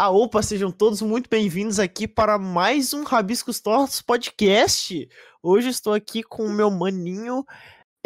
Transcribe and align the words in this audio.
Ah, 0.00 0.10
opa, 0.10 0.40
sejam 0.44 0.70
todos 0.70 1.02
muito 1.02 1.28
bem-vindos 1.28 1.80
aqui 1.80 2.06
para 2.06 2.38
mais 2.38 2.94
um 2.94 3.02
Rabiscos 3.02 3.58
Tortos 3.58 4.00
Podcast. 4.00 5.08
Hoje 5.42 5.70
estou 5.70 5.92
aqui 5.92 6.22
com 6.22 6.44
o 6.44 6.52
meu 6.52 6.70
maninho. 6.70 7.44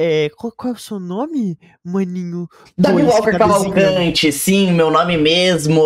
É, 0.00 0.30
qual, 0.38 0.50
qual 0.56 0.72
é 0.72 0.76
o 0.76 0.80
seu 0.80 0.98
nome, 0.98 1.58
maninho? 1.84 2.48
Davi 2.78 3.02
Walker. 3.02 3.36
Cavalcante, 3.36 4.32
sim, 4.32 4.72
meu 4.72 4.90
nome 4.90 5.18
mesmo, 5.18 5.84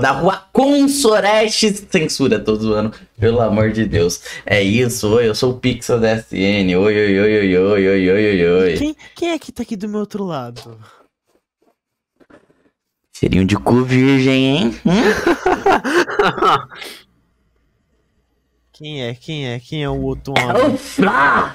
da 0.00 0.12
rua 0.12 0.40
Consoreste, 0.52 1.84
censura, 1.90 2.38
tô 2.38 2.54
zoando, 2.54 2.96
pelo 3.18 3.40
amor 3.40 3.72
de 3.72 3.86
Deus. 3.86 4.22
É 4.46 4.62
isso, 4.62 5.12
oi, 5.12 5.26
eu 5.26 5.34
sou 5.34 5.54
o 5.54 5.58
Pixel 5.58 5.98
da 5.98 6.16
SN, 6.16 6.76
oi, 6.76 6.76
oi, 6.78 7.18
oi, 7.18 7.38
oi, 7.40 7.58
oi, 7.58 7.88
oi, 7.88 8.10
oi, 8.10 8.40
oi, 8.40 8.46
oi. 8.46 8.74
Quem, 8.78 8.96
quem 9.16 9.30
é 9.30 9.38
que 9.40 9.50
tá 9.50 9.64
aqui 9.64 9.74
do 9.74 9.88
meu 9.88 9.98
outro 9.98 10.22
lado? 10.22 10.78
Seria 13.20 13.42
um 13.42 13.44
de 13.44 13.54
cu 13.54 13.82
virgem, 13.84 14.46
hein? 14.56 14.74
Hum? 14.86 15.02
Quem 18.72 19.02
é? 19.04 19.14
Quem 19.14 19.46
é? 19.46 19.60
Quem 19.60 19.84
é 19.84 19.90
o 19.90 20.00
outro 20.00 20.32
É 20.38 20.46
homem? 20.46 20.74
o 20.74 20.78
Flop! 20.78 21.52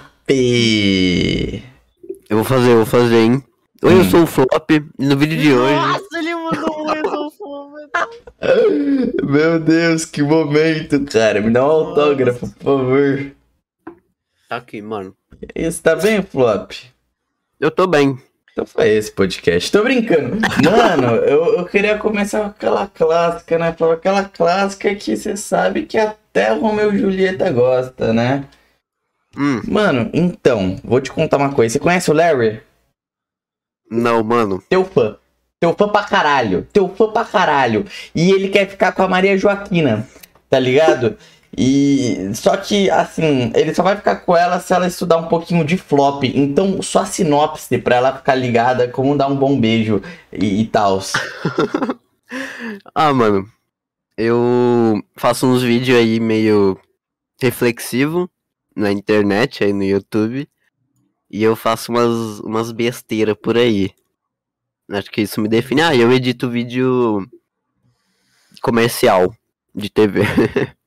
Eu 2.30 2.38
vou 2.38 2.44
fazer, 2.44 2.70
eu 2.70 2.76
vou 2.78 2.86
fazer, 2.86 3.16
hein? 3.18 3.44
Oi, 3.84 3.94
eu 3.94 3.98
Hum. 4.02 4.10
sou 4.12 4.22
o 4.24 4.28
Flop 4.28 4.70
e 4.70 4.86
no 5.00 5.18
vídeo 5.18 5.42
de 5.42 5.52
hoje. 5.54 5.74
Nossa, 5.74 6.20
ele 6.20 6.36
mandou 6.36 6.86
um 6.86 6.94
exofome. 6.94 7.82
Meu 9.26 9.60
Deus, 9.60 10.06
que 10.06 10.22
momento, 10.22 11.04
cara, 11.06 11.42
me 11.42 11.50
dá 11.52 11.66
um 11.66 11.70
autógrafo, 11.72 12.48
por 12.60 12.64
favor. 12.64 13.32
Tá 14.48 14.58
aqui, 14.58 14.84
mano. 14.84 15.16
Isso, 15.56 15.82
tá 15.82 15.96
bem, 15.96 16.22
Flop? 16.22 16.74
Eu 17.60 17.72
tô 17.72 17.88
bem. 17.88 18.20
Então 18.56 18.66
foi 18.66 18.88
esse 18.88 19.12
podcast. 19.12 19.70
Tô 19.70 19.84
brincando. 19.84 20.38
Mano, 20.64 21.16
eu, 21.28 21.58
eu 21.58 21.66
queria 21.66 21.98
começar 21.98 22.40
com 22.40 22.46
aquela 22.48 22.88
clássica, 22.88 23.60
né? 23.60 23.74
Falar 23.74 23.96
aquela 23.96 24.24
clássica 24.24 24.96
que 24.96 25.18
você 25.18 25.36
sabe 25.36 25.84
que 25.86 25.98
até 25.98 26.54
Romeu 26.54 26.96
e 26.96 26.98
Julieta 26.98 27.52
gosta, 27.52 28.14
né? 28.14 28.46
Hum, 29.38 29.62
Mano, 29.68 30.10
então, 30.14 30.78
vou 30.86 31.02
te 31.02 31.12
contar 31.12 31.36
uma 31.36 31.52
coisa. 31.52 31.74
Você 31.74 31.80
conhece 31.80 32.10
o 32.10 32.14
Larry? 32.14 32.62
não, 33.92 34.24
mano. 34.24 34.64
Teu 34.70 34.86
fã. 34.86 35.18
Teu 35.60 35.74
fã 35.74 35.90
pra 35.90 36.04
caralho. 36.04 36.66
Teu 36.72 36.88
fã 36.88 37.12
pra 37.12 37.26
caralho. 37.26 37.86
E 38.16 38.32
ele 38.32 38.48
quer 38.48 38.70
ficar 38.70 38.94
com 38.94 39.04
a 39.04 39.08
Maria 39.10 39.38
Joaquina, 39.38 40.08
tá 40.50 40.58
ligado? 40.58 41.18
E 41.58 42.32
só 42.34 42.58
que 42.58 42.90
assim, 42.90 43.52
ele 43.56 43.74
só 43.74 43.82
vai 43.82 43.96
ficar 43.96 44.18
com 44.18 44.36
ela 44.36 44.60
se 44.60 44.74
ela 44.74 44.88
estudar 44.88 45.18
um 45.18 45.28
pouquinho 45.28 45.64
de 45.64 45.78
flop. 45.78 46.24
Então, 46.24 46.82
só 46.82 47.00
a 47.00 47.06
sinopse 47.06 47.78
pra 47.78 47.96
ela 47.96 48.18
ficar 48.18 48.36
ligada 48.36 48.90
como 48.90 49.18
dar 49.18 49.28
um 49.28 49.36
bom 49.36 49.58
beijo 49.60 50.02
e, 50.32 50.62
e 50.62 50.68
tal. 50.68 51.00
Ah, 52.94 53.14
mano. 53.14 53.48
Eu 54.18 55.02
faço 55.16 55.46
uns 55.46 55.62
vídeos 55.62 55.98
aí 55.98 56.20
meio 56.20 56.80
reflexivo 57.40 58.30
na 58.76 58.92
internet, 58.92 59.64
aí 59.64 59.72
no 59.72 59.84
YouTube. 59.84 60.50
E 61.30 61.44
eu 61.44 61.56
faço 61.56 61.92
umas, 61.92 62.40
umas 62.40 62.72
besteiras 62.72 63.36
por 63.42 63.58
aí. 63.58 63.92
Acho 64.90 65.12
que 65.12 65.22
isso 65.22 65.40
me 65.42 65.48
define. 65.48 65.82
Ah, 65.82 65.96
eu 65.96 66.12
edito 66.12 66.50
vídeo 66.50 67.28
comercial 68.62 69.34
de 69.74 69.90
TV. 69.90 70.22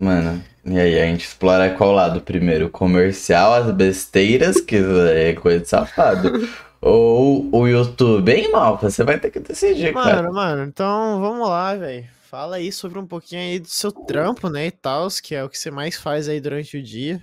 Mano, 0.00 0.42
e 0.64 0.78
aí 0.78 0.98
a 0.98 1.04
gente 1.04 1.26
explora 1.26 1.74
qual 1.74 1.92
lado 1.92 2.22
primeiro? 2.22 2.66
O 2.66 2.70
comercial, 2.70 3.52
as 3.52 3.70
besteiras, 3.70 4.58
que 4.58 4.76
é 4.76 5.34
coisa 5.34 5.60
de 5.60 5.68
safado. 5.68 6.48
Ou 6.80 7.54
o 7.54 7.68
YouTube, 7.68 8.32
hein, 8.32 8.50
Malfa? 8.50 8.88
Você 8.88 9.04
vai 9.04 9.20
ter 9.20 9.30
que 9.30 9.38
decidir, 9.38 9.92
cara. 9.92 10.22
Mano, 10.22 10.32
mano, 10.32 10.64
então 10.64 11.20
vamos 11.20 11.46
lá, 11.46 11.74
velho. 11.74 12.08
Fala 12.30 12.56
aí 12.56 12.72
sobre 12.72 12.98
um 12.98 13.06
pouquinho 13.06 13.42
aí 13.42 13.58
do 13.58 13.68
seu 13.68 13.92
trampo, 13.92 14.48
né, 14.48 14.68
e 14.68 14.70
tal, 14.70 15.06
que 15.22 15.34
é 15.34 15.44
o 15.44 15.48
que 15.50 15.58
você 15.58 15.70
mais 15.70 15.96
faz 15.96 16.26
aí 16.26 16.40
durante 16.40 16.78
o 16.78 16.82
dia. 16.82 17.22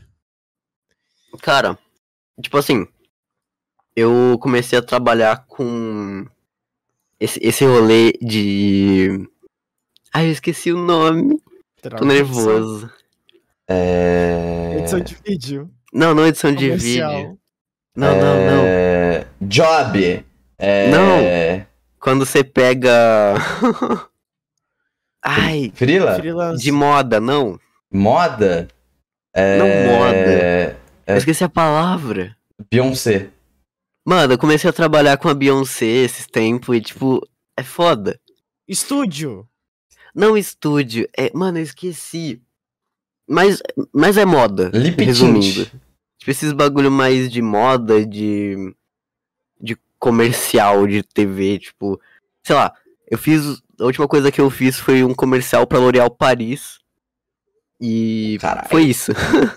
Cara, 1.41 1.75
tipo 2.39 2.57
assim, 2.57 2.85
eu 3.95 4.37
comecei 4.39 4.77
a 4.77 4.83
trabalhar 4.83 5.45
com 5.47 6.27
esse, 7.19 7.39
esse 7.41 7.65
rolê 7.65 8.13
de. 8.21 9.27
Ai, 10.13 10.27
eu 10.27 10.31
esqueci 10.31 10.71
o 10.71 10.77
nome. 10.77 11.41
Tô 11.81 12.05
nervoso. 12.05 12.89
É... 13.69 14.77
Edição 14.79 14.99
de 14.99 15.15
vídeo. 15.25 15.69
Não, 15.93 16.13
não 16.13 16.25
edição 16.25 16.51
de 16.51 16.65
comercial. 16.65 17.15
vídeo. 17.15 17.39
Não, 17.95 18.11
não, 18.13 18.21
não. 18.21 18.63
É... 18.65 19.27
Job. 19.41 20.25
É... 20.57 20.89
Não. 20.89 21.65
Quando 21.99 22.25
você 22.25 22.43
pega. 22.43 23.35
Ai, 25.23 25.71
Frila? 25.75 26.15
Freelance. 26.15 26.63
de 26.63 26.71
moda, 26.71 27.19
não. 27.19 27.59
Moda? 27.91 28.67
É... 29.33 29.57
Não 29.57 29.67
moda. 29.67 30.15
É... 30.15 30.75
Eu 31.05 31.17
esqueci 31.17 31.43
a 31.43 31.49
palavra. 31.49 32.35
Beyoncé. 32.71 33.29
Mano, 34.05 34.33
eu 34.33 34.37
comecei 34.37 34.69
a 34.69 34.73
trabalhar 34.73 35.17
com 35.17 35.29
a 35.29 35.33
Beyoncé 35.33 35.85
esses 35.85 36.25
tempos 36.25 36.75
e, 36.75 36.81
tipo, 36.81 37.21
é 37.57 37.63
foda. 37.63 38.19
Estúdio. 38.67 39.47
Não 40.17 40.35
estúdio, 40.35 41.07
é. 41.15 41.29
Mano, 41.31 41.59
eu 41.59 41.63
esqueci. 41.63 42.41
Mas, 43.29 43.61
mas 43.93 44.17
é 44.17 44.25
moda. 44.25 44.71
Lip 44.73 45.03
resumindo. 45.03 45.65
Tipo, 46.17 46.31
esses 46.31 46.51
bagulho 46.51 46.89
mais 46.89 47.31
de 47.31 47.39
moda, 47.39 48.03
de. 48.03 48.73
de 49.61 49.77
comercial 49.99 50.87
de 50.87 51.03
TV, 51.03 51.59
tipo. 51.59 52.01
Sei 52.43 52.55
lá, 52.55 52.73
eu 53.07 53.15
fiz. 53.19 53.61
A 53.79 53.83
última 53.83 54.07
coisa 54.07 54.31
que 54.31 54.41
eu 54.41 54.49
fiz 54.49 54.79
foi 54.79 55.03
um 55.03 55.13
comercial 55.13 55.67
pra 55.67 55.77
L'Oréal 55.77 56.09
Paris. 56.09 56.79
E. 57.79 58.39
Caralho. 58.41 58.69
Foi 58.69 58.85
isso. 58.85 59.11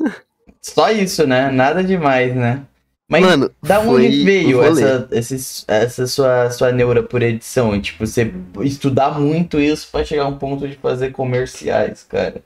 Só 0.60 0.90
isso, 0.90 1.26
né? 1.26 1.50
Nada 1.50 1.82
demais, 1.82 2.36
né? 2.36 2.66
Mas 3.10 3.26
Mano, 3.26 3.50
da 3.60 3.80
foi 3.82 4.06
onde 4.06 4.22
veio 4.24 4.60
um 4.60 4.62
essa, 4.62 5.08
esse- 5.10 5.64
essa 5.66 6.06
sua, 6.06 6.48
sua 6.52 6.70
neura 6.70 7.02
por 7.02 7.20
edição? 7.22 7.78
Tipo, 7.80 8.06
você 8.06 8.32
estudar 8.62 9.18
muito 9.18 9.58
isso 9.60 9.88
pra 9.90 10.04
chegar 10.04 10.22
a 10.22 10.28
um 10.28 10.38
ponto 10.38 10.68
de 10.68 10.76
fazer 10.76 11.10
comerciais, 11.10 12.04
cara. 12.04 12.40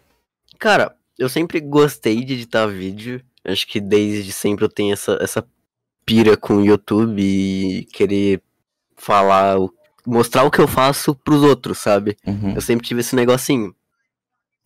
Cara, 0.58 0.96
eu 1.18 1.28
sempre 1.28 1.60
gostei 1.60 2.24
de 2.24 2.32
editar 2.32 2.66
vídeo. 2.66 3.20
Acho 3.44 3.66
que 3.68 3.78
desde 3.78 4.32
sempre 4.32 4.64
eu 4.64 4.68
tenho 4.70 4.94
essa, 4.94 5.18
essa 5.20 5.46
pira 6.06 6.34
com 6.34 6.54
o 6.54 6.64
YouTube 6.64 7.20
e 7.20 7.84
querer 7.92 8.40
falar, 8.96 9.56
mostrar 10.06 10.44
o 10.44 10.50
que 10.50 10.62
eu 10.62 10.66
faço 10.66 11.14
pros 11.14 11.42
outros, 11.42 11.76
sabe? 11.78 12.16
Uhum. 12.26 12.54
Eu 12.54 12.62
sempre 12.62 12.86
tive 12.86 13.00
esse 13.00 13.14
negocinho. 13.14 13.74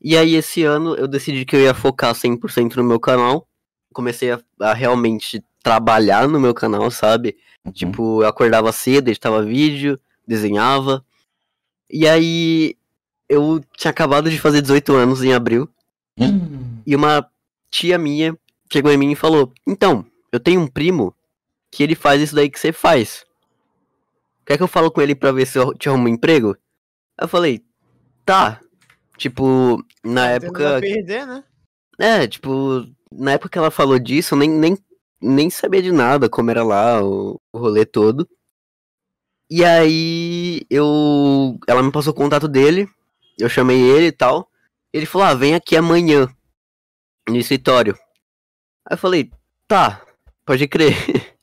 E 0.01 0.17
aí, 0.17 0.37
esse 0.37 0.63
ano, 0.63 0.95
eu 0.95 1.09
decidi 1.09 1.45
que 1.45 1.57
eu 1.57 1.61
ia 1.61 1.75
focar 1.75 2.15
100% 2.15 2.77
no 2.77 2.85
meu 2.85 3.01
canal. 3.01 3.49
Comecei 3.93 4.31
a, 4.31 4.39
a 4.61 4.73
realmente 4.73 5.43
trabalhar 5.63 6.29
no 6.29 6.41
meu 6.41 6.55
canal, 6.55 6.91
sabe? 6.91 7.37
Uhum. 7.65 7.73
Tipo, 7.73 8.23
eu 8.23 8.29
acordava 8.29 8.73
cedo, 8.73 9.09
editava 9.09 9.43
vídeo, 9.43 9.99
desenhava. 10.27 11.05
E 11.91 12.07
aí, 12.07 12.77
eu 13.29 13.63
tinha 13.77 13.91
acabado 13.91 14.31
de 14.31 14.39
fazer 14.39 14.63
18 14.63 14.93
anos 14.95 15.23
em 15.23 15.33
abril. 15.33 15.69
Hum. 16.19 16.81
E 16.87 16.97
uma 16.97 17.29
tia 17.71 17.99
minha 17.99 18.37
chegou 18.73 18.91
em 18.91 18.97
mim 18.97 19.13
e 19.13 19.17
falou: 19.17 19.53
Então, 19.67 20.05
eu 20.33 20.41
tenho 20.41 20.61
um 20.61 20.67
primo 20.67 21.15
que 21.71 21.83
ele 21.83 21.95
faz 21.95 22.21
isso 22.21 22.35
daí 22.35 22.49
que 22.49 22.59
você 22.59 22.73
faz. 22.73 23.25
Quer 24.47 24.57
que 24.57 24.63
eu 24.63 24.69
falo 24.69 24.91
com 24.91 25.01
ele 25.01 25.15
pra 25.15 25.33
ver 25.33 25.47
se 25.47 25.59
eu 25.59 25.75
te 25.75 25.89
arrumo 25.89 26.05
um 26.05 26.09
emprego? 26.09 26.57
Aí 27.17 27.25
eu 27.25 27.29
falei: 27.29 27.63
Tá. 28.25 28.61
Tipo, 29.17 29.85
na 30.05 30.31
época. 30.31 30.81
perder, 30.81 31.27
né? 31.27 31.45
É, 31.99 32.27
tipo, 32.27 32.87
na 33.13 33.33
época 33.33 33.49
que 33.49 33.59
ela 33.59 33.71
falou 33.71 33.99
disso, 33.99 34.35
eu 34.35 34.39
nem, 34.39 34.49
nem, 34.49 34.79
nem 35.21 35.51
sabia 35.51 35.83
de 35.83 35.93
nada, 35.93 36.29
como 36.29 36.51
era 36.51 36.63
lá 36.63 37.03
o, 37.03 37.41
o 37.53 37.59
rolê 37.59 37.85
todo. 37.85 38.29
E 39.51 39.65
aí 39.65 40.63
eu. 40.71 41.59
Ela 41.67 41.83
me 41.83 41.91
passou 41.91 42.13
o 42.13 42.17
contato 42.17 42.47
dele, 42.47 42.89
eu 43.39 43.49
chamei 43.49 43.81
ele 43.81 44.07
e 44.07 44.13
tal. 44.13 44.49
Ele 44.93 45.07
falou, 45.07 45.27
ah, 45.27 45.35
vem 45.35 45.55
aqui 45.55 45.77
amanhã 45.77 46.29
no 47.29 47.37
escritório. 47.37 47.95
Aí 48.87 48.95
eu 48.95 48.99
falei, 48.99 49.31
tá, 49.67 50.03
pode 50.45 50.67
crer. 50.67 50.95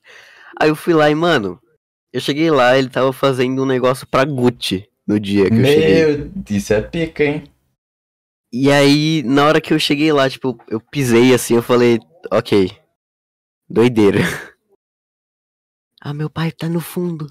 Aí 0.59 0.69
eu 0.69 0.75
fui 0.75 0.93
lá 0.93 1.09
e, 1.09 1.15
mano, 1.15 1.59
eu 2.13 2.21
cheguei 2.21 2.49
lá, 2.49 2.77
ele 2.77 2.89
tava 2.89 3.11
fazendo 3.11 3.61
um 3.61 3.65
negócio 3.65 4.07
pra 4.07 4.23
Gucci 4.23 4.89
no 5.05 5.19
dia 5.19 5.49
que 5.49 5.57
eu 5.57 5.65
cheguei. 5.65 6.05
Meu, 6.05 6.31
isso 6.49 6.73
é 6.73 6.81
pica, 6.81 7.23
hein? 7.23 7.43
E 8.53 8.71
aí, 8.71 9.21
na 9.23 9.45
hora 9.45 9.59
que 9.59 9.73
eu 9.73 9.79
cheguei 9.79 10.13
lá, 10.13 10.29
tipo, 10.29 10.57
eu 10.69 10.79
pisei 10.79 11.33
assim, 11.33 11.55
eu 11.55 11.61
falei, 11.61 11.99
ok. 12.31 12.71
Doideira. 13.69 14.19
Ah, 16.01 16.13
meu 16.13 16.29
pai 16.29 16.51
tá 16.51 16.69
no 16.69 16.79
fundo. 16.79 17.27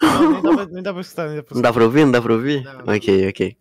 Não, 0.00 0.32
nem, 0.32 0.42
dá 0.42 0.52
pra, 0.54 0.66
nem 0.70 0.82
dá 0.82 0.92
pra 0.92 1.00
escutar, 1.00 1.26
nem 1.26 1.36
dá 1.36 1.42
pra 1.42 1.54
Não 1.54 1.62
dá 1.62 1.72
pra 1.72 1.84
ouvir? 1.84 2.04
Não 2.04 2.12
dá 2.12 2.22
pra 2.22 2.32
ouvir? 2.32 2.62
Não, 2.62 2.84
não. 2.84 2.94
Ok, 2.94 3.28
ok. 3.28 3.56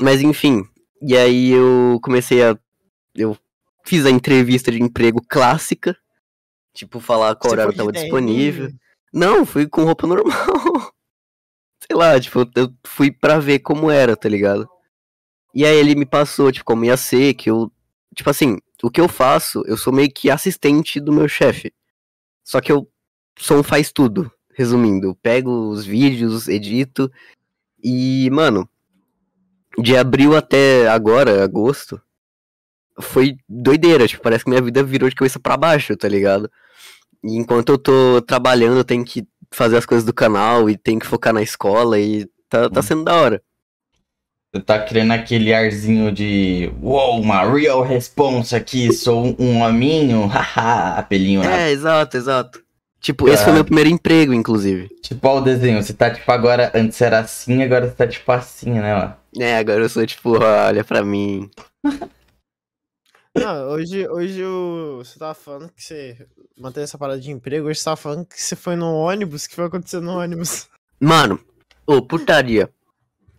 Mas 0.00 0.20
enfim, 0.22 0.62
e 1.00 1.16
aí 1.16 1.50
eu 1.50 1.98
comecei 2.02 2.42
a. 2.42 2.58
Eu 3.14 3.36
fiz 3.84 4.04
a 4.06 4.10
entrevista 4.10 4.70
de 4.70 4.82
emprego 4.82 5.20
clássica. 5.28 5.96
Tipo, 6.74 7.00
falar 7.00 7.34
qual 7.34 7.50
Você 7.50 7.60
horário 7.60 7.76
tava 7.76 7.92
disponível. 7.92 8.70
Não, 9.12 9.44
fui 9.44 9.66
com 9.66 9.84
roupa 9.84 10.06
normal. 10.06 10.32
sei 11.80 11.96
lá, 11.96 12.20
tipo, 12.20 12.40
eu 12.54 12.72
fui 12.86 13.10
pra 13.10 13.38
ver 13.38 13.60
como 13.60 13.90
era, 13.90 14.16
tá 14.16 14.28
ligado? 14.28 14.68
E 15.54 15.64
aí 15.64 15.76
ele 15.76 15.94
me 15.94 16.06
passou, 16.06 16.52
tipo, 16.52 16.64
como 16.64 16.84
ia 16.84 16.96
ser, 16.96 17.34
que 17.34 17.50
eu. 17.50 17.72
Tipo 18.14 18.30
assim, 18.30 18.58
o 18.82 18.90
que 18.90 19.00
eu 19.00 19.08
faço, 19.08 19.62
eu 19.66 19.76
sou 19.76 19.92
meio 19.92 20.10
que 20.12 20.30
assistente 20.30 21.00
do 21.00 21.12
meu 21.12 21.28
chefe. 21.28 21.72
Só 22.44 22.60
que 22.60 22.70
eu 22.70 22.88
sou 23.38 23.58
um 23.58 23.62
faz 23.62 23.92
tudo, 23.92 24.30
resumindo. 24.54 25.08
Eu 25.08 25.14
pego 25.14 25.70
os 25.70 25.84
vídeos, 25.84 26.48
edito. 26.48 27.10
E, 27.82 28.30
mano, 28.30 28.68
de 29.78 29.96
abril 29.96 30.36
até 30.36 30.88
agora, 30.88 31.42
agosto, 31.42 32.00
foi 33.00 33.36
doideira. 33.48 34.06
Tipo, 34.06 34.22
parece 34.22 34.44
que 34.44 34.50
minha 34.50 34.62
vida 34.62 34.82
virou 34.82 35.08
de 35.08 35.16
cabeça 35.16 35.38
para 35.40 35.56
baixo, 35.56 35.96
tá 35.96 36.08
ligado? 36.08 36.50
E 37.22 37.36
enquanto 37.36 37.70
eu 37.70 37.78
tô 37.78 38.22
trabalhando, 38.22 38.78
eu 38.78 38.84
tenho 38.84 39.04
que 39.04 39.26
fazer 39.50 39.76
as 39.76 39.86
coisas 39.86 40.04
do 40.04 40.14
canal 40.14 40.68
e 40.68 40.76
tenho 40.76 41.00
que 41.00 41.06
focar 41.06 41.32
na 41.32 41.42
escola 41.42 41.98
e 41.98 42.26
tá, 42.48 42.68
tá 42.70 42.82
sendo 42.82 43.04
da 43.04 43.14
hora. 43.14 43.42
Você 44.50 44.62
tá 44.62 44.82
criando 44.82 45.12
aquele 45.12 45.52
arzinho 45.52 46.10
de 46.10 46.72
Uou, 46.82 47.20
uma 47.20 47.44
real 47.44 47.82
response 47.82 48.56
aqui, 48.56 48.90
sou 48.94 49.36
um 49.38 49.60
hominho, 49.60 50.24
haha, 50.26 50.98
apelinho. 50.98 51.42
É, 51.42 51.70
exato, 51.70 52.16
exato. 52.16 52.62
Tipo, 52.98 53.28
esse 53.28 53.44
foi 53.44 53.52
meu 53.52 53.64
primeiro 53.64 53.90
emprego, 53.90 54.32
inclusive. 54.32 54.88
Tipo, 55.02 55.28
ó 55.28 55.38
o 55.38 55.40
desenho, 55.40 55.82
você 55.82 55.92
tá 55.92 56.10
tipo 56.10 56.30
agora, 56.32 56.72
antes 56.74 57.00
era 57.00 57.20
assim, 57.20 57.62
agora 57.62 57.88
você 57.88 57.94
tá 57.94 58.06
tipo 58.06 58.30
assim, 58.32 58.70
né, 58.70 58.96
ó. 58.96 59.40
É, 59.40 59.58
agora 59.58 59.80
eu 59.80 59.88
sou 59.88 60.04
tipo, 60.06 60.42
olha 60.42 60.82
pra 60.82 61.04
mim. 61.04 61.48
Não, 63.36 63.68
hoje, 63.68 64.08
hoje 64.08 64.42
o... 64.42 64.96
você 64.98 65.18
tava 65.18 65.34
falando 65.34 65.70
que 65.70 65.82
você 65.82 66.26
manteve 66.58 66.84
essa 66.84 66.98
parada 66.98 67.20
de 67.20 67.30
emprego, 67.30 67.68
hoje 67.68 67.78
você 67.78 67.84
tava 67.84 67.96
falando 67.96 68.26
que 68.26 68.42
você 68.42 68.56
foi 68.56 68.74
no 68.74 68.92
ônibus, 68.92 69.46
que 69.46 69.54
foi 69.54 69.66
acontecer 69.66 70.00
no 70.00 70.18
ônibus? 70.18 70.66
Mano, 70.98 71.38
ô, 71.86 72.02
putaria. 72.02 72.68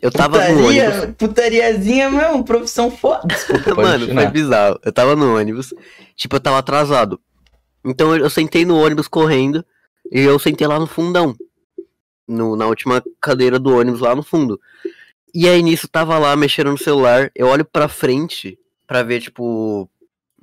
Eu 0.02 0.12
tava 0.12 0.40
Putaria, 0.40 0.56
no 0.56 0.68
ônibus. 0.68 1.16
Putariazinha 1.18 2.10
mesmo, 2.10 2.44
profissão 2.44 2.90
foda. 2.90 3.28
Desculpa, 3.28 3.76
Mano, 3.76 4.00
continuar. 4.06 4.24
foi 4.24 4.32
bizarro. 4.32 4.80
Eu 4.84 4.94
tava 4.94 5.16
no 5.16 5.36
ônibus, 5.36 5.74
tipo, 6.16 6.36
eu 6.36 6.40
tava 6.40 6.58
atrasado. 6.58 7.20
Então 7.84 8.16
eu 8.16 8.24
eu 8.24 8.30
sentei 8.30 8.66
no 8.66 8.78
ônibus 8.78 9.08
correndo 9.08 9.66
e 10.12 10.22
eu 10.22 10.40
sentei 10.40 10.68
lá 10.68 10.80
no 10.80 10.88
fundão. 10.88 11.36
No, 12.28 12.56
na 12.56 12.68
última 12.68 13.04
cadeira 13.20 13.58
do 13.58 13.76
ônibus 13.76 14.02
lá 14.02 14.16
no 14.16 14.24
fundo. 14.24 14.60
E 15.34 15.48
aí 15.48 15.62
nisso 15.62 15.88
tava 15.88 16.18
lá 16.18 16.36
mexendo 16.36 16.72
no 16.72 16.78
celular, 16.78 17.32
eu 17.36 17.48
olho 17.48 17.66
pra 17.66 17.88
frente 17.88 18.58
pra 18.88 19.04
ver, 19.04 19.22
tipo, 19.22 19.90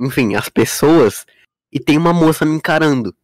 enfim, 0.00 0.35
as 0.35 0.49
pessoas 0.49 1.26
e 1.73 1.81
tem 1.81 1.97
uma 1.97 2.12
moça 2.12 2.44
me 2.44 2.55
encarando. 2.55 3.14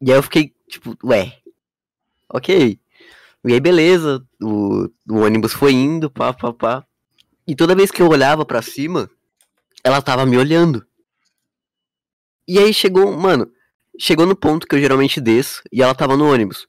E 0.00 0.10
aí 0.10 0.16
eu 0.16 0.22
fiquei, 0.22 0.54
tipo, 0.68 0.96
ué, 1.04 1.36
ok. 2.28 2.79
E 3.44 3.52
aí 3.52 3.60
beleza, 3.60 4.22
o, 4.40 4.88
o 5.08 5.16
ônibus 5.20 5.52
foi 5.52 5.72
indo, 5.72 6.10
pá, 6.10 6.32
pá, 6.32 6.52
pá. 6.52 6.86
E 7.46 7.54
toda 7.54 7.74
vez 7.74 7.90
que 7.90 8.02
eu 8.02 8.08
olhava 8.08 8.44
pra 8.44 8.62
cima, 8.62 9.10
ela 9.82 10.02
tava 10.02 10.26
me 10.26 10.36
olhando. 10.36 10.86
E 12.46 12.58
aí 12.58 12.74
chegou, 12.74 13.16
mano, 13.16 13.50
chegou 13.98 14.26
no 14.26 14.36
ponto 14.36 14.66
que 14.66 14.74
eu 14.74 14.80
geralmente 14.80 15.20
desço 15.20 15.62
e 15.72 15.82
ela 15.82 15.94
tava 15.94 16.16
no 16.16 16.30
ônibus. 16.30 16.68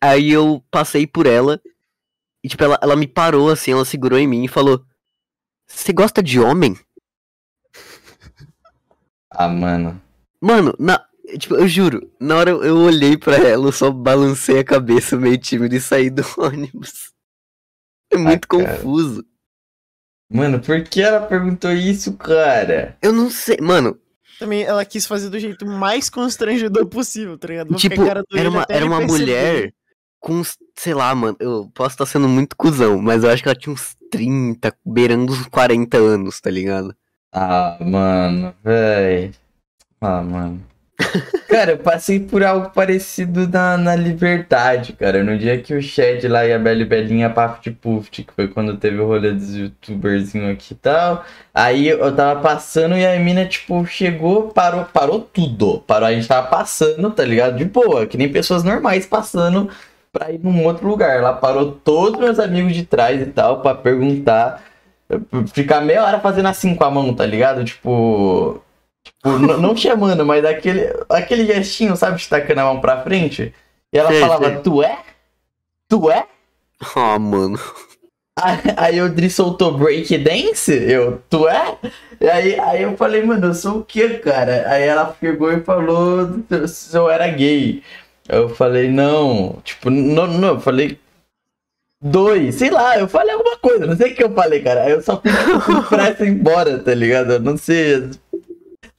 Aí 0.00 0.30
eu 0.30 0.64
passei 0.70 1.06
por 1.06 1.26
ela 1.26 1.60
e, 2.42 2.48
tipo, 2.48 2.64
ela, 2.64 2.78
ela 2.82 2.96
me 2.96 3.06
parou 3.06 3.50
assim, 3.50 3.72
ela 3.72 3.84
segurou 3.84 4.18
em 4.18 4.26
mim 4.26 4.44
e 4.44 4.48
falou: 4.48 4.84
Você 5.66 5.92
gosta 5.92 6.22
de 6.22 6.40
homem? 6.40 6.78
Ah, 9.30 9.48
mano. 9.48 10.00
Mano, 10.40 10.74
na, 10.78 11.04
tipo, 11.38 11.54
eu 11.56 11.66
juro, 11.68 12.10
na 12.20 12.36
hora 12.36 12.50
eu, 12.50 12.76
olhei 12.78 13.16
pra 13.16 13.36
ela, 13.36 13.66
eu 13.66 13.72
só 13.72 13.90
balancei 13.90 14.58
a 14.60 14.64
cabeça 14.64 15.16
meio 15.16 15.38
tímido 15.38 15.74
e 15.74 15.80
saí 15.80 16.10
do 16.10 16.22
ônibus. 16.38 17.10
É 18.12 18.16
muito 18.16 18.48
cara. 18.48 18.78
confuso. 18.78 19.24
Mano, 20.32 20.60
por 20.60 20.82
que 20.84 21.02
ela 21.02 21.26
perguntou 21.26 21.72
isso, 21.72 22.12
cara? 22.16 22.96
Eu 23.02 23.12
não 23.12 23.30
sei, 23.30 23.56
mano, 23.60 23.98
Também 24.38 24.62
ela 24.62 24.84
quis 24.84 25.06
fazer 25.06 25.28
do 25.28 25.38
jeito 25.38 25.66
mais 25.66 26.08
constrangedor 26.08 26.86
possível, 26.86 27.36
tá 27.36 27.48
ligado? 27.48 27.74
Tipo, 27.74 28.02
era 28.02 28.48
uma, 28.48 28.66
era 28.68 28.84
uma 28.86 28.98
perceber. 28.98 29.18
mulher 29.18 29.74
com, 30.20 30.34
uns- 30.34 30.56
sei 30.78 30.94
lá, 30.94 31.14
mano, 31.14 31.36
eu 31.40 31.70
posso 31.74 31.94
estar 31.94 32.06
sendo 32.06 32.28
muito 32.28 32.56
cuzão, 32.56 33.00
mas 33.02 33.24
eu 33.24 33.30
acho 33.30 33.42
que 33.42 33.48
ela 33.48 33.58
tinha 33.58 33.72
uns 33.72 33.96
30, 34.10 34.72
beirando 34.84 35.32
uns 35.32 35.46
40 35.46 35.98
anos, 35.98 36.40
tá 36.40 36.50
ligado? 36.50 36.94
Ah, 37.32 37.76
mano, 37.80 38.54
véi. 38.62 39.32
Ah, 40.00 40.22
mano. 40.22 40.64
Cara, 41.48 41.72
eu 41.72 41.78
passei 41.78 42.20
por 42.20 42.44
algo 42.44 42.70
parecido 42.70 43.48
na, 43.48 43.76
na 43.76 43.96
Liberdade, 43.96 44.92
cara. 44.92 45.24
No 45.24 45.36
dia 45.36 45.60
que 45.60 45.74
o 45.74 45.82
Shed 45.82 46.26
lá 46.28 46.46
e 46.46 46.52
a 46.52 46.58
Belle 46.58 46.84
Belinha 46.84 47.28
Paft 47.28 47.70
Puft, 47.72 48.22
que 48.22 48.32
foi 48.32 48.46
quando 48.48 48.76
teve 48.76 48.98
o 48.98 49.06
rolê 49.06 49.32
dos 49.32 49.56
youtuberzinho 49.56 50.50
aqui 50.52 50.74
e 50.74 50.76
tal. 50.76 51.24
Aí 51.52 51.88
eu 51.88 52.14
tava 52.14 52.40
passando 52.40 52.96
e 52.96 53.04
a 53.04 53.18
mina, 53.18 53.44
tipo, 53.46 53.84
chegou, 53.84 54.50
parou, 54.50 54.84
parou 54.84 55.20
tudo. 55.20 55.80
Parou, 55.80 56.08
a 56.08 56.12
gente 56.12 56.28
tava 56.28 56.46
passando, 56.46 57.10
tá 57.10 57.24
ligado? 57.24 57.56
De 57.56 57.64
boa, 57.64 58.06
que 58.06 58.16
nem 58.16 58.30
pessoas 58.30 58.62
normais 58.62 59.04
passando 59.04 59.68
pra 60.12 60.30
ir 60.30 60.38
num 60.38 60.64
outro 60.64 60.86
lugar. 60.86 61.16
Ela 61.16 61.32
parou 61.32 61.72
todos 61.72 62.20
meus 62.20 62.38
amigos 62.38 62.74
de 62.74 62.84
trás 62.84 63.20
e 63.20 63.26
tal 63.26 63.60
pra 63.60 63.74
perguntar. 63.74 64.62
Ficar 65.52 65.80
meia 65.80 66.04
hora 66.04 66.20
fazendo 66.20 66.46
assim 66.46 66.74
com 66.76 66.84
a 66.84 66.90
mão, 66.90 67.12
tá 67.14 67.26
ligado? 67.26 67.64
Tipo. 67.64 68.62
Tipo, 69.04 69.38
não 69.38 69.76
chamando, 69.76 70.24
mas 70.26 70.44
aquele, 70.44 70.92
aquele 71.08 71.46
gestinho, 71.46 71.96
sabe? 71.96 72.16
Destacando 72.16 72.58
a 72.58 72.64
mão 72.64 72.80
pra 72.80 73.02
frente. 73.02 73.54
E 73.92 73.98
ela 73.98 74.10
Sei, 74.10 74.20
falava, 74.20 74.44
sei. 74.50 74.58
tu 74.58 74.82
é? 74.82 74.98
Tu 75.88 76.10
é? 76.10 76.26
Ah, 76.94 77.18
mano. 77.18 77.58
Aí- 78.76 79.02
o 79.02 79.08
Dri 79.08 79.28
soltou 79.28 79.76
break 79.76 80.16
dance, 80.18 80.72
eu, 80.72 81.20
tu 81.28 81.46
é? 81.46 81.76
E 82.20 82.26
aí, 82.28 82.58
aí 82.60 82.82
eu 82.82 82.96
falei, 82.96 83.22
mano, 83.22 83.48
eu 83.48 83.54
sou 83.54 83.78
o 83.78 83.84
quê, 83.84 84.08
cara? 84.18 84.64
Aí 84.70 84.84
ela 84.84 85.06
pegou 85.06 85.52
e 85.52 85.60
falou 85.62 86.26
se 86.66 86.96
eu 86.96 87.10
era 87.10 87.28
gay. 87.28 87.82
Eu 88.28 88.48
falei, 88.48 88.88
não, 88.90 89.58
tipo, 89.64 89.90
não, 89.90 90.26
não, 90.26 90.48
eu 90.54 90.60
falei 90.60 90.98
dois, 92.02 92.54
sei 92.54 92.70
lá, 92.70 92.98
eu 92.98 93.08
falei 93.08 93.34
alguma 93.34 93.58
coisa, 93.58 93.86
não 93.86 93.96
sei 93.96 94.12
o 94.12 94.14
que 94.14 94.22
eu 94.24 94.32
falei, 94.32 94.62
cara. 94.62 94.84
Aí 94.84 94.92
eu 94.92 95.02
só 95.02 95.20
fui, 95.20 95.30
fui 95.60 95.82
pra 95.82 96.08
essa 96.08 96.24
embora, 96.26 96.78
tá 96.78 96.94
ligado? 96.94 97.32
Eu 97.32 97.40
não 97.40 97.56
sei. 97.58 98.08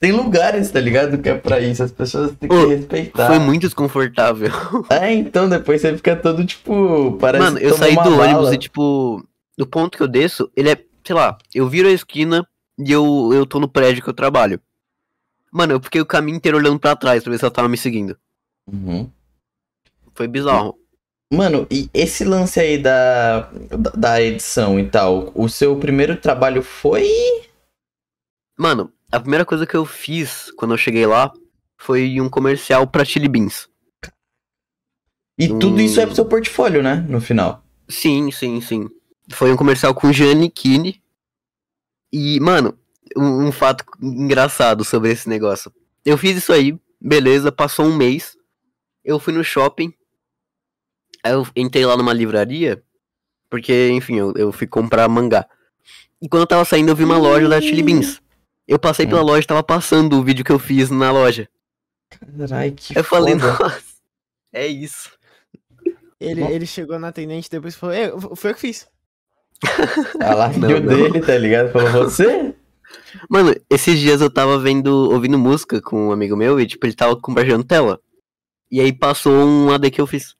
Tem 0.01 0.11
lugares, 0.11 0.71
tá 0.71 0.79
ligado? 0.79 1.19
Que 1.19 1.29
é 1.29 1.37
pra 1.37 1.59
isso, 1.59 1.83
as 1.83 1.91
pessoas 1.91 2.35
têm 2.35 2.49
que 2.49 2.55
Ô, 2.55 2.67
respeitar. 2.67 3.27
Foi 3.27 3.37
muito 3.37 3.61
desconfortável. 3.61 4.49
É, 4.89 5.13
então 5.13 5.47
depois 5.47 5.79
você 5.79 5.95
fica 5.95 6.15
todo 6.15 6.43
tipo, 6.43 7.17
parece 7.19 7.43
Mano, 7.45 7.59
eu 7.59 7.77
saí 7.77 7.93
do 7.93 8.19
ônibus 8.19 8.51
e, 8.51 8.57
tipo, 8.57 9.23
do 9.55 9.67
ponto 9.67 9.95
que 9.95 10.03
eu 10.03 10.07
desço, 10.07 10.51
ele 10.57 10.71
é, 10.71 10.83
sei 11.05 11.15
lá, 11.15 11.37
eu 11.53 11.69
viro 11.69 11.87
a 11.87 11.91
esquina 11.91 12.45
e 12.79 12.91
eu, 12.91 13.29
eu 13.31 13.45
tô 13.45 13.59
no 13.59 13.67
prédio 13.69 14.03
que 14.03 14.09
eu 14.09 14.13
trabalho. 14.13 14.59
Mano, 15.53 15.73
eu 15.73 15.79
fiquei 15.79 16.01
o 16.01 16.05
caminho 16.05 16.37
inteiro 16.37 16.57
olhando 16.57 16.79
pra 16.79 16.95
trás 16.95 17.23
pra 17.23 17.31
ver 17.31 17.37
se 17.37 17.45
ela 17.45 17.53
tava 17.53 17.69
me 17.69 17.77
seguindo. 17.77 18.17
Uhum. 18.71 19.07
Foi 20.15 20.27
bizarro. 20.27 20.79
Mano, 21.31 21.67
e 21.69 21.87
esse 21.93 22.25
lance 22.25 22.59
aí 22.59 22.79
da, 22.79 23.41
da- 23.69 23.91
da 23.95 24.21
edição 24.21 24.79
e 24.79 24.89
tal, 24.89 25.31
o 25.35 25.47
seu 25.47 25.75
primeiro 25.77 26.15
trabalho 26.17 26.63
foi. 26.63 27.07
Mano, 28.57 28.91
a 29.11 29.19
primeira 29.19 29.45
coisa 29.45 29.65
que 29.65 29.75
eu 29.75 29.85
fiz 29.85 30.51
quando 30.55 30.73
eu 30.73 30.77
cheguei 30.77 31.05
lá 31.05 31.31
foi 31.77 32.19
um 32.21 32.29
comercial 32.29 32.87
pra 32.87 33.03
Chili 33.05 33.27
Beans. 33.27 33.67
E 35.37 35.47
tudo 35.47 35.75
Hum. 35.75 35.79
isso 35.79 35.99
é 35.99 36.05
pro 36.05 36.15
seu 36.15 36.25
portfólio, 36.25 36.83
né? 36.83 37.05
No 37.09 37.19
final. 37.19 37.63
Sim, 37.89 38.31
sim, 38.31 38.61
sim. 38.61 38.87
Foi 39.31 39.51
um 39.51 39.57
comercial 39.57 39.93
com 39.93 40.11
Giannichini. 40.13 41.01
E, 42.13 42.39
mano, 42.39 42.77
um, 43.17 43.47
um 43.47 43.51
fato 43.51 43.83
engraçado 44.01 44.83
sobre 44.83 45.11
esse 45.11 45.27
negócio. 45.27 45.73
Eu 46.05 46.17
fiz 46.17 46.37
isso 46.37 46.53
aí, 46.53 46.77
beleza, 46.99 47.51
passou 47.51 47.85
um 47.85 47.95
mês. 47.95 48.37
Eu 49.03 49.19
fui 49.19 49.33
no 49.33 49.43
shopping. 49.43 49.93
Aí 51.23 51.33
eu 51.33 51.47
entrei 51.55 51.85
lá 51.85 51.97
numa 51.97 52.13
livraria. 52.13 52.83
Porque, 53.49 53.89
enfim, 53.89 54.15
eu, 54.17 54.33
eu 54.35 54.51
fui 54.51 54.67
comprar 54.67 55.07
mangá. 55.09 55.47
E 56.21 56.29
quando 56.29 56.41
eu 56.41 56.47
tava 56.47 56.63
saindo, 56.65 56.89
eu 56.89 56.95
vi 56.95 57.03
uma 57.03 57.17
loja 57.17 57.49
da 57.49 57.59
Chili 57.59 57.81
Beans. 57.81 58.21
Eu 58.67 58.79
passei 58.79 59.05
pela 59.07 59.21
loja 59.21 59.43
e 59.43 59.47
tava 59.47 59.63
passando 59.63 60.17
o 60.17 60.23
vídeo 60.23 60.45
que 60.45 60.51
eu 60.51 60.59
fiz 60.59 60.89
na 60.89 61.11
loja. 61.11 61.47
Caralho, 62.09 62.73
que 62.73 62.97
Eu 62.97 63.03
falei, 63.03 63.37
foda. 63.37 63.57
nossa, 63.63 63.81
é 64.53 64.67
isso. 64.67 65.11
Ele, 66.19 66.43
ele 66.43 66.65
chegou 66.65 66.99
na 66.99 67.07
atendente 67.07 67.49
depois 67.49 67.73
e 67.73 67.77
falou: 67.77 67.95
"É, 67.95 68.11
foi 68.35 68.51
eu 68.51 68.55
que 68.55 68.61
fiz. 68.61 68.87
A 70.21 70.33
live 70.35 70.59
Não, 70.59 70.69
não. 70.69 70.81
dele, 70.81 71.19
tá 71.21 71.37
ligado? 71.37 71.71
Falou, 71.71 72.03
você? 72.05 72.53
Mano, 73.29 73.55
esses 73.69 73.97
dias 73.99 74.21
eu 74.21 74.29
tava 74.29 74.59
vendo, 74.59 75.11
ouvindo 75.11 75.37
música 75.39 75.81
com 75.81 76.07
um 76.07 76.11
amigo 76.11 76.35
meu 76.35 76.59
e, 76.59 76.67
tipo, 76.67 76.85
ele 76.85 76.93
tava 76.93 77.15
compartilhando 77.15 77.63
tela. 77.63 77.99
E 78.69 78.79
aí 78.79 78.91
passou 78.93 79.33
um 79.33 79.71
AD 79.71 79.89
que 79.91 79.99
eu 80.01 80.07
fiz. 80.07 80.35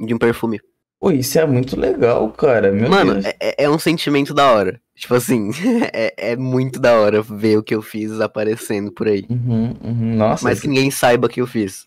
De 0.00 0.14
um 0.14 0.18
perfume. 0.18 0.60
Pô, 1.00 1.10
isso 1.10 1.38
é 1.38 1.46
muito 1.46 1.78
legal, 1.78 2.30
cara. 2.32 2.72
Meu 2.72 2.88
Mano, 2.90 3.14
Deus. 3.14 3.24
é, 3.26 3.36
é- 3.40 3.64
é 3.64 3.70
um 3.70 3.78
sentimento 3.78 4.32
da 4.34 4.50
hora. 4.52 4.80
Tipo 4.98 5.14
assim, 5.14 5.50
é, 5.92 6.32
é 6.32 6.36
muito 6.36 6.80
da 6.80 6.98
hora 6.98 7.22
ver 7.22 7.56
o 7.58 7.62
que 7.62 7.74
eu 7.74 7.80
fiz 7.82 8.20
aparecendo 8.20 8.90
por 8.90 9.06
aí. 9.06 9.24
Uhum, 9.30 9.74
uhum. 9.82 10.16
Nossa, 10.16 10.44
Mas 10.44 10.60
que 10.60 10.68
ninguém 10.68 10.90
saiba 10.90 11.28
que 11.28 11.40
eu 11.40 11.46
fiz. 11.46 11.86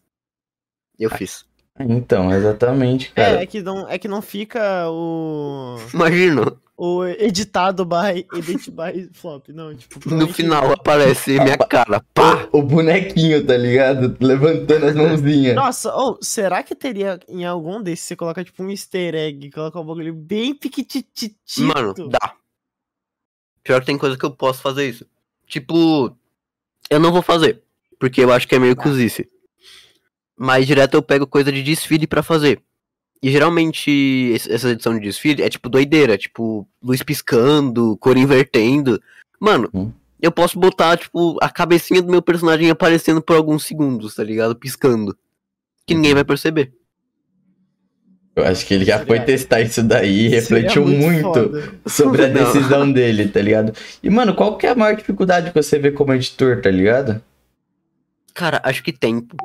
Eu 0.97 1.09
fiz. 1.09 1.45
Então, 1.79 2.31
exatamente, 2.31 3.11
É, 3.15 3.23
cara. 3.25 3.41
é 3.43 3.45
que 3.45 3.61
não, 3.61 3.89
é 3.89 3.97
que 3.97 4.07
não 4.07 4.21
fica 4.21 4.87
o. 4.89 5.77
Imagina, 5.93 6.53
O 6.77 7.03
editado 7.05 7.83
by. 7.85 8.25
Edit 8.37 8.69
by 8.71 9.09
flop. 9.13 9.49
Não, 9.49 9.73
tipo. 9.75 9.95
no 9.95 10.01
provavelmente- 10.01 10.33
final 10.33 10.71
aparece 10.71 11.31
minha 11.39 11.57
cara. 11.57 12.03
Pá! 12.13 12.47
O, 12.51 12.61
bonequinho, 12.61 13.45
tá 13.45 13.57
ligado? 13.57 14.15
Levantando 14.19 14.85
as 14.85 14.95
mãozinhas. 14.95 15.55
Nossa, 15.55 15.93
ou 15.93 16.17
será 16.21 16.61
que 16.63 16.75
teria 16.75 17.19
em 17.27 17.45
algum 17.45 17.81
desses 17.81 18.05
você 18.05 18.15
coloca 18.15 18.43
tipo 18.43 18.63
um 18.63 18.69
easter 18.69 19.15
egg, 19.15 19.49
coloca 19.51 19.79
um 19.79 19.85
bagulho 19.85 20.13
bem 20.13 20.53
piquititito? 20.53 21.35
Mano, 21.59 21.93
dá. 22.09 22.35
Pior 23.63 23.79
que 23.79 23.85
tem 23.85 23.97
coisa 23.97 24.17
que 24.17 24.25
eu 24.25 24.31
posso 24.31 24.61
fazer 24.61 24.89
isso. 24.89 25.05
Tipo, 25.47 26.15
eu 26.89 26.99
não 26.99 27.11
vou 27.11 27.21
fazer. 27.21 27.61
Porque 27.99 28.21
eu 28.21 28.31
acho 28.31 28.47
que 28.47 28.55
é 28.55 28.59
meio 28.59 28.75
cozice. 28.75 29.29
Mas 30.37 30.65
direto 30.65 30.95
eu 30.95 31.01
pego 31.03 31.27
coisa 31.27 31.51
de 31.51 31.61
desfile 31.61 32.07
pra 32.07 32.23
fazer. 32.23 32.61
E 33.21 33.29
geralmente 33.29 34.33
essa 34.49 34.71
edição 34.71 34.95
de 34.95 35.01
desfile 35.01 35.43
é 35.43 35.49
tipo 35.49 35.69
doideira, 35.69 36.17
tipo 36.17 36.67
luz 36.81 37.03
piscando, 37.03 37.95
cor 37.97 38.17
invertendo. 38.17 38.99
Mano, 39.39 39.69
Hum. 39.71 39.91
eu 40.19 40.31
posso 40.31 40.57
botar 40.57 40.97
tipo 40.97 41.37
a 41.39 41.47
cabecinha 41.49 42.01
do 42.01 42.09
meu 42.11 42.21
personagem 42.21 42.71
aparecendo 42.71 43.21
por 43.21 43.35
alguns 43.35 43.63
segundos, 43.65 44.15
tá 44.15 44.23
ligado? 44.23 44.55
Piscando. 44.55 45.15
Que 45.85 45.93
ninguém 45.93 46.15
vai 46.15 46.23
perceber. 46.23 46.73
Eu 48.33 48.45
acho 48.45 48.65
que 48.65 48.73
ele 48.73 48.85
já 48.85 49.05
foi 49.05 49.19
testar 49.19 49.59
isso 49.61 49.83
daí 49.83 50.25
e 50.27 50.29
refletiu 50.29 50.85
muito, 50.88 51.21
foda. 51.33 51.73
sobre 51.85 52.23
a 52.25 52.27
Não. 52.29 52.33
decisão 52.45 52.91
dele, 52.91 53.27
tá 53.27 53.41
ligado? 53.41 53.73
E, 54.01 54.09
mano, 54.09 54.33
qual 54.33 54.57
que 54.57 54.65
é 54.65 54.69
a 54.69 54.75
maior 54.75 54.95
dificuldade 54.95 55.51
que 55.51 55.61
você 55.61 55.77
vê 55.77 55.91
como 55.91 56.13
editor, 56.13 56.61
tá 56.61 56.69
ligado? 56.71 57.21
Cara, 58.33 58.61
acho 58.63 58.81
que 58.83 58.93
tempo. 58.93 59.35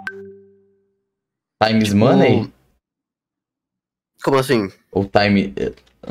Times 1.62 1.88
Tipo, 1.88 1.99
money? 1.99 2.52
Como 4.23 4.38
assim? 4.38 4.71
Ou 4.93 5.05
time. 5.05 5.52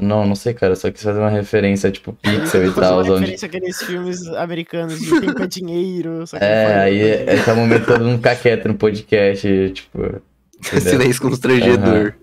Não, 0.02 0.28
não 0.28 0.36
sei, 0.36 0.54
cara. 0.54 0.76
Só 0.76 0.92
quis 0.92 1.02
fazer 1.02 1.20
uma 1.20 1.30
referência, 1.30 1.90
tipo, 1.90 2.12
pixel 2.14 2.68
e 2.68 2.74
tal. 2.74 2.96
uma 2.96 3.02
Onde... 3.14 3.20
referência 3.22 3.46
àqueles 3.46 3.82
filmes 3.82 4.28
americanos 4.28 5.00
de 5.00 5.22
tempo 5.22 5.42
é 5.42 5.48
dinheiro. 5.48 6.28
Só 6.28 6.38
que 6.38 6.44
É, 6.44 6.76
não 6.76 6.82
aí 6.84 7.00
esse 7.00 7.50
é 7.50 7.54
o 7.54 7.56
momento 7.56 7.86
todo 7.86 8.04
mundo 8.04 8.18
ficar 8.18 8.36
quieto 8.36 8.68
no 8.68 8.76
podcast, 8.76 9.72
tipo. 9.74 10.22
Silêncio 10.62 11.22
constrangedor. 11.22 12.14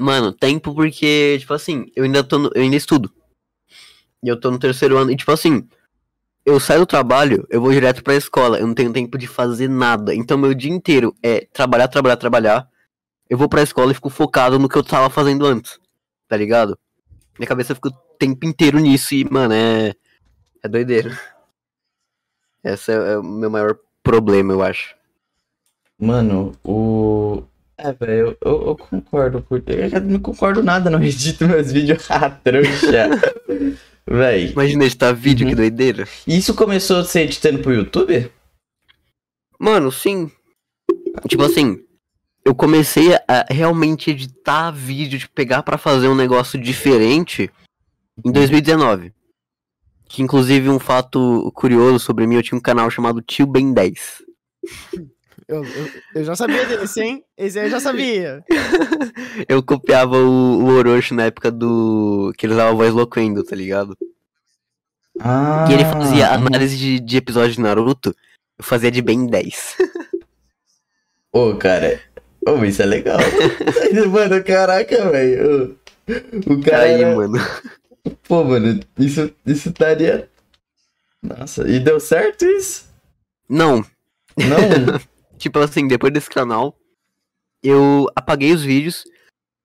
Mano, 0.00 0.32
tempo 0.32 0.74
porque, 0.74 1.36
tipo 1.38 1.52
assim, 1.52 1.86
eu 1.94 2.04
ainda 2.04 2.24
tô 2.24 2.38
no, 2.38 2.50
eu 2.54 2.62
ainda 2.62 2.76
estudo. 2.76 3.12
E 4.22 4.28
eu 4.28 4.38
tô 4.38 4.50
no 4.50 4.58
terceiro 4.58 4.96
ano. 4.96 5.10
E 5.10 5.16
tipo 5.16 5.30
assim, 5.30 5.68
eu 6.44 6.58
saio 6.58 6.80
do 6.80 6.86
trabalho, 6.86 7.46
eu 7.50 7.60
vou 7.60 7.70
direto 7.70 8.02
pra 8.02 8.14
escola. 8.14 8.58
Eu 8.58 8.66
não 8.66 8.74
tenho 8.74 8.92
tempo 8.92 9.18
de 9.18 9.26
fazer 9.26 9.68
nada. 9.68 10.14
Então 10.14 10.38
meu 10.38 10.54
dia 10.54 10.72
inteiro 10.72 11.14
é 11.22 11.46
trabalhar, 11.52 11.88
trabalhar, 11.88 12.16
trabalhar. 12.16 12.68
Eu 13.28 13.36
vou 13.36 13.48
pra 13.48 13.62
escola 13.62 13.92
e 13.92 13.94
fico 13.94 14.10
focado 14.10 14.58
no 14.58 14.68
que 14.68 14.76
eu 14.76 14.82
tava 14.82 15.10
fazendo 15.10 15.46
antes. 15.46 15.78
Tá 16.26 16.36
ligado? 16.36 16.78
Minha 17.38 17.48
cabeça 17.48 17.74
fica 17.74 17.88
o 17.88 17.92
tempo 18.18 18.46
inteiro 18.46 18.78
nisso 18.78 19.14
e, 19.14 19.24
mano, 19.30 19.54
é. 19.54 19.94
É 20.62 20.68
doideira. 20.68 21.18
Esse 22.64 22.92
é, 22.92 22.94
é 22.94 23.18
o 23.18 23.22
meu 23.22 23.50
maior 23.50 23.78
problema, 24.02 24.52
eu 24.52 24.62
acho. 24.62 24.94
Mano, 25.98 26.52
o. 26.64 27.42
É, 27.82 27.92
velho, 27.94 28.12
eu, 28.12 28.36
eu, 28.44 28.66
eu 28.68 28.76
concordo. 28.76 29.44
Eu 29.66 30.00
não 30.02 30.20
concordo 30.20 30.62
nada, 30.62 30.90
não 30.90 31.02
edito 31.02 31.46
meus 31.48 31.72
vídeos 31.72 32.10
ah, 32.10 32.28
trouxa. 32.28 33.08
Véi. 34.06 34.50
Imagina 34.50 34.84
editar 34.84 35.12
vídeo, 35.12 35.44
Uhum. 35.44 35.50
que 35.50 35.56
doideira. 35.56 36.06
Isso 36.26 36.52
começou 36.54 37.04
ser 37.04 37.22
editando 37.22 37.60
pro 37.60 37.72
YouTube? 37.72 38.30
Mano, 39.58 39.90
sim. 39.92 40.30
Tipo 41.28 41.44
assim, 41.44 41.82
eu 42.44 42.54
comecei 42.54 43.14
a 43.14 43.46
realmente 43.48 44.10
editar 44.10 44.70
vídeo, 44.72 45.18
de 45.18 45.28
pegar 45.28 45.62
pra 45.62 45.78
fazer 45.78 46.08
um 46.08 46.14
negócio 46.14 46.60
diferente 46.60 47.50
em 48.24 48.32
2019. 48.32 49.12
Que 50.08 50.22
inclusive 50.22 50.68
um 50.68 50.78
fato 50.78 51.52
curioso 51.54 52.00
sobre 52.00 52.26
mim, 52.26 52.34
eu 52.34 52.42
tinha 52.42 52.58
um 52.58 52.62
canal 52.62 52.90
chamado 52.90 53.22
Tio 53.22 53.46
Ben 53.46 53.72
10. 53.72 54.22
Eu, 55.50 55.64
eu, 55.64 55.90
eu 56.14 56.24
já 56.24 56.36
sabia 56.36 56.64
desse, 56.64 57.02
hein? 57.02 57.24
Esse 57.36 57.58
aí 57.58 57.66
eu 57.66 57.70
já 57.70 57.80
sabia. 57.80 58.44
Eu 59.48 59.60
copiava 59.60 60.16
o, 60.16 60.62
o 60.62 60.66
Orochi 60.76 61.12
na 61.12 61.24
época 61.24 61.50
do. 61.50 62.32
que 62.38 62.46
ele 62.46 62.52
usava 62.52 62.70
a 62.70 62.74
voz 62.74 62.94
loquendo, 62.94 63.42
tá 63.42 63.56
ligado? 63.56 63.98
Ah. 65.18 65.66
E 65.68 65.74
ele 65.74 65.84
fazia 65.84 66.30
análise 66.30 66.76
de, 66.76 67.00
de 67.00 67.16
episódio 67.16 67.54
de 67.54 67.60
Naruto, 67.60 68.14
eu 68.56 68.64
fazia 68.64 68.92
de 68.92 69.02
Ben 69.02 69.26
10. 69.26 69.76
Ô, 71.32 71.56
cara. 71.56 72.00
Ô, 72.46 72.64
isso 72.64 72.82
é 72.82 72.86
legal. 72.86 73.18
mano, 74.08 74.44
caraca, 74.44 75.10
velho. 75.10 75.76
O 76.06 76.54
o 76.54 76.62
cara. 76.62 76.84
Aí, 76.84 77.04
mano. 77.12 77.38
Pô, 78.28 78.44
mano, 78.44 78.78
isso, 78.96 79.32
isso 79.44 79.68
estaria. 79.70 80.28
Nossa, 81.20 81.68
e 81.68 81.80
deu 81.80 81.98
certo 81.98 82.44
isso? 82.44 82.88
Não, 83.48 83.84
Não? 84.36 85.00
Tipo 85.40 85.58
assim, 85.58 85.88
depois 85.88 86.12
desse 86.12 86.28
canal, 86.28 86.78
eu 87.62 88.06
apaguei 88.14 88.52
os 88.52 88.62
vídeos 88.62 89.04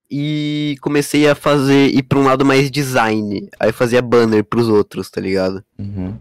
e 0.10 0.78
comecei 0.80 1.28
a 1.28 1.36
fazer 1.36 1.94
ir 1.94 2.04
pra 2.04 2.18
um 2.18 2.24
lado 2.24 2.46
mais 2.46 2.72
design. 2.72 3.50
Aí 3.60 3.70
eu 3.70 3.74
fazia 3.74 4.02
banner 4.02 4.46
pros 4.46 4.70
outros, 4.70 5.10
tá 5.10 5.20
ligado? 5.20 5.62
Uhum. 5.78 6.18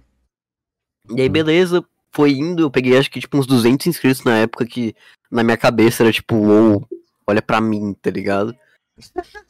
E 1.16 1.22
aí, 1.22 1.28
beleza, 1.28 1.84
foi 2.10 2.32
indo. 2.32 2.64
Eu 2.64 2.70
peguei 2.70 2.98
acho 2.98 3.08
que 3.08 3.20
tipo 3.20 3.38
uns 3.38 3.46
200 3.46 3.86
inscritos 3.86 4.24
na 4.24 4.38
época 4.38 4.66
que 4.66 4.92
na 5.30 5.44
minha 5.44 5.56
cabeça 5.56 6.02
era 6.02 6.12
tipo, 6.12 6.34
uou, 6.34 6.88
olha 7.24 7.40
pra 7.40 7.60
mim, 7.60 7.94
tá 8.02 8.10
ligado? 8.10 8.56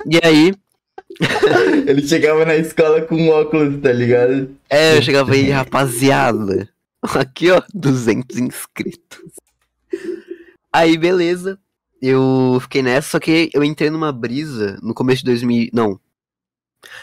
E 0.07 0.21
aí, 0.23 0.53
Ele 1.89 2.07
chegava 2.07 2.45
na 2.45 2.57
escola 2.57 3.01
com 3.01 3.29
óculos, 3.31 3.81
tá 3.81 3.91
ligado? 3.91 4.55
é, 4.69 4.99
eu 4.99 5.03
chegava 5.03 5.33
aí, 5.33 5.49
rapaziada. 5.51 6.69
Aqui, 7.03 7.51
ó, 7.51 7.63
200 7.73 8.39
inscritos. 8.39 9.44
Aí, 10.75 10.97
beleza. 10.99 11.59
Eu 12.02 12.59
fiquei 12.61 12.83
nessa, 12.83 13.11
só 13.11 13.21
que 13.21 13.49
eu 13.54 13.62
entrei 13.62 13.88
numa 13.90 14.12
brisa 14.12 14.76
no 14.83 14.93
começo 14.93 15.21
de 15.21 15.26
2000. 15.31 15.71
Não. 15.73 15.99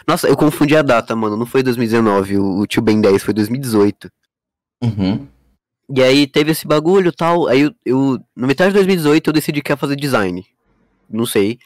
Nossa, 0.07 0.27
eu 0.27 0.35
confundi 0.37 0.75
a 0.75 0.81
data, 0.81 1.15
mano. 1.15 1.35
Não 1.37 1.45
foi 1.45 1.63
2019, 1.63 2.37
o, 2.37 2.59
o 2.59 2.67
Tio 2.67 2.81
Ben 2.81 2.99
10, 3.01 3.23
foi 3.23 3.33
2018. 3.33 4.11
Uhum. 4.83 5.27
E 5.95 6.03
aí 6.03 6.27
teve 6.27 6.51
esse 6.51 6.67
bagulho 6.67 7.09
e 7.09 7.15
tal. 7.15 7.47
Aí 7.47 7.61
eu, 7.61 7.73
eu. 7.85 8.19
Na 8.35 8.45
metade 8.45 8.69
de 8.71 8.75
2018 8.75 9.27
eu 9.29 9.33
decidi 9.33 9.61
que 9.61 9.71
ia 9.71 9.77
fazer 9.77 9.95
design. 9.95 10.45
Não 11.09 11.25
sei. 11.25 11.57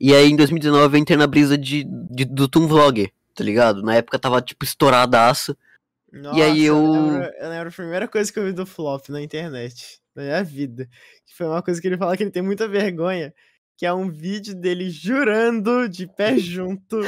E 0.00 0.14
aí 0.14 0.28
em 0.30 0.36
2019 0.36 0.96
eu 0.96 1.00
entrei 1.00 1.16
na 1.16 1.26
brisa 1.26 1.56
de, 1.56 1.84
de- 2.10 2.24
do 2.24 2.48
Toon 2.48 2.66
Vlogger, 2.66 3.12
tá 3.34 3.44
ligado? 3.44 3.82
Na 3.82 3.94
época 3.94 4.18
tava 4.18 4.42
tipo 4.42 4.64
estouradaço. 4.64 5.56
Nossa, 6.12 6.42
aí 6.44 6.64
eu- 6.64 6.90
lembro, 6.92 7.30
eu 7.38 7.48
lembro 7.48 7.68
a 7.68 7.72
primeira 7.72 8.08
coisa 8.08 8.32
que 8.32 8.38
eu 8.38 8.44
vi 8.44 8.52
do 8.52 8.66
Flop 8.66 9.08
na 9.08 9.22
internet, 9.22 10.00
na 10.14 10.22
minha 10.22 10.44
vida. 10.44 10.88
Que 11.26 11.34
foi 11.34 11.46
uma 11.46 11.62
coisa 11.62 11.80
que 11.80 11.86
ele 11.86 11.96
fala 11.96 12.16
que 12.16 12.22
ele 12.22 12.30
tem 12.30 12.42
muita 12.42 12.68
vergonha. 12.68 13.32
Que 13.76 13.86
é 13.86 13.92
um 13.92 14.10
vídeo 14.10 14.54
dele 14.54 14.90
jurando 14.90 15.88
de 15.88 16.06
pé 16.06 16.36
junto 16.38 17.00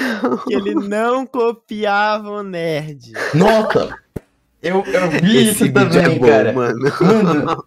que 0.47 0.55
ele 0.55 0.75
não 0.89 1.27
copiava 1.27 2.31
o 2.31 2.43
nerd. 2.43 3.13
Nossa! 3.35 3.97
Eu, 4.63 4.83
eu 4.87 5.11
vi 5.11 5.37
Esse 5.37 5.51
isso 5.51 5.65
vídeo 5.65 5.91
também, 5.91 6.05
é 6.05 6.19
bom, 6.19 6.27
cara. 6.27 6.53
mano. 6.53 6.81
Mano, 7.01 7.65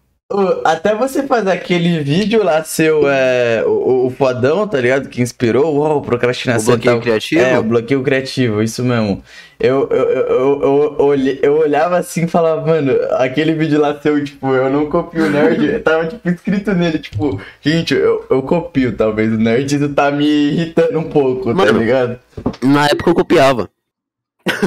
até 0.62 0.94
você 0.94 1.22
fazer 1.22 1.50
aquele 1.52 2.00
vídeo 2.00 2.44
lá 2.44 2.62
seu, 2.62 3.08
é, 3.08 3.64
o, 3.66 4.06
o 4.06 4.10
fodão, 4.10 4.68
tá 4.68 4.78
ligado? 4.78 5.08
Que 5.08 5.22
inspirou, 5.22 5.74
uau, 5.78 5.98
O 5.98 6.02
procrastinação 6.02 6.74
e 6.74 6.76
bloqueio 6.76 6.94
tal. 6.94 7.00
criativo? 7.02 7.40
É, 7.42 7.58
o 7.58 7.62
bloqueio 7.62 8.02
criativo, 8.02 8.62
isso 8.62 8.84
mesmo. 8.84 9.22
Eu, 9.58 9.88
eu, 9.90 10.10
eu, 10.10 10.62
eu, 10.98 11.38
eu, 11.42 11.58
olhava 11.58 11.96
assim 11.96 12.24
e 12.24 12.28
falava, 12.28 12.64
mano, 12.64 12.92
aquele 13.12 13.54
vídeo 13.54 13.80
lá 13.80 13.98
seu, 13.98 14.22
tipo, 14.22 14.54
eu 14.54 14.68
não 14.70 14.86
copio 14.90 15.24
o 15.24 15.30
nerd, 15.30 15.80
tava 15.80 16.06
tipo 16.06 16.28
escrito 16.28 16.72
nele, 16.74 16.98
tipo, 16.98 17.40
gente, 17.62 17.94
eu, 17.94 18.24
eu 18.30 18.42
copio, 18.42 18.94
talvez 18.94 19.32
o 19.32 19.38
nerd 19.38 19.88
tá 19.94 20.10
me 20.10 20.26
irritando 20.26 20.98
um 20.98 21.04
pouco, 21.08 21.46
tá 21.46 21.54
Mano. 21.54 21.78
ligado? 21.78 22.18
Na 22.62 22.86
época 22.86 23.10
eu 23.10 23.14
copiava. 23.14 23.68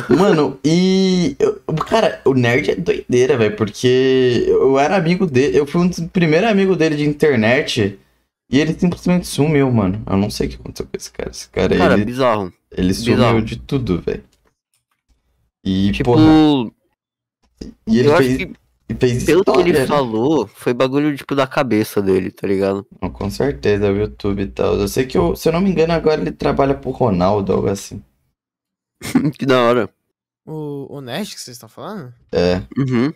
Mano, 0.10 0.60
e. 0.64 1.36
eu- 1.40 1.62
cara, 1.88 2.22
o 2.26 2.34
nerd 2.34 2.72
é 2.72 2.76
doideira, 2.76 3.38
velho, 3.38 3.56
porque 3.56 4.46
eu 4.48 4.78
era 4.80 4.96
amigo 4.98 5.26
dele, 5.26 5.58
eu 5.58 5.66
fui 5.66 5.82
um 5.82 5.88
dos 5.88 6.00
primeiros 6.08 6.50
amigos 6.50 6.78
dele 6.78 6.96
de 6.96 7.06
internet. 7.08 8.00
E 8.52 8.60
ele 8.60 8.74
simplesmente 8.78 9.26
sumiu, 9.28 9.72
mano. 9.72 10.04
Eu 10.06 10.18
não 10.18 10.30
sei 10.30 10.48
o 10.48 10.50
que 10.50 10.56
aconteceu 10.58 10.86
com 10.86 10.98
esse 10.98 11.10
cara. 11.12 11.30
Esse 11.32 11.50
cara, 11.50 11.78
Cara, 11.78 11.94
ele, 11.94 12.04
bizarro. 12.04 12.52
ele 12.76 12.94
sumiu 12.94 13.16
bizarro. 13.16 13.42
de 13.42 13.56
tudo, 13.56 14.02
velho. 14.02 14.24
E, 15.64 15.92
Tipo, 15.94 16.12
porra, 16.14 16.72
e 17.88 18.00
ele 18.00 18.08
eu 18.10 18.14
acho 18.14 18.24
fez, 18.24 18.38
que 18.38 18.52
e 18.90 18.96
fez 18.96 19.24
pelo 19.24 19.44
que 19.46 19.60
ele 19.60 19.72
né? 19.74 19.86
falou, 19.88 20.48
foi 20.48 20.74
bagulho 20.74 21.16
tipo 21.16 21.34
da 21.36 21.48
cabeça 21.48 22.02
dele, 22.02 22.30
tá 22.32 22.46
ligado? 22.48 22.86
Com 23.14 23.30
certeza, 23.30 23.90
o 23.92 23.96
YouTube 23.96 24.42
e 24.42 24.48
tal. 24.48 24.76
Eu 24.76 24.88
sei 24.88 25.06
que, 25.06 25.18
eu, 25.18 25.34
se 25.36 25.48
eu 25.48 25.54
não 25.54 25.62
me 25.62 25.70
engano, 25.70 25.94
agora 25.94 26.20
ele 26.20 26.32
trabalha 26.32 26.74
pro 26.74 26.90
Ronaldo, 26.92 27.54
algo 27.54 27.70
assim. 27.70 28.02
que 29.38 29.46
da 29.46 29.62
hora. 29.62 29.89
O, 30.46 30.98
o 30.98 31.01
nerd 31.01 31.34
que 31.34 31.41
vocês 31.41 31.55
estão 31.55 31.70
falando? 31.70 32.13
É. 32.31 32.62
Uhum. 32.77 33.13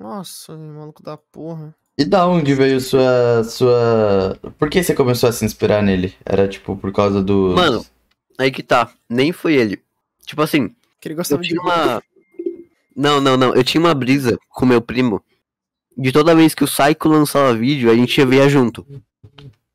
Nossa, 0.00 0.56
maluco 0.56 1.02
da 1.02 1.16
porra. 1.16 1.74
E 1.96 2.04
da 2.04 2.26
onde 2.26 2.54
veio 2.54 2.80
sua. 2.80 3.44
sua. 3.44 4.38
Por 4.58 4.70
que 4.70 4.82
você 4.82 4.94
começou 4.94 5.28
a 5.28 5.32
se 5.32 5.44
inspirar 5.44 5.82
nele? 5.82 6.14
Era 6.24 6.48
tipo 6.48 6.76
por 6.76 6.92
causa 6.92 7.22
do. 7.22 7.54
Mano, 7.54 7.84
aí 8.38 8.50
que 8.50 8.62
tá. 8.62 8.92
Nem 9.08 9.32
foi 9.32 9.54
ele. 9.54 9.82
Tipo 10.24 10.42
assim, 10.42 10.74
Que 11.00 11.08
ele 11.08 11.14
eu 11.14 11.16
gostava 11.16 11.42
de 11.42 11.48
tinha 11.48 11.60
uma. 11.60 12.02
Não, 12.96 13.20
não, 13.20 13.36
não. 13.36 13.54
Eu 13.54 13.64
tinha 13.64 13.80
uma 13.80 13.94
brisa 13.94 14.38
com 14.48 14.66
meu 14.66 14.80
primo. 14.80 15.22
De 15.96 16.12
toda 16.12 16.34
vez 16.34 16.54
que 16.54 16.64
o 16.64 16.66
Psycho 16.66 17.08
lançava 17.08 17.54
vídeo, 17.54 17.90
a 17.90 17.94
gente 17.94 18.16
ia 18.16 18.26
ver 18.26 18.48
junto. 18.48 18.86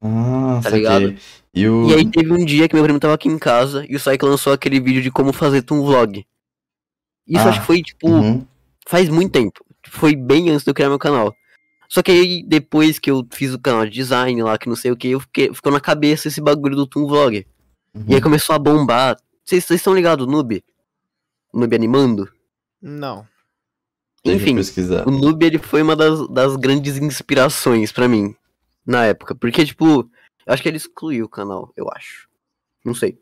Ah, 0.06 0.60
Tá 0.62 0.70
ligado? 0.70 1.16
E 1.54 1.68
o. 1.68 1.90
E 1.90 1.94
aí 1.96 2.10
teve 2.10 2.32
um 2.32 2.44
dia 2.46 2.68
que 2.68 2.76
meu 2.76 2.84
primo 2.84 3.00
tava 3.00 3.14
aqui 3.14 3.28
em 3.30 3.40
casa 3.40 3.86
e 3.90 3.96
o 3.96 4.00
Psycho 4.00 4.26
lançou 4.26 4.54
aquele 4.54 4.80
vídeo 4.80 5.02
de 5.02 5.10
como 5.12 5.32
fazer 5.34 5.64
um 5.72 5.82
vlog. 5.84 6.26
Isso 7.28 7.46
Ah, 7.46 7.50
acho 7.50 7.62
que 7.62 7.66
foi, 7.66 7.82
tipo, 7.82 8.08
Uhum. 8.08 8.46
faz 8.88 9.10
muito 9.10 9.32
tempo. 9.32 9.66
Foi 9.88 10.16
bem 10.16 10.50
antes 10.50 10.64
de 10.64 10.70
eu 10.70 10.74
criar 10.74 10.90
meu 10.90 11.00
canal. 11.00 11.34
Só 11.88 12.02
que 12.04 12.12
aí, 12.12 12.44
depois 12.46 13.00
que 13.00 13.10
eu 13.10 13.26
fiz 13.32 13.54
o 13.54 13.60
canal 13.60 13.86
de 13.86 13.92
design 13.92 14.42
lá, 14.44 14.58
que 14.58 14.68
não 14.68 14.76
sei 14.76 14.92
o 14.92 14.98
que, 14.98 15.10
eu 15.10 15.20
fiquei, 15.20 15.54
ficou 15.54 15.72
na 15.72 15.80
cabeça 15.80 16.28
esse 16.28 16.42
bagulho 16.42 16.76
do 16.76 16.86
Toon 16.88 17.08
Vlog. 17.08 17.46
uhum. 17.96 18.06
E 18.08 18.16
aí 18.16 18.22
começou 18.22 18.56
a 18.56 18.60
bombar. 18.60 19.18
Vocês 19.44 19.70
estão 19.70 19.94
ligados, 19.96 20.28
Noob? 20.28 20.64
O 21.54 21.60
Noob 21.60 21.76
animando? 21.76 22.28
Não. 22.82 23.26
Enfim, 24.26 24.58
o 25.06 25.12
Noob 25.12 25.46
ele 25.46 25.60
foi 25.60 25.84
uma 25.84 25.96
das, 25.96 26.28
das 26.30 26.56
grandes 26.56 26.98
inspirações 26.98 27.92
pra 27.92 28.08
mim 28.08 28.36
na 28.86 29.06
época. 29.06 29.34
Porque, 29.36 29.66
tipo, 29.66 30.10
eu 30.46 30.54
acho 30.54 30.62
que 30.62 30.70
ele 30.70 30.78
excluiu 30.78 31.26
o 31.26 31.30
canal, 31.30 31.74
eu 31.76 31.88
acho. 31.92 32.30
Não 32.84 32.94
sei. 32.94 33.18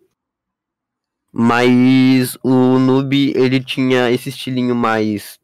Mas 1.31 2.37
o 2.43 2.77
Noob, 2.77 3.33
ele 3.35 3.63
tinha 3.63 4.11
esse 4.11 4.29
estilinho 4.29 4.75
mais. 4.75 5.39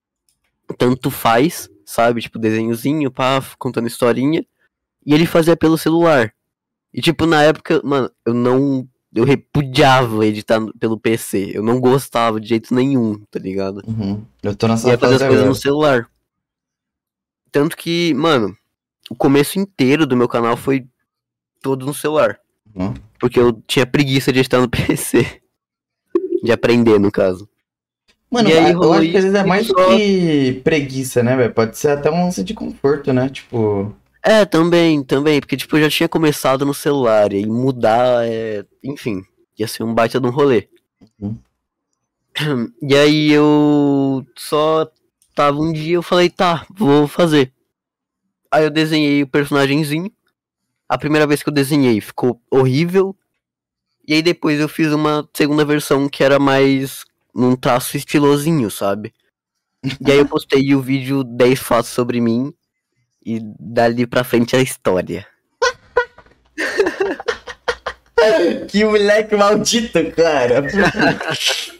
Tanto 0.77 1.09
faz, 1.09 1.67
sabe? 1.83 2.21
Tipo, 2.21 2.37
desenhozinho, 2.37 3.09
pá, 3.09 3.43
contando 3.57 3.87
historinha. 3.87 4.45
E 5.03 5.13
ele 5.13 5.25
fazia 5.25 5.57
pelo 5.57 5.77
celular. 5.77 6.31
E, 6.93 7.01
tipo, 7.01 7.25
na 7.25 7.41
época, 7.41 7.81
mano, 7.83 8.11
eu 8.25 8.33
não. 8.33 8.87
Eu 9.11 9.23
repudiava 9.23 10.23
editar 10.27 10.59
pelo 10.79 10.99
PC. 10.99 11.51
Eu 11.55 11.63
não 11.63 11.79
gostava 11.79 12.39
de 12.39 12.47
jeito 12.47 12.75
nenhum, 12.75 13.19
tá 13.31 13.39
ligado? 13.39 13.81
Uhum. 13.87 14.23
Eu 14.43 14.55
tô 14.55 14.67
E 14.67 14.69
nessa 14.69 14.89
ia 14.89 14.97
fazer 14.99 15.15
as 15.15 15.23
coisas 15.23 15.47
no 15.47 15.55
celular. 15.55 16.07
Tanto 17.51 17.75
que, 17.75 18.13
mano, 18.13 18.55
o 19.09 19.15
começo 19.15 19.59
inteiro 19.59 20.05
do 20.05 20.15
meu 20.17 20.27
canal 20.27 20.55
foi 20.55 20.85
todo 21.61 21.85
no 21.85 21.93
celular. 21.93 22.39
Uhum. 22.75 22.93
Porque 23.19 23.39
eu 23.39 23.53
tinha 23.67 23.85
preguiça 23.85 24.31
de 24.31 24.39
editar 24.39 24.59
no 24.61 24.69
PC. 24.69 25.41
De 26.43 26.51
aprender, 26.51 26.99
no 26.99 27.11
caso. 27.11 27.49
Mano, 28.31 28.47
E 28.49 28.53
aí 28.53 28.71
eu 28.71 28.93
acho 28.93 29.09
que 29.09 29.17
às 29.17 29.23
vezes 29.23 29.33
é 29.39 29.43
mais 29.43 29.67
do 29.67 29.73
só- 29.73 29.97
que 29.97 30.61
preguiça, 30.63 31.23
né, 31.23 31.35
velho? 31.35 31.53
Pode 31.53 31.77
ser 31.77 31.89
até 31.89 32.11
um 32.11 32.23
lance 32.25 32.43
de 32.43 32.53
conforto, 32.53 33.11
né? 33.11 33.27
Tipo. 33.29 33.93
É, 34.23 34.45
também, 34.45 35.03
também. 35.03 35.39
Porque, 35.39 35.57
tipo, 35.57 35.75
eu 35.77 35.83
já 35.83 35.89
tinha 35.89 36.07
começado 36.09 36.65
no 36.65 36.73
celular. 36.73 37.33
E 37.33 37.45
mudar, 37.45 38.25
é... 38.27 38.63
enfim, 38.83 39.23
ia 39.57 39.67
ser 39.67 39.83
um 39.83 39.93
baita 39.93 40.19
de 40.19 40.27
um 40.27 40.31
rolê. 40.31 40.67
Uhum. 41.19 41.37
E 42.81 42.95
aí 42.95 43.31
eu 43.31 44.25
só 44.37 44.89
tava 45.35 45.59
um 45.59 45.73
dia, 45.73 45.95
eu 45.95 46.03
falei, 46.03 46.29
tá, 46.29 46.65
vou 46.73 47.07
fazer. 47.07 47.51
Aí 48.51 48.63
eu 48.63 48.69
desenhei 48.69 49.23
o 49.23 49.27
personagemzinho. 49.27 50.11
A 50.87 50.97
primeira 50.97 51.27
vez 51.27 51.43
que 51.43 51.49
eu 51.49 51.53
desenhei 51.53 52.01
ficou 52.01 52.41
horrível. 52.49 53.15
E 54.07 54.15
aí 54.15 54.21
depois 54.21 54.59
eu 54.59 54.67
fiz 54.67 54.91
uma 54.91 55.27
segunda 55.33 55.63
versão 55.63 56.09
que 56.09 56.23
era 56.23 56.39
mais 56.39 57.05
num 57.33 57.55
traço 57.55 57.95
estilosinho, 57.95 58.69
sabe? 58.69 59.13
E 60.05 60.11
aí 60.11 60.17
eu 60.17 60.25
postei 60.25 60.75
o 60.75 60.81
vídeo 60.81 61.23
10 61.23 61.59
fatos 61.59 61.91
sobre 61.91 62.19
mim. 62.19 62.53
E 63.25 63.39
dali 63.59 64.05
pra 64.05 64.23
frente 64.23 64.55
a 64.55 64.61
história. 64.61 65.25
Que 68.69 68.83
moleque 68.83 69.35
maldito, 69.35 70.11
cara. 70.11 70.63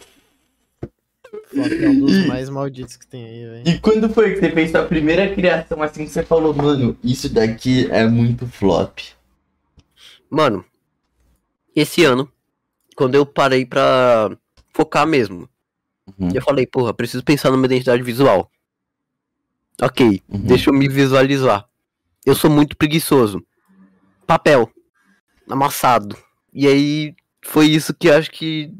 Flop 1.51 1.71
é 1.71 1.89
um 1.89 1.99
dos 1.99 2.15
Ih. 2.15 2.27
mais 2.27 2.49
malditos 2.49 2.95
que 2.95 3.07
tem 3.07 3.25
aí, 3.25 3.45
velho. 3.63 3.67
E 3.67 3.79
quando 3.79 4.09
foi 4.09 4.33
que 4.33 4.39
você 4.39 4.51
fez 4.51 4.71
sua 4.71 4.85
primeira 4.85 5.33
criação 5.33 5.81
assim 5.81 6.05
que 6.05 6.11
você 6.11 6.23
falou, 6.23 6.53
mano, 6.53 6.95
isso 7.03 7.27
daqui 7.27 7.87
é 7.91 8.07
muito 8.07 8.45
flop? 8.47 8.99
Mano, 10.29 10.63
esse 11.75 12.03
ano, 12.03 12.31
quando 12.95 13.15
eu 13.15 13.25
parei 13.25 13.65
pra 13.65 14.29
focar 14.73 15.07
mesmo, 15.07 15.49
Uhum. 16.19 16.29
eu 16.33 16.41
falei, 16.41 16.65
porra, 16.67 16.93
preciso 16.93 17.23
pensar 17.23 17.49
numa 17.51 17.65
identidade 17.65 18.01
visual. 18.03 18.51
Ok, 19.81 20.21
Uhum. 20.29 20.39
deixa 20.41 20.69
eu 20.69 20.73
me 20.73 20.87
visualizar. 20.87 21.67
Eu 22.25 22.35
sou 22.35 22.49
muito 22.49 22.75
preguiçoso. 22.77 23.43
Papel. 24.27 24.69
Amassado. 25.49 26.15
E 26.53 26.67
aí 26.67 27.15
foi 27.41 27.67
isso 27.67 27.93
que 27.93 28.07
eu 28.09 28.13
acho 28.17 28.29
que 28.29 28.71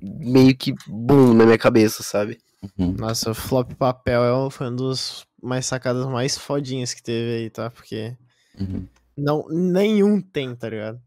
meio 0.00 0.54
que 0.56 0.74
boom 0.86 1.34
na 1.34 1.44
minha 1.44 1.58
cabeça, 1.58 2.02
sabe? 2.02 2.38
Uhum. 2.78 2.94
Nossa, 2.98 3.30
o 3.30 3.34
flop 3.34 3.72
papel 3.74 4.24
é 4.24 4.36
um- 4.36 4.50
foi 4.50 4.68
um 4.68 4.76
dos 4.76 5.24
mais 5.42 5.66
sacadas 5.66 6.06
mais 6.06 6.36
fodinhas 6.36 6.92
que 6.94 7.02
teve 7.02 7.36
aí, 7.36 7.50
tá? 7.50 7.70
Porque 7.70 8.14
Uhum. 8.58 8.84
não, 9.16 9.46
nenhum 9.50 10.20
tem, 10.20 10.54
tá 10.54 10.68
ligado? 10.68 10.98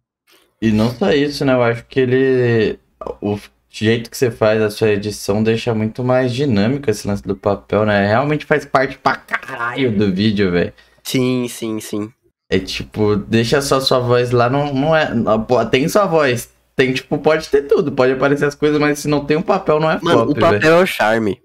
E 0.62 0.72
não 0.72 0.92
só 0.96 1.12
isso, 1.12 1.44
né? 1.46 1.54
Eu 1.54 1.64
acho 1.64 1.86
que 1.86 2.00
ele. 2.00 2.80
O 3.22 3.38
jeito 3.70 4.10
que 4.10 4.18
você 4.18 4.30
faz 4.30 4.62
a 4.62 4.70
sua 4.70 4.90
edição 4.90 5.42
deixa 5.42 5.74
muito 5.74 6.04
mais 6.04 6.34
dinâmico 6.34 6.90
esse 6.90 7.08
lance 7.08 7.24
do 7.24 7.36
papel, 7.36 7.86
né? 7.86 8.06
Realmente 8.08 8.46
faz 8.46 8.66
parte 8.66 8.98
pra 8.98 9.16
caralho 9.16 9.96
do 9.98 10.14
vídeo, 10.14 10.52
velho. 10.52 10.74
Sim, 11.04 11.48
sim, 11.48 11.80
sim. 11.80 12.12
É 12.50 12.60
tipo, 12.60 13.16
deixa 13.16 13.62
só 13.62 13.80
sua 13.80 14.00
voz 14.00 14.32
lá, 14.32 14.50
não, 14.50 14.74
não 14.74 14.96
é. 14.96 15.14
não, 15.14 15.42
pô, 15.44 15.64
tem 15.66 15.88
sua 15.88 16.06
voz. 16.06 16.50
Tem, 16.80 16.94
tipo, 16.94 17.18
pode 17.18 17.50
ter 17.50 17.64
tudo, 17.64 17.92
pode 17.92 18.14
aparecer 18.14 18.46
as 18.46 18.56
coisas, 18.56 18.80
mas 18.80 19.00
se 19.00 19.10
não 19.10 19.26
tem 19.26 19.36
um 19.36 19.42
papel, 19.42 19.82
não 19.82 19.92
é 19.92 20.00
Mano, 20.02 20.20
flop, 20.20 20.30
o 20.30 20.40
papel 20.40 20.60
velho. 20.62 20.74
é 20.76 20.82
o 20.82 20.86
charme. 20.86 21.42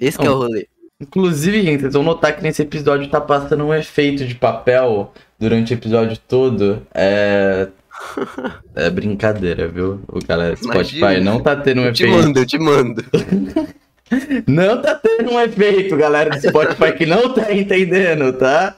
Esse 0.00 0.18
que 0.18 0.26
é 0.26 0.30
o 0.30 0.38
rolê. 0.38 0.66
Inclusive, 0.98 1.62
gente, 1.62 1.80
vocês 1.82 1.92
vão 1.92 2.02
notar 2.02 2.34
que 2.34 2.42
nesse 2.42 2.62
episódio 2.62 3.06
tá 3.10 3.20
passando 3.20 3.64
um 3.66 3.74
efeito 3.74 4.24
de 4.24 4.34
papel 4.34 5.12
durante 5.38 5.74
o 5.74 5.76
episódio 5.76 6.16
todo. 6.26 6.80
É. 6.94 7.68
É 8.74 8.88
brincadeira, 8.88 9.68
viu? 9.68 10.00
O 10.08 10.20
galera 10.26 10.56
Spotify 10.56 10.96
Imagina. 10.98 11.30
não 11.30 11.40
tá 11.40 11.54
tendo 11.56 11.82
um 11.82 11.84
Eu 11.84 11.92
te 11.92 12.04
efeito. 12.04 12.22
mando, 12.22 12.38
eu 12.40 12.46
te 12.46 12.58
mando. 12.58 13.04
Não 14.46 14.80
tá 14.80 14.94
tendo 14.94 15.32
um 15.32 15.40
efeito, 15.40 15.96
galera 15.96 16.30
do 16.30 16.40
Spotify 16.40 16.92
que 16.96 17.04
não 17.04 17.34
tá 17.34 17.52
entendendo, 17.52 18.32
tá? 18.34 18.76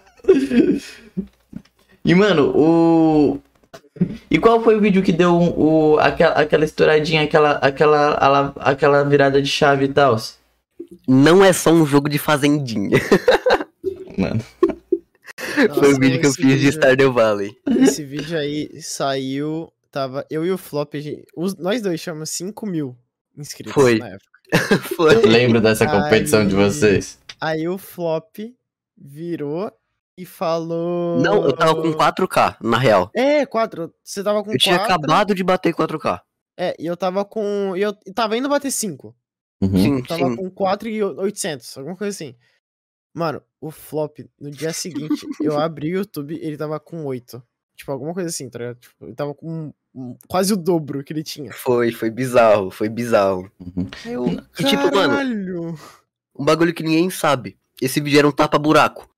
E, 2.04 2.14
mano, 2.14 2.50
o. 2.56 3.38
E 4.30 4.38
qual 4.38 4.62
foi 4.62 4.76
o 4.76 4.80
vídeo 4.80 5.02
que 5.02 5.12
deu 5.12 5.34
o, 5.34 5.98
aquela, 5.98 6.34
aquela 6.34 6.64
estouradinha, 6.64 7.22
aquela, 7.22 7.52
aquela, 7.58 8.52
aquela 8.56 9.04
virada 9.04 9.40
de 9.40 9.48
chave 9.48 9.86
e 9.86 9.88
tal? 9.88 10.16
Não 11.06 11.44
é 11.44 11.52
só 11.52 11.70
um 11.72 11.84
jogo 11.86 12.08
de 12.08 12.18
fazendinha. 12.18 12.98
Mano. 14.16 14.40
Foi 15.54 15.64
o 15.64 15.68
Nossa, 15.68 16.00
vídeo 16.00 16.20
que 16.20 16.26
eu 16.26 16.32
fiz 16.32 16.44
de 16.46 16.54
vídeo- 16.56 16.72
Stardew 16.72 17.12
Valley. 17.12 17.56
Esse 17.80 18.04
vídeo 18.04 18.36
aí 18.38 18.70
saiu. 18.82 19.72
Tava 19.90 20.24
eu 20.30 20.44
e 20.44 20.50
o 20.52 20.58
Flop, 20.58 20.92
os- 21.36 21.56
nós 21.56 21.80
dois 21.80 21.98
chamamos 22.00 22.30
5 22.30 22.66
mil 22.66 22.94
inscritos 23.36 23.72
Foi. 23.72 23.98
na 23.98 24.08
época. 24.08 24.28
Foi. 24.96 25.14
Eu 25.16 25.28
lembro 25.28 25.60
dessa 25.60 25.86
competição 25.86 26.46
de 26.46 26.54
Aí. 26.56 26.62
vocês. 26.64 27.18
Aí 27.40 27.68
o 27.68 27.78
Flop 27.78 28.36
virou 28.96 29.72
e 30.18 30.26
falou. 30.26 31.20
Não, 31.20 31.44
eu 31.44 31.52
tava 31.54 31.80
com 31.80 31.92
4K, 31.92 32.56
na 32.60 32.76
real. 32.76 33.08
É, 33.14 33.46
4. 33.46 33.94
Você 34.02 34.22
tava 34.22 34.42
com 34.42 34.50
Eu 34.52 34.58
tinha 34.58 34.76
4. 34.76 34.92
acabado 34.94 35.34
de 35.34 35.44
bater 35.44 35.72
4K. 35.72 36.20
É, 36.58 36.74
e 36.76 36.86
eu 36.86 36.96
tava 36.96 37.24
com. 37.24 37.74
E 37.76 37.80
eu 37.82 37.92
tava 38.12 38.36
indo 38.36 38.48
bater 38.48 38.72
5. 38.72 39.14
Uhum. 39.60 39.76
Sim, 39.76 40.02
Tava 40.02 40.28
sim. 40.28 40.36
com 40.36 40.50
4 40.50 40.88
e 40.88 41.02
800, 41.02 41.78
alguma 41.78 41.96
coisa 41.96 42.10
assim. 42.14 42.34
Mano, 43.14 43.42
o 43.60 43.70
flop, 43.70 44.18
no 44.40 44.50
dia 44.50 44.72
seguinte, 44.72 45.26
eu 45.42 45.58
abri 45.58 45.92
o 45.94 45.98
YouTube 45.98 46.38
ele 46.40 46.56
tava 46.56 46.78
com 46.78 47.04
8. 47.04 47.42
Tipo, 47.76 47.92
alguma 47.92 48.12
coisa 48.12 48.28
assim, 48.28 48.48
tá 48.50 48.58
ligado? 48.58 48.78
Tipo, 48.80 49.04
ele 49.06 49.14
tava 49.14 49.34
com 49.34 49.72
quase 50.28 50.52
o 50.52 50.56
dobro 50.56 51.02
que 51.04 51.12
ele 51.12 51.22
tinha. 51.22 51.52
Foi, 51.52 51.92
foi 51.92 52.10
bizarro, 52.10 52.70
foi 52.70 52.88
bizarro. 52.88 53.50
Uhum. 53.60 53.88
Aí 54.04 54.12
eu, 54.12 54.26
E 54.26 54.64
tipo, 54.64 54.94
mano. 54.94 55.76
Um 56.36 56.44
bagulho 56.44 56.74
que 56.74 56.82
ninguém 56.82 57.08
sabe. 57.10 57.56
Esse 57.80 58.00
vídeo 58.00 58.18
era 58.18 58.28
um 58.28 58.32
tapa-buraco. 58.32 59.08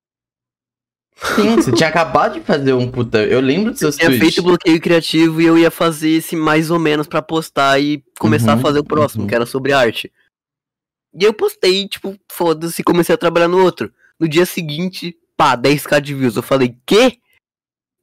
Sim, 1.37 1.57
você 1.61 1.73
tinha 1.73 1.89
acabado 1.89 2.35
de 2.35 2.41
fazer 2.41 2.73
um 2.73 2.91
puta. 2.91 3.23
Eu 3.25 3.41
lembro 3.41 3.71
dos 3.71 3.79
seus 3.79 3.97
Tinha 3.97 4.09
tweets. 4.09 4.35
feito 4.35 4.43
bloqueio 4.43 4.81
criativo 4.81 5.41
e 5.41 5.47
eu 5.47 5.59
ia 5.59 5.71
fazer 5.71 6.11
esse 6.11 6.35
mais 6.35 6.71
ou 6.71 6.79
menos 6.79 7.07
pra 7.07 7.21
postar 7.21 7.79
e 7.81 8.03
começar 8.19 8.55
Uhum, 8.55 8.59
a 8.59 8.63
fazer 8.63 8.79
o 8.79 8.85
próximo, 8.85 9.23
uhum. 9.23 9.29
que 9.29 9.35
era 9.35 9.45
sobre 9.47 9.73
arte. 9.73 10.11
E 11.15 11.25
eu 11.25 11.35
postei, 11.35 11.87
tipo, 11.89 12.17
foda-se, 12.31 12.81
e 12.81 12.85
comecei 12.85 13.15
a 13.15 13.19
trabalhar 13.19 13.49
no 13.49 13.63
outro. 13.63 13.93
No 14.19 14.29
dia 14.29 14.47
seguinte, 14.47 15.17
pá, 15.37 15.57
10k 15.57 16.01
de 16.01 16.15
views. 16.15 16.37
Eu 16.37 16.43
falei, 16.43 16.77
quê? 16.87 17.19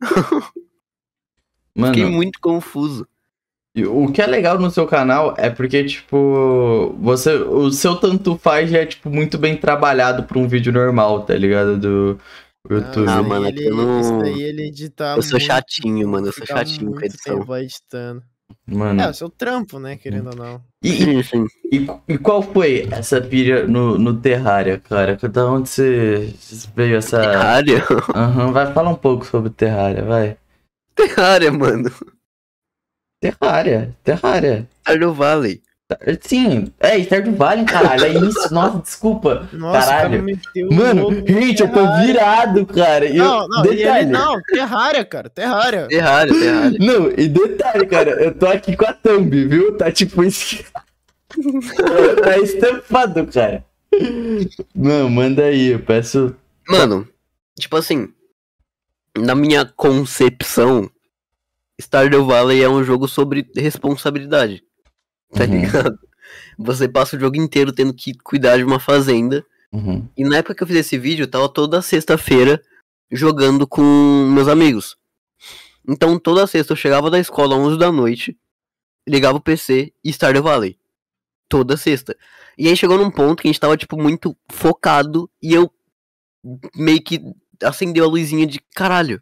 Mano, 1.75 1.93
Fiquei 1.93 2.09
muito 2.09 2.39
confuso. 2.39 3.07
O 3.89 4.11
que 4.11 4.21
é 4.21 4.25
legal 4.25 4.57
no 4.57 4.71
seu 4.71 4.87
canal 4.87 5.35
é 5.37 5.51
porque, 5.51 5.83
tipo, 5.83 6.95
você, 6.99 7.33
o 7.35 7.69
seu 7.71 7.95
tanto 7.95 8.35
faz 8.35 8.71
já 8.71 8.79
é, 8.79 8.85
tipo, 8.87 9.07
muito 9.07 9.37
bem 9.37 9.55
trabalhado 9.55 10.23
pra 10.23 10.39
um 10.39 10.47
vídeo 10.47 10.73
normal, 10.73 11.23
tá 11.23 11.35
ligado? 11.35 11.77
Do, 11.77 12.19
YouTube. 12.75 13.07
Ah, 13.09 13.21
mano, 13.23 13.47
ele, 13.47 13.67
eu 13.67 13.75
não- 13.75 13.97
Eu 13.99 15.21
sou 15.23 15.31
muito, 15.31 15.39
chatinho, 15.39 16.07
mano. 16.07 16.27
Eu 16.27 16.33
sou 16.33 16.45
chatinho 16.45 16.91
com 16.93 17.01
edição. 17.05 17.39
tempo 17.39 17.55
editando. 17.55 18.23
Mano. 18.65 19.01
É, 19.01 19.09
o 19.09 19.13
seu 19.13 19.29
trampo, 19.29 19.77
né, 19.77 19.97
querendo 19.97 20.29
ou 20.29 20.35
não. 20.35 20.61
E, 20.81 20.91
Sim, 20.91 21.23
sim. 21.23 21.45
e, 21.71 21.87
e 22.13 22.17
qual 22.17 22.41
foi 22.41 22.87
essa 22.91 23.19
pilha 23.19 23.67
no, 23.67 23.97
no 23.97 24.19
Terraria, 24.21 24.79
cara? 24.79 25.15
Da 25.17 25.45
onde 25.51 25.67
você 25.69 26.33
veio 26.75 26.95
essa. 26.97 27.19
Terraria? 27.19 27.83
Aham, 28.15 28.51
vai 28.53 28.71
falar 28.73 28.89
um 28.91 28.95
pouco 28.95 29.25
sobre 29.25 29.49
Terraria, 29.49 30.03
vai. 30.03 30.37
Terraria, 30.95 31.51
mano. 31.51 31.91
Terraria, 33.21 33.95
Terraria. 34.03 34.67
Stardew 34.81 35.13
Valley. 35.13 35.61
Sim, 36.21 36.67
é 36.81 36.99
Stardew 36.99 37.33
Valley, 37.35 37.63
caralho, 37.63 38.03
é 38.03 38.09
isso. 38.09 38.51
Nossa, 38.53 38.79
desculpa. 38.79 39.47
Nossa, 39.53 39.87
Caralho. 39.89 40.25
cara 40.37 40.67
Mano, 40.69 41.25
gente, 41.25 41.61
eu 41.61 41.71
tô 41.71 41.79
virado, 42.01 42.65
cara. 42.65 43.05
Eu- 43.05 43.23
Não, 43.23 43.47
não, 43.47 43.65
e 43.65 43.67
ele, 43.69 43.75
detalhe. 43.77 44.05
não, 44.11 44.41
Terraria, 44.41 45.05
cara, 45.05 45.29
Terraria. 45.29 45.87
Terraria, 45.87 46.33
Terraria. 46.33 46.77
Não, 46.85 47.09
e 47.11 47.29
detalhe, 47.29 47.85
cara, 47.85 48.11
eu 48.21 48.33
tô 48.37 48.47
aqui 48.47 48.75
com 48.75 48.85
a 48.85 48.91
thumb, 48.91 49.29
viu? 49.47 49.77
Tá 49.77 49.89
tipo 49.89 50.25
isso. 50.25 50.61
tá 52.21 52.37
estampado, 52.37 53.25
cara. 53.27 53.63
Não, 54.75 55.09
manda 55.09 55.43
aí, 55.45 55.67
eu 55.67 55.79
peço. 55.79 56.35
Mano, 56.67 57.07
tipo 57.57 57.77
assim, 57.77 58.09
na 59.17 59.33
minha 59.35 59.63
concepção, 59.65 60.89
Stardew 61.79 62.25
Valley 62.25 62.61
é 62.61 62.67
um 62.67 62.83
jogo 62.83 63.07
sobre 63.07 63.49
responsabilidade. 63.55 64.63
Tá 65.33 65.43
Uhum. 65.43 65.51
ligado? 65.61 65.99
Você 66.57 66.87
passa 66.87 67.15
o 67.15 67.19
jogo 67.19 67.37
inteiro 67.37 67.71
tendo 67.71 67.93
que 67.93 68.13
cuidar 68.15 68.57
de 68.57 68.63
uma 68.63 68.79
fazenda. 68.79 69.45
Uhum, 69.71 70.07
E 70.17 70.23
na 70.23 70.37
época 70.37 70.55
que 70.55 70.63
eu 70.63 70.67
fiz 70.67 70.77
esse 70.77 70.97
vídeo, 70.97 71.23
eu 71.23 71.29
tava 71.29 71.49
toda 71.49 71.81
sexta-feira 71.81 72.61
jogando 73.11 73.67
com 73.67 73.81
meus 74.33 74.47
amigos. 74.47 74.97
Então 75.87 76.17
toda 76.19 76.47
sexta 76.47 76.73
eu 76.73 76.77
chegava 76.77 77.09
da 77.09 77.19
escola 77.19 77.55
às 77.55 77.61
11 77.61 77.77
da 77.77 77.91
noite, 77.91 78.37
ligava 79.07 79.37
o 79.37 79.41
PC 79.41 79.93
e 80.03 80.09
Stardew 80.11 80.43
Valley. 80.43 80.77
Toda 81.49 81.77
sexta. 81.77 82.15
E 82.57 82.67
aí 82.67 82.75
chegou 82.75 82.97
num 82.97 83.11
ponto 83.11 83.41
que 83.41 83.47
a 83.47 83.51
gente 83.51 83.59
tava, 83.59 83.77
tipo, 83.77 83.95
muito 84.01 84.35
focado 84.51 85.29
e 85.41 85.53
eu 85.53 85.71
meio 86.75 87.01
que 87.01 87.21
acendeu 87.63 88.03
a 88.05 88.07
luzinha 88.07 88.45
de 88.45 88.59
caralho. 88.73 89.21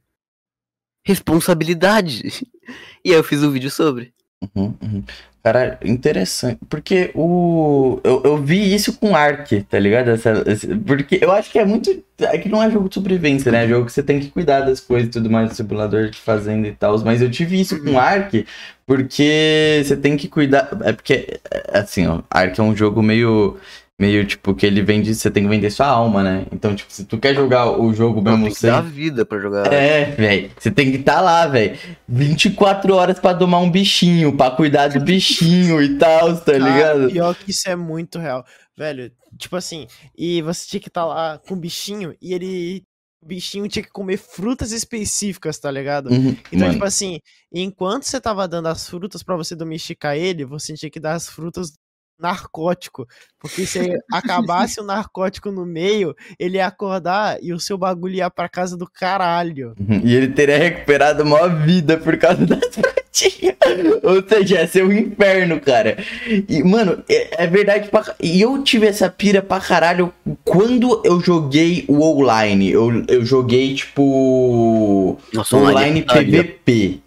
Responsabilidade. 1.04 2.22
E 3.04 3.12
aí 3.12 3.16
eu 3.20 3.24
fiz 3.24 3.44
um 3.44 3.52
vídeo 3.52 3.70
sobre. 3.70 4.12
uhum, 4.56 4.76
uhum. 4.82 5.04
Cara, 5.46 5.78
interessante. 5.86 6.58
Porque 6.68 7.12
o. 7.14 8.00
Eu, 8.04 8.20
eu 8.26 8.38
vi 8.44 8.74
isso 8.74 8.98
com 8.98 9.16
Ark, 9.16 9.62
tá 9.70 9.78
ligado? 9.78 10.10
Essa- 10.10 10.44
porque 10.88 11.20
eu 11.22 11.32
acho 11.32 11.52
que 11.52 11.60
é 11.60 11.64
muito. 11.66 12.04
É 12.20 12.36
que 12.40 12.50
não 12.50 12.64
é 12.64 12.72
jogo 12.72 12.90
de 12.90 12.96
sobrevivência, 12.96 13.52
né? 13.52 13.64
É 13.64 13.68
jogo 13.68 13.86
que 13.86 13.92
você 13.92 14.02
tem 14.02 14.20
que 14.20 14.30
cuidar 14.32 14.62
das 14.62 14.80
coisas 14.80 15.08
e 15.08 15.12
tudo 15.12 15.30
mais, 15.30 15.54
simulador 15.54 16.10
de 16.10 16.18
fazenda 16.18 16.68
e 16.68 16.72
tal. 16.72 16.98
Mas 17.02 17.22
eu 17.22 17.30
tive 17.30 17.62
isso 17.62 17.80
com 17.84 18.00
Ark, 18.00 18.44
porque 18.88 19.84
você 19.86 19.96
tem 19.96 20.18
que 20.18 20.28
cuidar. 20.28 20.68
É 20.84 20.92
porque, 20.94 21.40
é, 21.52 21.78
assim, 21.78 22.08
ó, 22.08 22.24
Ark 22.28 22.60
é 22.60 22.64
um 22.64 22.76
jogo 22.76 23.04
meio. 23.04 23.58
Meio 23.98 24.26
tipo 24.28 24.54
que 24.54 24.66
ele 24.66 24.82
vende. 24.82 25.16
Você 25.16 25.32
tem 25.32 25.44
que 25.44 25.50
vender 25.50 25.70
sua 25.72 25.88
alma, 25.88 26.22
né? 26.22 26.46
Então, 26.52 26.76
tipo, 26.76 26.92
se 26.92 27.06
tu 27.06 27.18
quer 27.18 27.34
jogar 27.34 27.72
o 27.80 27.94
jogo 27.94 28.22
Não, 28.22 28.32
mesmo 28.34 28.46
tem 28.48 28.54
que 28.54 28.60
sem. 28.60 28.70
dar 28.70 28.82
vida 28.82 29.26
pra 29.26 29.40
jogar. 29.40 29.72
É, 29.72 30.12
velho. 30.12 30.52
Você 30.60 30.70
tem 30.70 30.92
que 30.92 30.98
estar 30.98 31.22
lá, 31.22 31.48
velho. 31.48 31.78
24 32.06 32.94
horas 32.94 33.20
pra 33.20 33.32
domar 33.32 33.62
um 33.62 33.72
bichinho, 33.72 34.36
pra 34.36 34.52
cuidar 34.52 34.90
do 34.90 35.00
bichinho 35.00 35.82
e 35.82 35.98
tal, 35.98 36.36
tá 36.38 36.54
ligado? 36.54 37.10
pior 37.10 37.34
que 37.36 37.52
isso 37.52 37.70
é 37.70 37.76
muito 37.76 38.20
real. 38.20 38.46
Velho, 38.78 39.10
tipo 39.38 39.56
assim, 39.56 39.88
e 40.18 40.42
você 40.42 40.68
tinha 40.68 40.80
que 40.82 40.90
estar 40.90 41.06
lá 41.06 41.38
com 41.48 41.54
o 41.54 41.58
bichinho 41.58 42.14
e 42.22 42.34
ele. 42.34 42.84
O 43.24 43.28
bichinho 43.28 43.68
tinha 43.68 43.82
que 43.82 43.90
comer 43.90 44.18
frutas 44.18 44.72
específicas, 44.72 45.58
tá 45.58 45.72
ligado? 45.72 46.12
Uhum, 46.12 46.36
Então, 46.52 46.60
mano. 46.60 46.74
tipo 46.74 46.86
assim, 46.86 47.20
enquanto 47.52 48.04
você 48.04 48.22
tava 48.22 48.48
dando 48.48 48.68
as 48.68 48.88
frutas 48.88 49.24
pra 49.24 49.36
você 49.36 49.56
domesticar 49.56 50.16
ele, 50.16 50.46
você 50.46 50.76
tinha 50.76 50.92
que 50.92 51.00
dar 51.00 51.14
as 51.14 51.28
frutas 51.28 51.72
narcótico. 52.20 53.08
Porque 53.40 53.66
se 53.66 53.80
acabasse 54.12 54.80
o 54.80 54.84
narcótico 54.84 55.52
no 55.52 55.66
meio, 55.66 56.16
ele 56.40 56.58
ia 56.58 56.68
acordar 56.68 57.38
e 57.42 57.54
o 57.54 57.60
seu 57.60 57.78
bagulho 57.78 58.16
ia 58.16 58.30
pra 58.30 58.50
casa 58.50 58.78
do 58.78 58.90
caralho. 58.90 59.74
Uhum, 59.80 60.02
E 60.04 60.16
ele 60.16 60.30
teria 60.30 60.58
recuperado 60.58 61.24
uma 61.24 61.48
vida 61.48 61.98
por 61.98 62.18
causa 62.18 62.44
das 62.46 62.76
frutinhas. 62.76 63.56
Ou 64.04 64.28
seja, 64.28 64.62
ia 64.62 64.68
ser 64.68 64.86
um 64.86 64.92
inferno, 64.92 65.60
cara. 65.60 65.98
E, 66.48 66.64
mano, 66.64 67.04
é, 67.10 67.44
é 67.44 67.48
verdade 67.48 67.90
pra... 67.90 68.16
E 68.22 68.42
eu 68.42 68.62
tive 68.64 68.88
essa 68.88 69.10
pira 69.10 69.42
pra 69.42 69.60
caralho 69.60 70.14
quando 70.44 71.02
eu 71.06 71.20
joguei 71.22 71.86
o 71.88 72.02
online. 72.02 72.72
Eu, 72.72 73.04
eu 73.08 73.26
joguei, 73.26 73.76
tipo... 73.76 75.18
Nossa, 75.34 75.56
Online 75.58 76.02
putaria. 76.02 76.44
PVP. 76.44 77.00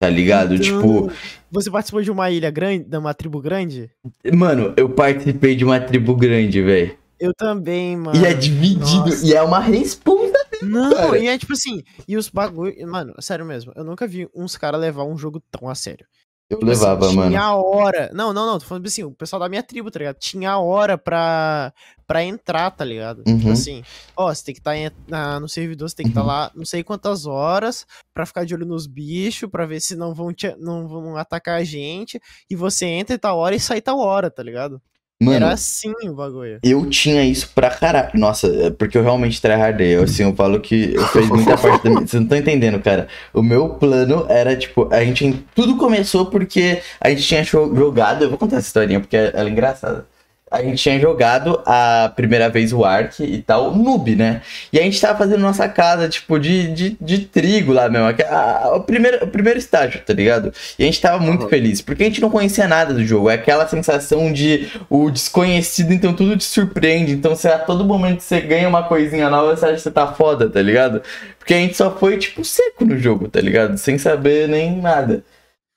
Tá 0.00 0.08
ligado? 0.08 0.54
Então, 0.54 0.64
Tipo... 0.64 1.12
Você 1.52 1.70
participou 1.70 2.00
de 2.02 2.10
uma 2.10 2.30
ilha 2.30 2.50
grande, 2.50 2.84
de 2.84 2.96
uma 2.96 3.12
tribo 3.12 3.38
grande? 3.40 3.90
Mano, 4.32 4.72
eu 4.74 4.88
participei 4.88 5.54
de 5.54 5.64
uma 5.64 5.78
tribo 5.78 6.16
grande, 6.16 6.62
velho. 6.62 6.96
Eu 7.20 7.32
também, 7.34 7.94
mano. 7.96 8.18
E 8.18 8.26
é 8.26 8.32
dividido. 8.32 9.06
nossa. 9.06 9.26
E 9.26 9.34
é 9.34 9.42
uma 9.42 9.60
responsa. 9.60 10.32
Não, 10.62 10.94
cara. 10.94 11.18
e 11.18 11.26
é 11.26 11.36
tipo 11.36 11.52
assim, 11.52 11.82
e 12.08 12.16
os 12.16 12.28
bagulho. 12.28 12.74
Mano, 12.88 13.14
sério 13.20 13.44
mesmo, 13.44 13.72
eu 13.76 13.84
nunca 13.84 14.06
vi 14.06 14.28
uns 14.34 14.56
caras 14.56 14.80
levar 14.80 15.04
um 15.04 15.16
jogo 15.18 15.42
tão 15.50 15.68
a 15.68 15.74
sério. 15.74 16.06
Eu 16.48 16.58
Tipo 16.58 16.70
assim, 16.70 16.80
levava, 16.80 17.12
mano. 17.12 17.30
Tinha 17.30 17.54
hora. 17.54 18.10
Não, 18.12 18.32
não, 18.32 18.46
não. 18.46 18.58
Tô 18.58 18.64
falando 18.66 18.86
assim, 18.86 19.02
o 19.04 19.10
pessoal 19.12 19.40
da 19.40 19.48
minha 19.48 19.62
tribo, 19.62 19.90
tá 19.90 19.98
ligado? 19.98 20.16
Tinha 20.18 20.58
hora 20.58 20.98
pra, 20.98 21.72
pra 22.12 22.22
entrar, 22.22 22.70
tá 22.70 22.84
ligado? 22.84 23.22
Tipo 23.24 23.46
Uhum. 23.46 23.52
assim, 23.52 23.82
ó, 24.14 24.32
você 24.34 24.44
tem 24.44 24.54
que 24.54 24.60
estar 24.60 25.40
no 25.40 25.48
servidor, 25.48 25.88
você 25.88 25.96
tem 25.96 26.04
que 26.04 26.10
estar 26.10 26.20
Uhum. 26.20 26.26
lá 26.26 26.50
não 26.54 26.64
sei 26.66 26.82
quantas 26.84 27.24
horas 27.24 27.86
pra 28.12 28.26
ficar 28.26 28.44
de 28.44 28.54
olho 28.54 28.66
nos 28.66 28.86
bichos, 28.86 29.48
pra 29.50 29.64
ver 29.64 29.80
se 29.80 29.96
não 29.96 30.12
vão, 30.14 30.30
te, 30.32 30.54
não 30.58 30.86
vão 30.86 31.16
atacar 31.16 31.58
a 31.58 31.64
gente. 31.64 32.20
E 32.50 32.54
você 32.54 32.84
entra 32.84 33.16
em 33.16 33.18
tal 33.18 33.38
hora 33.38 33.54
e 33.54 33.60
sai 33.60 33.80
tal 33.80 33.98
hora, 33.98 34.30
tá 34.30 34.42
ligado? 34.42 34.78
Mano, 35.22 35.36
Era 35.36 35.52
assim 35.52 35.92
o 36.04 36.14
bagulho. 36.14 36.58
eu 36.64 36.90
tinha 36.90 37.24
isso 37.24 37.48
pra 37.54 37.70
caralho. 37.70 38.10
Nossa, 38.14 38.48
é 38.48 38.70
porque 38.70 38.98
eu 38.98 39.02
realmente 39.04 39.40
tryhardei. 39.40 39.94
Eu, 39.96 40.02
assim, 40.02 40.24
eu 40.24 40.34
falo 40.34 40.60
que 40.60 40.92
eu 40.94 41.06
fiz 41.08 41.28
muita 41.28 41.56
parte 41.56 41.84
da 41.84 41.90
minha... 41.90 42.00
Vocês 42.06 42.14
não 42.14 42.22
estão 42.24 42.36
entendendo, 42.38 42.78
cara. 42.82 43.06
O 43.32 43.40
meu 43.40 43.68
plano 43.70 44.26
era, 44.28 44.54
tipo, 44.56 44.92
a 44.92 45.02
gente... 45.04 45.32
Tudo 45.54 45.76
começou 45.76 46.26
porque 46.26 46.82
a 47.00 47.08
gente 47.08 47.22
tinha 47.22 47.42
jo- 47.44 47.72
jogado... 47.74 48.24
Eu 48.24 48.28
vou 48.30 48.36
contar 48.38 48.56
essa 48.56 48.66
historinha 48.66 48.98
porque 49.00 49.16
ela 49.16 49.48
é 49.48 49.52
engraçada. 49.52 50.06
A 50.52 50.62
gente 50.62 50.76
tinha 50.82 51.00
jogado 51.00 51.60
a 51.64 52.12
primeira 52.14 52.48
vez 52.48 52.72
o 52.72 52.84
Ark 52.84 53.20
e 53.24 53.40
tal, 53.42 53.74
noob, 53.74 54.14
né? 54.14 54.42
E 54.72 54.78
a 54.78 54.82
gente 54.82 55.00
tava 55.00 55.18
fazendo 55.18 55.40
nossa 55.40 55.68
casa, 55.68 56.08
tipo, 56.08 56.38
de, 56.38 56.72
de, 56.72 56.96
de 57.00 57.18
trigo 57.20 57.72
lá 57.72 57.88
mesmo. 57.88 58.06
a- 58.28 58.60
a- 58.64 58.76
o, 58.76 58.80
primeiro, 58.82 59.24
o 59.24 59.28
primeiro 59.28 59.58
estágio, 59.58 60.00
tá 60.04 60.12
ligado? 60.12 60.52
E 60.78 60.82
a 60.82 60.86
gente 60.86 61.00
tava 61.00 61.18
muito 61.18 61.42
Aham. 61.42 61.48
feliz, 61.50 61.80
porque 61.80 62.02
a 62.02 62.06
gente 62.06 62.20
não 62.20 62.30
conhecia 62.30 62.68
nada 62.68 62.92
do 62.92 63.04
jogo. 63.04 63.30
É 63.30 63.34
aquela 63.34 63.66
sensação 63.66 64.32
de 64.32 64.68
o 64.90 65.10
desconhecido, 65.10 65.92
então 65.92 66.12
tudo 66.14 66.36
te 66.36 66.44
surpreende. 66.44 67.12
Então, 67.12 67.34
você, 67.34 67.48
a 67.48 67.58
todo 67.58 67.84
momento 67.84 68.18
que 68.18 68.24
você 68.24 68.40
ganha 68.40 68.68
uma 68.68 68.82
coisinha 68.82 69.30
nova, 69.30 69.56
você 69.56 69.64
acha 69.64 69.74
que 69.76 69.80
você 69.80 69.90
tá 69.90 70.06
foda, 70.12 70.48
tá 70.50 70.60
ligado? 70.60 71.02
Porque 71.38 71.54
a 71.54 71.58
gente 71.58 71.76
só 71.76 71.90
foi, 71.96 72.18
tipo, 72.18 72.44
seco 72.44 72.84
no 72.84 72.98
jogo, 72.98 73.28
tá 73.28 73.40
ligado? 73.40 73.76
Sem 73.78 73.96
saber 73.98 74.48
nem 74.48 74.76
nada. 74.80 75.24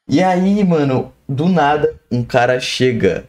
E 0.09 0.21
aí, 0.21 0.63
mano, 0.63 1.11
do 1.27 1.47
nada, 1.49 1.95
um 2.11 2.23
cara 2.23 2.59
chega, 2.59 3.25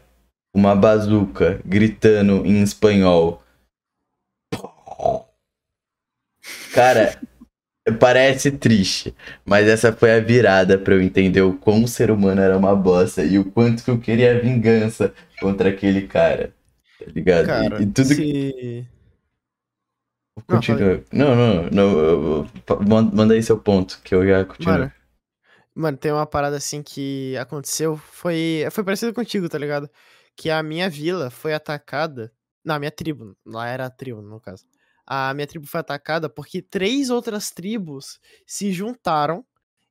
uma 0.56 0.74
bazuca, 0.74 1.60
gritando 1.66 2.46
em 2.46 2.62
espanhol. 2.62 3.42
Cara, 6.72 7.20
parece 8.00 8.50
triste, 8.50 9.14
mas 9.44 9.68
essa 9.68 9.92
foi 9.92 10.12
a 10.12 10.20
virada 10.20 10.78
pra 10.78 10.94
eu 10.94 11.02
entender 11.02 11.42
o 11.42 11.52
quão 11.58 11.84
o 11.84 11.88
ser 11.88 12.10
humano 12.10 12.40
era 12.40 12.56
uma 12.56 12.74
bosta 12.74 13.22
e 13.22 13.38
o 13.38 13.44
quanto 13.50 13.84
que 13.84 13.90
eu 13.90 14.00
queria 14.00 14.40
vingança 14.40 15.12
contra 15.38 15.68
aquele 15.68 16.06
cara. 16.06 16.54
Tá 16.98 17.06
ligado? 17.14 17.46
Cara, 17.46 17.78
e, 17.78 17.82
e 17.82 17.86
tudo 17.86 18.08
que. 18.08 18.14
se... 18.14 18.86
Não, 20.48 20.56
Continua. 20.56 21.04
Não, 21.12 21.34
não, 21.34 21.70
não. 21.70 22.48
man- 22.88 23.10
Manda 23.12 23.34
aí 23.34 23.42
seu 23.42 23.58
ponto, 23.58 24.00
que 24.02 24.14
eu 24.14 24.26
já 24.26 24.44
continuo. 24.44 24.72
Mano, 24.72 24.92
mano, 25.74 25.96
tem 25.98 26.12
uma 26.12 26.26
parada 26.26 26.56
assim 26.56 26.82
que 26.82 27.36
aconteceu, 27.36 27.96
foi, 27.96 28.66
foi 28.70 28.84
parecido 28.84 29.12
contigo, 29.12 29.48
tá 29.48 29.58
ligado? 29.58 29.90
Que 30.36 30.50
a 30.50 30.62
minha 30.62 30.88
vila 30.90 31.30
foi 31.30 31.54
atacada, 31.54 32.32
não, 32.64 32.74
a 32.74 32.78
minha 32.78 32.90
tribo, 32.90 33.36
lá 33.44 33.68
era 33.68 33.86
a 33.86 33.90
tribo, 33.90 34.20
no 34.20 34.40
caso. 34.40 34.64
A 35.06 35.32
minha 35.34 35.46
tribo 35.46 35.66
foi 35.66 35.80
atacada 35.80 36.28
porque 36.28 36.60
três 36.60 37.10
outras 37.10 37.50
tribos 37.50 38.18
se 38.46 38.72
juntaram 38.72 39.44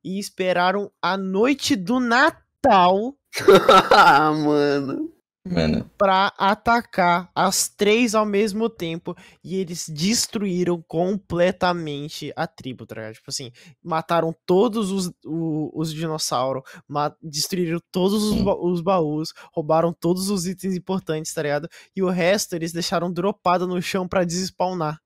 e 0.03 0.19
esperaram 0.19 0.91
a 1.01 1.17
noite 1.17 1.75
do 1.75 1.99
Natal 1.99 3.15
ah, 3.91 4.31
mano. 4.31 5.14
Mano, 5.47 5.87
pra 5.95 6.33
atacar 6.39 7.29
as 7.35 7.67
três 7.69 8.15
ao 8.15 8.25
mesmo 8.25 8.67
tempo 8.67 9.15
e 9.43 9.55
eles 9.57 9.87
destruíram 9.87 10.81
completamente 10.87 12.33
a 12.35 12.47
tribo, 12.47 12.85
tá 12.85 12.95
ligado? 12.95 13.13
Tipo 13.13 13.29
assim, 13.29 13.51
mataram 13.83 14.33
todos 14.45 14.91
os, 14.91 15.11
o- 15.23 15.71
os 15.73 15.93
dinossauros, 15.93 16.63
ma- 16.87 17.13
destruíram 17.21 17.79
todos 17.91 18.23
os, 18.23 18.41
ba- 18.41 18.55
os 18.57 18.81
baús, 18.81 19.33
roubaram 19.53 19.93
todos 19.93 20.29
os 20.29 20.47
itens 20.47 20.75
importantes, 20.75 21.33
tá 21.33 21.43
ligado? 21.43 21.69
E 21.95 22.01
o 22.01 22.09
resto 22.09 22.55
eles 22.55 22.71
deixaram 22.73 23.11
dropado 23.11 23.67
no 23.67 23.79
chão 23.81 24.07
pra 24.07 24.23
desespawnar. 24.23 24.99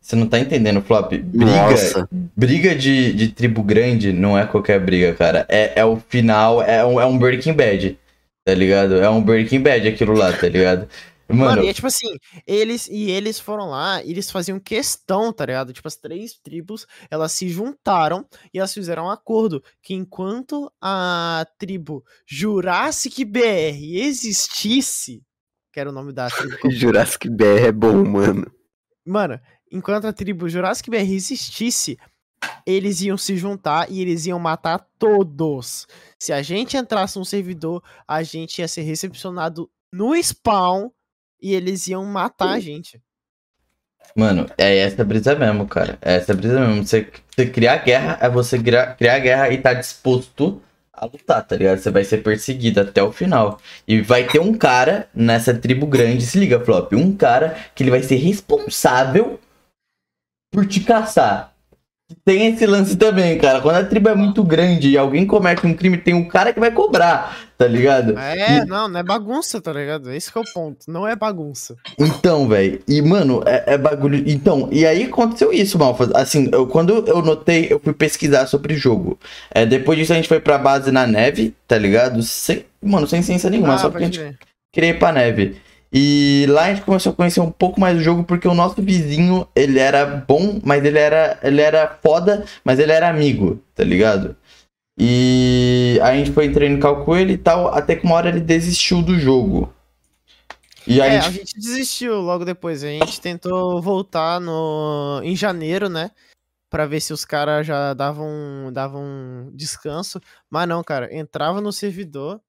Você 0.00 0.16
não 0.16 0.26
tá 0.26 0.38
entendendo, 0.38 0.80
Flop. 0.82 1.12
Briga, 1.12 1.70
Nossa. 1.70 2.08
briga 2.36 2.74
de, 2.74 3.12
de 3.12 3.28
tribo 3.28 3.62
grande 3.62 4.12
não 4.12 4.36
é 4.36 4.44
qualquer 4.46 4.80
briga, 4.80 5.14
cara. 5.14 5.46
É, 5.48 5.78
é 5.78 5.84
o 5.84 5.96
final, 5.96 6.60
é 6.60 6.84
um, 6.84 7.00
é 7.00 7.06
um 7.06 7.16
Breaking 7.16 7.52
Bad, 7.52 7.96
tá 8.44 8.54
ligado? 8.54 8.96
É 8.96 9.08
um 9.08 9.22
Breaking 9.22 9.62
Bad 9.62 9.88
aquilo 9.88 10.14
lá, 10.14 10.32
tá 10.32 10.48
ligado? 10.48 10.88
Mano, 11.28 11.44
Mano, 11.44 11.64
e 11.64 11.68
é 11.68 11.72
tipo 11.72 11.86
assim, 11.86 12.08
eles 12.46 12.88
e 12.88 13.10
eles 13.10 13.40
foram 13.40 13.70
lá, 13.70 14.02
eles 14.04 14.30
faziam 14.30 14.60
questão, 14.60 15.32
tá 15.32 15.46
ligado? 15.46 15.72
Tipo, 15.72 15.88
as 15.88 15.96
três 15.96 16.34
tribos, 16.34 16.86
elas 17.10 17.32
se 17.32 17.48
juntaram 17.48 18.26
e 18.52 18.58
elas 18.58 18.74
fizeram 18.74 19.06
um 19.06 19.10
acordo 19.10 19.62
que 19.82 19.94
enquanto 19.94 20.70
a 20.80 21.46
tribo 21.58 22.04
Jurassic 22.26 23.24
BR 23.24 23.96
existisse, 23.96 25.22
que 25.72 25.80
era 25.80 25.88
o 25.88 25.92
nome 25.92 26.12
da 26.12 26.28
tribo. 26.28 26.56
Jurassic 26.70 27.30
BR 27.30 27.66
é 27.68 27.72
bom, 27.72 28.04
mano. 28.04 28.52
Mano, 29.04 29.40
enquanto 29.70 30.06
a 30.06 30.12
tribo 30.12 30.48
Jurassic 30.48 30.90
BR 30.90 31.12
existisse, 31.12 31.98
eles 32.66 33.00
iam 33.02 33.16
se 33.16 33.36
juntar 33.36 33.90
e 33.90 34.00
eles 34.00 34.26
iam 34.26 34.38
matar 34.38 34.86
todos. 34.98 35.86
Se 36.18 36.32
a 36.32 36.42
gente 36.42 36.76
entrasse 36.76 37.18
num 37.18 37.24
servidor, 37.24 37.82
a 38.06 38.22
gente 38.22 38.58
ia 38.58 38.68
ser 38.68 38.82
recepcionado 38.82 39.70
no 39.92 40.14
spawn 40.16 40.90
e 41.40 41.54
eles 41.54 41.86
iam 41.88 42.04
matar 42.04 42.50
a 42.50 42.60
gente. 42.60 43.00
mano, 44.16 44.46
é 44.56 44.78
essa 44.78 45.04
brisa 45.04 45.34
mesmo, 45.34 45.66
cara. 45.66 45.98
É 46.00 46.14
essa 46.14 46.34
brisa 46.34 46.60
mesmo. 46.60 46.86
Você, 46.86 47.10
você 47.34 47.46
criar 47.46 47.78
guerra 47.78 48.18
é 48.20 48.28
você 48.28 48.58
criar, 48.58 48.96
criar 48.96 49.18
guerra 49.18 49.50
e 49.50 49.58
tá 49.58 49.74
disposto 49.74 50.62
a 50.92 51.06
lutar, 51.06 51.44
tá 51.44 51.56
ligado? 51.56 51.78
Você 51.78 51.90
vai 51.90 52.04
ser 52.04 52.18
perseguido 52.18 52.80
até 52.80 53.02
o 53.02 53.12
final. 53.12 53.60
E 53.88 54.00
vai 54.00 54.26
ter 54.26 54.38
um 54.38 54.56
cara 54.56 55.08
nessa 55.14 55.52
tribo 55.52 55.86
grande, 55.86 56.24
se 56.24 56.38
liga, 56.38 56.64
Flop, 56.64 56.92
um 56.92 57.16
cara 57.16 57.56
que 57.74 57.82
ele 57.82 57.90
vai 57.90 58.02
ser 58.02 58.16
responsável 58.16 59.40
por 60.52 60.66
te 60.66 60.80
caçar. 60.80 61.51
Tem 62.24 62.48
esse 62.48 62.66
lance 62.66 62.96
também, 62.96 63.38
cara. 63.38 63.60
Quando 63.60 63.76
a 63.76 63.84
tribo 63.84 64.08
é 64.08 64.14
muito 64.14 64.42
grande 64.42 64.90
e 64.90 64.98
alguém 64.98 65.26
comete 65.26 65.66
um 65.66 65.74
crime, 65.74 65.98
tem 65.98 66.14
um 66.14 66.26
cara 66.26 66.52
que 66.52 66.60
vai 66.60 66.70
cobrar, 66.70 67.36
tá 67.56 67.66
ligado? 67.66 68.18
É, 68.18 68.64
não, 68.64 68.88
não 68.88 69.00
é 69.00 69.02
bagunça, 69.02 69.60
tá 69.60 69.72
ligado? 69.72 70.12
Esse 70.12 70.32
que 70.32 70.38
é 70.38 70.40
o 70.40 70.52
ponto. 70.52 70.90
Não 70.90 71.06
é 71.06 71.14
bagunça. 71.16 71.76
Então, 71.98 72.48
velho, 72.48 72.80
e 72.86 73.00
mano, 73.02 73.42
é, 73.46 73.74
é 73.74 73.78
bagulho. 73.78 74.22
Então, 74.26 74.68
e 74.72 74.86
aí 74.86 75.04
aconteceu 75.04 75.52
isso, 75.52 75.78
Malfa. 75.78 76.10
Assim, 76.14 76.48
eu, 76.52 76.66
quando 76.66 77.04
eu 77.06 77.22
notei, 77.22 77.68
eu 77.70 77.80
fui 77.80 77.92
pesquisar 77.92 78.46
sobre 78.46 78.74
o 78.74 78.76
jogo. 78.78 79.18
É, 79.50 79.64
depois 79.66 79.98
disso 79.98 80.12
a 80.12 80.16
gente 80.16 80.28
foi 80.28 80.40
pra 80.40 80.58
base 80.58 80.90
na 80.90 81.06
neve, 81.06 81.54
tá 81.66 81.78
ligado? 81.78 82.22
Sem, 82.22 82.64
mano, 82.82 83.06
sem 83.06 83.22
ciência 83.22 83.50
nenhuma, 83.50 83.74
Ah, 83.74 83.78
só 83.78 83.90
porque 83.90 84.04
a 84.04 84.06
gente 84.06 84.38
queria 84.72 84.90
ir 84.90 84.98
pra 84.98 85.12
neve. 85.12 85.56
E 85.92 86.46
lá 86.48 86.64
a 86.64 86.68
gente 86.74 86.84
começou 86.84 87.12
a 87.12 87.14
conhecer 87.16 87.40
um 87.40 87.50
pouco 87.50 87.78
mais 87.78 87.96
do 87.96 88.02
jogo, 88.02 88.24
porque 88.24 88.48
o 88.48 88.54
nosso 88.54 88.80
vizinho, 88.80 89.46
ele 89.54 89.78
era 89.78 90.06
bom, 90.06 90.58
mas 90.64 90.82
ele 90.84 90.98
era, 90.98 91.38
ele 91.42 91.60
era 91.60 91.98
foda, 92.02 92.44
mas 92.64 92.78
ele 92.78 92.92
era 92.92 93.08
amigo, 93.10 93.60
tá 93.74 93.84
ligado? 93.84 94.34
E 94.98 95.98
a 96.02 96.14
gente 96.14 96.32
foi 96.32 96.46
entrando 96.46 96.72
em 96.76 96.80
cal 96.80 97.04
com 97.04 97.16
ele 97.16 97.34
e 97.34 97.38
tal, 97.38 97.68
até 97.68 97.96
que 97.96 98.04
uma 98.06 98.14
hora 98.14 98.28
ele 98.28 98.40
desistiu 98.40 99.02
do 99.02 99.18
jogo. 99.18 99.72
E 100.86 101.00
aí 101.00 101.10
É, 101.12 101.16
a 101.16 101.18
a 101.18 101.30
gente 101.30 101.38
gente 101.38 101.54
desistiu 101.60 102.20
logo 102.20 102.44
depois. 102.44 102.82
A 102.82 102.88
gente 102.88 103.20
tentou 103.20 103.80
voltar 103.80 104.40
no 104.40 105.20
em 105.22 105.36
janeiro, 105.36 105.88
né? 105.88 106.10
Pra 106.70 106.86
ver 106.86 107.00
se 107.00 107.12
os 107.12 107.24
caras 107.24 107.66
já 107.66 107.94
davam, 107.94 108.70
davam 108.72 109.50
descanso. 109.54 110.20
Mas 110.50 110.68
não, 110.68 110.82
cara. 110.82 111.14
Entrava 111.14 111.60
no 111.60 111.72
servidor. 111.72 112.40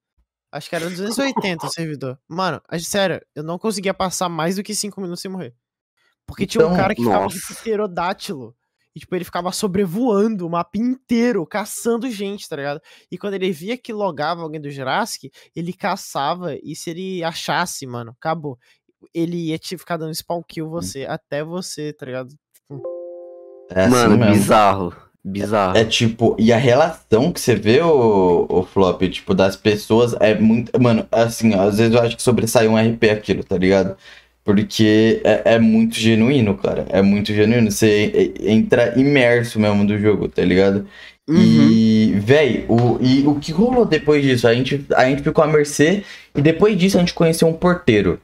Acho 0.53 0.69
que 0.69 0.75
era 0.75 0.85
280 0.89 1.65
o 1.65 1.69
servidor. 1.69 2.19
Mano, 2.27 2.61
a- 2.69 2.79
sério, 2.79 3.19
eu 3.35 3.43
não 3.43 3.57
conseguia 3.57 3.93
passar 3.93 4.29
mais 4.29 4.55
do 4.55 4.63
que 4.63 4.75
5 4.75 5.01
minutos 5.01 5.21
sem 5.21 5.31
morrer. 5.31 5.53
Porque 6.27 6.45
tinha 6.45 6.61
um 6.63 6.67
Então, 6.67 6.77
cara 6.77 6.93
que 6.95 7.01
ficava 7.03 7.27
de 7.27 7.35
nossa. 7.35 7.55
pterodátilo. 7.55 8.55
E, 8.95 8.99
tipo, 8.99 9.15
ele 9.15 9.25
ficava 9.25 9.51
sobrevoando 9.51 10.45
o 10.45 10.49
mapa 10.49 10.77
inteiro, 10.77 11.45
caçando 11.47 12.07
gente, 12.11 12.47
tá 12.47 12.55
ligado? 12.55 12.79
E 13.11 13.17
quando 13.17 13.33
ele 13.33 13.51
via 13.51 13.75
que 13.75 13.91
logava 13.91 14.41
alguém 14.43 14.61
do 14.61 14.69
Jurassic, 14.69 15.31
ele 15.55 15.73
caçava. 15.73 16.55
E 16.63 16.75
se 16.75 16.91
ele 16.91 17.23
achasse, 17.23 17.87
mano, 17.87 18.11
acabou. 18.11 18.57
Ele 19.13 19.47
ia 19.49 19.57
te 19.57 19.75
ficar 19.77 19.97
dando 19.97 20.13
spawn 20.13 20.43
kill 20.47 20.69
você, 20.69 21.05
até 21.05 21.43
você, 21.43 21.91
tá 21.91 22.05
ligado? 22.05 22.29
é 23.71 23.81
assim 23.85 23.89
mano, 23.89 24.17
mesmo. 24.17 24.33
bizarro. 24.33 24.95
Bizarro. 25.25 25.77
É 25.77 25.85
tipo, 25.85 26.35
e 26.37 26.51
a 26.51 26.57
relação 26.57 27.31
que 27.31 27.39
você 27.39 27.55
vê, 27.55 27.81
o, 27.81 28.45
o 28.49 28.63
Flop, 28.63 29.01
tipo, 29.03 29.33
das 29.33 29.55
pessoas 29.55 30.13
é 30.19 30.35
muito. 30.35 30.71
Mano, 30.81 31.07
assim, 31.09 31.53
às 31.53 31.77
vezes 31.77 31.93
eu 31.93 32.01
acho 32.01 32.17
que 32.17 32.21
sobressai 32.21 32.67
um 32.67 32.75
RP 32.75 33.05
aquilo, 33.09 33.43
tá 33.43 33.57
ligado? 33.57 33.95
Porque 34.43 35.21
é, 35.23 35.53
é 35.55 35.59
muito 35.59 35.95
genuíno, 35.95 36.57
cara. 36.57 36.85
É 36.89 37.01
muito 37.01 37.33
genuíno. 37.33 37.71
Você 37.71 38.33
entra 38.41 38.99
imerso 38.99 39.57
mesmo 39.59 39.87
do 39.87 39.97
jogo, 39.97 40.27
tá 40.27 40.43
ligado? 40.43 40.85
Uhum. 41.29 41.37
E, 41.37 42.13
véi, 42.19 42.65
o, 42.67 42.97
e 42.99 43.25
o 43.25 43.39
que 43.39 43.53
rolou 43.53 43.85
depois 43.85 44.21
disso? 44.21 44.45
A 44.45 44.53
gente, 44.53 44.85
a 44.93 45.05
gente 45.05 45.23
ficou 45.23 45.41
à 45.41 45.47
mercê 45.47 46.03
e 46.35 46.41
depois 46.41 46.77
disso 46.77 46.97
a 46.97 46.99
gente 46.99 47.13
conheceu 47.13 47.47
um 47.47 47.53
porteiro. 47.53 48.19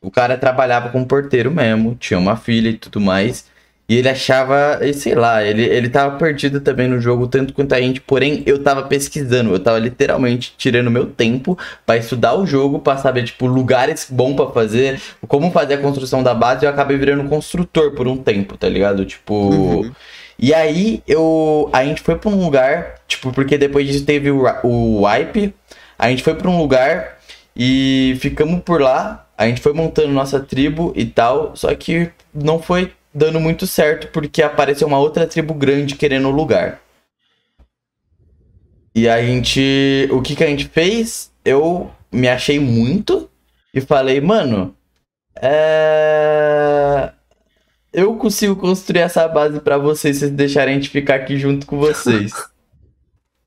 O 0.00 0.12
cara 0.12 0.38
trabalhava 0.38 0.90
como 0.90 1.04
porteiro 1.04 1.50
mesmo, 1.50 1.96
tinha 1.96 2.18
uma 2.20 2.36
filha 2.36 2.68
e 2.68 2.78
tudo 2.78 3.00
mais. 3.00 3.46
E 3.88 3.96
ele 3.98 4.08
achava, 4.08 4.80
sei 4.92 5.14
lá, 5.14 5.44
ele, 5.44 5.62
ele 5.62 5.88
tava 5.88 6.18
perdido 6.18 6.60
também 6.60 6.88
no 6.88 7.00
jogo, 7.00 7.28
tanto 7.28 7.54
quanto 7.54 7.72
a 7.72 7.80
gente. 7.80 8.00
Porém, 8.00 8.42
eu 8.44 8.60
tava 8.60 8.82
pesquisando, 8.82 9.52
eu 9.52 9.60
tava 9.60 9.78
literalmente 9.78 10.52
tirando 10.58 10.90
meu 10.90 11.06
tempo 11.06 11.56
pra 11.84 11.96
estudar 11.96 12.34
o 12.34 12.44
jogo, 12.44 12.80
pra 12.80 12.96
saber, 12.96 13.22
tipo, 13.22 13.46
lugares 13.46 14.08
bons 14.10 14.34
pra 14.34 14.48
fazer, 14.48 15.00
como 15.28 15.52
fazer 15.52 15.74
a 15.74 15.78
construção 15.78 16.20
da 16.20 16.34
base. 16.34 16.64
E 16.64 16.66
eu 16.66 16.70
acabei 16.70 16.96
virando 16.96 17.28
construtor 17.28 17.92
por 17.92 18.08
um 18.08 18.16
tempo, 18.16 18.56
tá 18.56 18.68
ligado? 18.68 19.04
Tipo. 19.04 19.34
Uhum. 19.34 19.92
E 20.38 20.52
aí 20.52 21.00
eu. 21.06 21.70
A 21.72 21.84
gente 21.84 22.02
foi 22.02 22.16
pra 22.16 22.28
um 22.28 22.42
lugar, 22.42 22.96
tipo, 23.06 23.32
porque 23.32 23.56
depois 23.56 23.86
disso 23.86 24.04
teve 24.04 24.32
o, 24.32 24.44
o 24.64 25.06
wipe. 25.06 25.54
A 25.96 26.10
gente 26.10 26.24
foi 26.24 26.34
pra 26.34 26.50
um 26.50 26.58
lugar 26.58 27.18
e 27.54 28.16
ficamos 28.20 28.60
por 28.62 28.80
lá. 28.80 29.26
A 29.38 29.46
gente 29.46 29.60
foi 29.60 29.72
montando 29.72 30.08
nossa 30.08 30.40
tribo 30.40 30.92
e 30.96 31.06
tal. 31.06 31.54
Só 31.54 31.72
que 31.74 32.10
não 32.34 32.60
foi 32.60 32.92
dando 33.16 33.40
muito 33.40 33.66
certo 33.66 34.08
porque 34.08 34.42
apareceu 34.42 34.86
uma 34.86 34.98
outra 34.98 35.26
tribo 35.26 35.54
grande 35.54 35.96
querendo 35.96 36.28
o 36.28 36.30
lugar. 36.30 36.80
E 38.94 39.08
a 39.08 39.20
gente. 39.22 40.08
O 40.12 40.20
que 40.22 40.36
que 40.36 40.44
a 40.44 40.46
gente 40.46 40.68
fez? 40.68 41.32
Eu 41.44 41.90
me 42.12 42.28
achei 42.28 42.60
muito 42.60 43.30
e 43.74 43.80
falei, 43.80 44.20
mano. 44.20 44.76
É. 45.40 47.12
Eu 47.92 48.16
consigo 48.16 48.56
construir 48.56 49.00
essa 49.00 49.26
base 49.26 49.60
pra 49.60 49.78
vocês, 49.78 50.16
se 50.16 50.20
vocês 50.20 50.32
deixarem 50.32 50.74
a 50.74 50.78
gente 50.78 50.90
ficar 50.90 51.14
aqui 51.14 51.38
junto 51.38 51.66
com 51.66 51.78
vocês. 51.78 52.32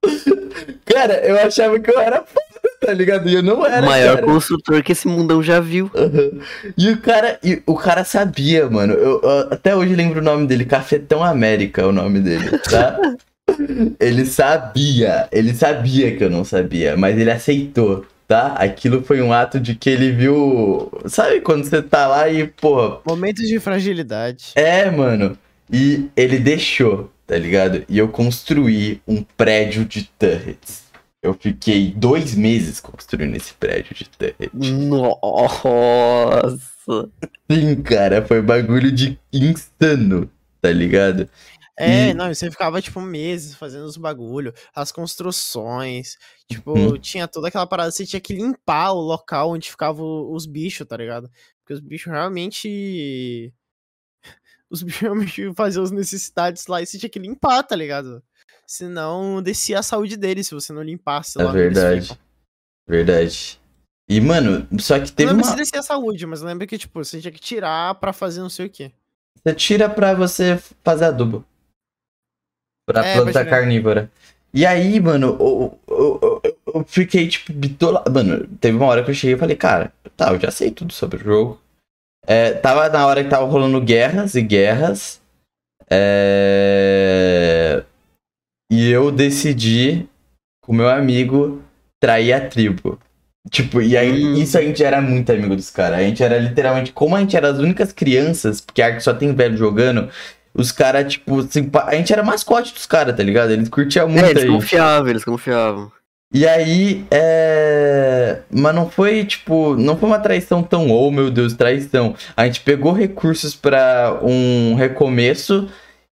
cara, 0.86 1.16
eu 1.26 1.38
achava 1.40 1.80
que 1.80 1.92
eu 1.92 2.00
era 2.00 2.24
foda, 2.24 2.49
tá 2.80 2.94
ligado? 2.94 3.30
E 3.30 3.34
eu 3.34 3.44
não 3.44 3.66
era, 3.66 3.82
o 3.82 3.86
maior 3.90 4.16
cara. 4.16 4.28
construtor 4.28 4.84
que 4.84 4.92
esse 4.92 5.08
mundão 5.08 5.42
já 5.44 5.60
viu. 5.60 5.90
Aham. 5.96 6.40
E 6.78 6.90
o 6.90 6.98
cara, 6.98 7.40
e 7.44 7.62
o 7.66 7.76
cara 7.76 8.04
sabia, 8.04 8.70
mano. 8.70 8.94
Eu, 8.94 9.22
eu 9.22 9.48
até 9.52 9.76
hoje 9.76 9.96
lembro 9.96 10.20
o 10.20 10.24
nome 10.24 10.48
dele, 10.48 10.66
Cafetão 10.66 11.24
América 11.24 11.82
é 11.82 11.86
o 11.86 11.92
nome 11.92 12.20
dele, 12.20 12.58
tá? 12.60 12.98
ele 14.00 14.26
sabia, 14.26 15.28
ele 15.32 15.54
sabia 15.54 16.16
que 16.16 16.24
eu 16.24 16.30
não 16.30 16.44
sabia, 16.44 16.96
mas 16.96 17.18
ele 17.18 17.32
aceitou, 17.32 18.06
tá? 18.28 18.54
Aquilo 18.54 19.04
foi 19.04 19.22
um 19.22 19.34
ato 19.34 19.60
de 19.60 19.76
que 19.76 19.90
ele 19.90 20.12
viu, 20.12 20.92
sabe 21.06 21.42
quando 21.42 21.64
você 21.66 21.82
tá 21.82 22.08
lá 22.08 22.30
e, 22.30 22.48
pô, 22.48 23.00
Momentos 23.06 23.48
de 23.48 23.60
fragilidade. 23.60 24.52
é, 24.56 24.90
mano. 24.90 25.38
E 25.72 26.10
ele 26.18 26.40
deixou, 26.40 27.12
tá 27.28 27.38
ligado? 27.38 27.84
E 27.88 27.98
eu 28.00 28.08
construí 28.08 29.00
um 29.08 29.24
prédio 29.38 29.86
de 29.86 30.10
turrets. 30.18 30.89
Eu 31.22 31.34
fiquei 31.34 31.92
dois 31.92 32.34
meses 32.34 32.80
construindo 32.80 33.36
esse 33.36 33.54
prédio 33.54 33.94
de 33.94 34.08
turret. 34.10 34.50
Nossa. 34.54 35.68
Sim, 37.52 37.82
cara, 37.84 38.26
foi 38.26 38.42
bagulho 38.42 38.92
de 38.92 39.20
insano, 39.34 40.30
tá 40.62 40.72
ligado? 40.72 41.30
É, 41.78 42.10
E- 42.10 42.14
não, 42.14 42.34
você 42.34 42.50
ficava, 42.52 42.82
tipo, 42.82 43.00
meses 43.02 43.56
fazendo 43.56 43.86
os 43.86 43.98
bagulho, 43.98 44.54
as 44.76 44.92
construções, 44.92 46.18
tipo, 46.48 46.72
Uhum. 46.72 46.98
tinha 46.98 47.28
toda 47.28 47.48
aquela 47.48 47.66
parada, 47.68 47.92
você 47.92 48.06
tinha 48.06 48.20
que 48.20 48.34
limpar 48.34 48.92
o 48.92 49.00
local 49.02 49.52
onde 49.52 49.70
ficavam 49.70 50.32
os 50.32 50.46
bichos, 50.46 50.86
tá 50.88 50.98
ligado? 50.98 51.30
Porque 51.62 51.74
os 51.74 51.80
bichos 51.80 52.12
realmente... 52.12 53.54
Os 54.70 54.84
bichos 54.84 55.02
realmente 55.02 55.54
faziam 55.56 55.84
as 55.84 55.92
necessidades 55.92 56.68
lá 56.68 56.82
e 56.82 56.86
você 56.86 56.98
tinha 56.98 57.10
que 57.10 57.20
limpar, 57.20 57.64
tá 57.64 57.76
ligado? 57.76 58.22
Senão 58.72 59.42
descia 59.42 59.80
a 59.80 59.84
saúde 59.84 60.16
deles 60.16 60.46
se 60.46 60.54
você 60.54 60.72
não 60.72 60.84
limpasse 60.84 61.42
É 61.42 61.44
lá 61.44 61.50
eles 61.58 61.74
verdade. 61.74 62.20
Verdade. 62.88 63.60
E, 64.08 64.22
mano, 64.22 64.68
só 64.80 65.00
que 65.00 65.08
Não 65.08 65.16
teve 65.16 65.32
lembro 65.32 65.44
uma. 65.44 65.52
se 65.52 65.58
descia 65.58 65.80
a 65.80 65.84
saúde, 65.84 66.24
mas 66.28 66.42
lembra 66.44 66.68
que, 66.68 66.78
tipo, 66.78 67.04
você 67.04 67.20
tinha 67.20 67.32
que 67.32 67.40
tirar 67.40 67.96
pra 67.96 68.14
fazer 68.14 68.42
não 68.42 68.50
sei 68.50 68.68
o 68.68 68.70
quê. 68.70 68.92
Você 69.44 69.56
tira 69.56 69.90
pra 69.90 70.14
você 70.14 70.62
fazer 70.84 71.06
adubo. 71.06 71.44
Pra 72.88 73.04
É, 73.04 73.16
planta 73.16 73.44
carnívora. 73.44 74.12
E 74.54 74.68
aí, 74.68 75.00
mano, 75.00 75.36
eu, 75.40 75.80
eu, 75.88 76.20
eu- 76.44 76.58
eu 76.76 76.84
fiquei, 76.88 77.28
tipo, 77.28 77.52
bitolado. 77.52 78.12
Mano, 78.12 78.48
teve 78.62 78.78
uma 78.78 78.86
hora 78.86 79.04
que 79.04 79.10
eu 79.10 79.16
cheguei 79.16 79.36
e 79.36 79.40
falei, 79.40 79.56
cara, 79.56 79.92
tá, 80.16 80.32
eu 80.32 80.40
já 80.40 80.52
sei 80.52 80.70
tudo 80.70 80.94
sobre 80.94 81.18
o 81.18 81.24
jogo. 81.24 81.60
É, 82.28 82.54
tava 82.54 82.88
na 82.90 83.08
hora 83.08 83.24
que 83.24 83.30
tava 83.32 83.46
rolando 83.48 83.82
guerras 83.82 84.36
e 84.36 84.44
guerras. 84.44 85.20
É... 85.90 87.84
E 88.72 88.90
eu 88.92 89.12
decidi, 89.12 90.06
com 90.62 90.74
meu 90.74 90.88
amigo, 90.90 91.62
trair 92.00 92.34
a 92.34 92.42
tribo. 92.48 93.00
Tipo, 93.50 93.82
e 93.82 93.98
aí, 93.98 94.26
Hum. 94.26 94.34
isso 94.36 94.58
a 94.58 94.62
gente 94.62 94.84
era 94.84 95.02
muito 95.02 95.32
amigo 95.32 95.56
dos 95.56 95.70
caras. 95.72 96.00
A 96.00 96.04
gente 96.04 96.22
era 96.24 96.38
literalmente, 96.38 96.92
como 96.92 97.16
a 97.16 97.20
gente 97.20 97.36
era 97.36 97.50
as 97.50 97.58
únicas 97.58 97.92
crianças, 97.92 98.62
porque 98.62 98.82
a 98.82 99.00
só 99.00 99.14
tem 99.14 99.34
velho 99.34 99.58
jogando, 99.58 100.10
os 100.54 100.72
caras, 100.72 101.12
tipo, 101.14 101.42
simpa- 101.44 101.86
a 101.88 101.96
gente 101.96 102.12
era 102.14 102.22
mascote 102.22 102.74
dos 102.74 102.86
caras, 102.86 103.16
tá 103.16 103.24
ligado? 103.24 103.52
Eles 103.52 103.70
curtiam 103.70 104.08
muito 104.08 104.26
É, 104.26 104.30
eles 104.32 104.44
gente. 104.44 104.52
confiavam, 104.52 105.10
eles 105.10 105.24
confiavam. 105.24 105.92
E 106.32 106.46
aí, 106.46 107.04
é. 107.10 108.42
Mas 108.52 108.76
não 108.76 108.88
foi, 108.90 109.26
tipo, 109.26 109.76
não 109.76 109.98
foi 109.98 110.10
uma 110.10 110.20
traição 110.20 110.62
tão, 110.62 110.92
oh 110.92 111.10
meu 111.10 111.32
Deus, 111.32 111.54
traição. 111.56 112.14
A 112.38 112.46
gente 112.46 112.60
pegou 112.62 112.92
recursos 112.92 113.56
pra 113.56 114.20
um 114.22 114.76
recomeço 114.76 115.68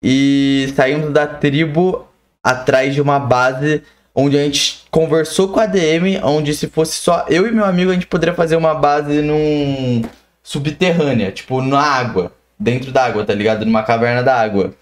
e 0.02 0.72
saímos 0.76 1.10
da 1.12 1.26
tribo 1.26 2.06
atrás 2.44 2.94
de 2.94 3.00
uma 3.00 3.18
base 3.18 3.82
onde 4.14 4.38
a 4.38 4.44
gente 4.44 4.84
conversou 4.90 5.48
com 5.48 5.58
a 5.58 5.66
DM, 5.66 6.20
onde 6.22 6.54
se 6.54 6.68
fosse 6.68 6.94
só 6.94 7.24
eu 7.28 7.48
e 7.48 7.50
meu 7.50 7.64
amigo, 7.64 7.90
a 7.90 7.94
gente 7.94 8.06
poderia 8.06 8.34
fazer 8.34 8.54
uma 8.54 8.74
base 8.74 9.22
num 9.22 10.02
subterrânea, 10.42 11.32
tipo, 11.32 11.60
na 11.62 11.80
água, 11.80 12.32
dentro 12.58 12.92
da 12.92 13.06
água, 13.06 13.24
tá 13.24 13.34
ligado? 13.34 13.64
Numa 13.64 13.82
caverna 13.82 14.22
da 14.22 14.38
água. 14.38 14.74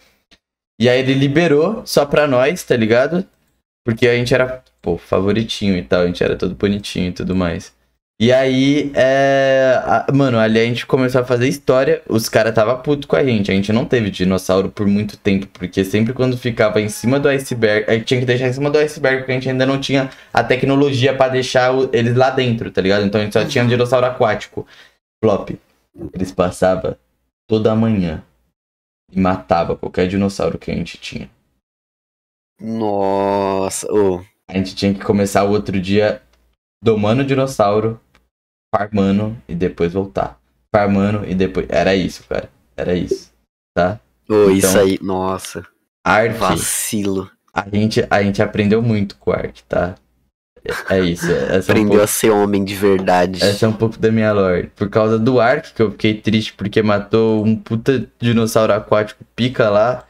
E 0.78 0.88
aí 0.88 0.98
ele 0.98 1.14
liberou 1.14 1.82
só 1.86 2.04
pra 2.04 2.26
nós, 2.26 2.62
tá 2.64 2.76
ligado? 2.76 3.24
Porque 3.84 4.06
a 4.06 4.14
gente 4.14 4.34
era, 4.34 4.62
pô, 4.82 4.98
favoritinho 4.98 5.76
e 5.76 5.82
tal, 5.82 6.02
a 6.02 6.06
gente 6.06 6.22
era 6.22 6.36
todo 6.36 6.54
bonitinho 6.54 7.08
e 7.08 7.12
tudo 7.12 7.34
mais. 7.34 7.72
E 8.22 8.32
aí, 8.32 8.92
é... 8.94 9.82
mano, 10.14 10.38
ali 10.38 10.60
a 10.60 10.64
gente 10.64 10.86
começou 10.86 11.20
a 11.20 11.24
fazer 11.24 11.48
história, 11.48 12.00
os 12.08 12.28
caras 12.28 12.54
tava 12.54 12.76
puto 12.76 13.08
com 13.08 13.16
a 13.16 13.24
gente, 13.24 13.50
a 13.50 13.54
gente 13.54 13.72
não 13.72 13.84
teve 13.84 14.12
dinossauro 14.12 14.70
por 14.70 14.86
muito 14.86 15.16
tempo, 15.16 15.48
porque 15.48 15.84
sempre 15.84 16.12
quando 16.12 16.38
ficava 16.38 16.80
em 16.80 16.88
cima 16.88 17.18
do 17.18 17.28
iceberg, 17.28 17.90
a 17.90 17.94
gente 17.94 18.04
tinha 18.04 18.20
que 18.20 18.26
deixar 18.26 18.46
em 18.46 18.52
cima 18.52 18.70
do 18.70 18.78
iceberg, 18.78 19.18
porque 19.18 19.32
a 19.32 19.34
gente 19.34 19.48
ainda 19.48 19.66
não 19.66 19.80
tinha 19.80 20.08
a 20.32 20.44
tecnologia 20.44 21.16
pra 21.16 21.26
deixar 21.26 21.72
eles 21.92 22.14
lá 22.14 22.30
dentro, 22.30 22.70
tá 22.70 22.80
ligado? 22.80 23.04
Então 23.04 23.20
a 23.20 23.24
gente 23.24 23.32
só 23.32 23.44
tinha 23.44 23.66
dinossauro 23.66 24.06
aquático. 24.06 24.64
Flop. 25.20 25.50
Eles 26.14 26.30
passavam 26.30 26.94
toda 27.48 27.74
manhã 27.74 28.22
e 29.10 29.18
matava 29.18 29.74
qualquer 29.74 30.06
dinossauro 30.06 30.58
que 30.58 30.70
a 30.70 30.74
gente 30.76 30.96
tinha. 30.96 31.28
Nossa, 32.60 33.92
ô. 33.92 34.24
A 34.48 34.56
gente 34.56 34.76
tinha 34.76 34.94
que 34.94 35.00
começar 35.00 35.42
o 35.42 35.50
outro 35.50 35.80
dia 35.80 36.22
domando 36.80 37.22
o 37.22 37.26
dinossauro, 37.26 38.00
farmando 38.74 39.36
e 39.48 39.54
depois 39.54 39.92
voltar. 39.92 40.38
Farmando 40.74 41.24
e 41.28 41.34
depois. 41.34 41.66
Era 41.68 41.94
isso, 41.94 42.24
cara. 42.28 42.48
Era 42.76 42.94
isso. 42.94 43.32
Tá? 43.76 44.00
Ô, 44.28 44.50
isso 44.50 44.68
Então, 44.68 44.80
aí, 44.82 44.98
nossa, 45.02 45.66
Ark, 46.06 46.34
vacilo. 46.38 47.30
a 47.52 47.68
gente, 47.68 48.06
a 48.10 48.22
gente 48.22 48.42
aprendeu 48.42 48.80
muito 48.82 49.16
com 49.16 49.30
o 49.30 49.34
Ark, 49.34 49.62
tá? 49.68 49.94
É 50.88 50.96
é 50.96 51.00
isso. 51.00 51.30
Essa 51.30 51.52
é, 51.54 51.56
um 51.56 51.58
Aprendeu 51.58 51.88
pouco, 51.90 52.04
a 52.04 52.06
ser 52.06 52.30
homem 52.30 52.64
de 52.64 52.74
verdade. 52.76 53.42
essa 53.42 53.66
é 53.66 53.68
um 53.68 53.72
pouco 53.72 53.98
da 53.98 54.12
minha 54.12 54.32
lore. 54.32 54.68
Por 54.76 54.88
causa 54.88 55.18
do 55.18 55.40
Ark, 55.40 55.72
que 55.74 55.82
eu 55.82 55.90
fiquei 55.90 56.20
triste 56.20 56.52
porque 56.54 56.80
matou 56.82 57.44
um 57.44 57.56
puta 57.56 58.08
dinossauro 58.20 58.72
aquático 58.72 59.24
pica 59.34 59.68
lá, 59.68 60.06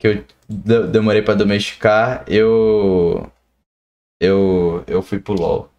que 0.00 0.06
eu 0.06 0.24
de- 0.48 0.86
demorei 0.86 1.20
pra 1.22 1.34
domesticar, 1.34 2.24
eu. 2.28 3.28
Eu. 4.22 4.84
Eu 4.86 5.02
fui 5.02 5.18
pro 5.18 5.34
LOL. 5.34 5.70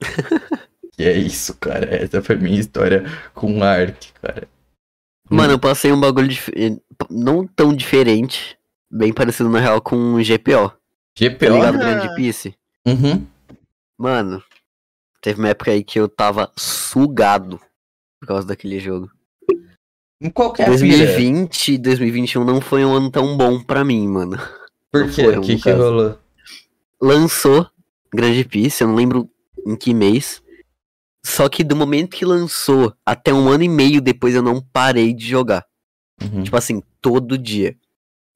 E 0.98 1.04
é 1.04 1.16
isso, 1.16 1.54
cara. 1.58 1.86
Essa 1.94 2.22
foi 2.22 2.36
minha 2.36 2.58
história 2.60 3.04
com 3.34 3.58
o 3.58 3.64
Ark, 3.64 4.12
cara. 4.20 4.46
Mano, 5.30 5.54
eu 5.54 5.58
passei 5.58 5.90
um 5.92 6.00
bagulho 6.00 6.28
dif- 6.28 6.52
não 7.10 7.46
tão 7.46 7.74
diferente, 7.74 8.58
bem 8.90 9.12
parecido 9.12 9.48
na 9.48 9.58
real 9.60 9.80
com 9.80 10.14
o 10.14 10.22
GPO. 10.22 10.68
Tá 10.68 10.76
GPO? 11.16 11.44
ligado, 11.54 11.76
Ah. 11.76 11.78
Grande 11.78 12.14
Piece? 12.14 12.54
Uhum. 12.86 13.26
Mano, 13.98 14.42
teve 15.22 15.38
uma 15.40 15.48
época 15.48 15.70
aí 15.70 15.82
que 15.82 15.98
eu 15.98 16.08
tava 16.08 16.50
sugado 16.56 17.58
por 18.20 18.26
causa 18.26 18.46
daquele 18.46 18.78
jogo. 18.78 19.10
Em 20.20 20.28
qualquer 20.30 20.64
pira. 20.66 20.78
2020 20.78 21.72
e 21.74 21.78
2021 21.78 22.44
não 22.44 22.60
foi 22.60 22.84
um 22.84 22.94
ano 22.94 23.10
tão 23.10 23.36
bom 23.36 23.60
pra 23.62 23.84
mim, 23.84 24.06
mano. 24.06 24.38
Por 24.90 25.10
quê? 25.10 25.26
O 25.28 25.40
que 25.40 25.56
que 25.56 25.70
rolou? 25.70 26.18
Lançou 27.00 27.66
Grande 28.12 28.44
Piece, 28.44 28.82
eu 28.82 28.88
não 28.88 28.94
lembro 28.94 29.28
em 29.66 29.74
que 29.76 29.94
mês. 29.94 30.41
Só 31.24 31.48
que 31.48 31.62
do 31.62 31.76
momento 31.76 32.16
que 32.16 32.24
lançou 32.24 32.94
até 33.06 33.32
um 33.32 33.48
ano 33.48 33.62
e 33.62 33.68
meio 33.68 34.00
depois 34.00 34.34
eu 34.34 34.42
não 34.42 34.60
parei 34.60 35.14
de 35.14 35.26
jogar. 35.26 35.64
Uhum. 36.20 36.42
Tipo 36.42 36.56
assim, 36.56 36.82
todo 37.00 37.38
dia. 37.38 37.76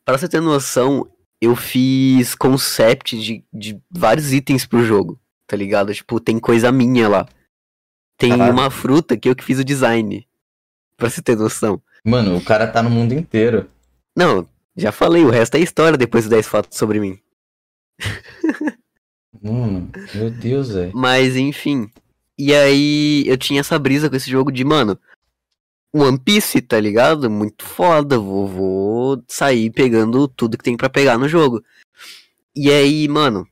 Pra 0.05 0.17
você 0.17 0.29
ter 0.29 0.41
noção, 0.41 1.09
eu 1.41 1.57
fiz 1.57 2.35
concept 2.35 3.19
de, 3.19 3.45
de 3.53 3.81
vários 3.91 4.33
itens 4.33 4.65
pro 4.65 4.85
jogo, 4.85 5.21
tá 5.47 5.57
ligado? 5.57 5.93
Tipo, 5.93 6.21
tem 6.21 6.39
coisa 6.39 6.71
minha 6.71 7.09
lá. 7.09 7.29
Tem 8.17 8.31
Caraca. 8.31 8.53
uma 8.53 8.71
fruta 8.71 9.17
que 9.17 9.29
eu 9.29 9.37
que 9.37 9.45
fiz 9.45 9.59
o 9.59 9.65
design. 9.65 10.27
Pra 10.97 11.11
você 11.11 11.21
ter 11.21 11.37
noção. 11.37 11.83
Mano, 12.05 12.37
o 12.37 12.45
cara 12.45 12.67
tá 12.67 12.83
no 12.83 12.89
mundo 12.89 13.13
inteiro. 13.13 13.69
Não, 14.17 14.49
já 14.77 14.93
falei, 14.93 15.25
o 15.25 15.31
resto 15.31 15.57
é 15.57 15.61
história 15.61 15.99
depois 15.99 16.25
dos 16.25 16.31
10 16.31 16.47
fatos 16.47 16.79
sobre 16.79 17.01
mim. 17.01 17.19
Mano, 19.43 19.91
meu 20.15 20.31
Deus, 20.31 20.71
velho. 20.71 20.93
Mas 20.95 21.37
enfim. 21.37 21.91
E 22.39 22.55
aí 22.55 23.25
eu 23.27 23.37
tinha 23.37 23.61
essa 23.61 23.79
brisa 23.79 24.11
com 24.11 24.17
esse 24.17 24.31
jogo 24.31 24.53
de, 24.53 24.65
mano, 24.65 24.99
One 25.95 26.19
Piece, 26.19 26.61
tá 26.61 26.79
ligado? 26.79 27.31
Muito 27.31 27.65
foda. 27.65 28.19
Vou, 28.19 28.47
vou 28.47 29.25
sair 29.27 29.71
pegando 29.71 30.29
tudo 30.29 30.59
que 30.59 30.65
tem 30.65 30.77
pra 30.77 30.91
pegar 30.91 31.17
no 31.19 31.29
jogo. 31.29 31.65
E 32.55 32.71
aí, 32.71 33.09
mano, 33.09 33.49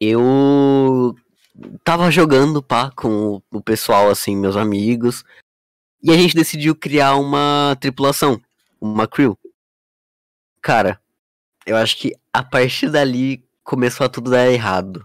eu 0.00 1.14
tava 1.82 2.10
jogando, 2.10 2.62
pá, 2.62 2.90
com 2.90 3.40
o 3.50 3.60
pessoal, 3.62 4.10
assim, 4.10 4.36
meus 4.36 4.56
amigos. 4.56 5.24
E 6.02 6.10
a 6.10 6.16
gente 6.16 6.34
decidiu 6.34 6.74
criar 6.74 7.16
uma 7.16 7.76
tripulação, 7.80 8.40
uma 8.80 9.08
crew. 9.08 9.38
Cara, 10.60 11.00
eu 11.66 11.76
acho 11.76 11.96
que 11.96 12.14
a 12.32 12.42
partir 12.42 12.90
dali 12.90 13.42
começou 13.62 14.04
a 14.04 14.08
tudo 14.08 14.30
dar 14.30 14.50
errado. 14.50 15.04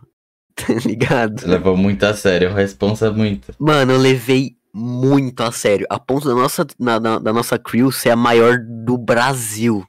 Tá 0.67 0.73
ligado? 0.85 1.45
Levou 1.47 1.75
muito 1.77 2.03
a 2.03 2.13
sério, 2.13 2.53
responsa 2.53 3.11
muito. 3.11 3.53
Mano, 3.59 3.91
eu 3.93 3.97
levei 3.97 4.55
muito 4.73 5.41
a 5.41 5.51
sério. 5.51 5.85
A 5.89 5.99
ponto 5.99 6.27
da 6.27 6.35
nossa, 6.35 6.65
na- 6.79 6.99
na- 6.99 7.19
da 7.19 7.33
nossa 7.33 7.57
crew 7.57 7.91
ser 7.91 8.09
a 8.11 8.15
maior 8.15 8.57
do 8.59 8.97
Brasil. 8.97 9.85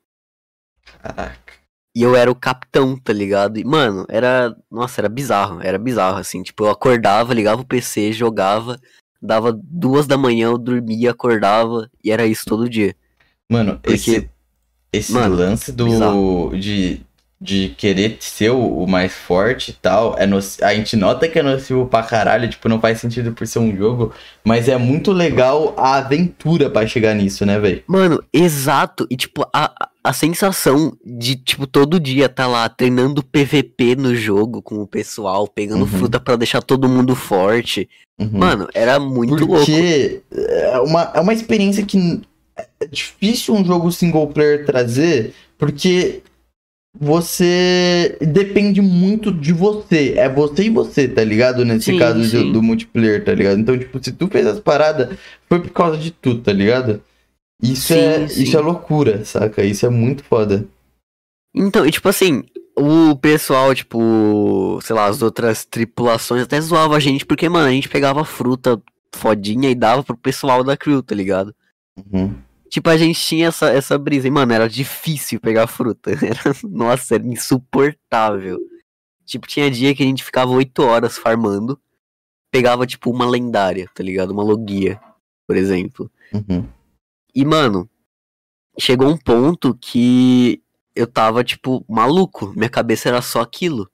Caraca. 1.02 1.52
E 1.94 2.02
eu 2.02 2.14
era 2.14 2.30
o 2.30 2.34
capitão, 2.36 2.96
tá 2.96 3.12
ligado? 3.12 3.58
E, 3.58 3.64
mano, 3.64 4.06
era. 4.08 4.54
Nossa, 4.70 5.00
era 5.00 5.08
bizarro. 5.08 5.60
Era 5.60 5.76
bizarro, 5.78 6.18
assim. 6.18 6.42
Tipo, 6.42 6.64
eu 6.64 6.70
acordava, 6.70 7.34
ligava 7.34 7.62
o 7.62 7.66
PC, 7.66 8.12
jogava. 8.12 8.78
Dava 9.20 9.52
duas 9.52 10.06
da 10.06 10.16
manhã, 10.16 10.46
eu 10.46 10.56
dormia, 10.58 11.10
acordava. 11.10 11.90
E 12.02 12.10
era 12.12 12.24
isso 12.26 12.44
todo 12.46 12.68
dia. 12.70 12.94
Mano, 13.50 13.78
Porque- 13.82 13.94
esse, 13.94 14.30
esse 14.92 15.12
Mano, 15.12 15.34
lance 15.34 15.72
do. 15.72 15.84
bizarro. 15.86 16.52
De, 16.58 17.00
de 17.42 17.70
querer 17.78 18.18
ser 18.20 18.50
o, 18.50 18.86
mais 18.86 19.12
forte 19.14 19.70
e 19.70 19.74
tal, 19.74 20.14
é 20.18 20.26
noci- 20.26 20.62
a 20.62 20.74
gente 20.74 20.94
nota 20.94 21.26
que 21.26 21.38
é 21.38 21.42
nocivo 21.42 21.86
pra 21.86 22.02
caralho, 22.02 22.46
tipo, 22.50 22.68
não 22.68 22.78
faz 22.78 23.00
sentido 23.00 23.32
por 23.32 23.46
ser 23.46 23.60
um 23.60 23.74
jogo, 23.74 24.12
mas 24.44 24.68
é 24.68 24.76
muito 24.76 25.10
legal 25.10 25.72
a 25.78 25.94
aventura 25.96 26.68
pra 26.68 26.86
chegar 26.86 27.14
nisso, 27.14 27.46
né, 27.46 27.58
velho? 27.58 27.82
Mano, 27.86 28.22
exato. 28.30 29.06
E, 29.08 29.16
tipo, 29.16 29.42
a, 29.54 29.72
a- 30.04 30.12
sensação 30.12 30.92
de, 31.02 31.34
tipo, 31.36 31.66
todo 31.66 31.98
dia 31.98 32.28
tá 32.28 32.46
lá 32.46 32.68
treinando 32.68 33.22
PVP 33.22 33.96
no 33.96 34.14
jogo 34.14 34.60
com 34.60 34.76
o 34.82 34.86
pessoal, 34.86 35.48
pegando 35.48 35.80
Uhum. 35.82 35.86
fruta 35.86 36.20
pra 36.20 36.36
deixar 36.36 36.60
todo 36.60 36.88
mundo 36.90 37.16
forte. 37.16 37.88
Uhum. 38.18 38.28
Mano, 38.34 38.68
era 38.74 39.00
muito 39.00 39.46
louco. 39.46 39.64
Porque 39.64 40.20
é 40.36 40.78
uma, 40.80 41.10
é 41.14 41.20
uma 41.20 41.32
experiência 41.32 41.86
que 41.86 42.20
é 42.54 42.86
difícil 42.86 43.54
um 43.54 43.64
jogo 43.64 43.90
single 43.90 44.26
player 44.26 44.66
trazer, 44.66 45.32
porque 45.56 46.20
você 46.98 48.16
depende 48.20 48.80
muito 48.80 49.32
de 49.32 49.52
você. 49.52 50.14
É 50.16 50.28
você 50.28 50.64
e 50.64 50.70
você, 50.70 51.08
tá 51.08 51.22
ligado? 51.24 51.64
Nesse 51.64 51.92
Sim, 51.92 51.98
caso 51.98 52.18
do- 52.18 52.24
sim. 52.26 52.52
Do, 52.52 52.62
multiplayer, 52.62 53.24
tá 53.24 53.32
ligado? 53.32 53.58
Então, 53.60 53.78
tipo, 53.78 54.02
se 54.02 54.12
tu 54.12 54.28
fez 54.28 54.46
as 54.46 54.60
paradas, 54.60 55.16
foi 55.48 55.60
por 55.60 55.70
causa 55.70 55.96
de 55.96 56.10
tu, 56.10 56.38
tá 56.38 56.52
ligado? 56.52 57.02
Isso, 57.62 57.92
Sim, 57.92 57.98
é, 58.00 58.24
isso 58.24 58.56
é 58.56 58.60
loucura, 58.60 59.24
saca? 59.24 59.62
Isso 59.64 59.84
é 59.84 59.90
muito 59.90 60.24
foda. 60.24 60.66
Então, 61.54 61.84
e 61.86 61.90
tipo 61.90 62.08
assim, 62.08 62.42
o 62.76 63.14
pessoal, 63.16 63.74
tipo, 63.74 64.78
sei 64.82 64.96
lá, 64.96 65.06
as 65.06 65.20
outras 65.20 65.64
tripulações 65.64 66.42
até 66.42 66.60
zoavam 66.60 66.96
a 66.96 67.00
gente, 67.00 67.26
porque, 67.26 67.48
mano, 67.48 67.68
a 67.68 67.72
gente 67.72 67.88
pegava 67.88 68.24
fruta 68.24 68.80
fodinha 69.14 69.68
e 69.70 69.74
dava 69.74 70.02
pro 70.02 70.16
pessoal 70.16 70.64
da 70.64 70.76
crew, 70.76 71.02
tá 71.02 71.14
ligado? 71.14 71.54
Uhum. 72.12 72.32
Tipo, 72.70 72.88
a 72.88 72.96
gente 72.96 73.18
tinha 73.20 73.48
essa, 73.48 73.68
essa 73.68 73.98
brisa, 73.98 74.28
e, 74.28 74.30
mano, 74.30 74.52
era 74.52 74.68
difícil 74.68 75.40
pegar 75.40 75.66
fruta. 75.66 76.12
Era, 76.22 76.54
nossa, 76.62 77.16
era 77.16 77.26
insuportável. 77.26 78.60
Tipo, 79.26 79.48
tinha 79.48 79.68
dia 79.68 79.92
que 79.92 80.04
a 80.04 80.06
gente 80.06 80.22
ficava 80.22 80.52
oito 80.52 80.82
horas 80.82 81.18
farmando, 81.18 81.80
pegava, 82.48 82.86
tipo, 82.86 83.10
uma 83.10 83.28
lendária, 83.28 83.90
tá 83.92 84.04
ligado? 84.04 84.30
Uma 84.30 84.44
logia. 84.44 85.00
por 85.48 85.56
exemplo. 85.56 86.08
Uhum. 86.32 86.68
E, 87.34 87.44
mano, 87.44 87.90
chegou 88.78 89.08
um 89.08 89.18
ponto 89.18 89.74
que 89.74 90.62
eu 90.94 91.08
tava, 91.08 91.42
tipo, 91.42 91.84
maluco. 91.88 92.52
Minha 92.54 92.70
cabeça 92.70 93.08
era 93.08 93.20
só 93.20 93.40
aquilo. 93.40 93.90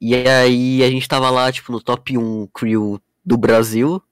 E 0.00 0.14
aí 0.14 0.82
a 0.82 0.90
gente 0.90 1.06
tava 1.06 1.28
lá, 1.28 1.52
tipo, 1.52 1.70
no 1.70 1.82
top 1.82 2.16
1 2.16 2.46
crew 2.46 2.98
do 3.22 3.36
Brasil. 3.36 4.02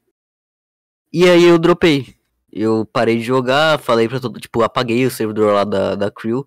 E 1.10 1.24
aí 1.26 1.44
eu 1.44 1.58
dropei. 1.58 2.17
Eu 2.58 2.84
parei 2.84 3.18
de 3.18 3.24
jogar, 3.24 3.78
falei 3.78 4.08
pra 4.08 4.20
todo, 4.20 4.40
tipo, 4.40 4.62
apaguei 4.62 5.06
o 5.06 5.10
servidor 5.10 5.52
lá 5.52 5.64
da, 5.64 5.94
da 5.94 6.10
crew. 6.10 6.46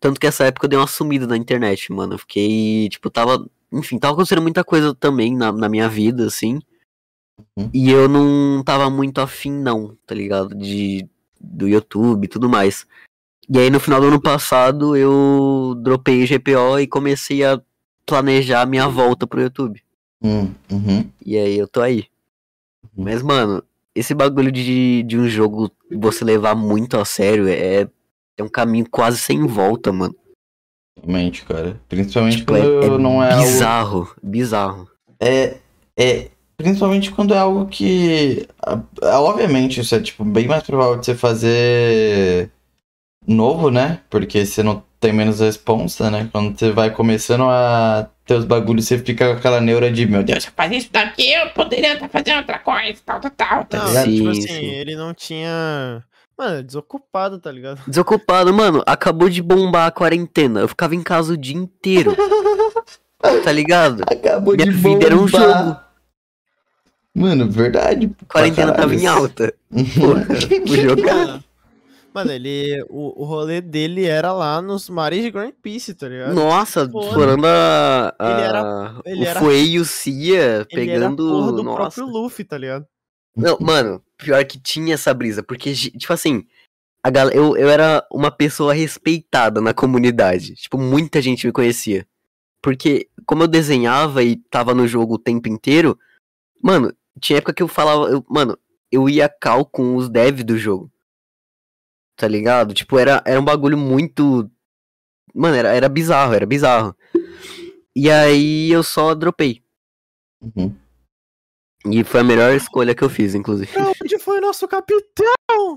Tanto 0.00 0.18
que 0.18 0.26
essa 0.26 0.44
época 0.44 0.66
eu 0.66 0.70
dei 0.70 0.78
uma 0.78 0.86
sumida 0.86 1.26
na 1.26 1.36
internet, 1.36 1.92
mano. 1.92 2.14
Eu 2.14 2.18
fiquei, 2.18 2.88
tipo, 2.88 3.10
tava. 3.10 3.46
Enfim, 3.72 3.98
tava 3.98 4.14
acontecendo 4.14 4.42
muita 4.42 4.64
coisa 4.64 4.94
também 4.94 5.36
na, 5.36 5.52
na 5.52 5.68
minha 5.68 5.88
vida, 5.88 6.26
assim. 6.26 6.60
Uhum. 7.56 7.70
E 7.72 7.90
eu 7.90 8.08
não 8.08 8.62
tava 8.64 8.90
muito 8.90 9.20
afim, 9.20 9.52
não, 9.52 9.96
tá 10.06 10.14
ligado? 10.14 10.54
De, 10.54 11.08
do 11.40 11.68
YouTube 11.68 12.24
e 12.24 12.28
tudo 12.28 12.48
mais. 12.48 12.86
E 13.48 13.58
aí 13.58 13.70
no 13.70 13.80
final 13.80 14.00
do 14.00 14.06
ano 14.06 14.20
passado 14.20 14.96
eu 14.96 15.74
dropei 15.82 16.22
o 16.22 16.26
GPO 16.26 16.78
e 16.80 16.86
comecei 16.86 17.44
a 17.44 17.60
planejar 18.06 18.62
a 18.62 18.66
minha 18.66 18.88
volta 18.88 19.26
pro 19.26 19.40
YouTube. 19.40 19.82
Hum, 20.22 20.52
Uhum. 20.70 21.10
E 21.24 21.36
aí 21.36 21.58
eu 21.58 21.66
tô 21.66 21.80
aí. 21.80 22.06
Mas, 22.96 23.22
mano, 23.22 23.62
esse 23.94 24.14
bagulho 24.14 24.52
de, 24.52 25.02
de 25.02 25.18
um 25.18 25.28
jogo 25.28 25.70
você 25.90 26.24
levar 26.24 26.54
muito 26.54 26.96
a 26.96 27.04
sério 27.04 27.48
é, 27.48 27.88
é 28.38 28.42
um 28.42 28.48
caminho 28.48 28.86
quase 28.90 29.18
sem 29.18 29.46
volta, 29.46 29.92
mano. 29.92 30.14
Realmente, 31.02 31.44
cara. 31.44 31.80
Principalmente 31.88 32.38
Tipo, 32.38 32.52
quando 32.52 32.82
é, 32.82 32.86
é 32.86 32.98
não 32.98 33.22
é 33.22 33.32
algo. 33.32 33.42
bizarro, 33.44 34.16
bizarro. 34.22 34.88
É, 35.18 35.56
é. 35.96 36.30
Principalmente 36.56 37.10
quando 37.10 37.32
é 37.32 37.38
algo 37.38 37.66
que. 37.66 38.46
Obviamente, 39.02 39.80
isso 39.80 39.94
é 39.94 40.00
tipo 40.00 40.24
bem 40.24 40.46
mais 40.46 40.62
provável 40.62 40.98
de 40.98 41.06
você 41.06 41.14
fazer 41.14 42.50
novo, 43.26 43.70
né? 43.70 44.00
Porque 44.10 44.44
você 44.44 44.62
não 44.62 44.82
tem 45.00 45.12
menos 45.12 45.40
responsa, 45.40 46.10
né? 46.10 46.28
Quando 46.30 46.58
você 46.58 46.70
vai 46.70 46.90
começando 46.90 47.44
a 47.44 48.10
ter 48.30 48.38
os 48.38 48.44
bagulhos, 48.44 48.86
você 48.86 48.96
fica 48.98 49.26
com 49.26 49.32
aquela 49.38 49.60
neura 49.60 49.90
de, 49.90 50.06
meu 50.06 50.22
Deus, 50.22 50.44
Se 50.44 50.48
eu 50.48 50.52
fazer 50.56 50.76
isso 50.76 50.88
daqui, 50.92 51.32
eu 51.32 51.50
poderia 51.50 51.94
estar 51.94 52.08
fazendo 52.08 52.38
outra 52.38 52.58
coisa, 52.60 53.00
tal, 53.04 53.20
tal, 53.20 53.30
tal. 53.32 53.64
tá 53.64 53.78
Não, 53.92 54.04
tipo 54.04 54.24
Sim, 54.24 54.30
assim, 54.30 54.42
sim. 54.46 54.64
ele 54.66 54.94
não 54.94 55.12
tinha. 55.12 56.02
Mano, 56.38 56.62
desocupado, 56.62 57.38
tá 57.40 57.50
ligado? 57.50 57.80
Desocupado, 57.88 58.54
mano, 58.54 58.82
acabou 58.86 59.28
de 59.28 59.42
bombar 59.42 59.88
a 59.88 59.90
quarentena. 59.90 60.60
Eu 60.60 60.68
ficava 60.68 60.94
em 60.94 61.02
casa 61.02 61.32
o 61.32 61.36
dia 61.36 61.56
inteiro. 61.56 62.16
tá 63.44 63.52
ligado? 63.52 64.02
acabou 64.06 64.54
Minha 64.54 64.66
de 64.66 64.70
vida 64.72 65.06
era 65.06 65.16
um 65.16 65.26
bombar. 65.26 65.64
jogo. 65.64 65.76
Mano, 67.14 67.50
verdade. 67.50 68.10
A 68.22 68.32
quarentena 68.32 68.72
tava 68.72 68.94
em 68.94 69.06
alta. 69.06 69.52
Porra, 69.98 70.24
vou 70.66 70.76
jogar. 70.76 71.40
Mano, 72.12 72.32
ele. 72.32 72.84
O, 72.88 73.22
o 73.22 73.24
rolê 73.24 73.60
dele 73.60 74.04
era 74.04 74.32
lá 74.32 74.60
nos 74.60 74.88
mares 74.90 75.22
de 75.22 75.30
Grand 75.30 75.52
Peace, 75.62 75.94
tá 75.94 76.08
ligado? 76.08 76.34
Nossa, 76.34 76.88
Foda. 76.88 77.06
explorando 77.06 77.46
a, 77.46 78.14
a- 78.18 78.30
Ele 78.32 78.40
era- 78.42 79.00
ele 79.06 79.20
o 79.20 79.26
era- 79.28 79.40
Fuei 79.40 79.66
e 79.70 79.78
o 79.78 79.84
Cia 79.84 80.66
Ele 80.70 80.90
era 80.90 81.00
pegando. 81.08 81.52
do 81.52 81.62
Nossa. 81.62 81.76
próprio 81.76 82.06
Luffy, 82.06 82.44
tá 82.44 82.58
ligado? 82.58 82.84
Não, 83.36 83.56
mano, 83.60 84.02
pior 84.18 84.44
que 84.44 84.58
tinha 84.60 84.94
essa 84.94 85.14
brisa, 85.14 85.40
porque, 85.42 85.72
tipo 85.72 86.12
assim, 86.12 86.44
a 87.02 87.10
gal... 87.10 87.28
eu, 87.30 87.56
eu 87.56 87.70
era 87.70 88.04
uma 88.10 88.30
pessoa 88.30 88.74
respeitada 88.74 89.60
na 89.60 89.72
comunidade. 89.72 90.54
Tipo, 90.56 90.76
muita 90.78 91.22
gente 91.22 91.46
me 91.46 91.52
conhecia. 91.52 92.04
Porque, 92.60 93.08
como 93.24 93.44
eu 93.44 93.48
desenhava 93.48 94.22
e 94.24 94.36
tava 94.50 94.74
no 94.74 94.86
jogo 94.86 95.14
o 95.14 95.18
tempo 95.18 95.48
inteiro, 95.48 95.96
mano, 96.62 96.92
tinha 97.20 97.38
época 97.38 97.54
que 97.54 97.62
eu 97.62 97.68
falava, 97.68 98.10
eu- 98.10 98.24
mano, 98.28 98.58
eu 98.90 99.08
ia 99.08 99.28
cal 99.28 99.64
com 99.64 99.94
os 99.94 100.08
devs 100.10 100.42
do 100.44 100.58
jogo. 100.58 100.90
Tá 102.20 102.28
ligado? 102.28 102.74
Tipo, 102.74 102.98
era, 102.98 103.22
era 103.24 103.40
um 103.40 103.44
bagulho 103.44 103.78
muito. 103.78 104.50
Mano, 105.34 105.56
era, 105.56 105.70
era 105.74 105.88
bizarro, 105.88 106.34
era 106.34 106.44
bizarro. 106.44 106.94
E 107.96 108.10
aí 108.10 108.70
eu 108.70 108.82
só 108.82 109.14
dropei. 109.14 109.64
Uhum. 110.42 110.76
E 111.86 112.04
foi 112.04 112.20
a 112.20 112.24
melhor 112.24 112.52
escolha 112.54 112.94
que 112.94 113.02
eu 113.02 113.08
fiz, 113.08 113.34
inclusive. 113.34 113.72
Pra 113.72 113.88
onde 113.88 114.18
foi 114.18 114.38
nosso 114.38 114.68
capitão? 114.68 115.32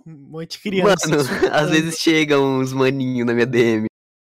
Um 0.05 0.11
monte 0.31 0.57
de 0.57 0.59
criança. 0.59 1.07
Mano, 1.07 1.21
às 1.53 1.69
vezes 1.69 1.97
chegam 1.97 2.59
uns 2.59 2.73
maninhos 2.73 3.25
na 3.25 3.33
minha 3.33 3.45
DM. 3.45 3.85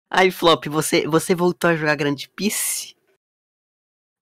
Ai, 0.09 0.31
Flop, 0.31 0.67
você, 0.69 1.05
você 1.09 1.35
voltou 1.35 1.71
a 1.71 1.75
jogar 1.75 1.97
Grande 1.97 2.29
Peace? 2.29 2.95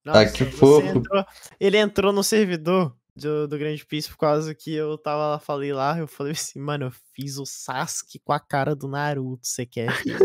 Ah, 0.06 0.24
que 0.24 0.46
fofo. 0.46 0.86
entrou- 0.86 1.26
ele 1.60 1.76
entrou 1.76 2.10
no 2.10 2.24
servidor 2.24 2.96
do, 3.14 3.46
do 3.46 3.58
Grande 3.58 3.84
Peace 3.84 4.08
por 4.08 4.16
causa 4.16 4.54
que 4.54 4.72
eu 4.72 4.96
tava 4.98 5.28
lá, 5.32 5.38
falei 5.38 5.72
lá, 5.72 5.98
eu 5.98 6.06
falei 6.08 6.32
assim, 6.32 6.58
mano, 6.58 6.86
eu 6.86 6.92
fiz 7.14 7.38
o 7.38 7.44
Sasuke 7.46 8.18
com 8.18 8.32
a 8.32 8.40
cara 8.40 8.74
do 8.74 8.88
Naruto, 8.88 9.46
você 9.46 9.66
quer? 9.66 9.90
filho?" 10.02 10.18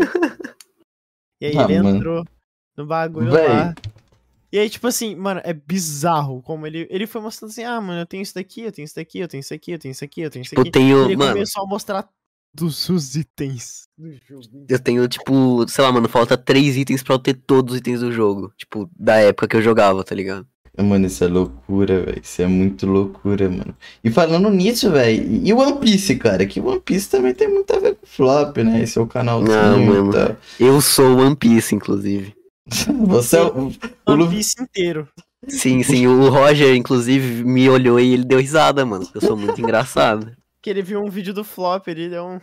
e 1.40 1.46
aí 1.46 1.56
Ah, 1.56 1.64
ele 1.64 1.82
mano. 1.82 1.96
entrou 1.96 2.24
no 2.76 2.86
bagulho 2.86 3.30
Véi. 3.32 3.48
lá. 3.48 3.74
E 4.50 4.58
aí, 4.58 4.70
tipo 4.70 4.86
assim, 4.86 5.14
mano, 5.14 5.42
é 5.44 5.52
bizarro 5.52 6.40
como 6.42 6.66
ele, 6.66 6.86
ele 6.90 7.06
foi 7.06 7.20
mostrando 7.20 7.50
assim, 7.50 7.64
ah, 7.64 7.78
mano, 7.80 8.00
eu 8.00 8.06
tenho 8.06 8.22
isso 8.22 8.34
daqui, 8.34 8.62
eu 8.62 8.72
tenho 8.72 8.84
isso 8.86 8.94
daqui, 8.96 9.18
eu 9.18 9.28
tenho 9.28 9.40
isso 9.40 9.52
aqui, 9.52 9.72
eu 9.72 9.78
tenho 9.78 9.92
isso 9.92 10.04
aqui, 10.04 10.20
eu 10.22 10.30
tenho 10.30 10.42
isso 10.42 10.54
Eu 10.54 10.62
aqui. 10.62 10.70
tenho, 10.70 11.04
ele 11.04 11.16
mano, 11.16 11.32
começou 11.34 11.64
a 11.64 11.66
mostrar 11.66 12.08
dos 12.54 12.88
os 12.88 13.14
itens 13.14 13.86
do 13.96 14.10
jogo. 14.26 14.64
eu 14.66 14.78
tenho, 14.82 15.06
tipo, 15.06 15.68
sei 15.68 15.84
lá, 15.84 15.92
mano, 15.92 16.08
falta 16.08 16.36
três 16.38 16.78
itens 16.78 17.02
pra 17.02 17.14
eu 17.14 17.18
ter 17.18 17.34
todos 17.34 17.74
os 17.74 17.78
itens 17.78 18.00
do 18.00 18.10
jogo. 18.10 18.50
Tipo, 18.56 18.90
da 18.98 19.16
época 19.16 19.46
que 19.48 19.56
eu 19.56 19.62
jogava, 19.62 20.02
tá 20.02 20.14
ligado? 20.14 20.48
Mano, 20.82 21.06
isso 21.06 21.24
é 21.24 21.26
loucura, 21.26 22.02
velho. 22.04 22.20
Isso 22.22 22.40
é 22.42 22.46
muito 22.46 22.86
loucura, 22.86 23.48
mano. 23.48 23.74
E 24.02 24.10
falando 24.10 24.48
nisso, 24.50 24.90
velho, 24.90 25.26
e 25.44 25.52
o 25.52 25.58
One 25.58 25.78
Piece, 25.78 26.16
cara? 26.16 26.46
Que 26.46 26.60
o 26.60 26.66
One 26.68 26.80
Piece 26.80 27.10
também 27.10 27.34
tem 27.34 27.48
muito 27.48 27.74
a 27.74 27.78
ver 27.80 27.96
com 27.96 28.06
o 28.06 28.08
flop, 28.08 28.56
né? 28.58 28.82
Esse 28.82 28.98
é 28.98 29.02
o 29.02 29.06
canalzinho 29.06 29.50
Não, 29.56 29.80
e 29.82 29.86
mano. 29.86 30.12
tal. 30.12 30.36
Eu 30.58 30.80
sou 30.80 31.18
One 31.18 31.34
Piece, 31.34 31.74
inclusive. 31.74 32.34
Você 33.06 33.38
é 33.38 33.42
o, 33.42 33.72
o 34.06 34.12
One. 34.12 34.28
Piece 34.28 34.54
inteiro. 34.62 35.08
Sim, 35.46 35.82
sim, 35.82 36.06
o 36.06 36.28
Roger, 36.30 36.74
inclusive, 36.74 37.44
me 37.44 37.68
olhou 37.70 37.98
e 37.98 38.12
ele 38.12 38.24
deu 38.24 38.38
risada, 38.40 38.84
mano. 38.84 39.04
porque 39.04 39.18
Eu 39.18 39.28
sou 39.28 39.36
muito 39.36 39.60
engraçado. 39.60 40.32
Que 40.60 40.68
ele 40.70 40.82
viu 40.82 41.00
um 41.02 41.08
vídeo 41.08 41.32
do 41.32 41.44
flop, 41.44 41.86
ele 41.88 42.08
deu 42.08 42.24
um. 42.24 42.40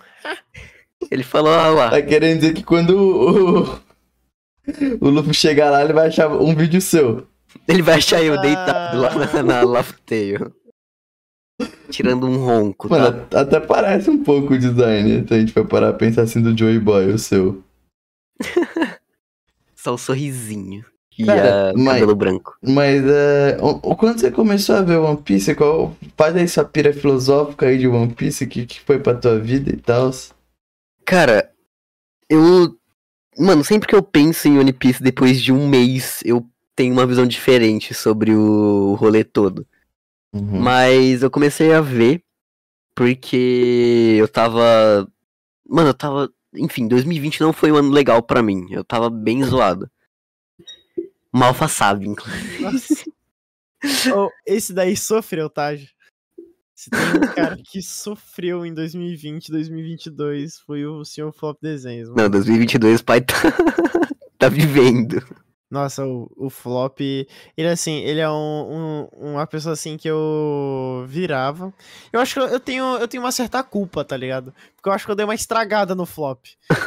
Ele 1.11 1.23
falou, 1.23 1.53
ah 1.53 1.69
lá. 1.69 1.89
Tá 1.89 2.01
querendo 2.01 2.39
dizer 2.39 2.53
que 2.53 2.63
quando 2.63 2.91
o, 2.97 3.79
o 5.01 5.09
Luffy 5.09 5.33
chegar 5.33 5.69
lá, 5.69 5.83
ele 5.83 5.93
vai 5.93 6.07
achar 6.07 6.29
um 6.29 6.55
vídeo 6.55 6.81
seu. 6.81 7.27
Ele 7.67 7.81
vai 7.81 7.95
achar 7.95 8.21
eu 8.23 8.39
deitado 8.39 8.99
lá 8.99 9.15
na, 9.15 9.43
na 9.43 9.61
Lafteio. 9.63 10.53
Tirando 11.89 12.27
um 12.27 12.37
ronco, 12.37 12.89
tá? 12.89 12.97
Mano, 12.97 13.27
até 13.33 13.59
parece 13.59 14.09
um 14.09 14.23
pouco 14.23 14.53
o 14.53 14.59
design. 14.59 15.25
Se 15.27 15.33
a 15.33 15.39
gente 15.39 15.53
vai 15.53 15.63
parar 15.65 15.89
a 15.89 15.93
pensar 15.93 16.23
assim 16.23 16.41
do 16.41 16.57
Joey 16.57 16.79
Boy, 16.79 17.09
o 17.11 17.17
seu. 17.17 17.63
Só 19.75 19.93
o 19.93 19.97
sorrisinho. 19.97 20.83
E 21.17 21.25
Cara, 21.25 21.69
a- 21.69 21.73
o 21.73 21.77
mas- 21.79 21.93
cabelo 21.93 22.15
branco. 22.15 22.57
Mas 22.61 23.01
o- 23.61 23.79
o- 23.91 23.95
Quando 23.95 24.19
você 24.19 24.29
começou 24.29 24.75
a 24.75 24.81
ver 24.81 24.97
One 24.97 25.21
Piece, 25.21 25.55
qual. 25.55 25.95
Faz 26.17 26.35
aí 26.35 26.47
sua 26.47 26.65
pira 26.65 26.91
filosófica 26.91 27.67
aí 27.67 27.77
de 27.77 27.87
One 27.87 28.13
Piece, 28.13 28.43
o 28.43 28.49
que, 28.49 28.65
que 28.65 28.81
foi 28.81 28.99
pra 28.99 29.15
tua 29.15 29.39
vida 29.39 29.71
e 29.71 29.77
tal? 29.77 30.11
Cara, 31.05 31.49
eu. 32.29 32.75
Mano, 33.37 33.63
sempre 33.63 33.87
que 33.87 33.95
eu 33.95 34.03
penso 34.03 34.47
em 34.47 34.57
One 34.59 34.73
Piece 34.73 35.01
depois 35.01 35.41
de 35.41 35.53
um 35.53 35.67
mês, 35.69 36.19
eu 36.25 36.45
tenho 36.75 36.93
uma 36.93 37.07
visão 37.07 37.25
diferente 37.25 37.93
sobre 37.93 38.33
o 38.33 38.95
rolê 38.95 39.23
todo. 39.23 39.65
Uhum. 40.33 40.59
Mas 40.59 41.23
eu 41.23 41.31
comecei 41.31 41.73
a 41.73 41.81
ver 41.81 42.21
porque 42.93 44.15
eu 44.19 44.27
tava. 44.27 45.07
Mano, 45.67 45.89
eu 45.89 45.93
tava. 45.93 46.29
Enfim, 46.53 46.87
2020 46.87 47.41
não 47.41 47.51
foi 47.51 47.71
um 47.71 47.75
ano 47.75 47.89
legal 47.91 48.21
pra 48.23 48.41
mim. 48.41 48.67
Eu 48.71 48.83
tava 48.83 49.09
bem 49.09 49.43
zoado. 49.43 49.89
Malfa 51.33 51.67
sabe, 51.67 52.07
inclusive. 52.07 53.13
Oh, 54.15 54.29
esse 54.47 54.73
daí 54.73 54.97
sofreu, 54.97 55.47
tá? 55.47 55.75
Se 56.73 56.89
tem 56.89 56.99
um 56.99 57.35
cara 57.35 57.55
que 57.55 57.81
sofreu 57.83 58.65
em 58.65 58.73
2020, 58.73 59.51
2022, 59.51 60.57
foi 60.59 60.87
o 60.87 61.05
Sr. 61.05 61.31
Flop 61.31 61.57
Desenhos. 61.61 62.09
mano. 62.09 62.23
Não, 62.23 62.29
2022 62.31 63.01
o 63.01 63.05
pai 63.05 63.21
tá, 63.21 63.35
tá 64.39 64.49
vivendo. 64.49 65.23
Nossa, 65.75 66.05
o, 66.05 66.31
o 66.37 66.49
Flop, 66.49 67.01
ele 67.01 67.67
assim, 67.67 67.97
ele 67.97 68.21
é 68.21 68.29
um, 68.29 69.03
um- 69.13 69.31
uma 69.33 69.45
pessoa 69.45 69.73
assim 69.73 69.97
que 69.97 70.07
eu 70.09 71.03
virava. 71.05 71.73
Eu 72.13 72.21
acho 72.21 72.33
que 72.33 72.39
eu 72.39 72.59
tenho, 72.61 72.95
eu 72.97 73.07
tenho 73.09 73.21
uma 73.21 73.31
certa 73.33 73.61
culpa, 73.61 74.05
tá 74.05 74.15
ligado? 74.15 74.53
Porque 74.73 74.87
eu 74.87 74.93
acho 74.93 75.05
que 75.05 75.11
eu 75.11 75.15
dei 75.15 75.25
uma 75.25 75.35
estragada 75.35 75.93
no 75.93 76.05
Flop. 76.05 76.45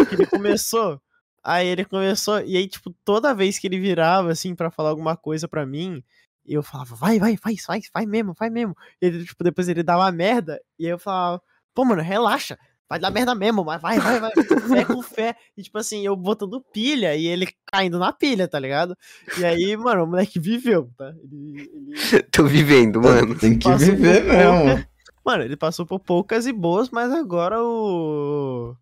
Que 0.08 0.14
ele 0.14 0.24
começou, 0.26 0.98
aí 1.44 1.66
ele 1.66 1.84
começou, 1.84 2.40
e 2.40 2.56
aí, 2.56 2.66
tipo, 2.66 2.90
toda 3.04 3.34
vez 3.34 3.58
que 3.58 3.66
ele 3.66 3.78
virava, 3.78 4.30
assim, 4.32 4.54
pra 4.54 4.70
falar 4.70 4.88
alguma 4.88 5.16
coisa 5.18 5.46
pra 5.46 5.66
mim, 5.66 6.02
eu 6.46 6.62
falava, 6.62 6.94
vai, 6.94 7.18
vai, 7.18 7.36
faz, 7.36 7.62
faz, 7.66 7.88
faz 7.92 8.06
mesmo, 8.08 8.34
faz 8.34 8.50
mesmo. 8.50 8.74
E 9.02 9.06
ele, 9.06 9.24
tipo, 9.26 9.44
depois 9.44 9.68
ele 9.68 9.82
dava 9.82 10.10
merda, 10.10 10.58
e 10.78 10.86
aí 10.86 10.92
eu 10.92 10.98
falava, 10.98 11.42
pô, 11.74 11.84
mano, 11.84 12.00
relaxa. 12.00 12.58
Vai 12.88 12.98
dar 12.98 13.10
merda 13.10 13.34
mesmo, 13.34 13.62
mas 13.62 13.82
vai, 13.82 13.98
vai, 14.00 14.18
vai. 14.18 14.30
Fé 14.68 14.84
com 14.84 15.02
fé. 15.02 15.36
E 15.56 15.62
tipo 15.62 15.76
assim, 15.76 16.06
eu 16.06 16.16
botando 16.16 16.64
pilha 16.72 17.14
e 17.14 17.26
ele 17.26 17.46
caindo 17.70 17.98
na 17.98 18.12
pilha, 18.12 18.48
tá 18.48 18.58
ligado? 18.58 18.96
E 19.38 19.44
aí, 19.44 19.76
mano, 19.76 20.04
o 20.04 20.06
moleque 20.06 20.40
viveu, 20.40 20.90
tá? 20.96 21.12
Ele, 21.22 21.70
ele 21.74 22.22
Tô 22.32 22.44
vivendo, 22.44 23.02
mano. 23.02 23.38
Tem 23.38 23.58
que 23.58 23.68
passou 23.68 23.86
viver 23.86 24.24
mesmo. 24.24 24.84
Mano, 25.22 25.42
ele 25.42 25.56
passou 25.56 25.84
por 25.84 26.00
poucas 26.00 26.46
e 26.46 26.52
boas, 26.52 26.88
mas 26.88 27.12
agora 27.12 27.62
o. 27.62 28.74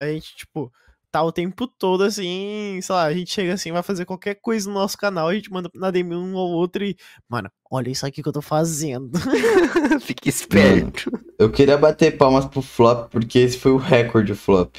A 0.00 0.06
gente, 0.06 0.34
tipo, 0.34 0.72
tá 1.10 1.22
o 1.22 1.32
tempo 1.32 1.66
todo 1.66 2.04
assim, 2.04 2.78
sei 2.82 2.94
lá, 2.94 3.04
a 3.04 3.12
gente 3.12 3.32
chega 3.32 3.54
assim, 3.54 3.72
vai 3.72 3.82
fazer 3.82 4.04
qualquer 4.04 4.34
coisa 4.36 4.68
no 4.68 4.74
nosso 4.74 4.96
canal, 4.96 5.28
a 5.28 5.34
gente 5.34 5.50
manda 5.52 5.70
na 5.74 5.90
DM 5.90 6.14
um 6.14 6.34
ou 6.34 6.50
outro 6.52 6.84
e. 6.84 6.96
Mano, 7.28 7.50
olha 7.70 7.90
isso 7.90 8.06
aqui 8.06 8.22
que 8.22 8.28
eu 8.28 8.32
tô 8.32 8.42
fazendo. 8.42 9.10
Fique 10.00 10.28
esperto. 10.28 11.10
Eu 11.38 11.50
queria 11.50 11.76
bater 11.76 12.16
palmas 12.16 12.44
pro 12.46 12.62
flop, 12.62 13.10
porque 13.10 13.38
esse 13.38 13.58
foi 13.58 13.72
o 13.72 13.76
recorde 13.76 14.34
flop. 14.34 14.76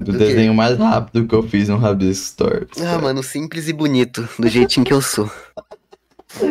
Do 0.00 0.12
Do 0.12 0.18
quê? 0.18 0.24
desenho 0.24 0.52
mais 0.52 0.76
rápido 0.78 1.28
que 1.28 1.34
eu 1.34 1.42
fiz 1.44 1.68
no 1.68 1.76
Rabisco 1.76 2.24
Store. 2.24 2.66
Ah, 2.84 2.98
mano, 2.98 3.22
simples 3.22 3.68
e 3.68 3.72
bonito, 3.72 4.28
do 4.38 4.48
jeitinho 4.48 4.84
que 4.84 4.92
eu 4.92 5.00
sou. 5.00 5.30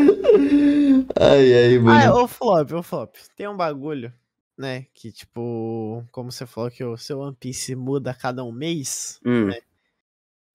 Ai, 1.20 1.54
ai, 1.54 1.70
Ah, 1.70 1.74
é, 1.74 1.80
mano. 1.80 2.16
ô 2.24 2.28
Flop, 2.28 2.72
ô 2.74 2.84
Flop, 2.84 3.14
tem 3.36 3.48
um 3.48 3.58
bagulho, 3.58 4.14
né, 4.62 4.86
que 4.94 5.12
tipo, 5.12 6.06
como 6.12 6.32
você 6.32 6.46
falou 6.46 6.72
que 6.72 6.84
o 6.84 6.96
seu 6.96 7.20
One 7.20 7.36
Piece 7.38 7.76
muda 7.76 8.12
a 8.12 8.14
cada 8.14 8.44
um 8.46 8.52
mês, 8.52 9.20
Hum. 9.26 9.50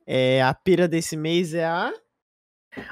é, 0.07 0.41
a 0.43 0.55
pira 0.55 0.87
desse 0.89 1.17
mês 1.17 1.53
é 1.53 1.65
a... 1.67 1.93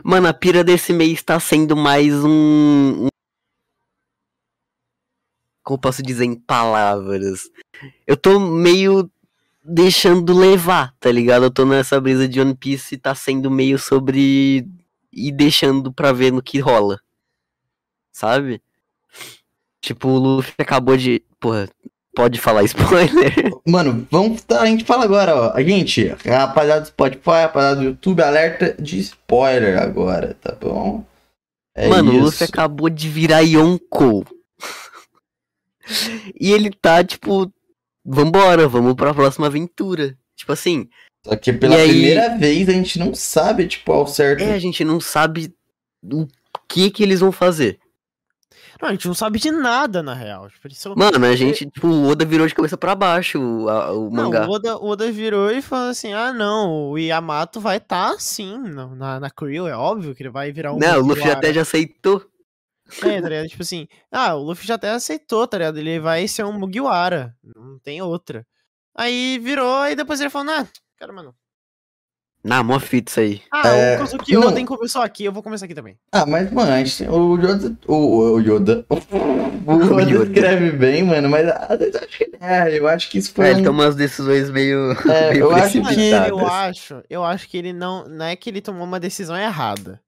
Mano, 0.02 0.26
a 0.28 0.34
pira 0.34 0.64
desse 0.64 0.92
mês 0.92 1.22
tá 1.22 1.38
sendo 1.38 1.76
mais 1.76 2.12
um. 2.24 3.04
um- 3.04 3.08
Como 5.62 5.78
posso 5.78 6.02
dizer 6.02 6.24
em 6.24 6.34
palavras? 6.34 7.50
Eu 8.06 8.16
tô 8.16 8.38
meio 8.40 9.10
deixando 9.62 10.36
levar, 10.36 10.94
tá 10.98 11.10
ligado? 11.12 11.44
Eu 11.44 11.50
tô 11.50 11.64
nessa 11.66 12.00
brisa 12.00 12.26
de 12.28 12.40
One 12.40 12.54
Piece 12.54 12.94
e 12.94 12.98
tá 12.98 13.14
sendo 13.14 13.50
meio 13.50 13.78
sobre. 13.78 14.66
e 15.12 15.30
deixando 15.30 15.92
pra 15.92 16.12
ver 16.12 16.32
no 16.32 16.42
que 16.42 16.58
rola. 16.60 16.98
Sabe? 18.12 18.62
Tipo, 19.84 20.08
o 20.08 20.18
Luffy 20.18 20.54
acabou 20.58 20.96
de. 20.96 21.22
Porra, 21.38 21.68
pode 22.16 22.40
falar 22.40 22.62
spoiler? 22.64 23.34
Mano, 23.68 24.06
vamos. 24.10 24.42
Tá, 24.42 24.62
a 24.62 24.66
gente 24.66 24.84
fala 24.84 25.04
agora, 25.04 25.34
ó. 25.36 25.52
A 25.54 25.62
gente, 25.62 26.06
rapaziada 26.24 26.80
do 26.80 26.86
Spotify, 26.86 27.30
rapaziada 27.42 27.76
do 27.76 27.82
YouTube, 27.84 28.22
alerta 28.22 28.74
de 28.80 28.98
spoiler 29.00 29.78
agora, 29.78 30.34
tá 30.40 30.54
bom? 30.58 31.04
É 31.76 31.86
Mano, 31.88 32.12
o 32.12 32.14
isso. 32.14 32.24
Luffy 32.24 32.44
acabou 32.46 32.88
de 32.88 33.08
virar 33.10 33.40
Yonkou. 33.40 34.24
e 36.40 36.50
ele 36.52 36.70
tá, 36.70 37.04
tipo, 37.04 37.52
vambora, 38.04 38.66
vamos 38.68 38.94
pra 38.94 39.12
próxima 39.12 39.46
aventura. 39.48 40.16
Tipo 40.36 40.52
assim, 40.52 40.88
Só 41.26 41.36
que 41.36 41.52
pela 41.52 41.76
aí- 41.76 41.88
primeira 41.88 42.36
vez 42.38 42.68
a 42.68 42.72
gente 42.72 42.98
não 42.98 43.14
sabe, 43.14 43.66
tipo, 43.66 43.92
ao 43.92 44.06
certo. 44.06 44.42
é, 44.42 44.52
a 44.54 44.58
gente 44.58 44.84
não 44.84 44.98
sabe 45.00 45.52
o 46.02 46.26
que 46.68 46.90
que 46.90 47.02
eles 47.02 47.20
vão 47.20 47.30
fazer. 47.32 47.78
Não, 48.84 48.90
a 48.90 48.92
gente 48.92 49.08
não 49.08 49.14
sabe 49.14 49.38
de 49.38 49.50
nada, 49.50 50.02
na 50.02 50.12
real. 50.12 50.50
Tipo, 50.50 50.66
eles 50.66 50.76
são- 50.76 50.94
Mano, 50.94 51.24
a 51.24 51.34
gente, 51.34 51.64
tipo, 51.70 51.86
o 51.86 52.06
Oda 52.06 52.22
virou 52.22 52.46
de 52.46 52.54
cabeça 52.54 52.76
pra 52.76 52.94
baixo 52.94 53.40
o, 53.40 53.66
a- 53.70 53.92
o 53.92 54.10
Não, 54.10 54.24
mangá. 54.24 54.46
o 54.46 54.50
Oda, 54.50 54.76
o 54.76 54.88
Oda 54.88 55.10
virou 55.10 55.50
e 55.50 55.62
falou 55.62 55.88
assim: 55.88 56.12
ah, 56.12 56.34
não, 56.34 56.90
o 56.90 56.98
Yamato 56.98 57.60
vai 57.60 57.78
estar 57.78 58.12
tá, 58.12 58.18
sim 58.18 58.58
na, 58.58 59.18
na 59.18 59.30
Creel, 59.30 59.66
é 59.66 59.74
óbvio 59.74 60.14
que 60.14 60.22
ele 60.22 60.28
vai 60.28 60.52
virar 60.52 60.74
um. 60.74 60.78
Não, 60.78 60.98
o 60.98 61.06
Luffy 61.06 61.30
até 61.30 61.50
já 61.50 61.62
aceitou. 61.62 62.22
É, 63.02 63.22
tá 63.22 63.28
ligado? 63.30 63.48
Tipo 63.48 63.62
assim, 63.62 63.88
ah, 64.12 64.34
o 64.34 64.42
Luffy 64.42 64.66
já 64.66 64.74
até 64.74 64.90
aceitou, 64.90 65.46
tá 65.48 65.56
ligado? 65.56 65.78
Ele 65.78 65.98
vai 65.98 66.28
ser 66.28 66.44
um 66.44 66.52
Mugiwara, 66.52 67.34
não 67.42 67.78
tem 67.78 68.02
outra. 68.02 68.46
Aí 68.94 69.38
virou, 69.38 69.86
e 69.88 69.96
depois 69.96 70.20
ele 70.20 70.28
falou, 70.28 70.52
ah, 70.52 70.66
caramba, 70.98 71.22
não. 71.22 71.34
Na 72.44 72.62
mó 72.62 72.78
fita 72.78 73.10
isso 73.10 73.20
aí. 73.20 73.42
Ah, 73.50 73.68
É, 73.68 73.96
o 73.96 74.00
Kozuki 74.00 74.34
não. 74.34 74.48
Oden 74.48 74.66
começou 74.66 75.00
aqui, 75.00 75.24
eu 75.24 75.32
vou 75.32 75.42
começar 75.42 75.64
aqui 75.64 75.74
também. 75.74 75.96
Ah, 76.12 76.26
mas, 76.26 76.52
mano, 76.52 76.70
o 77.10 77.36
Yoda. 77.38 77.74
O, 77.88 77.94
o 78.34 78.38
Yoda. 78.40 78.84
O 78.90 79.72
Yoda 79.82 80.02
Yoda. 80.04 80.24
escreve 80.26 80.70
bem, 80.72 81.02
mano, 81.04 81.30
mas 81.30 81.48
acho 81.48 82.18
que 82.18 82.30
é. 82.38 82.78
Eu 82.78 82.86
acho 82.86 83.08
que 83.10 83.16
isso 83.16 83.32
foi. 83.32 83.46
É, 83.46 83.50
ele 83.52 83.60
um- 83.62 83.64
toma 83.64 83.84
umas 83.84 83.96
decisões 83.96 84.50
meio, 84.50 84.92
É, 85.10 85.30
meio 85.32 85.44
eu 85.44 85.52
acho 85.54 85.82
que- 85.82 86.10
eu 86.28 86.46
acho, 86.46 87.02
eu 87.08 87.24
acho 87.24 87.48
que 87.48 87.56
ele 87.56 87.72
não, 87.72 88.06
não 88.06 88.26
é 88.26 88.36
que 88.36 88.50
ele 88.50 88.60
tomou 88.60 88.84
uma 88.84 89.00
decisão 89.00 89.36
errada. 89.36 89.98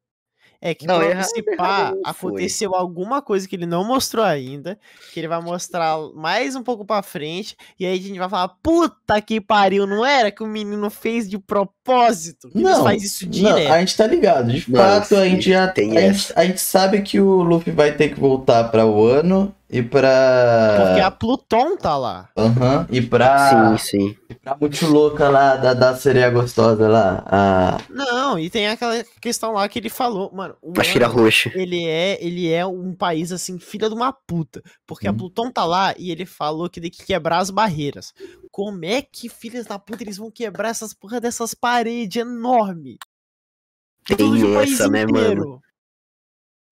É 0.60 0.74
que 0.74 0.86
Não, 0.86 1.00
se 1.22 1.42
pá, 1.56 1.92
não 1.94 2.14
foi. 2.14 2.36
aconteceu 2.36 2.74
alguma 2.74 3.22
coisa 3.22 3.46
que 3.48 3.56
ele 3.56 3.66
não 3.66 3.84
mostrou 3.84 4.24
ainda, 4.24 4.78
que 5.12 5.20
ele 5.20 5.28
vai 5.28 5.40
mostrar 5.40 5.98
mais 6.14 6.54
um 6.56 6.62
pouco 6.62 6.84
pra 6.84 7.02
frente, 7.02 7.56
e 7.78 7.86
aí 7.86 7.98
a 7.98 8.02
gente 8.02 8.18
vai 8.18 8.28
falar, 8.28 8.48
puta 8.62 9.20
que 9.20 9.40
pariu, 9.40 9.86
não 9.86 10.04
era 10.04 10.30
que 10.30 10.42
o 10.42 10.46
menino 10.46 10.90
fez 10.90 11.28
de 11.28 11.38
propósito? 11.38 12.50
Eles 12.54 12.78
Não, 12.78 12.84
faz 12.84 13.02
isso 13.04 13.24
Não, 13.24 13.30
direto. 13.30 13.72
a 13.72 13.80
gente 13.80 13.96
tá 13.96 14.06
ligado. 14.06 14.52
De 14.52 14.70
Não, 14.70 14.80
fato, 14.80 15.16
a 15.16 15.24
sim, 15.24 15.30
gente 15.30 15.50
já 15.50 15.68
tem 15.68 15.96
a 15.96 16.12
gente, 16.12 16.32
a 16.36 16.44
gente 16.44 16.60
sabe 16.60 17.02
que 17.02 17.20
o 17.20 17.42
Luffy 17.42 17.72
vai 17.72 17.96
ter 17.96 18.10
que 18.10 18.20
voltar 18.20 18.64
pra 18.70 18.84
Wano 18.86 19.55
e 19.68 19.82
pra. 19.82 20.76
Porque 20.86 21.00
a 21.00 21.10
Pluton 21.10 21.76
tá 21.76 21.96
lá. 21.96 22.28
Aham, 22.36 22.86
e 22.88 23.00
pra. 23.02 23.76
Sim, 23.76 23.78
sim. 23.78 24.16
e 24.30 24.34
pra 24.34 24.56
muito 24.60 24.86
louca 24.86 25.28
lá 25.28 25.56
da, 25.56 25.74
da 25.74 25.96
sereia 25.96 26.30
gostosa 26.30 26.86
lá. 26.88 27.24
A... 27.26 27.78
Não, 27.90 28.38
e 28.38 28.48
tem 28.48 28.68
aquela 28.68 29.02
questão 29.20 29.52
lá 29.52 29.68
que 29.68 29.78
ele 29.78 29.88
falou, 29.90 30.30
mano, 30.32 30.56
o 30.62 30.72
A 30.78 30.84
Shira 30.84 31.08
roxa. 31.08 31.50
ele 31.54 31.84
é, 31.84 32.24
ele 32.24 32.50
é 32.52 32.64
um 32.64 32.94
país 32.94 33.32
assim, 33.32 33.58
filha 33.58 33.88
de 33.88 33.94
uma 33.94 34.12
puta, 34.12 34.62
porque 34.86 35.08
a 35.08 35.10
Hum. 35.10 35.16
Pluton 35.16 35.50
tá 35.50 35.64
lá 35.64 35.94
e 35.98 36.12
ele 36.12 36.24
falou 36.26 36.70
que 36.70 36.80
tem 36.80 36.90
que 36.90 37.04
quebrar 37.04 37.38
as 37.38 37.50
barreiras. 37.50 38.12
Como 38.52 38.84
é 38.84 39.02
que 39.02 39.28
filhas 39.28 39.66
da 39.66 39.78
puta 39.78 40.02
eles 40.04 40.16
vão 40.16 40.30
quebrar 40.30 40.68
essas 40.68 40.94
porra 40.94 41.20
dessas 41.20 41.54
paredes 41.54 42.20
enormes? 42.20 42.96
Tem 44.16 44.44
um 44.44 44.60
essa, 44.60 44.88
né, 44.88 45.04
mano? 45.04 45.60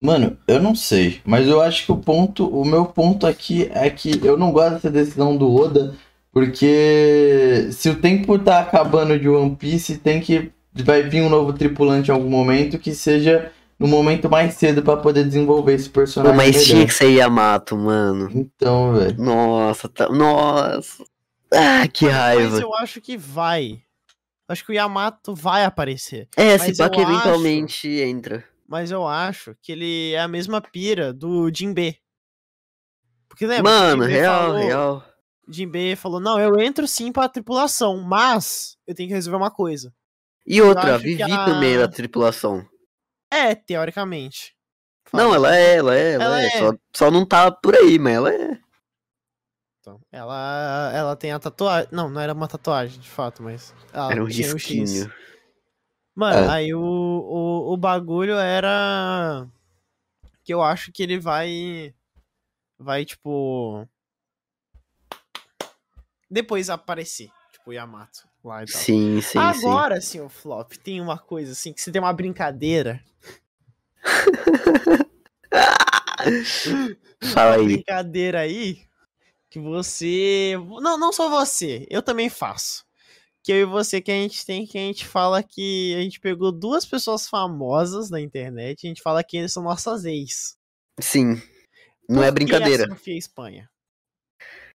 Mano, 0.05 0.37
eu 0.47 0.61
não 0.61 0.75
sei, 0.75 1.19
mas 1.25 1.47
eu 1.47 1.61
acho 1.61 1.85
que 1.85 1.91
o 1.91 1.97
ponto, 1.97 2.47
o 2.47 2.63
meu 2.63 2.85
ponto 2.85 3.25
aqui 3.25 3.69
é 3.73 3.89
que 3.89 4.19
eu 4.23 4.37
não 4.37 4.51
gosto 4.51 4.73
dessa 4.75 4.91
decisão 4.91 5.35
do 5.35 5.53
Oda, 5.53 5.95
porque 6.31 7.69
se 7.71 7.89
o 7.89 7.95
tempo 7.95 8.37
tá 8.37 8.59
acabando 8.59 9.17
de 9.19 9.27
One 9.29 9.55
Piece, 9.55 9.97
tem 9.97 10.19
que 10.19 10.51
vai 10.83 11.03
vir 11.03 11.21
um 11.21 11.29
novo 11.29 11.53
tripulante 11.53 12.09
em 12.09 12.13
algum 12.13 12.29
momento 12.29 12.77
que 12.77 12.93
seja 12.93 13.51
no 13.79 13.87
momento 13.87 14.29
mais 14.29 14.53
cedo 14.55 14.81
pra 14.83 14.97
poder 14.97 15.23
desenvolver 15.23 15.73
esse 15.73 15.89
Pô, 15.89 16.01
personagem 16.01 16.35
mas 16.37 16.55
melhor. 16.55 16.65
tinha 16.65 16.85
que 16.85 16.93
ser 16.93 17.09
Yamato, 17.11 17.75
mano. 17.77 18.29
Então, 18.33 18.93
velho. 18.93 19.15
Nossa, 19.21 19.87
tá... 19.89 20.07
Nossa. 20.09 21.03
Ah, 21.53 21.87
que 21.87 22.05
Mas 22.05 22.13
raiva. 22.15 22.59
eu 22.59 22.73
acho 22.75 22.99
que 23.01 23.17
vai. 23.17 23.79
Acho 24.47 24.65
que 24.65 24.71
o 24.71 24.75
Yamato 24.75 25.33
vai 25.33 25.63
aparecer. 25.65 26.27
É, 26.35 26.57
mas 26.57 26.75
se 26.75 26.77
pá 26.77 26.89
que 26.89 26.99
acho- 27.01 27.09
eventualmente 27.11 27.87
entra. 27.87 28.43
Mas 28.67 28.89
eu 28.91 29.07
acho 29.07 29.55
que 29.61 29.71
ele 29.71 30.13
é 30.13 30.19
a 30.19 30.27
mesma 30.27 30.59
pira 30.61 31.13
do 31.13 31.51
Jinbe. 31.53 31.99
Porque 33.29 33.45
lembra? 33.45 33.71
o 33.71 33.73
Mano, 33.75 34.03
real, 34.05 34.45
falou- 34.51 34.57
real. 34.59 35.05
Jinbe 35.47 35.95
falou: 35.95 36.19
Não, 36.19 36.39
eu 36.39 36.59
entro 36.59 36.87
sim 36.87 37.11
pra 37.11 37.29
tripulação, 37.29 38.01
mas 38.01 38.77
eu 38.87 38.95
tenho 38.95 39.09
que 39.09 39.13
resolver 39.15 39.37
uma 39.37 39.51
coisa. 39.51 39.93
E 40.45 40.61
outra, 40.61 40.97
Vivi 40.97 41.21
a- 41.23 41.45
também 41.45 41.75
é 41.75 41.79
da 41.79 41.87
tripulação. 41.87 42.67
É, 43.31 43.53
teoricamente. 43.55 44.55
Não, 45.13 45.31
Fala. 45.31 45.35
ela 45.35 45.55
é, 45.57 45.75
ela 45.75 45.95
é, 45.95 46.11
ela, 46.13 46.23
Ela 46.23 46.41
é. 46.41 46.45
é. 46.47 46.59
Só, 46.59 46.73
só 46.95 47.11
não 47.11 47.25
tá 47.25 47.51
por 47.51 47.75
aí, 47.75 47.99
mas 47.99 48.15
ela 48.15 48.33
é. 48.33 48.59
Então, 49.79 50.01
ela, 50.11 50.91
ela 50.95 51.15
tem 51.15 51.31
a 51.31 51.37
tatuagem. 51.39 51.87
Não, 51.91 52.09
não 52.09 52.19
era 52.19 52.33
uma 52.33 52.47
tatuagem, 52.47 52.99
de 52.99 53.09
fato, 53.09 53.43
mas. 53.43 53.73
ela 53.93 54.11
Era 54.11 54.23
um 54.23 54.27
tinha 54.27 54.53
o 54.55 54.57
X. 54.57 55.07
Mano, 56.15 56.49
É. 56.49 56.53
aí 56.53 56.73
o, 56.73 56.79
o, 56.79 57.73
o 57.73 57.77
bagulho 57.77 58.35
era. 58.35 59.45
Que 60.43 60.53
eu 60.53 60.61
acho 60.63 60.91
que 60.91 61.03
ele 61.03 61.19
vai. 61.19 61.93
Vai, 62.79 63.03
tipo. 63.03 63.85
Depois 66.31 66.69
aparecer. 66.69 67.29
Tipo, 67.51 67.73
Yamato 67.73 68.27
lá 68.43 68.63
e 68.63 68.65
tal. 68.67 68.81
Sim, 68.81 69.19
sim, 69.21 69.31
sim. 69.31 69.39
Agora, 69.39 69.99
senhor 69.99 70.29
Flop, 70.29 70.71
tem 70.77 71.01
uma 71.01 71.17
coisa 71.17 71.51
assim, 71.51 71.73
que 71.73 71.81
você 71.81 71.91
tem 71.91 72.01
uma 72.01 72.13
brincadeira. 72.13 73.03
Fala 77.33 77.51
uma 77.51 77.61
aí. 77.61 77.65
brincadeira 77.65 78.39
aí 78.39 78.85
que 79.49 79.59
você. 79.59 80.53
Não, 80.81 80.97
não 80.97 81.11
só 81.11 81.29
você, 81.29 81.85
eu 81.89 82.01
também 82.01 82.29
faço. 82.29 82.84
Que 83.45 83.51
eu 83.51 83.57
e 83.57 83.65
você 83.65 84.01
que 84.01 84.09
a 84.09 84.15
gente 84.15 84.43
tem, 84.43 84.65
que 84.65 84.75
a 84.75 84.81
gente 84.81 85.05
fala 85.05 85.43
que 85.43 85.95
a 85.95 86.01
gente 86.01 86.19
pegou 86.19 86.51
duas 86.51 86.83
pessoas 86.83 87.29
famosas 87.29 88.09
na 88.09 88.19
internet 88.19 88.81
e 88.83 88.87
a 88.87 88.89
gente 88.89 89.03
fala 89.03 89.23
que 89.23 89.37
eles 89.37 89.53
são 89.53 89.61
nossas 89.61 90.03
ex. 90.03 90.57
Sim. 90.99 91.39
Não 92.09 92.23
é 92.23 92.31
Por 92.31 92.39
que 92.39 92.45
brincadeira. 92.45 92.85
a 92.85 92.89
Sofia 92.89 93.15
Espanha? 93.15 93.69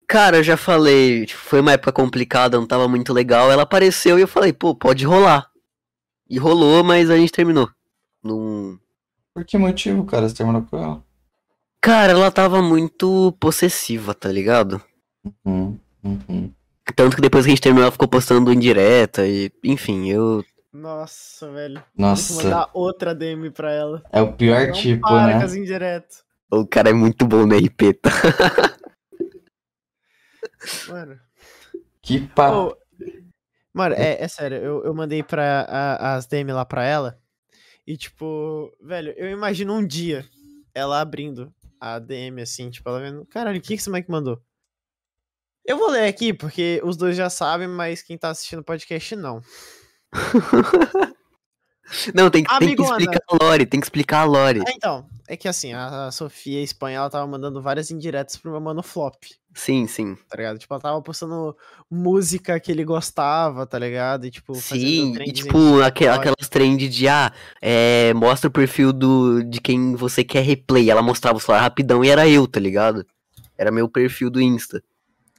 Cara, 0.07 0.38
eu 0.38 0.43
já 0.43 0.57
falei, 0.57 1.28
tipo, 1.28 1.39
foi 1.41 1.59
uma 1.59 1.74
época 1.74 1.91
complicada, 1.91 2.57
não 2.57 2.66
tava 2.66 2.88
muito 2.88 3.13
legal. 3.13 3.51
Ela 3.51 3.61
apareceu 3.61 4.18
e 4.18 4.24
eu 4.24 4.28
falei, 4.28 4.51
pô, 4.51 4.74
pode 4.74 5.05
rolar. 5.05 5.51
E 6.28 6.39
rolou, 6.39 6.84
mas 6.84 7.11
a 7.11 7.18
gente 7.18 7.32
terminou. 7.32 7.70
Num... 8.24 8.80
Por 9.32 9.45
que 9.45 9.59
motivo, 9.59 10.05
cara, 10.05 10.28
você 10.28 10.34
terminou 10.34 10.63
com 10.63 10.78
ela? 10.78 11.05
Cara, 11.80 12.13
ela 12.13 12.32
tava 12.32 12.63
muito 12.63 13.32
possessiva, 13.39 14.16
tá 14.16 14.32
ligado? 14.32 14.82
Uhum, 15.45 15.80
uhum. 16.03 16.51
Tanto 16.93 17.15
que 17.15 17.21
depois 17.21 17.45
que 17.45 17.51
a 17.51 17.55
gente 17.55 17.61
terminou, 17.61 17.83
ela 17.83 17.91
ficou 17.91 18.07
postando 18.07 18.51
indireta 18.53 19.25
e, 19.27 19.51
enfim, 19.63 20.07
eu. 20.09 20.43
Nossa, 20.71 21.49
velho. 21.51 21.83
Nossa, 21.97 22.43
mandar 22.43 22.69
outra 22.73 23.15
DM 23.15 23.49
pra 23.49 23.71
ela. 23.71 24.03
é 24.11 24.21
o 24.21 24.33
pior 24.33 24.67
não 24.67 24.73
tipo, 24.73 25.07
para 25.07 25.27
né? 25.27 25.39
com 25.39 25.45
as 25.45 25.55
indiretas. 25.55 26.23
O 26.51 26.67
cara 26.67 26.89
é 26.89 26.93
muito 26.93 27.25
bom 27.25 27.45
no 27.45 27.55
RP, 27.55 27.93
tá? 28.01 28.11
Mano. 30.89 31.19
Que 32.01 32.21
papo. 32.27 32.57
Ô, 32.57 32.77
mano, 33.73 33.95
é, 33.95 34.21
é 34.23 34.27
sério, 34.27 34.57
eu, 34.57 34.83
eu 34.83 34.93
mandei 34.93 35.23
pra 35.23 35.61
a- 35.67 36.15
as 36.15 36.25
DM 36.27 36.51
lá 36.53 36.65
pra 36.65 36.83
ela. 36.86 37.17
E, 37.86 37.97
tipo, 37.97 38.71
velho, 38.81 39.13
eu 39.17 39.29
imagino 39.29 39.73
um 39.73 39.86
dia 39.86 40.25
ela 40.73 41.01
abrindo 41.01 41.53
a 41.79 41.99
DM 41.99 42.41
assim, 42.41 42.69
tipo, 42.69 42.88
ela 42.89 42.99
vendo. 42.99 43.25
Caralho, 43.27 43.57
o 43.57 43.61
que, 43.61 43.69
que 43.69 43.73
esse 43.75 43.89
moleque 43.89 44.09
mandou? 44.11 44.39
Eu 45.66 45.78
vou 45.78 45.89
ler 45.89 46.07
aqui, 46.07 46.34
porque 46.34 46.80
os 46.84 46.95
dois 46.95 47.18
já 47.18 47.30
sabem, 47.30 47.68
mas 47.68 48.01
quem 48.01 48.18
tá 48.18 48.30
assistindo 48.30 48.59
o 48.59 48.63
podcast 48.63 49.16
não. 49.16 49.41
Não, 52.16 52.32
tem, 52.32 52.43
que- 52.43 52.59
tem 52.59 52.76
que 52.76 52.82
explicar 52.82 53.20
a 53.30 53.43
lore, 53.43 53.66
tem 53.68 53.80
que 53.80 53.86
explicar 53.86 54.22
a 54.22 54.24
lore. 54.24 54.61
Ah, 54.68 54.72
então, 54.76 55.05
é 55.28 55.38
que 55.38 55.47
assim, 55.47 55.72
a, 55.74 56.09
Sofia 56.11 56.61
Espanha, 56.63 56.97
ela 56.97 57.09
tava 57.11 57.28
mandando 57.28 57.61
várias 57.61 57.91
indiretas 57.91 58.38
pro 58.38 58.49
meu 58.51 58.59
mano 58.59 58.82
Flop, 58.82 59.24
Sim, 59.53 59.86
sim. 59.86 60.16
tá 60.28 60.36
ligado? 60.36 60.57
Tipo, 60.57 60.74
ela 60.74 60.82
tava 60.82 61.01
postando 61.03 61.55
música 61.89 62.59
que 62.59 62.72
ele 62.72 62.84
gostava, 62.84 63.68
tá 63.68 63.78
ligado? 63.78 64.26
E, 64.26 64.32
tipo, 64.32 64.55
Sim, 64.55 65.13
e 65.22 65.32
tipo, 65.32 65.80
TikTok. 65.84 66.07
aquelas 66.07 66.49
trends 66.49 66.93
de, 66.93 67.07
ah, 67.07 67.32
é, 67.61 68.13
mostra 68.16 68.47
o 68.47 68.51
perfil 68.51 68.91
do, 68.91 69.43
de 69.43 69.61
quem 69.61 69.95
você 69.95 70.24
quer 70.24 70.41
replay. 70.41 70.89
Ela 70.89 71.03
mostrava 71.03 71.38
o 71.38 71.39
celular 71.39 71.61
rapidão 71.61 72.03
e 72.03 72.09
era 72.09 72.28
eu, 72.28 72.47
tá 72.47 72.59
ligado? 72.59 73.05
Era 73.55 73.72
meu 73.72 73.88
perfil 73.88 74.32
do 74.32 74.41
Insta. 74.41 74.84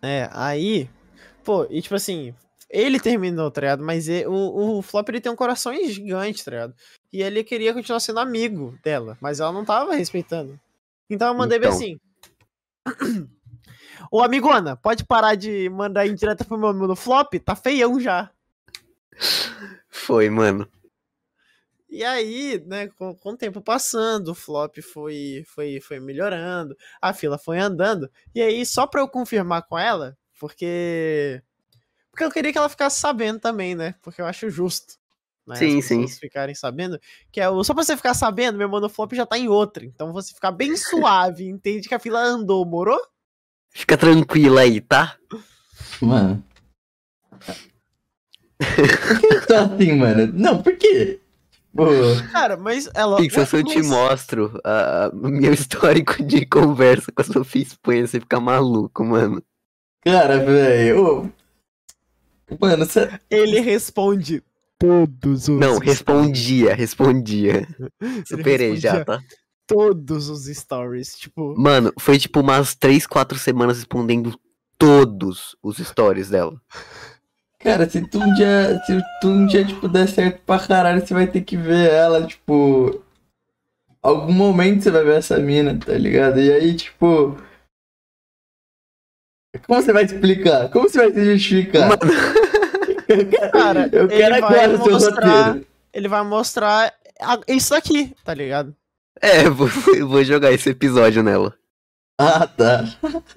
É, 0.02 0.28
aí, 0.32 0.88
pô, 1.44 1.66
e 1.70 1.80
tipo 1.80 1.94
assim, 1.94 2.34
ele 2.68 3.00
terminou, 3.00 3.50
tá 3.50 3.60
ligado? 3.60 3.82
Mas 3.82 4.08
e- 4.08 4.26
o, 4.26 4.78
o 4.78 4.82
Flop 4.82 5.08
ele 5.08 5.20
tem 5.20 5.32
um 5.32 5.36
coração 5.36 5.74
gigante, 5.74 6.44
tá 6.44 6.50
ligado? 6.50 6.74
E 7.12 7.22
ele 7.22 7.42
queria 7.42 7.72
continuar 7.72 8.00
sendo 8.00 8.20
amigo 8.20 8.78
dela, 8.82 9.16
mas 9.20 9.40
ela 9.40 9.52
não 9.52 9.64
tava 9.64 9.94
respeitando. 9.94 10.58
Então 11.08 11.28
eu 11.28 11.34
mandei 11.34 11.58
bem 11.58 11.68
Então. 11.68 11.78
assim. 11.78 11.98
Ô, 14.10 14.22
amigona, 14.22 14.76
pode 14.76 15.04
parar 15.04 15.34
de 15.34 15.68
mandar 15.70 16.06
indireta 16.06 16.44
pro 16.44 16.58
meu 16.58 16.72
no 16.72 16.96
Flop? 16.96 17.34
Tá 17.44 17.56
feião 17.56 17.98
já. 17.98 18.30
Foi, 19.88 20.28
mano. 20.28 20.68
E 21.96 22.04
aí, 22.04 22.62
né, 22.66 22.88
com, 22.88 23.14
com 23.14 23.30
o 23.30 23.36
tempo 23.38 23.62
passando, 23.62 24.28
o 24.28 24.34
flop 24.34 24.76
foi, 24.82 25.44
foi, 25.46 25.80
foi 25.80 25.98
melhorando, 25.98 26.76
a 27.00 27.14
fila 27.14 27.38
foi 27.38 27.58
andando. 27.58 28.10
E 28.34 28.42
aí, 28.42 28.66
só 28.66 28.86
pra 28.86 29.00
eu 29.00 29.08
confirmar 29.08 29.62
com 29.62 29.78
ela, 29.78 30.14
porque. 30.38 31.42
Porque 32.10 32.22
eu 32.22 32.30
queria 32.30 32.52
que 32.52 32.58
ela 32.58 32.68
ficasse 32.68 33.00
sabendo 33.00 33.40
também, 33.40 33.74
né? 33.74 33.94
Porque 34.02 34.20
eu 34.20 34.26
acho 34.26 34.50
justo. 34.50 34.98
Né, 35.46 35.56
Sim, 35.56 35.78
as 35.78 35.88
pessoas 35.88 36.10
sim. 36.10 36.20
ficarem 36.20 36.54
sabendo. 36.54 37.00
Que 37.32 37.40
é 37.40 37.48
o. 37.48 37.64
Só 37.64 37.72
pra 37.72 37.82
você 37.82 37.96
ficar 37.96 38.12
sabendo, 38.12 38.58
meu 38.58 38.68
mano 38.68 38.90
flop 38.90 39.14
já 39.14 39.24
tá 39.24 39.38
em 39.38 39.48
outra. 39.48 39.82
Então 39.82 40.12
você 40.12 40.34
ficar 40.34 40.52
bem 40.52 40.76
suave, 40.76 41.48
entende 41.48 41.88
que 41.88 41.94
a 41.94 41.98
fila 41.98 42.20
andou, 42.20 42.66
morou? 42.66 43.00
Fica 43.70 43.96
tranquila 43.96 44.60
aí, 44.60 44.82
tá? 44.82 45.16
Mano. 46.02 46.44
Por 48.58 49.38
que 49.40 49.46
tá 49.46 49.64
assim, 49.64 49.92
mano? 49.92 50.30
Não, 50.34 50.62
por 50.62 50.76
quê? 50.76 51.20
Pô, 51.76 51.86
Cara, 52.32 52.56
mas 52.56 52.88
ela. 52.94 53.16
Pixel, 53.16 53.46
se 53.46 53.56
eu 53.56 53.64
te 53.64 53.78
mas- 53.78 53.86
mostro 53.88 54.52
o 55.12 55.28
meu 55.28 55.52
histórico 55.52 56.22
de 56.22 56.46
conversa 56.46 57.12
com 57.12 57.22
a 57.22 57.24
Sofia 57.24 57.62
Espanha, 57.62 58.06
você 58.06 58.18
fica 58.20 58.40
maluco, 58.40 59.04
mano. 59.04 59.42
cara, 60.04 60.38
velho. 60.44 61.32
Mano, 62.60 62.86
você. 62.86 63.10
Ele 63.30 63.60
responde 63.60 64.42
todos 64.78 65.48
os. 65.48 65.58
Não, 65.60 65.78
respondia, 65.78 66.74
respondia. 66.74 67.66
Superei 68.26 68.76
já, 68.76 68.92
respondia 68.92 69.04
tá? 69.04 69.22
Todos 69.66 70.28
os 70.28 70.46
stories. 70.46 71.16
Tipo. 71.18 71.54
Mano, 71.58 71.92
foi 71.98 72.18
tipo 72.18 72.40
umas 72.40 72.74
3, 72.76 73.06
4 73.06 73.36
semanas 73.38 73.78
respondendo 73.78 74.38
todos 74.78 75.56
os 75.62 75.78
stories 75.78 76.28
dela. 76.30 76.54
Cara, 77.66 77.90
se 77.90 78.00
tu 78.06 78.20
um 78.20 78.32
dia. 78.34 78.80
Se 78.86 78.96
tu 79.20 79.28
um 79.28 79.44
dia, 79.44 79.64
tipo, 79.64 79.88
der 79.88 80.06
certo 80.08 80.40
pra 80.46 80.58
caralho, 80.60 81.04
você 81.04 81.12
vai 81.12 81.26
ter 81.26 81.40
que 81.40 81.56
ver 81.56 81.90
ela, 81.90 82.24
tipo. 82.24 83.02
Algum 84.00 84.32
momento 84.32 84.84
você 84.84 84.90
vai 84.92 85.02
ver 85.02 85.16
essa 85.16 85.36
mina, 85.38 85.76
tá 85.76 85.94
ligado? 85.94 86.38
E 86.40 86.52
aí, 86.52 86.76
tipo. 86.76 87.36
Como 89.66 89.82
você 89.82 89.92
vai 89.92 90.04
explicar? 90.04 90.68
Como 90.70 90.88
você 90.88 90.98
vai 90.98 91.12
se 91.12 91.24
justificar? 91.32 91.88
Mano, 91.88 92.12
Cara, 93.52 93.88
eu 93.92 94.04
ele 94.04 94.16
quero 94.16 94.30
vai 94.30 94.38
agora 94.42 94.74
o 94.74 94.82
seu 94.84 94.92
mostrar- 94.92 95.46
roteiro. 95.46 95.66
Ele 95.92 96.08
vai 96.08 96.22
mostrar 96.24 96.94
isso 97.48 97.74
aqui, 97.74 98.14
tá 98.22 98.32
ligado? 98.34 98.76
é, 99.20 99.48
vou, 99.48 99.66
vou 100.06 100.22
jogar 100.22 100.52
esse 100.52 100.68
episódio 100.70 101.22
nela. 101.22 101.52
Ah, 102.18 102.46
tá. 102.46 102.84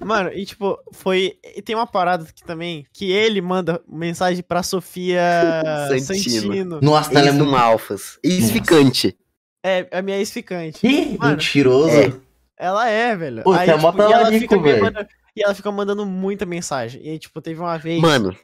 Mano, 0.00 0.30
e 0.32 0.46
tipo, 0.46 0.78
foi. 0.92 1.38
e 1.56 1.60
Tem 1.60 1.74
uma 1.76 1.86
parada 1.86 2.24
aqui 2.24 2.42
também 2.42 2.86
que 2.92 3.12
ele 3.12 3.40
manda 3.42 3.80
mensagem 3.86 4.42
pra 4.42 4.62
Sofia 4.62 5.20
Santino. 6.02 6.40
Santino. 6.54 6.78
Nossa, 6.80 7.10
ela 7.10 7.28
é 7.28 7.32
muito. 7.32 7.44
do 7.44 7.50
Malfas. 7.50 8.18
Ex-ficante. 8.24 9.16
É, 9.62 9.86
é 9.90 9.98
a 9.98 10.02
minha 10.02 10.16
ex-ficante. 10.16 10.80
Mano, 11.18 11.32
mentiroso. 11.32 11.90
é. 11.90 12.12
Ela 12.58 12.88
é, 12.88 13.14
velho. 13.16 13.42
Pô, 13.42 13.54
você 13.54 13.70
é 13.70 13.76
mó 13.76 13.92
e, 13.94 14.00
ela 14.12 14.30
me 14.30 14.38
velho. 14.70 14.82
manda- 14.84 15.08
e 15.36 15.42
ela 15.44 15.54
fica 15.54 15.70
mandando 15.70 16.04
muita 16.06 16.44
mensagem. 16.46 17.02
E 17.04 17.10
aí, 17.10 17.18
tipo, 17.18 17.40
teve 17.42 17.60
uma 17.60 17.76
vez. 17.78 18.00
Mano, 18.00 18.34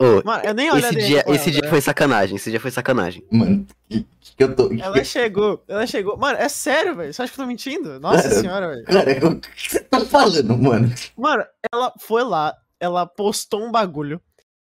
ô, 0.00 0.22
Mano, 0.24 0.44
eu 0.44 0.54
nem 0.54 0.70
olhei 0.70 0.90
esse 0.90 1.06
dia, 1.06 1.24
com 1.24 1.34
esse 1.34 1.44
ela, 1.44 1.52
dia 1.52 1.62
né? 1.62 1.68
foi 1.68 1.80
sacanagem. 1.80 2.36
Esse 2.36 2.50
dia 2.50 2.60
foi 2.60 2.70
sacanagem. 2.70 3.24
Mano, 3.30 3.66
que, 3.88 4.06
que 4.36 4.44
eu 4.44 4.54
tô. 4.54 4.72
Ela 4.72 5.04
chegou, 5.04 5.64
ela 5.68 5.86
chegou. 5.86 6.16
Mano, 6.16 6.38
é 6.38 6.48
sério, 6.48 6.96
velho. 6.96 7.12
Você 7.12 7.22
acha 7.22 7.32
que 7.32 7.40
eu 7.40 7.44
tô 7.44 7.48
mentindo? 7.48 8.00
Nossa 8.00 8.22
Cara, 8.22 8.34
senhora, 8.34 8.68
velho. 8.68 8.84
Cara, 8.84 9.28
o 9.28 9.40
que 9.40 9.70
você 9.70 9.80
tá 9.80 10.00
falando, 10.00 10.56
mano? 10.56 10.92
Mano, 11.16 11.44
ela 11.72 11.92
foi 11.98 12.24
lá, 12.24 12.56
ela 12.80 13.06
postou 13.06 13.64
um 13.64 13.70
bagulho 13.70 14.20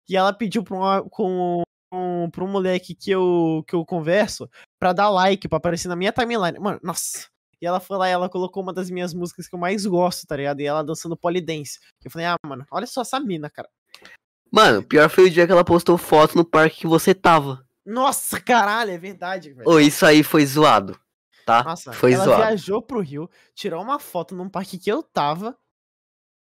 e 0.07 0.15
ela 0.15 0.33
pediu 0.33 0.63
pra, 0.63 0.75
uma, 0.75 1.03
com, 1.09 1.63
um, 1.93 2.29
pra 2.29 2.43
um 2.43 2.47
moleque 2.47 2.93
que 2.95 3.11
eu, 3.11 3.63
que 3.67 3.75
eu 3.75 3.85
converso 3.85 4.49
pra 4.79 4.93
dar 4.93 5.09
like, 5.09 5.47
pra 5.47 5.57
aparecer 5.57 5.87
na 5.87 5.95
minha 5.95 6.11
timeline. 6.11 6.59
Mano, 6.59 6.79
nossa. 6.83 7.27
E 7.61 7.65
ela 7.65 7.79
foi 7.79 7.97
lá 7.97 8.09
e 8.09 8.11
ela 8.11 8.27
colocou 8.27 8.61
uma 8.61 8.73
das 8.73 8.89
minhas 8.89 9.13
músicas 9.13 9.47
que 9.47 9.55
eu 9.55 9.59
mais 9.59 9.85
gosto, 9.85 10.27
tá 10.27 10.35
ligado? 10.35 10.59
E 10.59 10.65
ela 10.65 10.83
dançando 10.83 11.15
polidense. 11.15 11.79
Eu 12.03 12.11
falei, 12.11 12.27
ah, 12.27 12.35
mano, 12.45 12.65
olha 12.69 12.85
só 12.85 13.03
essa 13.03 13.17
mina, 13.21 13.49
cara. 13.49 13.69
Mano, 14.53 14.83
pior 14.83 15.09
foi 15.09 15.25
o 15.25 15.29
dia 15.31 15.47
que 15.47 15.51
ela 15.51 15.65
postou 15.65 15.97
foto 15.97 16.37
no 16.37 16.45
parque 16.45 16.81
que 16.81 16.87
você 16.87 17.11
tava. 17.15 17.67
Nossa, 17.83 18.39
caralho, 18.39 18.91
é 18.91 18.97
verdade, 18.99 19.51
velho. 19.51 19.67
Ô, 19.67 19.79
isso 19.79 20.05
aí 20.05 20.21
foi 20.21 20.45
zoado. 20.45 20.95
Tá? 21.43 21.63
Nossa, 21.63 21.91
foi 21.91 22.13
ela 22.13 22.23
zoado. 22.23 22.43
viajou 22.43 22.79
pro 22.79 23.01
Rio, 23.01 23.27
tirou 23.55 23.81
uma 23.81 23.97
foto 23.97 24.35
num 24.35 24.47
parque 24.47 24.77
que 24.77 24.91
eu 24.91 25.01
tava 25.01 25.57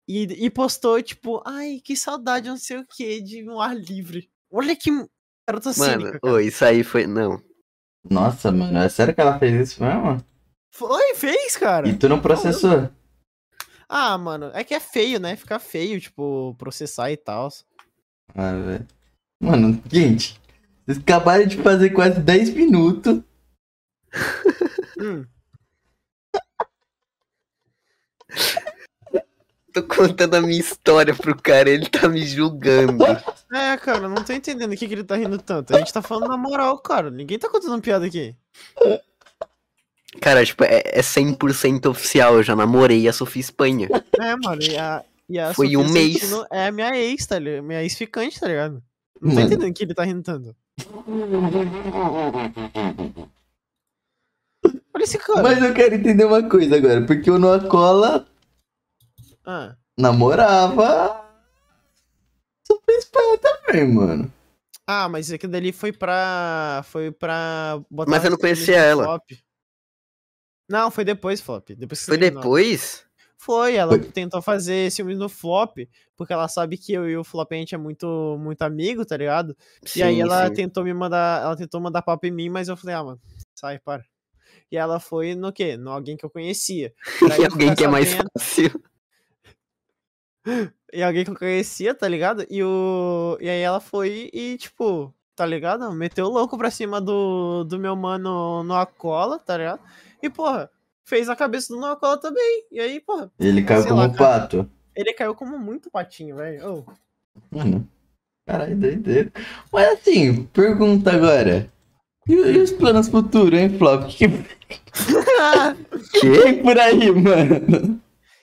e, 0.08 0.24
e 0.44 0.50
postou, 0.50 1.00
tipo, 1.00 1.40
ai, 1.46 1.80
que 1.84 1.96
saudade, 1.96 2.48
não 2.48 2.56
sei 2.56 2.78
o 2.78 2.84
que, 2.84 3.20
de 3.20 3.48
um 3.48 3.60
ar 3.60 3.76
livre. 3.76 4.28
Olha 4.50 4.74
que 4.74 4.90
garota 5.48 5.70
Mano, 5.76 6.18
ô, 6.20 6.40
isso 6.40 6.64
aí 6.64 6.82
foi. 6.82 7.06
Não. 7.06 7.40
Nossa, 8.10 8.50
mano, 8.50 8.76
é 8.76 8.88
sério 8.88 9.14
que 9.14 9.20
ela 9.20 9.38
fez 9.38 9.70
isso 9.70 9.82
mesmo? 9.82 10.20
Foi, 10.72 11.14
fez, 11.14 11.56
cara. 11.56 11.88
E 11.88 11.96
tu 11.96 12.08
não 12.08 12.20
processou? 12.20 12.90
Ah, 13.88 14.18
mano, 14.18 14.50
é 14.52 14.64
que 14.64 14.74
é 14.74 14.80
feio, 14.80 15.20
né? 15.20 15.36
Fica 15.36 15.60
feio, 15.60 16.00
tipo, 16.00 16.56
processar 16.58 17.12
e 17.12 17.16
tal. 17.16 17.48
Ah, 18.34 18.52
velho. 18.52 18.86
Mano, 19.40 19.82
gente, 19.90 20.40
vocês 20.84 20.98
acabaram 20.98 21.46
de 21.46 21.56
fazer 21.58 21.90
quase 21.90 22.20
10 22.20 22.50
minutos. 22.50 23.20
Hum. 24.98 25.24
Tô 29.74 29.82
contando 29.82 30.34
a 30.34 30.40
minha 30.40 30.60
história 30.60 31.12
pro 31.12 31.34
cara, 31.36 31.68
ele 31.68 31.88
tá 31.90 32.08
me 32.08 32.24
julgando. 32.24 33.04
É, 33.52 33.76
cara, 33.76 34.08
não 34.08 34.22
tô 34.22 34.32
entendendo 34.32 34.72
o 34.72 34.76
que, 34.76 34.86
que 34.86 34.94
ele 34.94 35.02
tá 35.02 35.16
rindo 35.16 35.36
tanto. 35.36 35.74
A 35.74 35.78
gente 35.80 35.92
tá 35.92 36.00
falando 36.00 36.28
na 36.28 36.36
moral, 36.36 36.78
cara. 36.78 37.10
Ninguém 37.10 37.40
tá 37.40 37.50
contando 37.50 37.82
piada 37.82 38.06
aqui. 38.06 38.36
Cara, 40.20 40.46
tipo, 40.46 40.62
é, 40.62 40.80
é 40.84 41.00
100% 41.00 41.90
oficial. 41.90 42.36
Eu 42.36 42.44
já 42.44 42.54
namorei 42.54 43.08
a 43.08 43.12
Sofia 43.12 43.40
Espanha. 43.40 43.88
É, 44.20 44.36
mano, 44.36 44.62
e 44.62 44.78
a, 44.78 45.02
e 45.28 45.38
a 45.38 45.54
Foi 45.54 45.66
Sofia 45.66 45.78
um 45.80 45.88
mês. 45.92 46.20
Santino 46.20 46.46
É 46.50 46.66
a 46.66 46.72
minha 46.72 46.96
ex, 46.96 47.26
tá 47.26 47.38
ligado? 47.38 47.64
Minha 47.64 47.82
ex-ficante, 47.82 48.38
tá 48.40 48.46
ligado? 48.48 48.82
Não 49.20 49.30
tô 49.30 49.34
Mano. 49.36 49.40
entendendo 49.46 49.70
o 49.70 49.74
que 49.74 49.84
ele 49.84 49.94
tá 49.94 50.04
rindo 50.04 50.22
tanto. 50.22 50.54
Olha 54.94 55.02
esse 55.04 55.18
cara. 55.18 55.42
Mas 55.42 55.62
eu 55.62 55.74
quero 55.74 55.94
entender 55.94 56.24
uma 56.24 56.48
coisa 56.48 56.76
agora, 56.76 57.04
porque 57.06 57.30
o 57.30 57.38
Noa 57.38 57.60
Cola 57.68 58.26
Ah, 59.44 59.76
namorava. 59.98 61.22
Fez 62.86 63.04
pé 63.06 63.20
também, 63.38 63.88
mano. 63.88 64.32
Ah, 64.86 65.08
mas 65.08 65.32
aquilo 65.32 65.52
dali 65.52 65.72
foi 65.72 65.90
pra. 65.92 66.82
Foi 66.86 67.10
pra 67.10 67.80
botar. 67.90 68.10
Mas 68.10 68.24
eu 68.24 68.30
não 68.30 68.38
conhecia 68.38 68.76
ela. 68.76 69.04
Flop. 69.04 69.22
Não, 70.68 70.90
foi 70.90 71.04
depois, 71.04 71.40
Flop. 71.40 71.70
Depois 71.70 72.04
Foi 72.04 72.16
depois? 72.18 73.04
Foi, 73.36 73.74
ela 73.74 73.98
Foi. 73.98 74.00
tentou 74.10 74.40
fazer 74.40 74.90
ciúmes 74.90 75.18
no 75.18 75.28
Flop, 75.28 75.76
porque 76.16 76.32
ela 76.32 76.48
sabe 76.48 76.78
que 76.78 76.92
eu 76.92 77.08
e 77.08 77.16
o 77.16 77.24
Flop 77.24 77.52
a 77.52 77.56
gente 77.56 77.74
é 77.74 77.78
muito, 77.78 78.36
muito 78.40 78.62
amigo, 78.62 79.04
tá 79.04 79.16
ligado? 79.16 79.54
e 79.94 80.02
aí 80.02 80.14
Sim, 80.16 80.22
ela 80.22 80.46
sim. 80.48 80.54
tentou 80.54 80.82
me 80.84 80.94
mandar. 80.94 81.42
Ela 81.42 81.56
tentou 81.56 81.80
mandar 81.80 82.00
papo 82.02 82.26
em 82.26 82.30
mim, 82.30 82.48
mas 82.48 82.68
eu 82.68 82.76
falei, 82.76 82.94
ah, 82.96 83.04
mano, 83.04 83.20
sai, 83.54 83.78
para. 83.78 84.04
E 84.72 84.76
ela 84.76 84.98
foi 84.98 85.34
no 85.34 85.52
quê? 85.52 85.76
No 85.76 85.90
alguém 85.90 86.16
que 86.16 86.24
eu 86.24 86.30
conhecia. 86.30 86.92
E 87.38 87.44
alguém 87.44 87.74
que 87.74 87.84
é 87.84 87.88
mais 87.88 88.08
sabendo- 88.08 88.30
fácil. 88.38 88.82
E 90.92 91.02
alguém 91.02 91.24
que 91.24 91.30
eu 91.30 91.36
conhecia, 91.38 91.94
tá 91.94 92.06
ligado? 92.06 92.46
E, 92.48 92.62
o... 92.62 93.36
e 93.40 93.48
aí 93.48 93.60
ela 93.60 93.80
foi 93.80 94.30
e, 94.32 94.56
tipo, 94.58 95.12
tá 95.34 95.44
ligado? 95.44 95.90
Meteu 95.92 96.26
o 96.26 96.30
louco 96.30 96.56
pra 96.56 96.70
cima 96.70 97.00
do, 97.00 97.64
do 97.64 97.78
meu 97.78 97.96
mano 97.96 98.62
no 98.62 98.74
Acola, 98.74 99.38
tá 99.38 99.56
ligado? 99.56 99.80
E, 100.22 100.30
porra, 100.30 100.70
fez 101.04 101.28
a 101.28 101.36
cabeça 101.36 101.72
do 101.72 101.80
Noacola 101.80 102.18
também. 102.18 102.64
E 102.70 102.80
aí, 102.80 103.00
porra, 103.00 103.30
Ele 103.38 103.62
caiu 103.62 103.84
como 103.84 103.96
lá, 103.96 104.08
cara. 104.10 104.40
pato. 104.40 104.70
ele 104.96 105.12
caiu 105.12 105.34
como 105.34 105.58
muito 105.58 105.90
patinho, 105.90 106.36
velho. 106.36 106.66
Ô, 106.78 106.84
Mano, 107.50 107.88
caralho, 108.46 108.76
doideira. 108.76 109.32
Mas 109.72 109.88
assim, 110.00 110.44
pergunta 110.46 111.12
agora. 111.12 111.70
E, 112.28 112.32
e 112.32 112.58
os 112.58 112.70
planos 112.72 113.08
futuros, 113.08 113.58
hein, 113.58 113.76
Flop? 113.76 114.04
O 114.04 114.06
que, 114.08 114.28
que 114.28 114.44
Que? 116.20 116.28
vem 116.30 116.62
por 116.62 116.78
aí, 116.78 117.10
mano? 117.12 118.00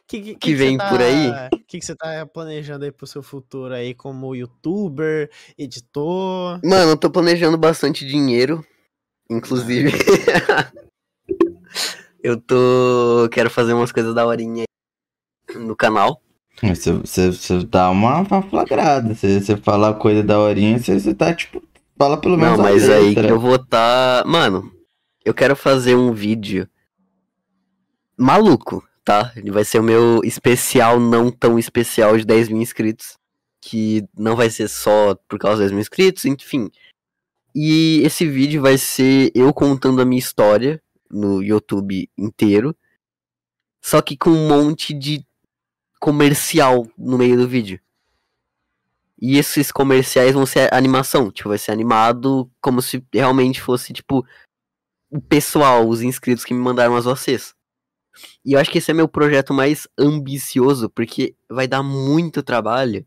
que, 0.08 0.22
que, 0.22 0.36
Que 0.36 0.54
vem 0.54 0.78
por 0.78 1.02
aí? 1.02 1.30
O 1.54 1.58
que, 1.66 1.80
que 1.80 1.86
você 1.86 1.96
tá 1.96 2.26
planejando 2.26 2.84
aí 2.86 2.92
pro 2.92 3.08
seu 3.08 3.24
futuro 3.24 3.74
aí 3.74 3.94
como 3.96 4.36
youtuber, 4.36 5.32
editor? 5.58 6.60
Mano, 6.64 6.92
eu 6.92 6.98
tô 6.98 7.10
planejando 7.10 7.58
bastante 7.58 8.06
dinheiro. 8.06 8.64
Inclusive. 9.30 9.92
eu 12.24 12.40
tô. 12.40 13.28
Quero 13.32 13.50
fazer 13.50 13.74
umas 13.74 13.92
coisas 13.92 14.14
da 14.14 14.26
horinha 14.26 14.66
aí 15.50 15.58
no 15.58 15.76
canal. 15.76 16.22
Você, 16.62 16.92
você, 16.92 17.32
você 17.32 17.64
dá 17.66 17.90
uma, 17.90 18.20
uma 18.20 18.42
flagrada. 18.44 19.14
Você, 19.14 19.42
você 19.42 19.58
fala 19.58 19.94
coisa 19.94 20.22
da 20.22 20.40
horinha, 20.40 20.78
você, 20.78 21.00
você 21.00 21.14
tá 21.14 21.34
tipo. 21.34 21.64
Fala 21.98 22.18
pelo 22.18 22.38
menos. 22.38 22.58
Não, 22.58 22.64
mas 22.64 22.90
aí 22.90 23.14
que 23.14 23.26
eu 23.26 23.40
vou 23.40 23.58
tá. 23.58 24.24
Mano, 24.26 24.72
eu 25.26 25.34
quero 25.34 25.56
fazer 25.56 25.96
um 25.96 26.14
vídeo 26.14 26.68
maluco, 28.18 28.84
tá? 29.04 29.32
Ele 29.36 29.52
vai 29.52 29.64
ser 29.64 29.80
o 29.80 29.84
meu 29.84 30.22
especial, 30.24 31.00
não 31.00 31.32
tão 31.32 31.58
especial 31.58 32.18
de 32.18 32.26
10 32.26 32.50
mil 32.50 32.62
inscritos. 32.62 33.18
Que 33.64 34.04
não 34.18 34.36
vai 34.36 34.50
ser 34.50 34.68
só 34.68 35.16
por 35.28 35.38
causa 35.38 35.58
dos 35.58 35.66
10 35.66 35.72
mil 35.72 35.82
inscritos, 35.82 36.26
enfim. 36.26 36.70
E 37.54 38.02
esse 38.04 38.26
vídeo 38.26 38.62
vai 38.62 38.78
ser 38.78 39.32
eu 39.36 39.54
contando 39.54 40.02
a 40.02 40.06
minha 40.06 40.20
história 40.20 40.82
no 41.12 41.42
YouTube 41.42 42.10
inteiro. 42.18 42.76
Só 43.82 44.02
que 44.02 44.16
com 44.16 44.30
um 44.30 44.48
monte 44.48 44.94
de 44.94 45.26
comercial 46.00 46.88
no 46.98 47.18
meio 47.18 47.38
do 47.38 47.48
vídeo. 47.48 47.80
E 49.20 49.38
esses 49.38 49.72
comerciais 49.72 50.34
vão 50.34 50.48
ser 50.48 50.74
animação, 50.74 51.32
tipo, 51.32 51.50
vai 51.50 51.58
ser 51.60 51.72
animado 51.72 52.50
como 52.60 52.82
se 52.82 53.06
realmente 53.14 53.62
fosse, 53.62 53.94
tipo, 53.94 54.26
o 55.12 55.22
pessoal, 55.22 55.88
os 55.88 56.02
inscritos 56.02 56.44
que 56.44 56.56
me 56.56 56.60
mandaram 56.60 56.96
as 56.96 57.06
OCs. 57.06 57.54
E 58.44 58.54
eu 58.54 58.60
acho 58.60 58.72
que 58.72 58.80
esse 58.80 58.90
é 58.90 58.94
meu 58.94 59.08
projeto 59.08 59.54
mais 59.54 59.88
ambicioso, 59.98 60.90
porque 60.90 61.36
vai 61.48 61.68
dar 61.68 61.84
muito 61.84 62.42
trabalho. 62.42 63.06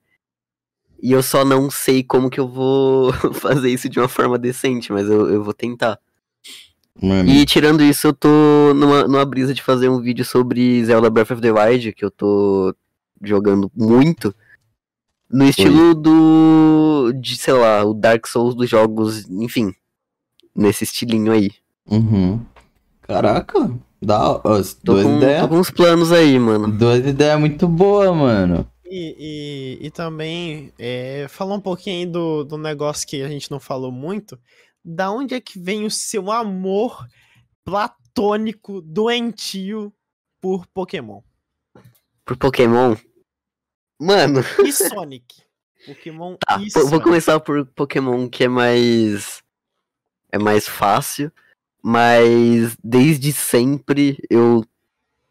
E 1.02 1.10
eu 1.12 1.22
só 1.22 1.44
não 1.44 1.70
sei 1.70 2.02
como 2.02 2.30
que 2.30 2.38
eu 2.38 2.48
vou 2.48 3.12
fazer 3.34 3.70
isso 3.70 3.88
de 3.88 3.98
uma 3.98 4.08
forma 4.08 4.38
decente, 4.38 4.92
mas 4.92 5.08
eu, 5.08 5.28
eu 5.30 5.42
vou 5.42 5.52
tentar. 5.52 5.98
Mano, 7.02 7.28
E 7.28 7.44
tirando 7.44 7.82
isso, 7.82 8.06
eu 8.06 8.12
tô 8.12 8.28
numa, 8.74 9.04
numa 9.06 9.24
brisa 9.24 9.52
de 9.52 9.62
fazer 9.62 9.88
um 9.88 10.00
vídeo 10.00 10.24
sobre 10.24 10.84
Zelda 10.84 11.10
Breath 11.10 11.32
of 11.32 11.42
the 11.42 11.50
Wild, 11.50 11.92
que 11.92 12.04
eu 12.04 12.10
tô 12.10 12.74
jogando 13.22 13.70
muito. 13.74 14.34
No 15.30 15.44
estilo 15.44 15.94
do. 15.94 17.12
de, 17.20 17.36
sei 17.36 17.54
lá, 17.54 17.84
o 17.84 17.92
Dark 17.92 18.26
Souls 18.26 18.54
dos 18.54 18.70
jogos, 18.70 19.28
enfim. 19.28 19.72
Nesse 20.54 20.84
estilinho 20.84 21.32
aí. 21.32 21.50
Uhum. 21.90 22.40
Caraca, 23.02 23.70
dá 24.00 24.40
ó, 24.44 24.52
as 24.52 24.74
Tô 24.74 24.92
duas 24.92 25.04
com, 25.04 25.16
ideias. 25.16 25.42
tô 25.42 25.48
com 25.48 25.58
uns 25.58 25.70
planos 25.70 26.12
aí, 26.12 26.38
mano. 26.38 26.70
Duas 26.70 27.04
ideias 27.04 27.38
muito 27.40 27.66
boas, 27.66 28.14
mano. 28.14 28.66
E, 28.86 29.78
e, 29.82 29.86
e 29.86 29.90
também, 29.90 30.72
é, 30.78 31.26
falar 31.28 31.56
um 31.56 31.60
pouquinho 31.60 31.98
aí 31.98 32.06
do, 32.06 32.44
do 32.44 32.56
negócio 32.56 33.06
que 33.06 33.20
a 33.22 33.28
gente 33.28 33.50
não 33.50 33.58
falou 33.58 33.90
muito. 33.90 34.38
Da 34.84 35.10
onde 35.10 35.34
é 35.34 35.40
que 35.40 35.58
vem 35.58 35.84
o 35.86 35.90
seu 35.90 36.30
amor 36.30 37.06
platônico, 37.64 38.80
doentio 38.82 39.92
por 40.40 40.66
Pokémon? 40.66 41.22
Por 42.24 42.36
Pokémon. 42.36 42.96
Mano, 43.98 44.40
E 44.64 44.72
Sonic? 44.72 45.42
Pokémon 45.86 46.36
tá. 46.36 46.60
e 46.60 46.70
po- 46.70 46.80
Vou 46.80 46.88
Sonic. 46.88 47.04
começar 47.04 47.40
por 47.40 47.64
Pokémon 47.66 48.28
que 48.28 48.44
é 48.44 48.48
mais. 48.48 49.42
É 50.30 50.38
mais 50.38 50.66
fácil. 50.68 51.32
Mas 51.82 52.76
desde 52.82 53.32
sempre 53.32 54.18
eu. 54.30 54.64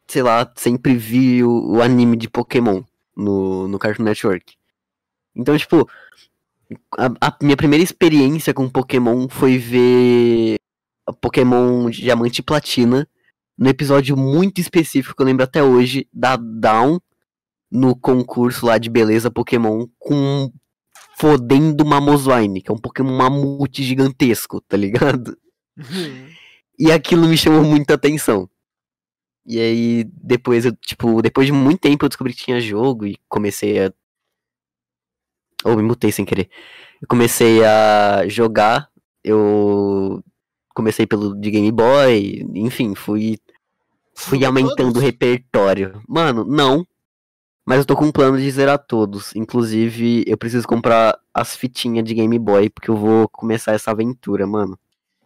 Sei 0.08 0.22
lá, 0.22 0.52
sempre 0.56 0.96
vi 0.96 1.44
o, 1.44 1.76
o 1.78 1.82
anime 1.82 2.16
de 2.18 2.30
Pokémon 2.30 2.84
no, 3.16 3.68
no 3.68 3.80
Cartoon 3.80 4.04
Network. 4.04 4.56
Então, 5.36 5.58
tipo. 5.58 5.90
A, 6.98 7.28
a 7.28 7.38
minha 7.42 7.58
primeira 7.58 7.84
experiência 7.84 8.54
com 8.54 8.70
Pokémon 8.70 9.28
foi 9.30 9.58
ver 9.58 10.56
Pokémon 11.22 11.90
Diamante 11.90 12.40
e 12.40 12.44
Platina 12.44 13.08
no 13.58 13.70
episódio 13.70 14.18
muito 14.18 14.60
específico 14.60 15.16
que 15.16 15.22
eu 15.22 15.26
lembro 15.26 15.44
até 15.44 15.64
hoje 15.64 16.08
da 16.12 16.36
Down 16.36 17.00
no 17.72 17.96
concurso 17.96 18.66
lá 18.66 18.78
de 18.78 18.90
beleza 18.90 19.32
Pokémon 19.32 19.88
com 20.00 20.52
fodendo 21.18 21.86
Mamoswine, 21.86 22.62
que 22.62 22.72
é 22.72 22.74
um 22.74 22.78
Pokémon 22.78 23.16
mamute 23.16 23.84
gigantesco, 23.84 24.62
tá 24.62 24.76
ligado? 24.78 25.38
E 26.78 26.92
aquilo 26.92 27.28
me 27.28 27.38
chamou 27.38 27.64
muita 27.64 27.94
atenção. 27.94 28.50
E 29.46 29.60
aí, 29.60 30.04
depois 30.06 30.66
eu, 30.66 30.76
tipo, 30.76 31.22
depois 31.22 31.46
de 31.46 31.54
muito 31.54 31.82
tempo 31.82 32.06
eu 32.06 32.10
descobri 32.10 32.34
que 32.34 32.44
tinha 32.44 32.60
jogo 32.60 33.06
e 33.06 33.18
comecei 33.28 33.86
a. 33.86 33.94
Ou 35.64 35.76
me 35.76 35.84
mutei 35.84 36.12
sem 36.12 36.26
querer. 36.26 36.50
Eu 37.02 37.08
comecei 37.08 37.64
a 37.64 38.28
jogar. 38.28 38.90
Eu 39.24 40.24
comecei 40.74 41.06
pelo 41.06 41.36
de 41.40 41.52
Game 41.52 41.72
Boy, 41.72 42.46
enfim, 42.56 42.96
fui. 42.96 43.38
Fui 44.16 44.46
aumentando 44.46 44.98
o 44.98 45.02
repertório. 45.02 46.02
Mano, 46.08 46.44
não. 46.44 46.86
Mas 47.66 47.80
eu 47.80 47.86
tô 47.86 47.96
com 47.96 48.06
um 48.06 48.12
plano 48.12 48.38
de 48.38 48.52
zerar 48.52 48.78
todos. 48.78 49.36
Inclusive, 49.36 50.24
eu 50.28 50.38
preciso 50.38 50.68
comprar 50.68 51.18
as 51.34 51.56
fitinhas 51.56 52.04
de 52.04 52.14
Game 52.14 52.38
Boy, 52.38 52.70
porque 52.70 52.92
eu 52.92 52.98
vou 52.98 53.28
começar 53.30 53.74
essa 53.74 53.92
aventura, 53.92 54.46
mano. 54.46 54.78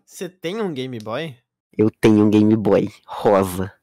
Você 0.06 0.30
tem 0.30 0.62
um 0.62 0.74
Game 0.74 0.98
Boy? 1.00 1.36
Eu 1.78 1.92
tenho 1.92 2.26
um 2.26 2.30
Game 2.30 2.56
Boy 2.56 2.90
rosa. 3.06 3.74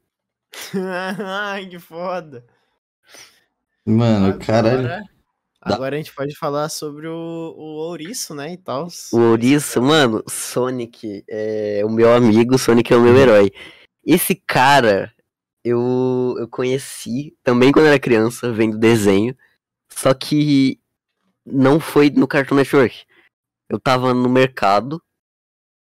Ai, 0.75 1.67
que 1.67 1.79
foda. 1.79 2.47
Mano, 3.85 4.39
caralho. 4.39 5.05
Agora, 5.65 5.97
a 5.97 5.99
gente 5.99 6.15
pode 6.15 6.37
falar 6.37 6.69
sobre 6.69 7.07
o, 7.07 7.55
o 7.57 7.77
ouriço, 7.89 8.35
né, 8.35 8.53
e 8.53 8.57
tal. 8.57 8.89
O 9.13 9.19
ouriço, 9.19 9.81
mano, 9.81 10.23
Sonic 10.29 11.25
é 11.29 11.83
o 11.85 11.91
meu 11.91 12.13
amigo, 12.13 12.59
Sonic 12.59 12.93
é 12.93 12.97
o 12.97 13.01
meu 13.01 13.17
herói. 13.17 13.51
Esse 14.05 14.35
cara, 14.35 15.13
eu, 15.65 16.37
eu 16.39 16.47
conheci 16.49 17.35
também 17.43 17.73
quando 17.73 17.87
era 17.87 17.99
criança, 17.99 18.53
vendo 18.53 18.79
desenho, 18.79 19.35
só 19.89 20.13
que 20.13 20.79
não 21.47 21.81
foi 21.81 22.11
no 22.11 22.29
Cartoon 22.29 22.57
Network. 22.57 23.05
Eu 23.69 23.81
tava 23.81 24.13
no 24.13 24.29
mercado 24.29 25.03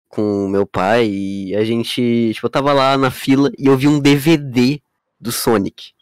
com 0.09 0.47
meu 0.49 0.67
pai 0.67 1.09
e 1.09 1.57
a 1.57 1.65
gente, 1.65 2.33
tipo, 2.35 2.47
eu 2.47 2.51
tava 2.51 2.73
lá 2.75 2.99
na 2.99 3.11
fila 3.11 3.51
e 3.59 3.67
eu 3.67 3.77
vi 3.77 3.89
um 3.89 3.99
DVD 3.99 4.83
do 5.19 5.33
Sonic. 5.33 5.93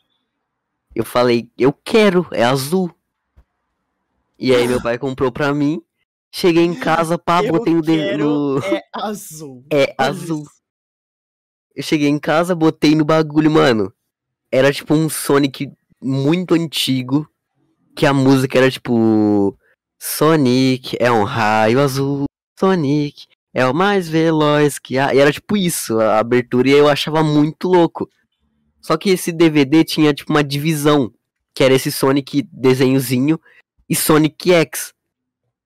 Eu 0.93 1.05
falei, 1.05 1.49
eu 1.57 1.73
quero, 1.73 2.27
é 2.33 2.43
azul. 2.43 2.93
E 4.41 4.55
aí 4.55 4.67
meu 4.67 4.81
pai 4.83 4.99
comprou 4.99 5.31
pra 5.31 5.53
mim. 5.55 5.81
Cheguei 6.33 6.65
em 6.65 6.75
casa, 6.75 7.19
pá, 7.19 7.43
Eu 7.45 7.53
botei 7.53 7.75
no, 7.75 7.83
de- 7.83 7.97
quero 7.97 8.25
no- 8.25 8.59
É 8.65 8.83
azul. 8.95 9.65
É 9.73 9.95
Olha 9.99 10.11
azul. 10.11 10.43
isso. 10.43 10.51
Eu 11.77 11.83
cheguei 11.83 12.09
em 12.09 12.19
casa, 12.19 12.55
botei 12.55 12.95
no 12.95 13.05
bagulho, 13.05 13.51
mano. 13.51 13.93
Era 14.51 14.73
tipo 14.73 14.95
um 14.95 15.09
Sonic 15.09 15.71
muito 16.03 16.55
antigo. 16.55 17.29
Que 17.97 18.07
a 18.07 18.13
música 18.15 18.59
era 18.59 18.71
tipo. 18.71 19.57
Sonic 20.01 20.97
é 20.99 21.11
um 21.13 21.25
raio 21.25 21.81
azul. 21.81 22.25
Sonic 22.59 23.27
é 23.53 23.67
o 23.67 23.75
mais 23.75 24.09
veloz 24.09 24.79
que 24.79 24.97
há. 24.99 25.15
E 25.15 25.19
era 25.19 25.33
tipo 25.33 25.57
isso, 25.57 25.99
a 26.01 26.19
abertura. 26.19 26.69
E 26.69 26.73
eu 26.73 26.89
achava 26.89 27.23
muito 27.23 27.69
louco. 27.69 28.09
Só 28.81 28.97
que 28.97 29.11
esse 29.11 29.31
DVD 29.33 29.85
tinha 29.85 30.15
tipo 30.15 30.31
uma 30.33 30.43
divisão. 30.45 31.13
Que 31.55 31.65
era 31.65 31.75
esse 31.75 31.91
Sonic 31.93 32.43
desenhozinho 32.53 33.39
e 33.91 33.97
Sonic 33.97 34.53
X. 34.53 34.95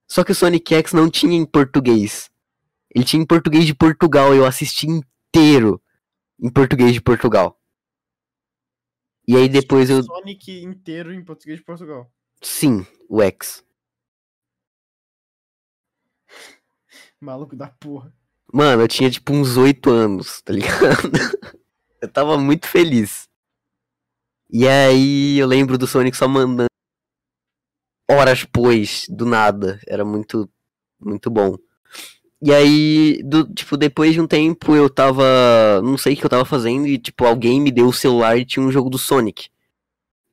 Só 0.09 0.25
que 0.25 0.33
o 0.33 0.35
Sonic 0.35 0.75
X 0.75 0.95
não 0.95 1.11
tinha 1.11 1.37
em 1.37 1.45
português. 1.45 2.31
Ele 2.95 3.05
tinha 3.05 3.23
em 3.23 3.27
português 3.27 3.67
de 3.67 3.75
Portugal. 3.75 4.35
Eu 4.35 4.47
assisti 4.47 4.87
inteiro 4.87 5.83
em 6.41 6.51
português 6.51 6.95
de 6.95 7.03
Portugal. 7.03 7.61
E 9.29 9.37
aí 9.37 9.49
depois 9.49 9.91
eu. 9.91 10.03
Sonic 10.03 10.63
inteiro 10.63 11.13
em 11.13 11.23
português 11.23 11.59
de 11.59 11.65
Portugal. 11.65 12.11
Sim, 12.41 12.87
o 13.09 13.21
X. 13.23 13.63
Maluco 17.21 17.55
da 17.55 17.69
porra. 17.69 18.15
Mano, 18.53 18.83
eu 18.83 18.89
tinha 18.89 19.11
tipo 19.11 19.33
uns 19.33 19.57
8 19.57 19.91
anos, 19.91 20.41
tá 20.43 20.53
ligado? 20.53 21.11
Eu 22.01 22.13
tava 22.13 22.37
muito 22.37 22.69
feliz. 22.69 23.27
E 24.51 24.69
aí 24.69 25.39
eu 25.39 25.47
lembro 25.47 25.79
do 25.79 25.87
Sonic 25.87 26.15
só 26.15 26.29
mandando 26.29 26.69
horas 28.11 28.41
depois, 28.41 29.07
do 29.09 29.27
nada. 29.27 29.81
Era 29.87 30.05
muito, 30.05 30.49
muito 31.01 31.31
bom. 31.31 31.57
E 32.43 32.53
aí, 32.53 33.23
do, 33.25 33.45
tipo, 33.53 33.77
depois 33.77 34.13
de 34.13 34.21
um 34.21 34.27
tempo 34.27 34.75
eu 34.75 34.91
tava. 34.91 35.81
Não 35.83 35.97
sei 35.97 36.15
o 36.15 36.17
que 36.17 36.25
eu 36.25 36.31
tava 36.31 36.45
fazendo, 36.45 36.87
e 36.87 36.99
tipo, 36.99 37.25
alguém 37.25 37.61
me 37.61 37.71
deu 37.71 37.87
o 37.87 37.93
celular 37.93 38.37
e 38.37 38.45
tinha 38.45 38.65
um 38.65 38.71
jogo 38.71 38.91
do 38.91 38.99
Sonic. 38.99 39.49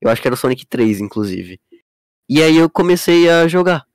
Eu 0.01 0.09
acho 0.09 0.21
que 0.21 0.27
era 0.27 0.35
o 0.35 0.37
Sonic 0.37 0.65
3, 0.65 0.99
inclusive. 0.99 1.59
E 2.27 2.41
aí 2.41 2.57
eu 2.57 2.69
comecei 2.69 3.29
a 3.29 3.47
jogar. 3.47 3.85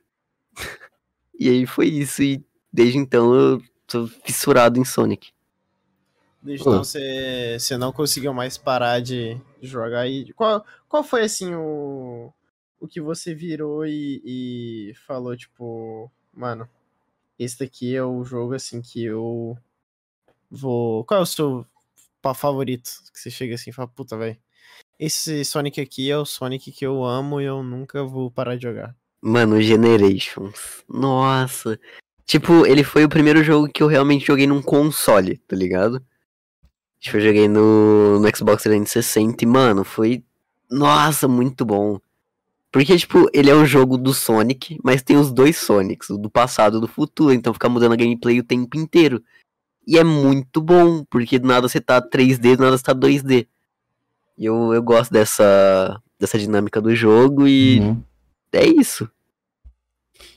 e 1.38 1.48
aí 1.48 1.66
foi 1.66 1.88
isso, 1.88 2.22
e 2.22 2.42
desde 2.72 2.98
então 2.98 3.34
eu 3.34 3.62
tô 3.86 4.06
fissurado 4.24 4.78
em 4.78 4.84
Sonic. 4.84 5.30
Desde 6.40 6.62
então 6.62 6.84
você, 6.84 7.56
você 7.58 7.76
não 7.76 7.92
conseguiu 7.92 8.32
mais 8.32 8.56
parar 8.56 9.00
de 9.00 9.38
de 9.60 9.66
jogar. 9.66 10.08
E 10.08 10.32
qual, 10.32 10.64
qual 10.88 11.02
foi 11.02 11.24
assim 11.24 11.54
o, 11.54 12.32
o 12.86 12.88
que 12.88 13.00
você 13.00 13.34
virou 13.34 13.84
e, 13.86 14.22
e 14.24 14.94
falou, 15.06 15.36
tipo, 15.36 16.10
mano, 16.32 16.68
esse 17.38 17.58
daqui 17.58 17.94
é 17.94 18.02
o 18.02 18.24
jogo 18.24 18.54
assim 18.54 18.80
que 18.80 19.04
eu 19.04 19.56
vou. 20.50 21.04
Qual 21.04 21.20
é 21.20 21.22
o 21.22 21.26
seu 21.26 21.66
favorito? 22.34 22.90
Que 23.12 23.20
você 23.20 23.30
chega 23.30 23.54
assim 23.54 23.70
e 23.70 23.72
fala, 23.72 23.88
puta, 23.88 24.16
velho. 24.16 24.36
Esse 24.98 25.44
Sonic 25.44 25.80
aqui 25.80 26.10
é 26.10 26.16
o 26.16 26.24
Sonic 26.24 26.72
que 26.72 26.86
eu 26.86 27.04
amo 27.04 27.40
e 27.40 27.44
eu 27.44 27.62
nunca 27.62 28.02
vou 28.02 28.30
parar 28.30 28.56
de 28.56 28.62
jogar. 28.62 28.96
Mano, 29.20 29.60
Generations. 29.60 30.84
Nossa. 30.88 31.78
Tipo, 32.24 32.66
ele 32.66 32.82
foi 32.82 33.04
o 33.04 33.08
primeiro 33.08 33.44
jogo 33.44 33.68
que 33.68 33.82
eu 33.82 33.86
realmente 33.86 34.26
joguei 34.26 34.46
num 34.46 34.62
console, 34.62 35.36
tá 35.38 35.54
ligado? 35.54 36.04
Tipo, 36.98 37.18
eu 37.18 37.20
joguei 37.20 37.48
no, 37.48 38.18
no 38.18 38.36
Xbox 38.36 38.62
360 38.62 39.44
e, 39.44 39.46
mano, 39.46 39.84
foi. 39.84 40.24
Nossa, 40.70 41.28
muito 41.28 41.64
bom. 41.64 42.00
Porque, 42.76 42.94
tipo, 42.98 43.26
ele 43.32 43.48
é 43.48 43.54
um 43.54 43.64
jogo 43.64 43.96
do 43.96 44.12
Sonic, 44.12 44.78
mas 44.84 45.02
tem 45.02 45.16
os 45.16 45.32
dois 45.32 45.56
Sonics, 45.56 46.10
o 46.10 46.18
do 46.18 46.28
passado 46.28 46.74
e 46.74 46.76
o 46.76 46.80
do 46.82 46.86
futuro, 46.86 47.32
então 47.32 47.54
fica 47.54 47.70
mudando 47.70 47.92
a 47.94 47.96
gameplay 47.96 48.38
o 48.38 48.44
tempo 48.44 48.76
inteiro. 48.76 49.22
E 49.86 49.96
é 49.96 50.04
muito 50.04 50.60
bom, 50.60 51.02
porque 51.08 51.38
do 51.38 51.48
nada 51.48 51.66
você 51.66 51.80
tá 51.80 52.02
3D, 52.02 52.54
do 52.54 52.64
nada 52.64 52.76
você 52.76 52.84
tá 52.84 52.92
2D. 52.92 53.46
E 54.36 54.44
eu, 54.44 54.74
eu 54.74 54.82
gosto 54.82 55.10
dessa, 55.10 55.98
dessa 56.20 56.38
dinâmica 56.38 56.78
do 56.78 56.94
jogo 56.94 57.48
e 57.48 57.80
Uhum. 57.80 58.02
é 58.52 58.66
isso. 58.66 59.08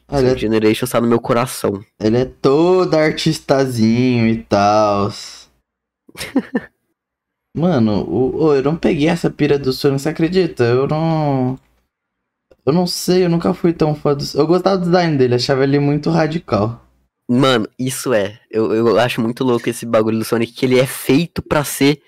Olha, 0.07 0.27
Sonic 0.29 0.39
Generations 0.39 0.89
tá 0.89 1.01
no 1.01 1.07
meu 1.09 1.19
coração. 1.19 1.83
Ele 1.99 2.19
é 2.19 2.23
todo 2.25 2.93
artistazinho 2.93 4.27
e 4.29 4.37
tal. 4.43 5.11
Mano, 7.53 8.03
o, 8.09 8.43
o- 8.45 8.53
eu 8.55 8.63
não 8.63 8.77
peguei 8.77 9.09
essa 9.09 9.29
pira 9.29 9.59
do 9.59 9.73
Sonic, 9.73 10.01
você 10.03 10.07
acredita? 10.09 10.63
Eu 10.63 10.87
não. 10.87 11.59
Eu 12.65 12.73
não 12.73 12.85
sei, 12.85 13.25
eu 13.25 13.29
nunca 13.29 13.53
fui 13.53 13.73
tão 13.73 13.95
fã 13.95 14.15
do. 14.15 14.23
Eu 14.35 14.45
gostava 14.45 14.77
do 14.77 14.85
design 14.85 15.17
dele, 15.17 15.35
achava 15.35 15.63
ele 15.63 15.79
muito 15.79 16.09
radical. 16.09 16.85
Mano, 17.27 17.67
isso 17.77 18.13
é. 18.13 18.39
Eu, 18.49 18.73
eu 18.73 18.99
acho 18.99 19.21
muito 19.21 19.43
louco 19.43 19.69
esse 19.69 19.85
bagulho 19.85 20.17
do 20.17 20.25
Sonic, 20.25 20.51
que 20.51 20.65
ele 20.65 20.79
é 20.79 20.85
feito 20.87 21.41
pra 21.41 21.63
ser 21.63 22.01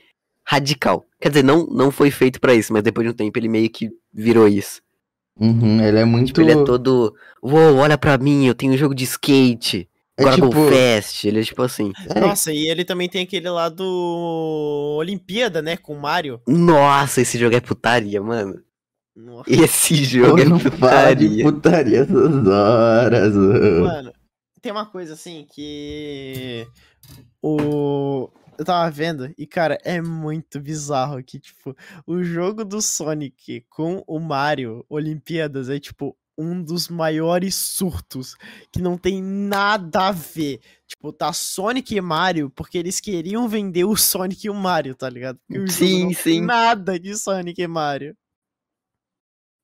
radical. 0.44 1.06
Quer 1.20 1.30
dizer, 1.30 1.44
não, 1.44 1.68
não 1.68 1.92
foi 1.92 2.10
feito 2.10 2.42
pra 2.42 2.56
isso, 2.56 2.74
mas 2.74 2.82
depois 2.82 3.06
de 3.06 3.14
um 3.14 3.16
tempo 3.16 3.38
ele 3.38 3.48
meio 3.48 3.70
que 3.70 3.90
virou 4.12 4.48
isso. 4.48 4.82
Uhum, 5.40 5.82
ele 5.82 6.00
é 6.00 6.06
muito. 6.06 6.28
Tipo, 6.28 6.42
ele 6.42 6.52
é 6.52 6.64
todo. 6.64 7.16
Uou, 7.42 7.78
olha 7.78 7.98
pra 7.98 8.18
mim, 8.18 8.46
eu 8.46 8.56
tenho 8.56 8.74
um 8.74 8.78
jogo 8.78 8.94
de 8.96 9.04
skate. 9.04 9.88
é 10.18 10.24
Agora 10.24 10.36
tipo. 10.36 10.48
Go 10.50 10.70
Fast. 10.70 11.28
Ele 11.28 11.40
é 11.40 11.44
tipo 11.44 11.62
assim. 11.62 11.92
é, 12.10 12.20
Nossa, 12.20 12.52
e 12.52 12.68
ele 12.70 12.84
também 12.84 13.08
tem 13.08 13.24
aquele 13.24 13.50
lá 13.50 13.70
do 13.70 14.96
Olimpíada, 15.00 15.62
né? 15.62 15.78
Com 15.78 15.94
o 15.94 16.02
Mario. 16.02 16.42
Nossa, 16.48 17.22
esse 17.22 17.38
jogo 17.38 17.56
é 17.56 17.60
putaria, 17.60 18.22
mano. 18.22 18.60
Nossa. 19.16 19.50
Esse 19.52 20.00
eu 20.00 20.04
jogo 20.06 20.40
é 20.40 20.46
não 20.46 20.58
de 20.58 20.72
putaria. 20.72 21.44
putaria 21.44 22.00
essas 22.00 22.48
horas. 22.48 23.36
Mano, 23.36 24.14
tem 24.62 24.72
uma 24.72 24.86
coisa 24.86 25.14
assim 25.14 25.46
que. 25.52 26.66
O. 27.42 28.30
Eu 28.58 28.66
tava 28.66 28.92
vendo, 28.92 29.34
e 29.38 29.48
cara, 29.48 29.78
é 29.84 30.00
muito 30.00 30.60
bizarro 30.60 31.24
que, 31.24 31.40
tipo, 31.40 31.76
o 32.06 32.22
jogo 32.22 32.64
do 32.64 32.80
Sonic 32.80 33.66
com 33.68 34.04
o 34.06 34.20
Mario 34.20 34.86
Olimpíadas 34.88 35.68
é, 35.68 35.80
tipo, 35.80 36.16
um 36.38 36.62
dos 36.62 36.88
maiores 36.88 37.56
surtos 37.56 38.36
que 38.72 38.82
não 38.82 38.98
tem 38.98 39.22
nada 39.22 40.10
a 40.10 40.12
ver. 40.12 40.60
Tipo, 40.88 41.12
tá 41.12 41.34
Sonic 41.34 41.96
e 41.96 42.02
Mario 42.02 42.50
porque 42.52 42.78
eles 42.78 43.00
queriam 43.00 43.48
vender 43.48 43.86
o 43.86 43.96
Sonic 43.96 44.46
e 44.46 44.50
o 44.50 44.54
Mario, 44.54 44.96
tá 44.96 45.10
ligado? 45.10 45.40
Sim, 45.68 46.14
sim. 46.14 46.42
nada 46.42 47.00
de 47.00 47.18
Sonic 47.18 47.62
e 47.62 47.68
Mario. 47.68 48.16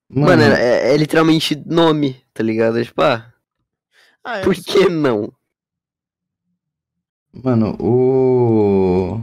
Mano, 0.10 0.42
é, 0.44 0.94
é 0.94 0.98
literalmente 0.98 1.56
nome, 1.66 2.22
tá 2.34 2.42
ligado? 2.44 2.80
É 2.80 2.84
Tipo, 2.84 3.02
ah, 3.02 3.34
Ah, 4.24 4.40
eu 4.40 4.44
por 4.46 4.56
sou- 4.56 4.64
que 4.74 4.90
não? 4.90 5.32
Mano, 7.44 7.76
o. 7.80 9.22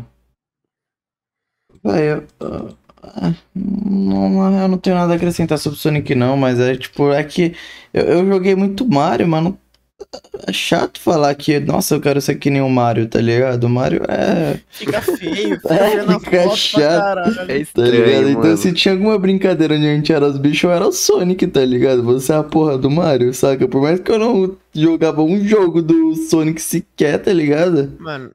Véi, 1.83 2.13
eu. 2.13 2.27
ah, 3.03 3.35
Não, 3.55 4.29
não, 4.31 4.63
eu 4.63 4.69
não 4.69 4.79
tenho 4.79 4.97
nada 4.97 5.13
a 5.13 5.17
acrescentar 5.17 5.59
sobre 5.59 5.77
o 5.79 5.81
Sonic, 5.81 6.15
não, 6.15 6.37
mas 6.37 6.59
é 6.61 6.77
tipo, 6.77 7.11
é 7.13 7.23
que 7.25 7.55
eu, 7.93 8.03
eu 8.05 8.27
joguei 8.27 8.55
muito 8.55 8.87
Mario, 8.89 9.29
mano. 9.29 9.59
É 10.47 10.53
chato 10.53 11.01
falar 11.01 11.35
que, 11.35 11.59
nossa, 11.61 11.95
eu 11.95 12.01
quero 12.01 12.21
ser 12.21 12.35
que 12.37 12.51
nem 12.51 12.61
o 12.63 12.69
Mario, 12.69 13.09
tá 13.09 13.21
ligado? 13.21 13.65
O 13.65 13.69
Mario 13.69 14.03
é. 14.09 14.61
Fica 14.71 15.01
feio, 15.01 15.59
fica 15.61 15.75
É, 15.75 16.21
fica 16.21 16.51
chato. 16.57 17.01
caralho. 17.01 17.41
É 17.43 17.47
Tá 17.47 17.57
estranho, 17.57 18.05
ligado? 18.05 18.29
Então, 18.31 18.43
mano. 18.43 18.57
se 18.57 18.73
tinha 18.73 18.93
alguma 18.95 19.19
brincadeira 19.19 19.75
onde 19.75 19.87
a 19.87 19.95
gente 19.95 20.13
era 20.13 20.27
os 20.27 20.37
bichos, 20.39 20.65
eu 20.65 20.73
era 20.73 20.87
o 20.87 20.93
Sonic, 20.93 21.47
tá 21.47 21.65
ligado? 21.65 22.03
Você 22.03 22.33
é 22.33 22.37
a 22.37 22.43
porra 22.45 22.77
do 22.77 22.91
Mario, 22.91 23.33
saca? 23.33 23.67
Por 23.69 23.81
mais 23.83 24.01
que 24.01 24.11
eu 24.11 24.19
não 24.19 24.57
jogava 24.75 25.23
um 25.23 25.43
jogo 25.47 25.81
do 25.83 26.15
Sonic 26.15 26.61
sequer, 26.61 27.23
tá 27.23 27.33
ligado? 27.33 27.97
Mano, 27.99 28.31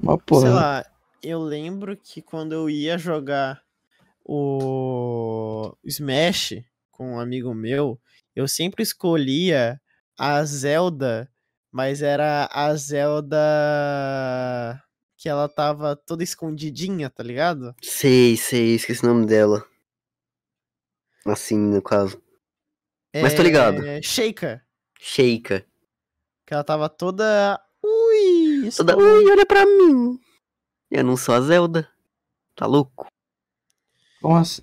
Uma 0.00 0.12
sei 0.14 0.22
porra. 0.26 0.50
lá, 0.50 0.86
eu 1.22 1.40
lembro 1.40 1.96
que 1.96 2.20
quando 2.22 2.52
eu 2.52 2.68
ia 2.70 2.98
jogar 2.98 3.60
o 4.24 5.74
Smash 5.84 6.54
com 6.92 7.14
um 7.14 7.20
amigo 7.20 7.54
meu, 7.54 7.98
eu 8.36 8.46
sempre 8.46 8.82
escolhia 8.82 9.80
a 10.18 10.44
Zelda, 10.44 11.30
mas 11.70 12.02
era 12.02 12.48
a 12.52 12.74
Zelda 12.74 13.38
que 15.16 15.28
ela 15.28 15.48
tava 15.48 15.96
toda 15.96 16.22
escondidinha, 16.22 17.08
tá 17.10 17.22
ligado? 17.22 17.74
Sei, 17.82 18.36
sei, 18.36 18.74
esqueci 18.74 19.04
o 19.04 19.08
nome 19.08 19.26
dela. 19.26 19.64
Assim, 21.26 21.58
no 21.58 21.82
caso. 21.82 22.22
Mas 23.14 23.34
tô 23.34 23.42
ligado. 23.42 23.84
É, 23.84 24.00
Sheikah, 24.02 24.62
Sheikah. 24.98 25.64
que 26.46 26.54
ela 26.54 26.62
tava 26.64 26.88
toda... 26.88 27.60
Ui! 27.82 28.70
Toda, 28.76 28.92
estou- 28.92 28.98
ui, 28.98 29.30
olha 29.30 29.46
pra 29.46 29.64
mim. 29.66 30.18
Eu 30.90 31.04
não 31.04 31.16
sou 31.16 31.34
a 31.34 31.40
Zelda. 31.40 31.90
Tá 32.54 32.66
louco? 32.66 33.06
Como 34.20 34.36
assim? 34.36 34.62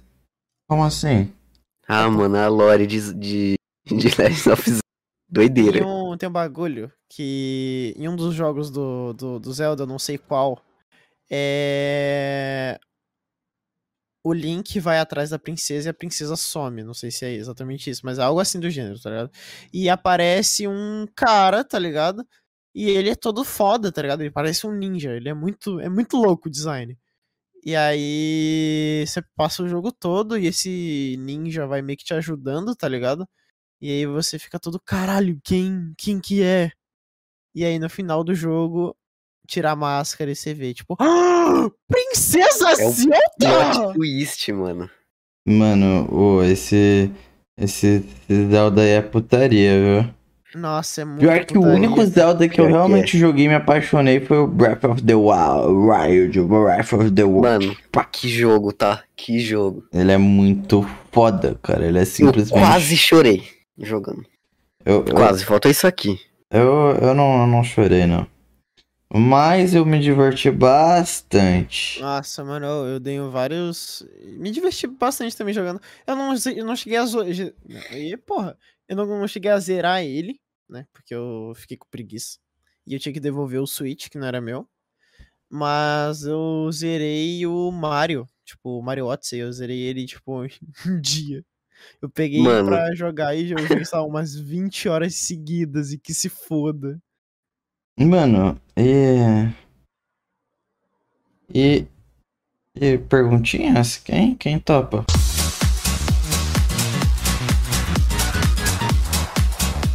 Como 0.68 0.84
assim? 0.84 1.34
Ah, 1.88 2.10
mano, 2.10 2.36
a 2.38 2.48
lore 2.48 2.88
de, 2.88 3.14
de, 3.14 3.56
de 3.86 4.08
Legend 4.18 4.50
of 4.52 4.70
Zelda. 4.70 4.85
Doideira. 5.28 5.80
Tem 5.80 5.88
um, 5.88 6.18
tem 6.18 6.30
um 6.30 6.32
bagulho 6.32 6.92
que 7.10 7.94
em 7.98 8.08
um 8.08 8.16
dos 8.16 8.34
jogos 8.34 8.70
do, 8.70 9.14
do, 9.14 9.40
do 9.40 9.54
Zelda, 9.54 9.86
não 9.86 9.98
sei 9.98 10.18
qual, 10.18 10.64
é. 11.30 12.80
O 14.24 14.34
Link 14.34 14.80
vai 14.80 14.98
atrás 15.00 15.30
da 15.30 15.38
princesa 15.38 15.90
e 15.90 15.92
a 15.92 15.94
princesa 15.94 16.36
some. 16.36 16.84
Não 16.84 16.96
sei 16.96 17.12
se 17.12 17.26
é 17.26 17.34
exatamente 17.34 17.90
isso, 17.90 18.02
mas 18.04 18.18
é 18.18 18.24
algo 18.24 18.40
assim 18.40 18.60
do 18.60 18.70
gênero, 18.70 19.00
tá 19.00 19.10
ligado? 19.12 19.32
E 19.72 19.88
aparece 19.88 20.68
um 20.68 21.06
cara, 21.16 21.64
tá 21.64 21.78
ligado? 21.78 22.26
E 22.74 22.90
ele 22.90 23.10
é 23.12 23.16
todo 23.16 23.44
foda, 23.46 23.92
tá 23.92 24.02
ligado? 24.02 24.22
Ele 24.22 24.32
parece 24.32 24.66
um 24.68 24.74
ninja. 24.74 25.12
Ele 25.16 25.30
é 25.30 25.34
muito, 25.34 25.80
é 25.80 25.90
muito 25.90 26.18
louco 26.18 26.48
o 26.50 26.52
design. 26.52 26.98
E 27.64 27.76
aí 27.76 29.06
você 29.08 29.22
passa 29.36 29.64
o 29.64 29.68
jogo 29.68 29.92
todo 29.92 30.38
e 30.38 30.48
esse 30.48 31.18
ninja 31.20 31.68
vai 31.68 31.82
meio 31.82 31.98
que 31.98 32.06
te 32.06 32.14
ajudando, 32.14 32.76
tá 32.76 32.88
ligado? 32.88 33.28
E 33.86 33.92
aí 33.92 34.06
você 34.08 34.40
fica 34.40 34.60
todo, 34.60 34.80
caralho, 34.80 35.40
quem, 35.44 35.94
quem 35.96 36.20
que 36.20 36.42
é? 36.42 36.72
E 37.54 37.64
aí 37.64 37.78
no 37.78 37.88
final 37.88 38.24
do 38.24 38.34
jogo, 38.34 38.96
tira 39.48 39.70
a 39.70 39.76
máscara 39.76 40.32
e 40.32 40.36
você 40.36 40.56
vê, 40.56 40.74
tipo, 40.74 40.96
ah, 41.00 41.70
Princesa 41.88 42.72
É 42.82 42.88
o 42.88 42.90
Zelda! 42.92 43.20
Plot 43.76 43.94
twist, 43.94 44.52
mano. 44.54 44.90
Mano, 45.48 46.12
ô, 46.12 46.42
esse. 46.44 47.12
Esse 47.56 48.04
Zelda 48.28 48.82
aí 48.82 48.90
é 48.90 49.02
putaria, 49.04 49.74
viu? 49.80 50.60
Nossa, 50.60 51.02
é 51.02 51.06
muito 51.06 51.20
Pior 51.20 51.46
que 51.46 51.56
o 51.56 51.62
putaria. 51.62 51.78
único 51.78 52.06
Zelda 52.08 52.50
que 52.50 52.60
eu 52.60 52.66
Pior 52.66 52.72
que 52.72 52.74
é. 52.74 52.78
realmente 52.88 53.20
joguei 53.20 53.46
e 53.46 53.50
me 53.50 53.54
apaixonei 53.54 54.20
foi 54.20 54.40
o 54.40 54.48
Breath 54.48 54.84
of 54.86 55.04
the 55.04 55.14
Wild. 55.14 55.68
Wild, 55.72 56.42
Breath 56.42 56.92
of 56.94 57.12
the 57.12 57.24
Wild. 57.24 57.68
Mano, 57.68 57.78
que 58.12 58.28
jogo, 58.30 58.74
tá? 58.74 59.04
Que 59.16 59.38
jogo. 59.40 59.86
Ele 59.94 60.12
é 60.12 60.18
muito 60.18 60.82
foda, 61.12 61.56
cara. 61.62 61.86
Ele 61.86 62.00
é 62.00 62.02
Eu 62.02 62.06
simplesmente. 62.08 62.60
quase 62.60 62.98
chorei 62.98 63.55
jogando. 63.78 64.26
Eu, 64.86 65.06
eu, 65.06 65.16
Quase, 65.16 65.44
faltou 65.46 65.70
isso 65.72 65.88
aqui. 65.88 66.20
eu, 66.52 66.92
eu 67.02 67.14
não, 67.16 67.42
eu 67.42 67.48
não 67.48 67.64
chorei, 67.64 68.06
não. 68.06 68.28
Mas 69.14 69.74
eu 69.74 69.86
me 69.86 70.00
diverti 70.00 70.50
bastante. 70.52 72.02
Nossa, 72.02 72.44
mano, 72.44 72.66
eu, 72.66 72.86
eu 72.94 73.00
dei 73.00 73.20
vários. 73.20 74.06
Me 74.24 74.52
diverti 74.52 74.88
bastante 74.88 75.36
também 75.38 75.54
jogando. 75.54 75.80
Eu 76.06 76.16
não, 76.16 76.34
eu 76.56 76.66
não 76.66 76.76
cheguei 76.76 76.98
a. 76.98 77.06
zo- 77.06 77.24
E, 77.24 78.18
porra, 78.26 78.58
eu 78.90 78.96
não, 78.96 79.06
não 79.06 79.28
cheguei 79.28 79.52
a 79.52 79.60
zerar 79.60 80.04
ele, 80.04 80.40
né? 80.70 80.86
Porque 80.92 81.14
eu 81.16 81.54
fiquei 81.56 81.78
com 81.78 81.88
preguiça. 81.90 82.38
E 82.86 82.94
eu 82.94 83.00
tinha 83.00 83.14
que 83.14 83.20
devolver 83.20 83.62
o 83.62 83.68
Switch, 83.68 84.10
que 84.10 84.18
não 84.18 84.28
era 84.28 84.42
meu. 84.42 84.68
Mas 85.50 86.24
eu 86.24 86.70
zerei 86.72 87.46
o 87.48 87.72
Mario. 87.72 88.28
Tipo, 88.44 88.80
o 88.80 88.82
Mario 88.82 89.06
Odyssey, 89.08 89.40
eu 89.40 89.52
zerei 89.54 89.80
ele, 89.80 90.06
tipo, 90.06 90.42
um 90.86 91.00
dia. 91.02 91.44
Eu 92.02 92.10
peguei 92.10 92.42
Mano. 92.42 92.68
pra 92.68 92.94
jogar 92.96 93.36
e 93.36 93.52
eu 93.52 93.58
joguei, 93.60 93.86
sei 93.86 93.98
lá, 93.98 94.06
umas 94.06 94.36
20 94.36 94.90
horas 94.90 95.16
seguidas 95.16 95.92
e 95.92 95.98
que 95.98 96.14
se 96.14 96.30
foda. 96.30 97.00
Mano, 97.98 98.60
e. 98.78 99.50
E. 101.54 101.86
E 102.76 102.98
perguntinhas? 102.98 103.98
Quem? 103.98 104.36
Quem 104.36 104.60
topa? 104.60 105.06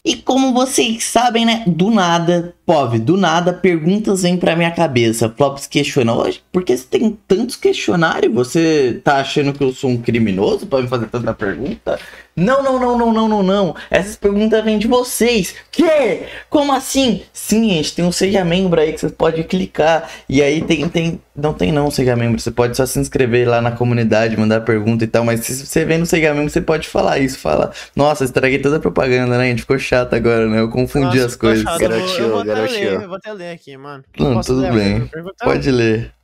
E 0.04 0.16
como 0.16 0.54
vocês 0.54 1.04
sabem, 1.04 1.44
né? 1.44 1.62
Do 1.66 1.90
nada, 1.90 2.56
Pov, 2.70 3.00
do 3.00 3.16
nada, 3.16 3.52
perguntas 3.52 4.22
vêm 4.22 4.36
pra 4.36 4.54
minha 4.54 4.70
cabeça. 4.70 5.28
Flops 5.36 5.66
questiona. 5.66 6.14
Hoje, 6.14 6.40
por 6.52 6.62
que 6.62 6.76
você 6.76 6.84
tem 6.88 7.18
tantos 7.26 7.56
questionários? 7.56 8.32
Você 8.32 9.00
tá 9.02 9.16
achando 9.16 9.52
que 9.52 9.64
eu 9.64 9.72
sou 9.72 9.90
um 9.90 9.96
criminoso 10.00 10.68
pra 10.68 10.80
me 10.80 10.86
fazer 10.86 11.06
tanta 11.06 11.34
pergunta? 11.34 11.98
Não, 12.36 12.62
não, 12.62 12.78
não, 12.78 12.96
não, 12.96 13.12
não, 13.12 13.28
não, 13.28 13.42
não. 13.42 13.76
Essas 13.90 14.14
perguntas 14.16 14.64
vêm 14.64 14.78
de 14.78 14.86
vocês. 14.86 15.52
Que? 15.72 16.22
Como 16.48 16.72
assim? 16.72 17.22
Sim, 17.32 17.68
gente, 17.70 17.92
tem 17.96 18.04
um 18.04 18.12
Seja 18.12 18.44
Membro 18.44 18.80
aí 18.80 18.92
que 18.92 19.00
você 19.00 19.08
pode 19.10 19.42
clicar. 19.44 20.08
E 20.28 20.40
aí 20.40 20.62
tem, 20.62 20.88
tem. 20.88 21.20
Não 21.34 21.52
tem 21.52 21.72
não, 21.72 21.90
Seja 21.90 22.14
Membro. 22.14 22.40
Você 22.40 22.52
pode 22.52 22.76
só 22.76 22.86
se 22.86 22.98
inscrever 23.00 23.48
lá 23.48 23.60
na 23.60 23.72
comunidade, 23.72 24.36
mandar 24.38 24.60
pergunta 24.60 25.02
e 25.04 25.08
tal. 25.08 25.24
Mas 25.24 25.40
se 25.40 25.66
você 25.66 25.84
vem 25.84 25.98
no 25.98 26.06
Seja 26.06 26.32
Membro, 26.32 26.48
você 26.50 26.60
pode 26.60 26.88
falar 26.88 27.18
isso. 27.18 27.36
Fala, 27.38 27.72
nossa, 27.96 28.24
estraguei 28.24 28.60
toda 28.60 28.76
a 28.76 28.80
propaganda, 28.80 29.36
né? 29.36 29.44
A 29.44 29.50
gente 29.50 29.62
ficou 29.62 29.78
chato 29.78 30.14
agora, 30.14 30.48
né? 30.48 30.60
Eu 30.60 30.70
confundi 30.70 31.16
Nossa, 31.16 31.26
as 31.26 31.36
coisas. 31.36 31.64
chato, 31.64 31.80
eu 31.82 31.88
vou- 31.90 31.98
eu 31.98 32.04
Garotinho, 32.06 32.30
vou 32.30 32.44
ler, 32.68 32.92
Eu 33.02 33.08
vou 33.08 33.16
até 33.16 33.32
ler 33.32 33.52
aqui, 33.52 33.76
mano. 33.76 34.04
Não, 34.18 34.34
Posso 34.34 34.52
tudo 34.54 34.62
ler 34.62 34.72
bem. 34.72 35.10
Pode 35.42 35.70
ler. 35.70 36.14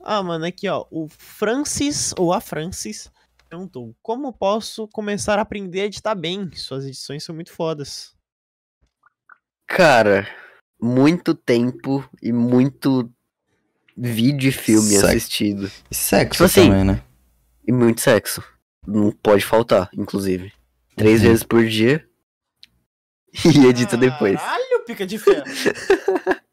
Ah, 0.00 0.22
mano, 0.22 0.44
aqui 0.46 0.68
ó, 0.68 0.86
o 0.90 1.08
Francis, 1.08 2.14
ou 2.16 2.32
a 2.32 2.40
Francis, 2.40 3.10
perguntou: 3.48 3.94
Como 4.02 4.32
posso 4.32 4.86
começar 4.88 5.38
a 5.38 5.42
aprender 5.42 5.82
a 5.82 5.84
editar 5.86 6.14
bem? 6.14 6.50
Suas 6.54 6.84
edições 6.84 7.24
são 7.24 7.34
muito 7.34 7.52
fodas. 7.52 8.14
Cara, 9.66 10.26
muito 10.80 11.34
tempo 11.34 12.08
e 12.22 12.32
muito 12.32 13.10
vídeo 13.96 14.48
e 14.48 14.52
filme 14.52 14.88
Sexo. 14.90 15.06
assistido. 15.06 15.70
E 15.90 15.94
sexo 15.94 16.32
Tipo 16.32 16.44
assim, 16.44 16.70
também, 16.70 16.84
né? 16.84 17.02
E 17.66 17.72
muito 17.72 18.00
sexo. 18.00 18.42
Não 18.86 19.10
pode 19.12 19.44
faltar, 19.44 19.90
inclusive. 19.92 20.52
Três 20.96 21.20
Uhum. 21.22 21.28
vezes 21.28 21.42
por 21.44 21.66
dia. 21.66 22.04
E 23.44 23.66
edita 23.66 23.94
depois. 23.96 24.40
Caralho, 24.40 24.77
pica 24.88 25.06
de 25.06 25.18
ferro. 25.18 25.44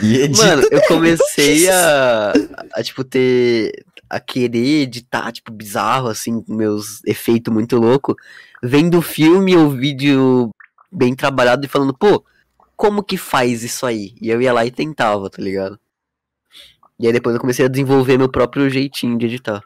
E 0.00 0.22
edita 0.22 0.46
Mano, 0.46 0.68
eu 0.70 0.80
comecei 0.88 1.68
a, 1.70 2.32
a, 2.72 2.82
tipo, 2.82 3.04
ter. 3.04 3.84
a 4.08 4.18
querer 4.18 4.82
editar, 4.82 5.30
tipo, 5.30 5.52
bizarro, 5.52 6.08
assim, 6.08 6.40
com 6.40 6.54
meus 6.54 7.04
efeitos 7.04 7.52
muito 7.52 7.76
louco, 7.76 8.16
vendo 8.62 8.96
o 8.96 9.02
filme 9.02 9.54
ou 9.54 9.68
vídeo 9.68 10.50
bem 10.90 11.14
trabalhado 11.14 11.66
e 11.66 11.68
falando, 11.68 11.92
pô, 11.92 12.24
como 12.74 13.02
que 13.02 13.18
faz 13.18 13.62
isso 13.62 13.84
aí? 13.84 14.14
E 14.18 14.30
eu 14.30 14.40
ia 14.40 14.50
lá 14.50 14.64
e 14.64 14.70
tentava, 14.70 15.28
tá 15.28 15.42
ligado? 15.42 15.78
E 16.98 17.06
aí 17.06 17.12
depois 17.12 17.34
eu 17.34 17.40
comecei 17.40 17.66
a 17.66 17.68
desenvolver 17.68 18.16
meu 18.16 18.30
próprio 18.30 18.70
jeitinho 18.70 19.18
de 19.18 19.26
editar. 19.26 19.62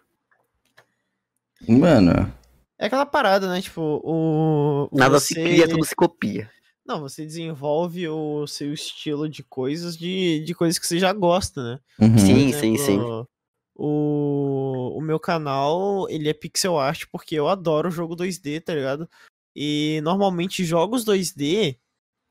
Mano, 1.69 2.33
É 2.77 2.87
aquela 2.87 3.07
parada, 3.07 3.49
né? 3.49 3.61
Tipo, 3.61 4.01
o. 4.03 4.89
o 4.91 4.99
Nada 4.99 5.21
você... 5.21 5.27
se 5.27 5.35
cria, 5.35 5.69
tudo 5.69 5.85
se 5.85 5.95
copia. 5.95 6.51
Não, 6.91 7.01
você 7.03 7.25
desenvolve 7.25 8.09
o 8.09 8.49
seu 8.49 8.73
estilo 8.73 9.29
de 9.29 9.45
coisas 9.45 9.97
de, 9.97 10.41
de 10.41 10.53
coisas 10.53 10.77
que 10.77 10.85
você 10.85 10.99
já 10.99 11.13
gosta, 11.13 11.63
né? 11.63 11.81
uhum. 12.01 12.19
Sim, 12.19 12.51
Por 12.51 12.59
sim, 12.59 12.77
sim. 12.77 12.95
exemplo, 12.95 13.29
O, 13.77 14.99
o 14.99 15.01
meu 15.01 15.21
canal, 15.21 16.11
ele 16.11 16.29
é 16.29 16.35
pixel 16.35 16.77
art 16.77 17.05
porque 17.13 17.37
eu 17.37 17.47
adoro 17.47 17.93
jogo 17.93 18.17
2D, 18.17 18.61
tá 18.61 18.75
ligado? 18.75 19.09
E 19.55 20.01
normalmente 20.03 20.65
jogos 20.65 21.05
2D, 21.05 21.79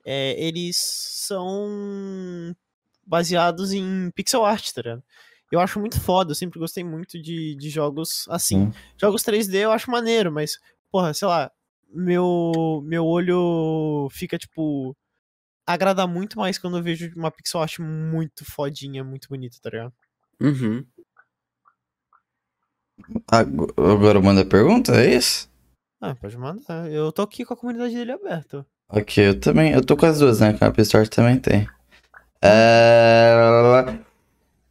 é, 0.06 0.36
eles 0.38 0.76
são 0.76 2.54
baseados 3.08 3.72
em 3.72 4.12
pixel 4.12 4.44
art, 4.44 4.74
tá 4.74 4.82
ligado? 4.82 5.04
Eu 5.50 5.62
acho 5.62 5.80
muito 5.80 6.02
foda, 6.02 6.32
eu 6.32 6.36
sempre 6.36 6.60
gostei 6.60 6.84
muito 6.84 7.18
de, 7.18 7.56
de 7.56 7.70
jogos 7.70 8.26
assim. 8.28 8.74
Sim. 8.74 8.80
Jogos 9.00 9.24
3D 9.24 9.56
eu 9.60 9.72
acho 9.72 9.90
maneiro, 9.90 10.34
mas, 10.34 10.60
porra, 10.92 11.14
sei 11.14 11.30
lá, 11.30 11.50
meu, 11.94 12.82
meu 12.84 13.06
olho 13.06 14.08
fica, 14.12 14.38
tipo, 14.38 14.96
agrada 15.66 16.06
muito 16.08 16.38
mais 16.38 16.58
quando 16.58 16.78
eu 16.78 16.84
vejo 16.84 17.12
uma 17.16 17.32
pixel 17.32 17.62
art 17.62 17.80
muito 17.80 18.44
fodinha, 18.46 19.04
muito 19.04 19.28
bonita, 19.30 19.58
tá 19.62 19.70
ligado? 19.70 19.94
Uhum. 20.42 20.86
Ag- 23.32 23.74
Agora 23.78 24.22
manda 24.22 24.46
pergunta, 24.46 24.94
é 24.96 25.16
isso? 25.16 25.50
Ah, 26.02 26.16
pode 26.16 26.38
mandar. 26.38 26.90
Eu 26.92 27.12
tô 27.12 27.22
aqui 27.22 27.44
com 27.44 27.54
a 27.54 27.58
comunidade 27.58 27.94
dele 27.94 28.12
aberta. 28.14 28.66
Ok, 28.90 29.28
eu 29.28 29.40
também. 29.40 29.74
Eu 29.74 29.86
tô 29.86 29.96
com 29.98 30.06
as 30.06 30.20
duas, 30.20 30.40
né? 30.40 30.54
Com 30.58 30.66
a 30.66 30.72
Pistort 30.72 31.10
também 31.10 31.38
tem. 31.38 31.68
É... 32.42 33.36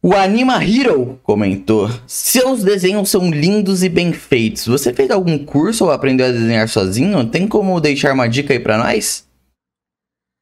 O 0.01 0.13
Anima 0.13 0.63
Hero 0.63 1.19
comentou: 1.23 1.89
Seus 2.07 2.63
desenhos 2.63 3.09
são 3.09 3.29
lindos 3.29 3.83
e 3.83 3.89
bem 3.89 4.13
feitos. 4.13 4.65
Você 4.65 4.93
fez 4.93 5.11
algum 5.11 5.37
curso 5.43 5.85
ou 5.85 5.91
aprendeu 5.91 6.25
a 6.25 6.31
desenhar 6.31 6.69
sozinho? 6.69 7.29
Tem 7.29 7.47
como 7.47 7.79
deixar 7.81 8.13
uma 8.13 8.27
dica 8.27 8.53
aí 8.53 8.59
pra 8.59 8.77
nós? 8.77 9.27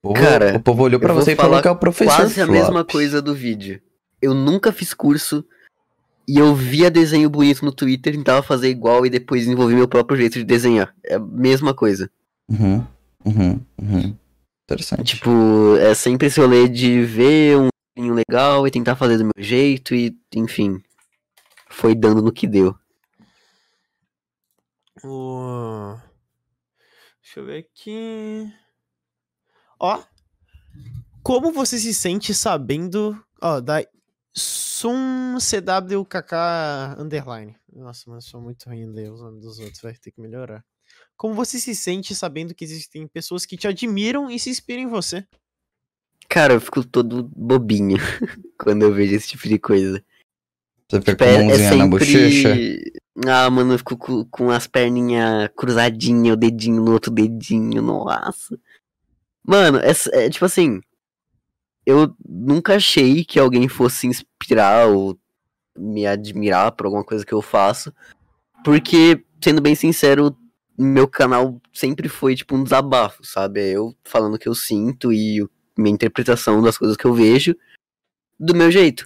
O 0.03 0.13
povo, 0.13 0.21
Cara, 0.21 0.57
o 0.57 0.59
povo 0.59 0.83
olhou 0.83 1.01
vou 1.01 1.15
você 1.15 1.31
e 1.31 1.35
falou 1.35 1.59
que 1.61 1.67
é 1.67 1.71
o 1.71 1.75
professor. 1.75 2.15
Quase 2.15 2.39
a 2.39 2.45
Flop. 2.45 2.55
mesma 2.55 2.85
coisa 2.85 3.19
do 3.19 3.33
vídeo. 3.33 3.81
Eu 4.21 4.35
nunca 4.35 4.71
fiz 4.71 4.93
curso 4.93 5.43
e 6.27 6.37
eu 6.37 6.53
via 6.53 6.91
desenho 6.91 7.29
bonito 7.29 7.65
no 7.65 7.71
Twitter, 7.71 8.15
tentava 8.15 8.43
fazer 8.43 8.69
igual 8.69 9.05
e 9.05 9.09
depois 9.09 9.41
desenvolvi 9.41 9.73
meu 9.73 9.87
próprio 9.87 10.17
jeito 10.17 10.37
de 10.37 10.43
desenhar. 10.43 10.93
É 11.03 11.15
a 11.15 11.19
mesma 11.19 11.73
coisa. 11.73 12.11
Uhum, 12.49 12.85
uhum, 13.25 13.59
uhum. 13.81 14.15
Interessante. 14.65 15.15
Tipo, 15.15 15.77
é 15.79 15.95
sempre 15.95 16.27
esse 16.27 16.39
rolê 16.39 16.67
de 16.67 17.01
ver 17.03 17.57
um 17.57 17.69
desenho 17.97 18.13
legal 18.13 18.67
e 18.67 18.71
tentar 18.71 18.95
fazer 18.95 19.17
do 19.17 19.25
meu 19.25 19.33
jeito 19.43 19.95
e, 19.95 20.15
enfim, 20.35 20.81
foi 21.69 21.95
dando 21.95 22.21
no 22.21 22.31
que 22.31 22.47
deu. 22.47 22.77
Deixa 27.21 27.39
eu 27.39 27.45
ver 27.45 27.59
aqui. 27.59 28.51
Ó. 29.79 30.01
Como 31.23 31.51
você 31.51 31.77
se 31.77 31.93
sente 31.93 32.33
sabendo. 32.33 33.21
Ó, 33.41 33.59
da 33.59 33.83
Sum 34.33 35.37
CWKK 35.39 36.99
Underline. 36.99 37.55
Nossa, 37.73 38.09
mas 38.09 38.25
sou 38.25 38.39
muito 38.39 38.67
ruim 38.67 38.81
em 38.81 38.85
ler 38.85 39.11
os 39.11 39.21
nomes 39.21 39.41
dos 39.41 39.59
outros, 39.59 39.81
vai 39.81 39.93
ter 39.95 40.11
que 40.11 40.21
melhorar. 40.21 40.63
Como 41.15 41.33
você 41.33 41.59
se 41.59 41.75
sente 41.75 42.13
sabendo 42.13 42.53
que 42.53 42.63
existem 42.63 43.07
pessoas 43.07 43.45
que 43.45 43.57
te 43.57 43.67
admiram 43.67 44.29
e 44.29 44.39
se 44.39 44.49
inspiram 44.49 44.83
em 44.83 44.87
você? 44.87 45.27
Cara, 46.29 46.53
eu 46.53 46.61
fico 46.61 46.83
todo 46.85 47.23
bobinho 47.35 47.97
quando 48.59 48.83
eu 48.83 48.93
vejo 48.93 49.15
esse 49.15 49.29
tipo 49.29 49.47
de 49.47 49.57
coisa. 49.57 50.03
Você 50.89 50.99
fica 50.99 51.11
Tipo, 51.13 51.23
com 51.23 51.29
a 51.29 51.33
é, 51.33 51.35
é 51.35 51.43
mãozinha 51.47 51.75
na 51.75 51.87
bochecha. 51.87 52.49
sempre. 52.55 52.93
Ah, 53.27 53.49
mano, 53.49 53.73
eu 53.73 53.77
fico 53.77 53.97
com, 53.97 54.25
com 54.25 54.51
as 54.51 54.67
perninhas 54.67 55.49
cruzadinhas, 55.55 56.33
o 56.33 56.37
dedinho 56.37 56.83
no 56.83 56.91
outro 56.91 57.11
dedinho, 57.11 57.81
nossa. 57.81 58.59
Mano, 59.45 59.79
é, 59.79 59.91
é 60.25 60.29
tipo 60.29 60.45
assim. 60.45 60.81
Eu 61.85 62.13
nunca 62.27 62.75
achei 62.75 63.23
que 63.23 63.39
alguém 63.39 63.67
fosse 63.69 63.97
se 63.97 64.07
inspirar 64.07 64.87
ou 64.89 65.17
me 65.77 66.05
admirar 66.05 66.71
por 66.73 66.85
alguma 66.85 67.03
coisa 67.03 67.25
que 67.25 67.33
eu 67.33 67.41
faço. 67.41 67.93
Porque, 68.63 69.23
sendo 69.41 69.61
bem 69.61 69.73
sincero, 69.73 70.35
meu 70.77 71.07
canal 71.07 71.61
sempre 71.73 72.09
foi 72.09 72.35
tipo 72.35 72.55
um 72.55 72.63
desabafo, 72.63 73.23
sabe? 73.23 73.61
É 73.61 73.69
eu 73.77 73.95
falando 74.03 74.35
o 74.35 74.39
que 74.39 74.49
eu 74.49 74.55
sinto 74.55 75.13
e 75.13 75.41
o- 75.41 75.49
minha 75.81 75.93
interpretação 75.93 76.61
das 76.61 76.77
coisas 76.77 76.97
que 76.97 77.05
eu 77.05 77.13
vejo 77.13 77.55
do 78.39 78.55
meu 78.55 78.71
jeito. 78.71 79.05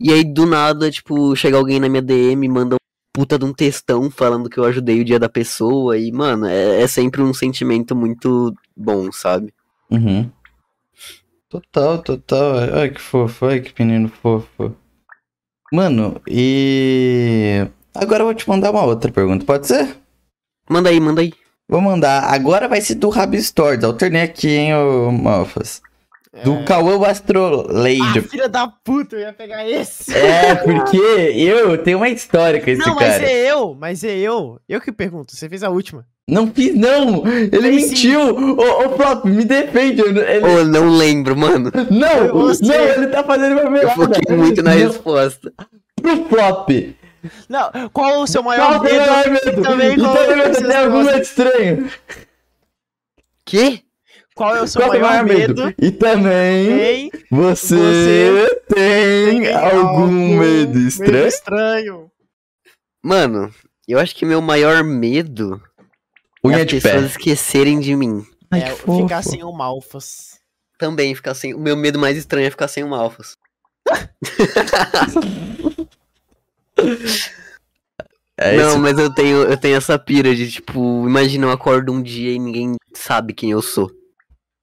E 0.00 0.12
aí, 0.12 0.24
do 0.24 0.46
nada, 0.46 0.90
tipo, 0.90 1.34
chega 1.34 1.56
alguém 1.56 1.80
na 1.80 1.88
minha 1.88 2.02
DM 2.02 2.46
e 2.46 2.48
manda 2.48 2.76
um 2.76 2.78
puta 3.12 3.38
de 3.38 3.44
um 3.44 3.52
textão 3.52 4.10
falando 4.10 4.48
que 4.48 4.58
eu 4.58 4.64
ajudei 4.64 5.00
o 5.00 5.04
dia 5.04 5.18
da 5.18 5.28
pessoa. 5.28 5.98
E, 5.98 6.12
mano, 6.12 6.46
é, 6.46 6.82
é 6.82 6.86
sempre 6.86 7.20
um 7.20 7.34
sentimento 7.34 7.96
muito 7.96 8.54
bom, 8.76 9.10
sabe? 9.10 9.52
Uhum. 9.90 10.30
Total, 11.48 11.98
total. 11.98 12.56
Ai, 12.74 12.90
que 12.90 13.00
fofo. 13.00 13.46
Ai, 13.46 13.60
que 13.60 13.82
menino 13.82 14.08
fofo. 14.08 14.76
Mano, 15.72 16.20
e. 16.26 17.66
Agora 17.94 18.22
eu 18.22 18.26
vou 18.26 18.34
te 18.34 18.48
mandar 18.48 18.70
uma 18.70 18.84
outra 18.84 19.10
pergunta, 19.10 19.44
pode 19.44 19.66
ser? 19.66 19.96
Manda 20.70 20.90
aí, 20.90 21.00
manda 21.00 21.20
aí. 21.20 21.32
Vou 21.68 21.80
mandar. 21.80 22.24
Agora 22.32 22.68
vai 22.68 22.80
ser 22.80 22.94
do 22.94 23.08
Rabi 23.08 23.42
Stories. 23.42 23.82
Alternei 23.82 24.22
aqui, 24.22 24.48
hein, 24.48 24.74
ô 24.74 25.10
Malfas. 25.10 25.82
Do 26.44 26.54
É. 26.56 26.62
Cauã 26.64 26.98
Ah, 27.06 27.10
Astroleide. 27.10 28.20
filha 28.22 28.48
da 28.48 28.68
puta, 28.68 29.16
eu 29.16 29.20
ia 29.20 29.32
pegar 29.32 29.66
esse. 29.68 30.14
É, 30.14 30.54
porque 30.56 30.96
eu 30.98 31.78
tenho 31.82 31.96
uma 31.98 32.08
história 32.08 32.60
com 32.60 32.68
esse 32.70 32.80
não, 32.86 32.94
mas 32.94 33.14
cara. 33.14 33.24
é 33.30 33.50
eu, 33.52 33.74
mas 33.74 34.04
é 34.04 34.14
eu. 34.16 34.60
Eu 34.68 34.80
que 34.80 34.92
pergunto, 34.92 35.34
você 35.34 35.48
fez 35.48 35.62
a 35.62 35.70
última. 35.70 36.04
Não 36.28 36.46
fiz, 36.52 36.74
não! 36.74 37.26
Ele 37.26 37.48
Fez 37.58 37.84
sim. 37.84 37.88
mentiu! 37.88 38.20
Ô, 38.58 38.84
ô, 38.84 38.96
Flop, 38.96 39.24
me 39.24 39.42
defende! 39.46 40.02
eu 40.02 40.12
não- 40.12 40.20
Ele... 40.22 40.44
Ô, 40.46 40.64
não 40.64 40.88
lembro, 40.90 41.34
mano. 41.34 41.72
Não, 41.90 42.28
não, 42.60 42.74
ele 42.74 43.06
tá 43.06 43.24
fazendo 43.24 43.52
uma 43.52 43.62
Eu 43.62 43.70
melhor. 43.70 43.94
foquei 43.94 44.36
muito 44.36 44.62
na 44.62 44.72
resposta. 44.72 45.50
Pro 45.96 46.24
Flop. 46.26 46.68
Não, 47.48 47.70
qual 47.92 48.20
o 48.20 48.26
seu 48.26 48.42
maior 48.42 48.68
Qual 48.68 48.80
o 48.80 48.84
medo? 48.84 48.96
maior 48.98 49.30
medo? 49.30 49.62
também 49.62 49.94
E 49.94 49.98
qual- 49.98 50.14
também 50.52 50.76
algum 50.76 50.90
gostam? 50.98 51.04
medo 51.14 51.22
estranho. 51.22 51.90
Que? 53.46 53.82
Qual 54.38 54.54
é 54.54 54.62
o 54.62 54.68
seu 54.68 54.80
Qual 54.80 54.94
é 54.94 54.98
o 54.98 55.00
maior 55.02 55.24
medo? 55.24 55.74
E 55.76 55.90
também 55.90 57.10
Quem 57.10 57.22
você, 57.28 57.74
Você 57.76 58.60
tem, 58.72 59.42
tem 59.42 59.52
algum 59.52 60.38
medo 60.38 60.78
estranho? 60.78 61.26
estranho. 61.26 62.10
Mano, 63.02 63.52
eu 63.88 63.98
acho 63.98 64.14
que 64.14 64.24
meu 64.24 64.40
maior 64.40 64.84
medo 64.84 65.60
é 66.44 66.54
as 66.54 66.66
de 66.66 66.80
pessoas 66.80 67.00
pé. 67.00 67.06
esquecerem 67.08 67.80
de 67.80 67.96
mim. 67.96 68.24
Ai, 68.48 68.62
é 68.62 68.70
que 68.70 68.76
fofo. 68.80 69.02
ficar 69.02 69.22
sem 69.22 69.42
o 69.42 69.52
Malfas. 69.52 70.38
Também 70.78 71.16
ficar 71.16 71.34
sem. 71.34 71.52
O 71.52 71.58
meu 71.58 71.76
medo 71.76 71.98
mais 71.98 72.16
estranho 72.16 72.46
é 72.46 72.50
ficar 72.50 72.68
sem 72.68 72.84
o 72.84 72.88
Malfas. 72.88 73.36
É 78.40 78.56
não, 78.56 78.68
isso. 78.68 78.78
mas 78.78 78.96
eu 78.96 79.12
tenho, 79.12 79.38
eu 79.38 79.56
tenho 79.56 79.74
essa 79.76 79.98
pira 79.98 80.32
de, 80.32 80.48
tipo, 80.48 81.04
imagina 81.08 81.46
eu 81.46 81.50
acordo 81.50 81.92
um 81.92 82.00
dia 82.00 82.30
e 82.30 82.38
ninguém 82.38 82.76
sabe 82.94 83.34
quem 83.34 83.50
eu 83.50 83.60
sou. 83.60 83.90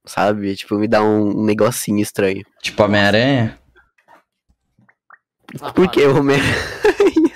Sabe? 0.05 0.55
Tipo, 0.55 0.75
me 0.75 0.87
dá 0.87 1.01
um, 1.03 1.39
um 1.39 1.43
negocinho 1.45 1.99
estranho. 2.01 2.43
Tipo 2.61 2.83
Homem-Aranha? 2.83 3.59
Por 5.73 5.89
que 5.89 6.05
o 6.05 6.17
Homem... 6.19 6.39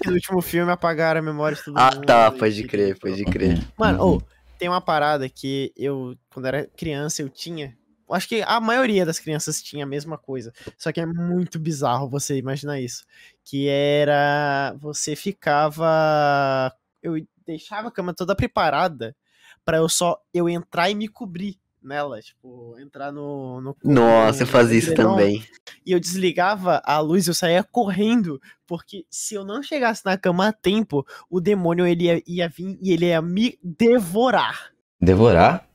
No 0.05 0.13
último 0.13 0.41
filme 0.41 0.71
apagaram 0.71 1.19
a 1.19 1.23
memória 1.23 1.55
de 1.55 1.63
todo 1.63 1.77
Ah, 1.77 1.91
mundo. 1.93 2.05
tá, 2.05 2.31
pode 2.31 2.63
crer, 2.63 2.97
pode 2.97 3.23
crer. 3.25 3.59
Mano, 3.77 4.03
ô, 4.03 4.21
tem 4.57 4.67
uma 4.67 4.81
parada 4.81 5.29
que 5.29 5.71
eu, 5.75 6.15
quando 6.33 6.47
era 6.47 6.65
criança, 6.65 7.21
eu 7.21 7.29
tinha. 7.29 7.77
eu 8.09 8.15
Acho 8.15 8.27
que 8.27 8.41
a 8.41 8.59
maioria 8.59 9.05
das 9.05 9.19
crianças 9.19 9.61
tinha 9.61 9.83
a 9.83 9.87
mesma 9.87 10.17
coisa. 10.17 10.51
Só 10.77 10.91
que 10.91 10.99
é 10.99 11.05
muito 11.05 11.59
bizarro 11.59 12.09
você 12.09 12.37
imaginar 12.37 12.79
isso. 12.79 13.03
Que 13.45 13.67
era. 13.67 14.75
Você 14.81 15.15
ficava. 15.15 16.73
Eu 17.03 17.15
deixava 17.45 17.89
a 17.89 17.91
cama 17.91 18.13
toda 18.13 18.35
preparada 18.35 19.15
pra 19.63 19.77
eu 19.77 19.87
só 19.87 20.19
eu 20.33 20.49
entrar 20.49 20.89
e 20.89 20.95
me 20.95 21.07
cobrir 21.07 21.57
nela. 21.81 22.21
Tipo, 22.21 22.77
entrar 22.79 23.11
no. 23.11 23.61
no 23.61 23.75
Nossa, 23.83 24.43
eu 24.43 24.47
no 24.47 24.51
fazia 24.51 24.77
isso 24.79 24.93
também. 24.93 25.43
E 25.85 25.91
eu 25.91 25.99
desligava 25.99 26.81
a 26.85 26.99
luz 26.99 27.27
e 27.27 27.29
eu 27.29 27.33
saía 27.33 27.63
correndo. 27.63 28.41
Porque 28.67 29.05
se 29.09 29.35
eu 29.35 29.43
não 29.43 29.63
chegasse 29.63 30.05
na 30.05 30.17
cama 30.17 30.47
a 30.49 30.53
tempo, 30.53 31.05
o 31.29 31.39
demônio 31.41 31.85
ele 31.87 32.03
ia, 32.05 32.23
ia 32.27 32.49
vir 32.49 32.77
e 32.81 32.91
ele 32.91 33.05
ia 33.07 33.21
me 33.21 33.57
devorar. 33.63 34.71
Devorar? 35.01 35.67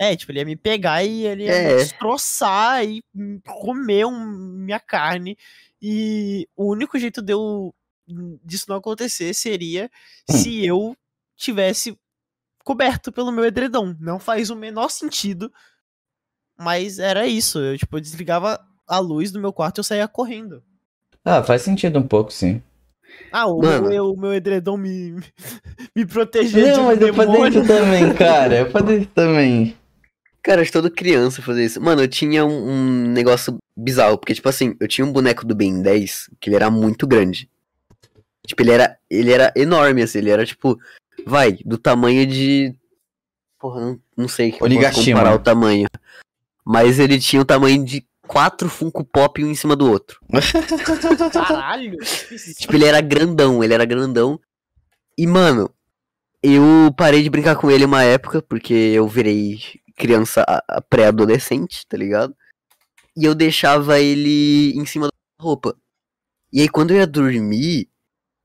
É, 0.00 0.14
tipo, 0.14 0.30
ele 0.30 0.38
ia 0.40 0.44
me 0.44 0.56
pegar 0.56 1.02
e 1.04 1.26
ele 1.26 1.44
ia 1.44 1.52
É. 1.52 1.68
me 1.72 1.82
destroçar 1.82 2.84
e 2.84 3.02
hum, 3.14 3.40
comer 3.44 4.06
um- 4.06 4.26
minha 4.64 4.78
carne. 4.78 5.36
E 5.82 6.46
o 6.56 6.70
único 6.72 6.98
jeito 6.98 7.20
de 7.22 7.32
eu, 7.32 7.74
disso 8.44 8.66
não 8.68 8.76
acontecer 8.76 9.34
seria 9.34 9.90
se 10.30 10.64
eu 10.64 10.96
tivesse 11.36 11.96
coberto 12.64 13.10
pelo 13.12 13.32
meu 13.32 13.44
edredom. 13.44 13.94
Não 14.00 14.18
faz 14.18 14.50
o 14.50 14.56
menor 14.56 14.90
sentido, 14.90 15.52
mas 16.58 16.98
era 16.98 17.26
isso. 17.26 17.58
Eu, 17.58 17.78
tipo, 17.78 17.96
eu 17.96 18.00
desligava 18.00 18.60
a 18.86 18.98
luz 18.98 19.30
do 19.32 19.40
meu 19.40 19.52
quarto 19.52 19.78
e 19.78 19.80
eu 19.80 19.84
saía 19.84 20.08
correndo. 20.08 20.62
Ah, 21.24 21.42
faz 21.42 21.62
sentido 21.62 21.98
um 21.98 22.06
pouco, 22.06 22.32
sim. 22.32 22.62
Ah, 23.32 23.46
o, 23.46 23.58
Mano. 23.60 23.88
meu, 23.88 24.12
o 24.12 24.18
meu 24.18 24.32
edredom 24.34 24.76
me, 24.76 25.16
me 25.94 26.06
protegia 26.06 26.64
de 26.64 26.70
Não, 26.72 26.84
um 26.84 26.86
mas 26.86 27.00
eu 27.00 27.14
fazia 27.14 27.32
demônio. 27.32 27.62
isso 27.62 27.66
também, 27.66 28.14
cara. 28.14 28.58
Eu 28.60 28.70
fazia 28.70 28.96
isso 28.96 29.10
também. 29.14 29.76
Cara, 30.42 30.62
acho 30.62 30.72
toda 30.72 30.90
criança 30.90 31.42
fazia 31.42 31.64
isso. 31.64 31.80
Mano, 31.80 32.02
eu 32.02 32.08
tinha 32.08 32.44
um, 32.46 32.70
um 32.70 33.08
negócio 33.08 33.58
bizarro, 33.76 34.16
porque, 34.16 34.34
tipo 34.34 34.48
assim, 34.48 34.74
eu 34.80 34.88
tinha 34.88 35.04
um 35.06 35.12
boneco 35.12 35.44
do 35.46 35.54
Ben 35.54 35.82
10, 35.82 36.30
que 36.40 36.48
ele 36.48 36.56
era 36.56 36.70
muito 36.70 37.06
grande. 37.06 37.50
Tipo, 38.46 38.62
ele 38.62 38.70
era, 38.70 38.96
ele 39.10 39.30
era 39.30 39.52
enorme, 39.54 40.00
assim, 40.02 40.18
ele 40.18 40.30
era, 40.30 40.46
tipo, 40.46 40.78
vai, 41.28 41.52
do 41.64 41.78
tamanho 41.78 42.26
de... 42.26 42.74
Porra, 43.58 43.80
não, 43.80 44.00
não 44.16 44.28
sei 44.28 44.50
que 44.50 44.56
eu 44.56 44.60
posso 44.60 44.72
Onigashima. 44.72 45.18
comparar 45.18 45.36
o 45.36 45.42
tamanho. 45.42 45.88
Mas 46.64 46.98
ele 46.98 47.18
tinha 47.18 47.42
o 47.42 47.44
tamanho 47.44 47.84
de 47.84 48.06
quatro 48.28 48.68
Funko 48.68 49.02
Pop 49.04 49.42
um 49.42 49.50
em 49.50 49.54
cima 49.54 49.74
do 49.74 49.90
outro. 49.90 50.20
Caralho! 51.32 51.96
Tipo, 52.58 52.74
ele 52.74 52.84
era 52.84 53.00
grandão, 53.00 53.64
ele 53.64 53.74
era 53.74 53.84
grandão. 53.84 54.38
E, 55.16 55.26
mano, 55.26 55.70
eu 56.42 56.92
parei 56.96 57.22
de 57.22 57.30
brincar 57.30 57.56
com 57.56 57.70
ele 57.70 57.84
uma 57.84 58.04
época, 58.04 58.40
porque 58.42 58.74
eu 58.74 59.08
virei 59.08 59.58
criança 59.96 60.44
pré-adolescente, 60.88 61.84
tá 61.88 61.96
ligado? 61.96 62.36
E 63.16 63.24
eu 63.24 63.34
deixava 63.34 63.98
ele 63.98 64.72
em 64.76 64.86
cima 64.86 65.06
da 65.08 65.44
roupa. 65.44 65.74
E 66.52 66.60
aí, 66.60 66.68
quando 66.68 66.92
eu 66.92 66.98
ia 66.98 67.06
dormir, 67.06 67.88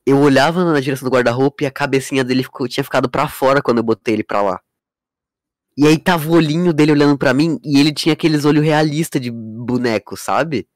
eu 0.06 0.20
olhava 0.20 0.64
na 0.66 0.80
direção 0.80 1.08
do 1.08 1.14
guarda-roupa 1.14 1.64
e 1.64 1.68
a 1.68 1.72
cabecinha 1.72 2.24
dele 2.24 2.44
ficou, 2.44 2.68
tinha 2.68 2.84
ficado 2.84 3.10
pra 3.10 3.28
fora 3.28 3.62
quando 3.62 3.78
eu 3.78 3.84
botei 3.84 4.16
ele 4.16 4.24
pra 4.24 4.42
lá. 4.42 4.62
E 5.78 5.88
aí 5.88 5.98
tava 5.98 6.30
o 6.30 6.34
olhinho 6.34 6.72
dele 6.72 6.92
olhando 6.92 7.18
pra 7.18 7.34
mim 7.34 7.60
e 7.64 7.80
ele 7.80 7.92
tinha 7.92 8.14
aqueles 8.14 8.46
olhos 8.46 8.64
realistas 8.64 9.20
de 9.20 9.32
boneco, 9.32 10.16
sabe? 10.16 10.68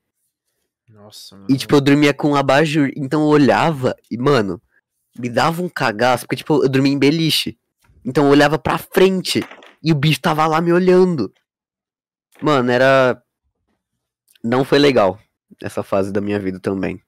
Nossa, 0.89 1.35
mano. 1.35 1.47
E, 1.49 1.57
tipo, 1.57 1.75
eu 1.75 1.81
dormia 1.81 2.13
com 2.13 2.31
um 2.31 2.35
abajur. 2.35 2.89
Então 2.95 3.21
eu 3.21 3.27
olhava 3.27 3.95
e, 4.09 4.17
mano, 4.17 4.59
me 5.17 5.29
dava 5.29 5.61
um 5.61 5.69
cagaço. 5.69 6.25
Porque, 6.25 6.37
tipo, 6.37 6.63
eu 6.63 6.69
dormia 6.69 6.91
em 6.91 6.97
beliche. 6.97 7.57
Então 8.03 8.25
eu 8.25 8.31
olhava 8.31 8.57
pra 8.57 8.77
frente 8.77 9.43
e 9.83 9.91
o 9.91 9.95
bicho 9.95 10.19
tava 10.19 10.47
lá 10.47 10.59
me 10.59 10.73
olhando. 10.73 11.31
Mano, 12.41 12.71
era. 12.71 13.21
Não 14.43 14.63
foi 14.63 14.79
legal 14.79 15.19
essa 15.61 15.83
fase 15.83 16.11
da 16.11 16.21
minha 16.21 16.39
vida 16.39 16.59
também. 16.59 17.01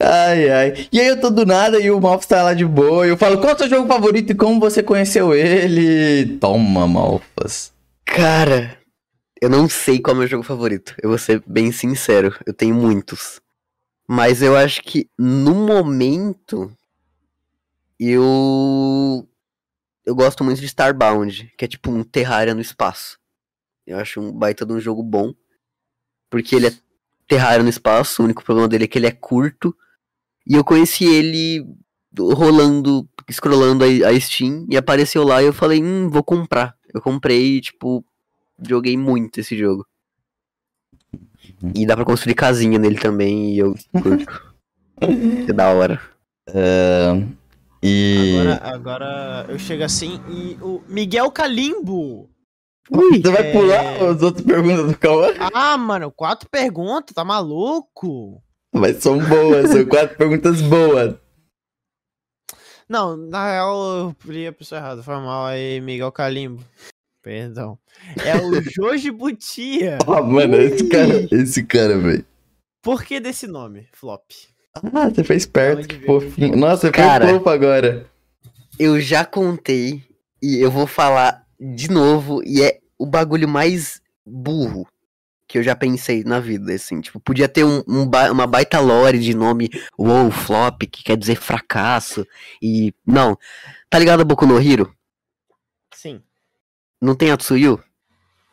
Ai, 0.00 0.50
ai. 0.50 0.88
E 0.92 1.00
aí 1.00 1.06
eu 1.06 1.20
tô 1.20 1.30
do 1.30 1.44
nada 1.44 1.78
e 1.78 1.90
o 1.90 2.00
Malfas 2.00 2.26
tá 2.26 2.42
lá 2.42 2.54
de 2.54 2.64
boa. 2.64 3.06
Eu 3.06 3.16
falo, 3.16 3.38
qual 3.38 3.50
é 3.50 3.54
o 3.54 3.58
seu 3.58 3.68
jogo 3.68 3.88
favorito 3.88 4.30
e 4.30 4.34
como 4.34 4.60
você 4.60 4.82
conheceu 4.82 5.34
ele? 5.34 6.38
Toma, 6.38 6.86
Malfas. 6.86 7.72
Cara, 8.04 8.78
eu 9.40 9.48
não 9.48 9.68
sei 9.68 10.00
qual 10.00 10.14
é 10.14 10.16
o 10.16 10.18
meu 10.20 10.28
jogo 10.28 10.42
favorito. 10.42 10.94
Eu 11.02 11.08
vou 11.08 11.18
ser 11.18 11.42
bem 11.46 11.72
sincero. 11.72 12.36
Eu 12.46 12.52
tenho 12.52 12.74
muitos. 12.74 13.40
Mas 14.08 14.42
eu 14.42 14.56
acho 14.56 14.82
que 14.82 15.08
no 15.18 15.54
momento. 15.54 16.70
Eu. 17.98 19.26
Eu 20.04 20.14
gosto 20.14 20.42
muito 20.42 20.60
de 20.60 20.66
Starbound, 20.66 21.52
que 21.56 21.64
é 21.64 21.68
tipo 21.68 21.90
um 21.90 22.02
Terraria 22.02 22.54
no 22.54 22.60
espaço. 22.60 23.18
Eu 23.86 23.98
acho 23.98 24.20
um 24.20 24.32
baita 24.32 24.66
de 24.66 24.72
um 24.72 24.80
jogo 24.80 25.02
bom. 25.02 25.32
Porque 26.28 26.56
ele 26.56 26.68
é 26.68 26.72
Terraria 27.30 27.62
no 27.62 27.68
espaço, 27.68 28.20
o 28.20 28.24
único 28.24 28.42
problema 28.42 28.66
dele 28.66 28.84
é 28.84 28.86
que 28.88 28.98
ele 28.98 29.06
é 29.06 29.12
curto. 29.12 29.72
E 30.44 30.54
eu 30.54 30.64
conheci 30.64 31.04
ele 31.04 31.64
rolando, 32.18 33.08
scrollando 33.30 33.84
a, 33.84 34.08
a 34.08 34.20
Steam, 34.20 34.66
e 34.68 34.76
apareceu 34.76 35.22
lá 35.22 35.40
e 35.40 35.46
eu 35.46 35.52
falei, 35.52 35.80
hum, 35.80 36.08
vou 36.10 36.24
comprar. 36.24 36.74
Eu 36.92 37.00
comprei 37.00 37.58
e, 37.58 37.60
tipo, 37.60 38.04
joguei 38.60 38.96
muito 38.96 39.38
esse 39.38 39.56
jogo. 39.56 39.86
E 41.72 41.86
dá 41.86 41.94
pra 41.94 42.04
construir 42.04 42.34
casinha 42.34 42.80
nele 42.80 42.98
também, 42.98 43.54
e 43.54 43.58
eu 43.60 43.76
curto. 43.92 44.26
que 45.46 45.52
da 45.54 45.72
hora. 45.72 46.00
Ahn, 46.48 47.28
e. 47.80 48.38
Agora, 48.40 48.74
agora 48.74 49.46
eu 49.48 49.58
chego 49.58 49.84
assim 49.84 50.20
e 50.28 50.58
o 50.60 50.82
Miguel 50.88 51.30
Calimbo. 51.30 52.28
Você 52.88 53.30
vai 53.30 53.48
é- 53.48 53.52
pular 53.52 54.10
as 54.10 54.22
outras 54.22 54.44
perguntas 54.44 54.86
do 54.86 54.98
Cauã? 54.98 55.28
Ah, 55.54 55.76
mano, 55.76 56.10
quatro 56.10 56.48
perguntas, 56.48 57.14
tá 57.14 57.24
maluco? 57.24 58.42
Mas 58.72 58.96
são 58.98 59.18
boas, 59.18 59.70
são 59.70 59.84
quatro 59.86 60.16
perguntas 60.16 60.60
boas. 60.62 61.16
Não, 62.88 63.16
na 63.16 63.52
real 63.52 63.82
eu 63.98 64.16
li 64.32 64.46
a 64.46 64.52
pessoa 64.52 64.80
errada, 64.80 65.02
foi 65.02 65.14
mal 65.16 65.46
aí, 65.46 65.80
Miguel 65.80 66.10
Calimbo. 66.10 66.64
Perdão. 67.22 67.78
É 68.24 68.36
o 68.36 68.50
Joji 68.62 69.10
Butia. 69.10 69.98
Ah, 70.06 70.22
mano, 70.22 70.56
esse 70.56 70.88
cara, 70.88 71.28
esse 71.30 71.62
cara, 71.64 71.98
velho. 71.98 72.24
Por 72.82 73.04
que 73.04 73.20
desse 73.20 73.46
nome, 73.46 73.86
Flop? 73.92 74.22
Ah, 74.74 75.08
você 75.10 75.22
fez 75.22 75.44
perto, 75.46 75.86
que 75.86 76.00
fofinho. 76.06 76.56
Nossa, 76.56 76.86
você 76.86 76.92
Cara. 76.92 77.26
foi 77.26 77.34
fofo 77.38 77.50
agora. 77.50 78.06
Eu 78.78 78.98
já 79.00 79.24
contei, 79.24 80.02
e 80.42 80.56
eu 80.58 80.70
vou 80.70 80.86
falar 80.86 81.44
de 81.60 81.90
novo, 81.90 82.42
e 82.44 82.62
é 82.62 82.80
o 82.98 83.06
bagulho 83.06 83.48
mais 83.48 84.00
burro 84.24 84.86
que 85.46 85.58
eu 85.58 85.62
já 85.64 85.74
pensei 85.74 86.22
na 86.24 86.38
vida, 86.38 86.72
assim. 86.72 87.00
Tipo, 87.00 87.18
podia 87.20 87.48
ter 87.48 87.64
um, 87.64 87.82
um 87.88 88.06
ba- 88.08 88.30
uma 88.30 88.46
baita 88.46 88.78
lore 88.78 89.18
de 89.18 89.34
nome 89.34 89.68
WoW 89.98 90.30
Flop, 90.30 90.82
que 90.82 91.02
quer 91.02 91.16
dizer 91.16 91.34
fracasso, 91.36 92.24
e... 92.62 92.94
Não. 93.04 93.36
Tá 93.90 93.98
ligado 93.98 94.20
a 94.20 94.24
Boku 94.24 94.46
no 94.46 94.60
Hero? 94.60 94.94
Sim, 95.92 96.22
Não 97.02 97.14
tem 97.16 97.30
a 97.32 97.36
Tsuyu? 97.36 97.82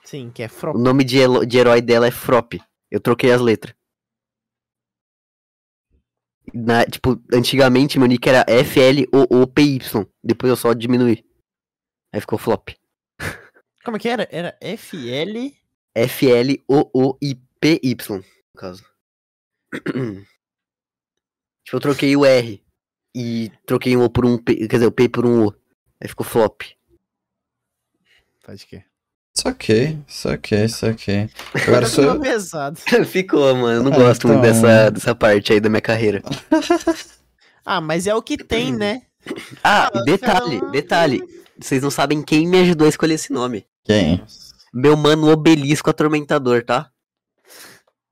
Sim, 0.03 0.31
que 0.33 0.41
é 0.41 0.47
O 0.47 0.49
Frop. 0.49 0.77
nome 0.77 1.03
de, 1.03 1.17
de 1.45 1.57
herói 1.57 1.81
dela 1.81 2.07
é 2.07 2.11
Frop. 2.11 2.53
Eu 2.89 2.99
troquei 2.99 3.31
as 3.31 3.41
letras. 3.41 3.75
Na, 6.53 6.85
tipo, 6.85 7.21
antigamente 7.31 7.99
meu 7.99 8.07
nick 8.07 8.27
era 8.27 8.45
F-L-O-O-P-Y. 8.47 10.07
Depois 10.23 10.49
eu 10.49 10.55
só 10.55 10.73
diminuí. 10.73 11.23
Aí 12.13 12.21
ficou 12.21 12.39
Flop. 12.39 12.69
Como 13.87 13.95
é 13.95 13.99
que 14.01 14.09
era? 14.09 14.27
Era 14.29 14.53
FL. 14.59 15.53
F-L-O-O-I-P-Y, 15.95 17.95
no 18.17 18.23
caso. 18.59 18.83
tipo, 21.63 21.71
eu 21.71 21.79
troquei 21.79 22.13
o 22.17 22.25
R. 22.25 22.61
E 23.15 23.49
troquei 23.65 23.95
um 23.95 24.03
O 24.03 24.09
por 24.09 24.25
um 24.25 24.37
P. 24.37 24.55
Quer 24.67 24.75
dizer, 24.75 24.87
o 24.87 24.91
P 24.91 25.07
por 25.07 25.25
um 25.25 25.45
O. 25.45 25.53
Aí 26.01 26.09
ficou 26.09 26.25
Flop. 26.25 26.63
Pode 28.45 28.67
que. 28.67 28.83
Saquei, 29.33 29.97
saquei, 30.05 30.67
saquei. 30.67 31.29
Agora 31.65 31.85
sou 31.89 32.03
eu. 32.03 32.19
pesado. 32.19 32.77
ficou, 33.07 33.55
mano. 33.55 33.79
Eu 33.79 33.83
não 33.83 33.93
Ah, 33.93 33.99
gosto 33.99 34.27
muito 34.27 34.45
então. 34.45 34.61
dessa, 34.61 34.91
dessa 34.91 35.15
parte 35.15 35.53
aí 35.53 35.61
da 35.61 35.69
minha 35.69 35.81
carreira. 35.81 36.21
Ah, 37.69 37.81
mas 37.81 38.07
é 38.07 38.15
o 38.15 38.21
que 38.21 38.37
tem, 38.37 38.73
né? 38.73 39.01
Ah, 39.61 39.89
detalhe, 40.05 40.61
detalhe. 40.71 41.21
Vocês 41.59 41.81
não 41.81 41.91
sabem 41.91 42.21
quem 42.21 42.47
me 42.47 42.59
ajudou 42.59 42.85
a 42.85 42.89
escolher 42.89 43.15
esse 43.15 43.31
nome. 43.33 43.65
Quem? 43.83 44.23
Meu 44.73 44.95
mano 44.95 45.29
Obelisco 45.29 45.89
Atormentador, 45.89 46.63
tá? 46.63 46.91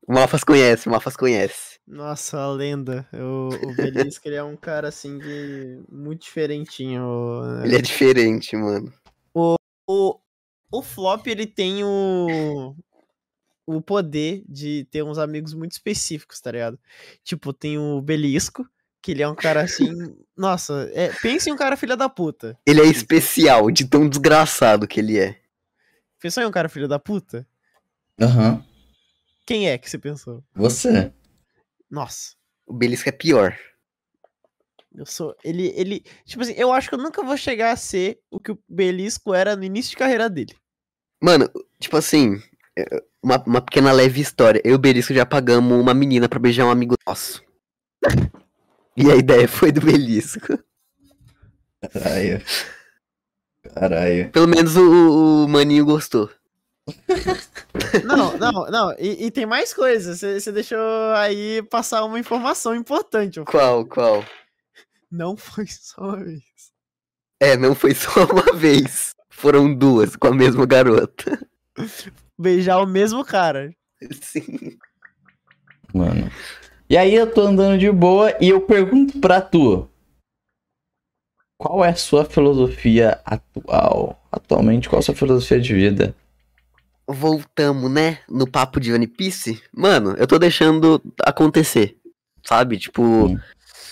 O 0.07 0.13
Malfas 0.13 0.43
conhece, 0.43 0.87
o 0.87 0.91
Malfas 0.91 1.15
conhece. 1.15 1.79
Nossa, 1.87 2.39
a 2.39 2.51
lenda. 2.51 3.07
O, 3.13 3.49
o 3.49 3.75
Belisco, 3.75 4.27
ele 4.27 4.35
é 4.35 4.43
um 4.43 4.55
cara 4.55 4.87
assim 4.87 5.19
que. 5.19 5.79
muito 5.91 6.23
diferentinho. 6.23 7.41
né? 7.41 7.65
Ele 7.65 7.75
é 7.75 7.81
diferente, 7.81 8.55
mano. 8.55 8.91
O, 9.87 10.19
o 10.71 10.81
Flop, 10.81 11.27
ele 11.27 11.45
tem 11.45 11.83
o. 11.83 12.75
O 13.67 13.81
poder 13.81 14.43
de 14.47 14.87
ter 14.91 15.03
uns 15.03 15.17
amigos 15.17 15.55
muito 15.55 15.71
específicos, 15.71 16.39
tá 16.39 16.51
ligado? 16.51 16.79
Tipo, 17.23 17.51
tem 17.51 17.79
o 17.79 17.99
Belisco, 17.99 18.67
que 19.05 19.11
ele 19.11 19.21
é 19.21 19.27
um 19.27 19.35
cara 19.35 19.61
assim. 19.61 19.85
nossa, 20.35 20.89
é, 20.91 21.09
pense 21.21 21.47
em 21.47 21.53
um 21.53 21.55
cara 21.55 21.77
filha 21.77 21.95
da 21.95 22.09
puta. 22.09 22.57
Ele 22.65 22.81
é 22.81 22.85
especial, 22.85 23.69
de 23.69 23.87
tão 23.87 24.09
desgraçado 24.09 24.87
que 24.87 24.99
ele 24.99 25.19
é. 25.19 25.39
Pensou 26.19 26.41
em 26.41 26.47
um 26.47 26.51
cara 26.51 26.67
filha 26.67 26.87
da 26.87 26.97
puta? 26.97 27.47
Aham. 28.19 28.65
Quem 29.45 29.69
é 29.69 29.77
que 29.77 29.87
você 29.87 29.99
pensou? 29.99 30.43
Você. 30.55 31.13
Nossa. 31.87 32.33
O 32.65 32.73
Belisco 32.73 33.07
é 33.07 33.11
pior. 33.11 33.55
Eu 34.95 35.05
sou. 35.05 35.35
Ele, 35.43 35.71
ele. 35.75 36.03
Tipo 36.25 36.41
assim, 36.41 36.55
eu 36.57 36.73
acho 36.73 36.89
que 36.89 36.95
eu 36.95 36.99
nunca 36.99 37.21
vou 37.21 37.37
chegar 37.37 37.73
a 37.73 37.77
ser 37.77 38.19
o 38.31 38.39
que 38.39 38.53
o 38.53 38.59
Belisco 38.67 39.35
era 39.35 39.55
no 39.55 39.63
início 39.63 39.91
de 39.91 39.97
carreira 39.97 40.27
dele. 40.27 40.55
Mano, 41.21 41.47
tipo 41.79 41.95
assim, 41.95 42.41
é, 42.75 43.03
uma, 43.21 43.37
uma 43.45 43.61
pequena 43.61 43.91
leve 43.91 44.19
história. 44.19 44.59
Eu 44.65 44.71
e 44.71 44.75
o 44.75 44.79
Belisco 44.79 45.13
já 45.13 45.27
pagamos 45.27 45.79
uma 45.79 45.93
menina 45.93 46.27
pra 46.27 46.39
beijar 46.39 46.65
um 46.65 46.71
amigo 46.71 46.95
nosso. 47.05 47.45
E 48.97 49.11
a 49.11 49.15
ideia 49.15 49.47
foi 49.47 49.71
do 49.71 49.81
Belisco. 49.81 50.57
Caralho. 51.91 52.41
Caralho. 53.73 54.31
Pelo 54.31 54.47
menos 54.47 54.75
o, 54.75 55.43
o 55.45 55.47
maninho 55.47 55.85
gostou. 55.85 56.29
Não, 58.03 58.37
não, 58.37 58.65
não. 58.69 58.91
E, 58.97 59.25
e 59.25 59.31
tem 59.31 59.45
mais 59.45 59.73
coisas. 59.73 60.21
Você 60.21 60.51
deixou 60.51 60.79
aí 61.15 61.61
passar 61.63 62.03
uma 62.05 62.19
informação 62.19 62.75
importante. 62.75 63.41
Qual, 63.41 63.85
qual? 63.85 64.23
Não 65.11 65.35
foi 65.35 65.65
só 65.67 66.01
uma 66.01 66.23
vez. 66.23 66.43
É, 67.39 67.57
não 67.57 67.75
foi 67.75 67.93
só 67.93 68.25
uma 68.25 68.53
vez. 68.53 69.13
Foram 69.29 69.73
duas 69.73 70.15
com 70.15 70.27
a 70.27 70.33
mesma 70.33 70.65
garota. 70.65 71.45
Beijar 72.37 72.81
o 72.81 72.87
mesmo 72.87 73.25
cara. 73.25 73.75
Sim. 74.21 74.77
Mano. 75.93 76.31
E 76.89 76.97
aí 76.97 77.15
eu 77.15 77.31
tô 77.31 77.41
andando 77.41 77.79
de 77.79 77.91
boa 77.91 78.35
e 78.39 78.49
eu 78.49 78.61
pergunto 78.61 79.19
pra 79.19 79.41
tu. 79.41 79.87
Qual 81.57 81.83
é 81.83 81.89
a 81.89 81.95
sua 81.95 82.25
filosofia 82.25 83.19
atual? 83.25 84.21
Atualmente, 84.31 84.89
qual 84.89 84.99
a 84.99 85.01
sua 85.01 85.15
filosofia 85.15 85.59
de 85.59 85.73
vida? 85.73 86.15
Voltamos, 87.07 87.89
né? 87.89 88.19
No 88.29 88.49
papo 88.49 88.79
de 88.79 88.93
One 88.93 89.07
Piece. 89.07 89.61
Mano, 89.73 90.15
eu 90.17 90.27
tô 90.27 90.37
deixando 90.37 91.01
acontecer. 91.23 91.97
Sabe? 92.43 92.77
Tipo, 92.77 93.01
Hum. 93.01 93.39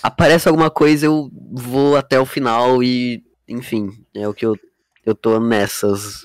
aparece 0.02 0.48
alguma 0.48 0.70
coisa, 0.70 1.06
eu 1.06 1.30
vou 1.52 1.96
até 1.96 2.20
o 2.20 2.26
final 2.26 2.82
e. 2.82 3.24
Enfim, 3.48 3.90
é 4.14 4.26
o 4.28 4.34
que 4.34 4.46
eu, 4.46 4.56
eu 5.04 5.14
tô 5.14 5.40
nessas. 5.40 6.22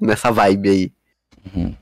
Nessa 0.00 0.30
vibe 0.32 0.68
aí. 0.68 0.92
Uhum. 1.54 1.74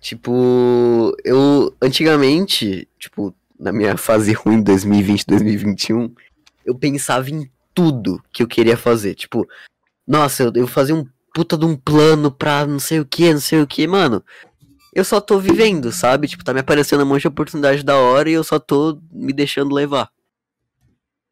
Tipo, 0.00 1.16
eu 1.24 1.74
antigamente, 1.80 2.88
tipo, 2.98 3.34
na 3.58 3.72
minha 3.72 3.96
fase 3.96 4.32
ruim 4.32 4.62
2020, 4.62 5.26
2021, 5.26 6.14
eu 6.64 6.74
pensava 6.74 7.30
em 7.30 7.50
tudo 7.74 8.22
que 8.32 8.42
eu 8.42 8.46
queria 8.46 8.76
fazer. 8.76 9.14
Tipo, 9.14 9.46
nossa, 10.06 10.44
eu, 10.44 10.52
eu 10.54 10.66
fazia 10.66 10.94
um 10.94 11.06
puta 11.34 11.56
de 11.58 11.66
um 11.66 11.76
plano 11.76 12.30
pra 12.30 12.66
não 12.66 12.78
sei 12.78 13.00
o 13.00 13.04
que, 13.04 13.32
não 13.32 13.40
sei 13.40 13.60
o 13.60 13.66
que, 13.66 13.86
mano. 13.86 14.24
Eu 14.94 15.04
só 15.04 15.20
tô 15.20 15.38
vivendo, 15.38 15.92
sabe? 15.92 16.26
Tipo, 16.26 16.42
tá 16.42 16.54
me 16.54 16.60
aparecendo 16.60 17.02
um 17.02 17.06
monte 17.06 17.22
de 17.22 17.28
oportunidade 17.28 17.82
da 17.82 17.96
hora 17.96 18.30
e 18.30 18.32
eu 18.32 18.42
só 18.42 18.58
tô 18.58 18.98
me 19.12 19.32
deixando 19.32 19.74
levar. 19.74 20.08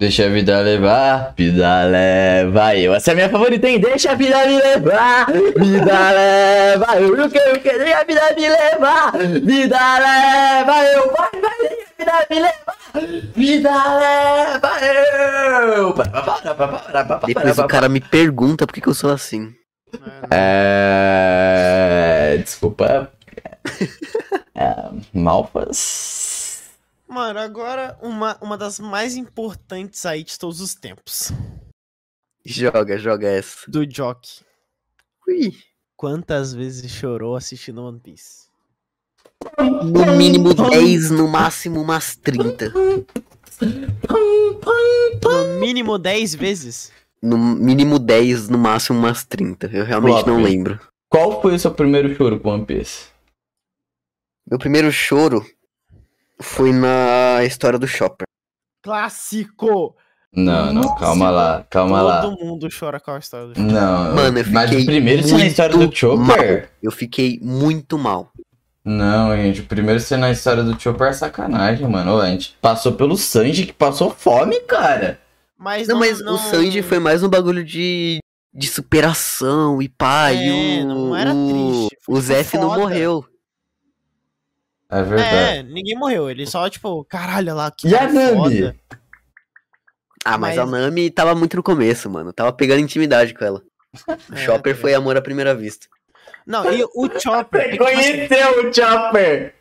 Deixa 0.00 0.26
a 0.26 0.28
vida 0.28 0.60
levar, 0.60 1.34
vida 1.36 1.84
leva 1.84 2.76
eu. 2.76 2.92
Essa 2.94 3.12
é 3.12 3.12
a 3.12 3.14
minha 3.14 3.28
favorita, 3.28 3.68
hein? 3.68 3.78
Deixa 3.78 4.10
a 4.10 4.16
vida 4.16 4.44
me 4.44 4.60
levar, 4.60 5.26
vida 5.30 6.10
leva 6.10 7.00
eu. 7.00 7.12
O 7.12 7.30
que 7.30 7.38
eu 7.38 7.60
quero, 7.60 7.78
deixa 7.78 8.00
a 8.00 8.04
vida 8.04 8.34
me 8.34 8.48
levar, 8.48 9.12
vida 9.40 9.98
leva 9.98 10.84
eu. 10.86 11.12
Vai, 11.12 11.30
vai, 11.40 11.58
deixa 11.60 12.10
a 12.10 12.26
vida 12.26 12.26
me 12.28 12.40
levar, 12.40 12.76
vida 13.36 13.70
leva 13.94 14.72
eu. 14.84 15.94
Depois 17.28 17.58
o 17.58 17.66
cara 17.68 17.88
me 17.88 18.00
pergunta 18.00 18.66
por 18.66 18.72
que, 18.72 18.80
que 18.80 18.88
eu 18.88 18.94
sou 18.94 19.12
assim. 19.12 19.54
É... 20.28 21.16
Desculpa. 22.42 23.12
É... 24.56 24.88
Malfas. 25.12 26.23
Mano, 27.08 27.38
agora 27.38 27.98
uma, 28.02 28.36
uma 28.40 28.56
das 28.56 28.80
mais 28.80 29.16
importantes 29.16 30.04
aí 30.06 30.24
de 30.24 30.38
todos 30.38 30.60
os 30.60 30.74
tempos. 30.74 31.32
Joga, 32.44 32.98
joga 32.98 33.28
essa. 33.28 33.70
Do 33.70 33.86
Jock. 33.86 34.42
Ui. 35.26 35.54
Quantas 35.96 36.52
vezes 36.52 36.90
chorou 36.90 37.36
assistindo 37.36 37.82
One 37.82 38.00
Piece? 38.00 38.48
No 39.58 40.16
mínimo 40.16 40.52
10, 40.54 41.10
no 41.10 41.28
máximo 41.28 41.80
umas 41.80 42.16
30. 42.16 42.72
No 45.22 45.60
mínimo 45.60 45.98
10 45.98 46.34
vezes? 46.34 46.92
No 47.22 47.38
mínimo 47.38 47.98
10, 47.98 48.48
no 48.48 48.58
máximo 48.58 48.98
umas 48.98 49.24
30. 49.24 49.68
Eu 49.68 49.84
realmente 49.84 50.26
não 50.26 50.42
lembro. 50.42 50.80
Qual 51.08 51.40
foi 51.40 51.54
o 51.54 51.58
seu 51.58 51.72
primeiro 51.72 52.14
choro 52.14 52.40
com 52.40 52.50
One 52.50 52.66
Piece? 52.66 53.06
Meu 54.50 54.58
primeiro 54.58 54.90
choro 54.92 55.44
foi 56.40 56.72
na 56.72 57.44
história 57.44 57.78
do 57.78 57.86
Chopper. 57.86 58.26
Clássico! 58.82 59.96
Não, 60.36 60.72
não, 60.72 60.82
Nossa, 60.82 60.96
calma 60.96 61.30
lá, 61.30 61.64
calma 61.70 62.02
lá. 62.02 62.20
Todo 62.22 62.44
mundo 62.44 62.68
chora 62.76 62.98
com 62.98 63.12
a 63.12 63.18
história 63.18 63.48
do 63.48 63.60
Não, 63.60 64.14
Mano, 64.16 64.38
eu 64.38 64.44
mas 64.50 64.68
o 64.68 64.72
fiquei 64.72 64.84
primeiro 64.86 65.22
ser 65.22 65.30
na 65.30 65.38
muito 65.38 65.50
história 65.50 65.76
do 65.76 65.96
Chopper? 65.96 66.70
Eu 66.82 66.90
fiquei 66.90 67.38
muito 67.40 67.96
mal. 67.96 68.32
Não, 68.84 69.34
gente, 69.36 69.60
o 69.60 69.66
primeiro 69.66 70.00
ser 70.00 70.16
na 70.16 70.30
história 70.32 70.62
do 70.64 70.78
Chopper 70.78 71.06
é 71.08 71.12
sacanagem, 71.12 71.88
mano. 71.88 72.16
Ô, 72.16 72.20
A 72.20 72.26
gente 72.30 72.56
passou 72.60 72.92
pelo 72.92 73.16
Sanji 73.16 73.64
que 73.64 73.72
passou 73.72 74.10
fome, 74.10 74.60
cara. 74.62 75.20
Mas 75.56 75.86
Não, 75.88 75.98
mas 75.98 76.20
o 76.20 76.36
Sanji 76.36 76.82
foi 76.82 76.98
mais 76.98 77.22
um 77.22 77.28
bagulho 77.28 77.64
de, 77.64 78.18
de 78.52 78.66
superação 78.66 79.80
e 79.80 79.88
pá. 79.88 80.30
É, 80.32 80.46
e 80.46 80.82
o, 80.82 80.86
não 80.88 81.16
era 81.16 81.30
triste, 81.30 81.96
o 82.08 82.20
Zef 82.20 82.58
não 82.58 82.74
morreu. 82.74 83.24
É 84.94 85.02
verdade. 85.02 85.58
É, 85.58 85.62
ninguém 85.62 85.96
morreu. 85.96 86.30
Ele 86.30 86.46
só, 86.46 86.68
tipo, 86.70 87.04
caralho, 87.04 87.48
olha 87.48 87.54
lá, 87.54 87.70
que 87.70 87.88
E 87.88 87.96
a 87.96 88.06
Nami? 88.10 88.36
foda. 88.36 88.76
Ah, 90.24 90.38
mas, 90.38 90.56
a 90.58 90.64
Mas- 90.66 90.80
Nami 90.82 91.10
tava 91.10 91.34
muito 91.34 91.56
no 91.56 91.62
começo, 91.62 92.08
mano. 92.08 92.32
Tava 92.32 92.52
pegando 92.52 92.80
intimidade 92.80 93.34
com 93.34 93.44
ela. 93.44 93.62
O 94.30 94.34
É, 94.34 94.36
Chopper 94.44 94.74
tá 94.74 94.80
foi 94.80 94.94
amor 94.94 95.16
à 95.16 95.20
primeira 95.22 95.54
vista. 95.54 95.86
Não, 96.46 96.70
e 96.72 96.82
o 96.84 97.08
Chopper. 97.20 97.60
é 97.60 97.64
que, 97.64 97.70
tipo 97.72 97.84
assim, 97.84 97.94
Conheceu 97.94 98.68
o 98.68 98.72
Chopper! 98.74 99.54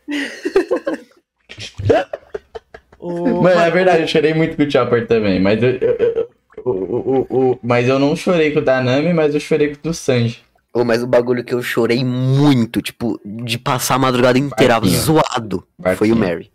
o, 2.99 3.41
Mano, 3.41 3.59
é 3.61 3.71
verdade, 3.71 4.01
eu 4.03 4.07
chorei 4.07 4.33
muito 4.33 4.55
com 4.55 4.63
o 4.63 4.71
Chopper 4.71 5.07
também, 5.07 5.39
mas 5.41 5.61
eu, 5.61 5.71
eu- 5.71 5.95
eu- 5.97 6.29
o, 6.65 6.69
o, 6.71 7.27
o, 7.29 7.51
o- 7.51 7.59
mas 7.61 7.87
eu 7.89 7.99
não 7.99 8.15
chorei 8.15 8.51
com 8.51 8.59
o 8.59 8.63
da 8.63 8.81
Nami, 8.81 9.13
mas 9.13 9.33
eu 9.33 9.39
chorei 9.39 9.69
com 9.69 9.75
o 9.79 9.83
do 9.91 9.93
Sanji. 9.93 10.41
Ô, 10.73 10.83
mas 10.83 11.03
o 11.03 11.07
bagulho 11.07 11.43
que 11.43 11.53
eu 11.53 11.61
chorei 11.61 12.03
muito, 12.03 12.81
tipo, 12.81 13.19
de 13.23 13.57
passar 13.59 13.95
a 13.95 13.99
madrugada 13.99 14.39
inteira 14.39 14.79
Barquinho. 14.79 14.99
zoado, 15.01 15.67
foi 15.97 16.11
o. 16.11 16.15
Mary. 16.15 16.51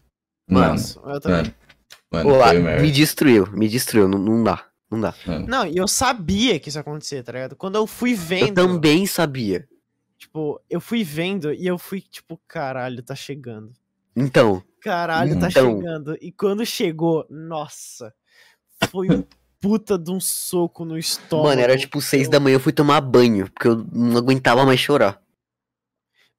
Mano, 0.50 0.70
Nossa, 0.72 0.98
eu 1.04 1.20
também. 1.20 1.36
mano, 1.38 1.54
mano, 2.10 2.30
Ô, 2.30 2.42
ah, 2.42 2.48
foi 2.48 2.58
o 2.78 2.80
me 2.82 2.90
destruiu, 2.90 3.46
me 3.52 3.68
destruiu, 3.68 4.08
não, 4.08 4.18
não 4.18 4.42
dá, 4.42 4.64
não 4.90 5.00
dá. 5.00 5.14
Não, 5.46 5.66
e 5.66 5.76
eu 5.76 5.86
sabia 5.86 6.58
que 6.58 6.68
isso 6.68 6.78
ia 6.78 6.80
acontecer, 6.80 7.22
tá 7.22 7.32
ligado? 7.32 7.54
Quando 7.54 7.76
eu 7.76 7.86
fui 7.86 8.12
Eu 8.12 8.16
vendo. 8.16 8.54
também 8.54 9.06
sabia. 9.06 9.68
Tipo, 10.18 10.60
eu 10.68 10.80
fui 10.80 11.04
vendo 11.04 11.52
e 11.52 11.64
eu 11.66 11.78
fui, 11.78 12.00
tipo, 12.00 12.40
caralho, 12.48 13.02
tá 13.02 13.14
chegando. 13.14 13.72
Então, 14.16 14.62
Caralho, 14.80 15.38
tá 15.38 15.48
Então. 15.48 15.76
chegando. 15.78 16.16
E 16.20 16.32
quando 16.32 16.64
chegou, 16.66 17.24
nossa, 17.30 18.12
foi 18.90 19.08
um 19.10 19.24
puta 19.60 19.98
de 19.98 20.10
um 20.10 20.20
soco 20.20 20.84
no 20.84 20.96
estômago. 20.98 21.48
mano, 21.48 21.60
era 21.60 21.76
tipo 21.76 22.00
seis 22.00 22.28
da 22.28 22.38
manhã, 22.40 22.56
eu 22.56 22.60
fui 22.60 22.72
tomar 22.72 23.00
banho, 23.00 23.50
porque 23.50 23.68
eu 23.68 23.76
não 23.92 24.16
aguentava 24.16 24.64
mais 24.64 24.80
chorar. 24.80 25.20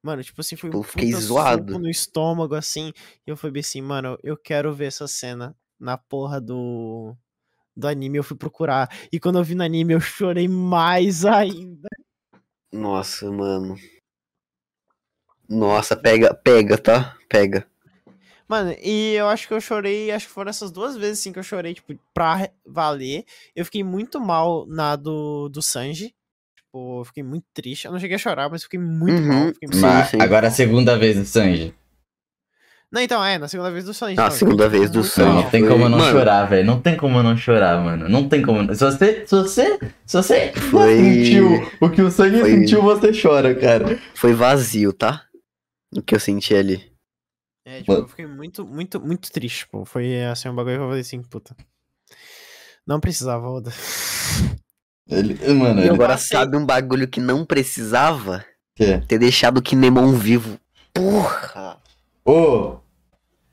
Mano, 0.02 0.22
tipo 0.24 0.40
assim, 0.40 0.56
foi 0.56 0.70
Tipo, 0.70 0.78
um 0.78 0.80
eu 0.80 0.84
fiquei 0.84 1.12
zoado. 1.12 1.72
soco 1.72 1.78
no 1.78 1.90
estômago, 1.90 2.54
assim. 2.54 2.92
E 3.26 3.30
eu 3.30 3.36
fui 3.36 3.52
assim, 3.60 3.82
mano, 3.82 4.18
eu 4.22 4.36
quero 4.36 4.72
ver 4.72 4.86
essa 4.86 5.06
cena 5.06 5.54
na 5.78 5.98
porra 5.98 6.40
do, 6.40 7.14
do 7.76 7.86
anime. 7.86 8.16
Eu 8.18 8.24
fui 8.24 8.36
procurar. 8.36 8.88
E 9.12 9.20
quando 9.20 9.38
eu 9.38 9.44
vi 9.44 9.54
no 9.54 9.62
anime, 9.62 9.92
eu 9.92 10.00
chorei 10.00 10.48
mais 10.48 11.24
ainda. 11.26 11.88
Nossa, 12.72 13.30
mano. 13.30 13.76
Nossa, 15.48 15.94
pega, 15.96 16.32
pega, 16.32 16.78
tá? 16.78 17.18
Pega. 17.28 17.68
Mano, 18.50 18.74
e 18.82 19.14
eu 19.14 19.28
acho 19.28 19.46
que 19.46 19.54
eu 19.54 19.60
chorei, 19.60 20.10
acho 20.10 20.26
que 20.26 20.32
foram 20.32 20.50
essas 20.50 20.72
duas 20.72 20.96
vezes 20.96 21.20
assim 21.20 21.32
que 21.32 21.38
eu 21.38 21.42
chorei, 21.44 21.72
tipo, 21.72 21.96
pra 22.12 22.50
valer. 22.66 23.24
Eu 23.54 23.64
fiquei 23.64 23.84
muito 23.84 24.18
mal 24.20 24.66
na 24.66 24.96
do, 24.96 25.48
do 25.48 25.62
Sanji. 25.62 26.12
Tipo, 26.56 27.00
eu 27.00 27.04
fiquei 27.04 27.22
muito 27.22 27.44
triste. 27.54 27.84
Eu 27.84 27.92
não 27.92 28.00
cheguei 28.00 28.16
a 28.16 28.18
chorar, 28.18 28.50
mas 28.50 28.64
fiquei 28.64 28.80
muito 28.80 29.22
Uhum, 29.22 29.28
mal. 29.28 29.52
Fiquei 29.54 29.68
muito 29.68 29.76
Sim, 29.76 29.82
Mas 29.82 30.08
sim. 30.08 30.20
agora 30.20 30.48
a 30.48 30.50
segunda 30.50 30.98
vez 30.98 31.16
do 31.16 31.24
Sanji. 31.24 31.72
Não, 32.90 33.00
então, 33.00 33.24
é, 33.24 33.38
na 33.38 33.46
segunda 33.46 33.70
vez 33.70 33.84
do 33.84 33.94
Sanji. 33.94 34.16
Ah, 34.18 34.24
eu 34.26 34.30
segunda 34.32 34.68
vez 34.68 34.90
do 34.90 35.04
Sanji. 35.04 35.44
Não 35.44 35.48
tem 35.50 35.64
como 35.68 35.88
não 35.88 35.98
mano. 35.98 36.10
chorar, 36.10 36.44
velho. 36.46 36.66
Não 36.66 36.80
tem 36.80 36.96
como 36.96 37.22
não 37.22 37.36
chorar, 37.36 37.80
mano. 37.84 38.08
Não 38.08 38.28
tem 38.28 38.42
como. 38.42 38.74
Se 38.74 38.84
você, 38.84 39.24
se 39.24 39.30
você, 39.36 39.78
se 40.04 40.16
você 40.16 40.52
Foi- 40.72 40.96
sentiu 40.96 41.70
o 41.80 41.88
que 41.88 42.02
o 42.02 42.10
Sanji 42.10 42.40
foi- 42.40 42.50
sentiu, 42.50 42.82
você 42.82 43.12
chora, 43.12 43.54
cara. 43.54 43.96
Foi 44.12 44.34
vazio, 44.34 44.92
tá? 44.92 45.22
O 45.96 46.02
que 46.02 46.16
eu 46.16 46.18
senti 46.18 46.52
ali. 46.52 46.89
É, 47.64 47.78
tipo, 47.80 47.92
eu 47.92 48.08
fiquei 48.08 48.26
muito, 48.26 48.64
muito, 48.66 49.00
muito 49.00 49.30
triste, 49.30 49.66
pô. 49.68 49.84
Foi 49.84 50.24
assim, 50.24 50.48
um 50.48 50.54
bagulho 50.54 50.76
que 50.76 50.82
eu 50.82 50.86
falei 50.88 51.00
assim, 51.02 51.22
puta. 51.22 51.54
Não 52.86 52.98
precisava, 53.00 53.48
Oda. 53.48 53.72
Ele, 55.08 55.34
mano, 55.54 55.80
E 55.80 55.84
ele, 55.84 55.90
agora 55.90 56.16
sabe 56.16 56.56
um 56.56 56.64
bagulho 56.64 57.08
que 57.08 57.18
não 57.20 57.44
precisava? 57.44 58.44
que? 58.76 58.98
Ter 59.08 59.18
deixado 59.18 59.58
o 59.58 59.62
Kinemon 59.62 60.12
vivo. 60.12 60.56
Porra! 60.94 61.78
Ô, 62.24 62.76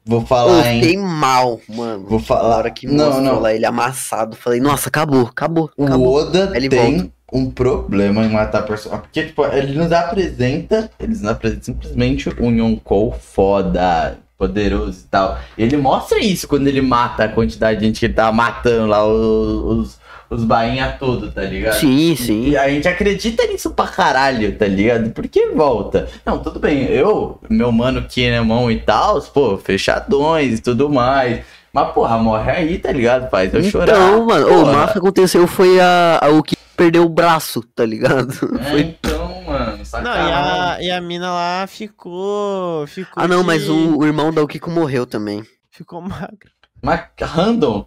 vou 0.06 0.22
Eu 0.22 0.26
falar, 0.28 0.68
hein. 0.72 0.82
fiquei 0.82 0.98
mal, 0.98 1.60
mano. 1.68 2.06
Vou 2.08 2.20
Na 2.20 2.26
falar. 2.26 2.58
hora 2.58 2.72
que 2.72 2.86
não, 2.86 3.06
mostrou 3.06 3.24
não. 3.24 3.40
lá 3.40 3.54
ele 3.54 3.66
amassado, 3.66 4.36
falei, 4.36 4.60
nossa, 4.60 4.90
acabou, 4.90 5.26
acabou, 5.26 5.72
O 5.76 5.86
acabou. 5.86 6.14
Oda 6.14 6.52
Aí 6.52 6.58
ele 6.58 6.70
tem 6.70 7.12
um 7.32 7.50
problema 7.52 8.24
em 8.26 8.30
matar 8.30 8.64
personagens. 8.64 9.06
Porque, 9.06 9.24
tipo, 9.24 9.46
ele 9.46 9.78
nos 9.78 9.92
apresenta. 9.92 10.90
Eles 11.00 11.22
nos 11.22 11.32
apresentam 11.32 11.64
simplesmente 11.64 12.30
um 12.40 12.52
Yonkou 12.52 13.12
foda, 13.12 14.18
poderoso 14.38 15.02
e 15.06 15.10
tal. 15.10 15.38
Ele 15.58 15.76
mostra 15.78 16.20
isso 16.20 16.48
quando 16.48 16.68
ele 16.68 16.82
mata 16.82 17.26
a 17.26 17.30
quantidade 17.30 17.80
de 17.80 17.86
gente 17.86 18.00
que 18.00 18.06
ele 18.06 18.14
tava 18.14 18.32
matando 18.32 18.86
lá, 18.86 19.06
os, 19.06 20.00
os, 20.30 20.44
bainha 20.44 20.96
todo, 20.98 21.32
tá 21.32 21.42
ligado? 21.42 21.80
Sim, 21.80 22.16
sim. 22.16 22.50
E 22.50 22.58
a 22.58 22.70
gente 22.70 22.88
acredita 22.88 23.46
nisso 23.48 23.72
pra 23.72 23.88
caralho, 23.88 24.56
tá 24.56 24.66
ligado? 24.66 25.10
Porque 25.10 25.48
volta. 25.48 26.08
Não, 26.26 26.40
tudo 26.40 26.60
bem, 26.60 26.84
eu, 26.86 27.40
meu 27.50 27.72
mano 27.72 28.04
Kinemon 28.04 28.72
e 28.72 28.80
tal, 28.80 29.22
pô, 29.22 29.58
fechadões 29.58 30.60
e 30.60 30.62
tudo 30.62 30.90
mais. 30.90 31.42
Mas, 31.74 31.92
porra, 31.92 32.18
morre 32.18 32.52
aí, 32.52 32.78
tá 32.78 32.92
ligado? 32.92 33.30
Faz 33.30 33.54
eu 33.54 33.62
chorar. 33.64 33.94
Então, 33.94 34.26
mano, 34.26 34.46
o 34.46 34.50
porra. 34.50 34.74
máximo 34.74 34.94
que 34.94 34.98
aconteceu 35.00 35.46
foi 35.46 35.80
a, 35.80 36.20
a 36.22 36.30
o 36.30 36.42
que 36.42 36.56
perdeu 36.78 37.04
o 37.04 37.10
braço, 37.10 37.62
tá 37.62 37.86
ligado? 37.86 38.32
É, 38.62 38.70
Foi- 38.70 38.80
então, 38.82 39.42
mano, 39.44 39.78
Não, 39.78 39.86
sacanagem. 39.86 40.30
e 40.30 40.32
a, 40.32 40.82
e 40.84 40.92
a 40.92 41.02
mina 41.02 41.32
lá 41.32 41.68
ficou. 41.68 42.88
ficou 42.88 43.22
Ah, 43.22 43.28
não, 43.28 43.42
de- 43.42 43.48
mas 43.48 43.68
o, 43.68 43.98
o 43.98 44.06
irmão 44.06 44.32
da 44.32 44.42
Okiko 44.44 44.70
morreu 44.72 45.06
também. 45.06 45.44
Ficou 45.72 46.00
magra. 46.02 46.52
Mas 46.82 47.10
random. 47.22 47.86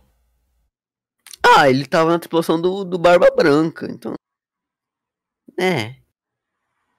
Ah, 1.42 1.68
ele 1.70 1.86
tava 1.86 2.10
na 2.10 2.18
tripulação 2.18 2.60
do, 2.60 2.84
do 2.84 2.98
Barba 2.98 3.30
Branca, 3.34 3.86
então. 3.90 4.12
É. 5.58 5.94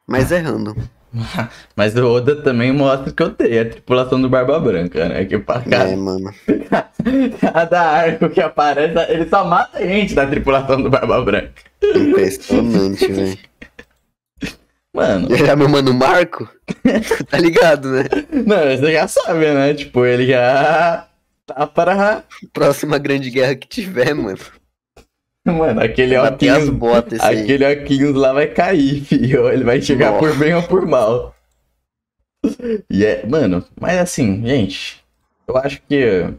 Mas 0.07 0.31
é 0.31 0.39
random. 0.39 0.75
Mas 1.75 1.95
o 1.95 2.05
Oda 2.07 2.35
também 2.41 2.71
mostra 2.71 3.11
que 3.11 3.21
eu 3.21 3.31
tenho 3.31 3.61
a 3.61 3.65
tripulação 3.65 4.21
do 4.21 4.29
Barba 4.29 4.59
Branca, 4.59 5.09
né? 5.09 5.25
Que 5.25 5.37
pra 5.39 5.61
É, 5.65 5.69
cada, 5.69 5.97
mano. 5.97 6.33
cada 7.41 7.81
arco 7.81 8.29
que 8.29 8.39
aparece, 8.41 8.97
ele 9.11 9.29
só 9.29 9.43
mata 9.43 9.77
a 9.77 9.85
gente 9.85 10.13
da 10.13 10.25
tripulação 10.25 10.81
do 10.81 10.89
Barba 10.89 11.21
Branca. 11.21 11.53
Impressionante, 11.83 13.07
velho. 13.11 13.37
Mano, 14.93 15.33
Já 15.37 15.55
meu 15.55 15.69
mano 15.69 15.93
Marco? 15.93 16.49
tá 17.29 17.37
ligado, 17.37 17.89
né? 17.89 18.03
não, 18.45 18.57
você 18.77 18.91
já 18.91 19.07
sabe, 19.07 19.51
né? 19.53 19.73
Tipo, 19.73 20.05
ele 20.05 20.27
já 20.27 21.07
tá 21.45 21.65
para. 21.65 22.23
Próxima 22.51 22.97
grande 22.97 23.29
guerra 23.29 23.55
que 23.55 23.67
tiver, 23.69 24.13
mano. 24.13 24.37
Mano, 25.45 25.81
aquele 25.81 26.15
aí. 26.15 27.41
Aquele 27.41 27.65
Alquinhos 27.65 28.15
lá 28.15 28.31
vai 28.31 28.47
cair, 28.47 29.01
filho. 29.01 29.49
Ele 29.49 29.63
vai 29.63 29.81
chegar 29.81 30.11
Nossa. 30.11 30.19
por 30.19 30.37
bem 30.37 30.53
ou 30.53 30.63
por 30.63 30.85
mal. 30.85 31.35
E 32.89 33.05
é, 33.05 33.25
mano, 33.25 33.65
mas 33.79 33.99
assim, 33.99 34.45
gente, 34.45 35.03
eu 35.47 35.57
acho 35.57 35.81
que 35.87 36.33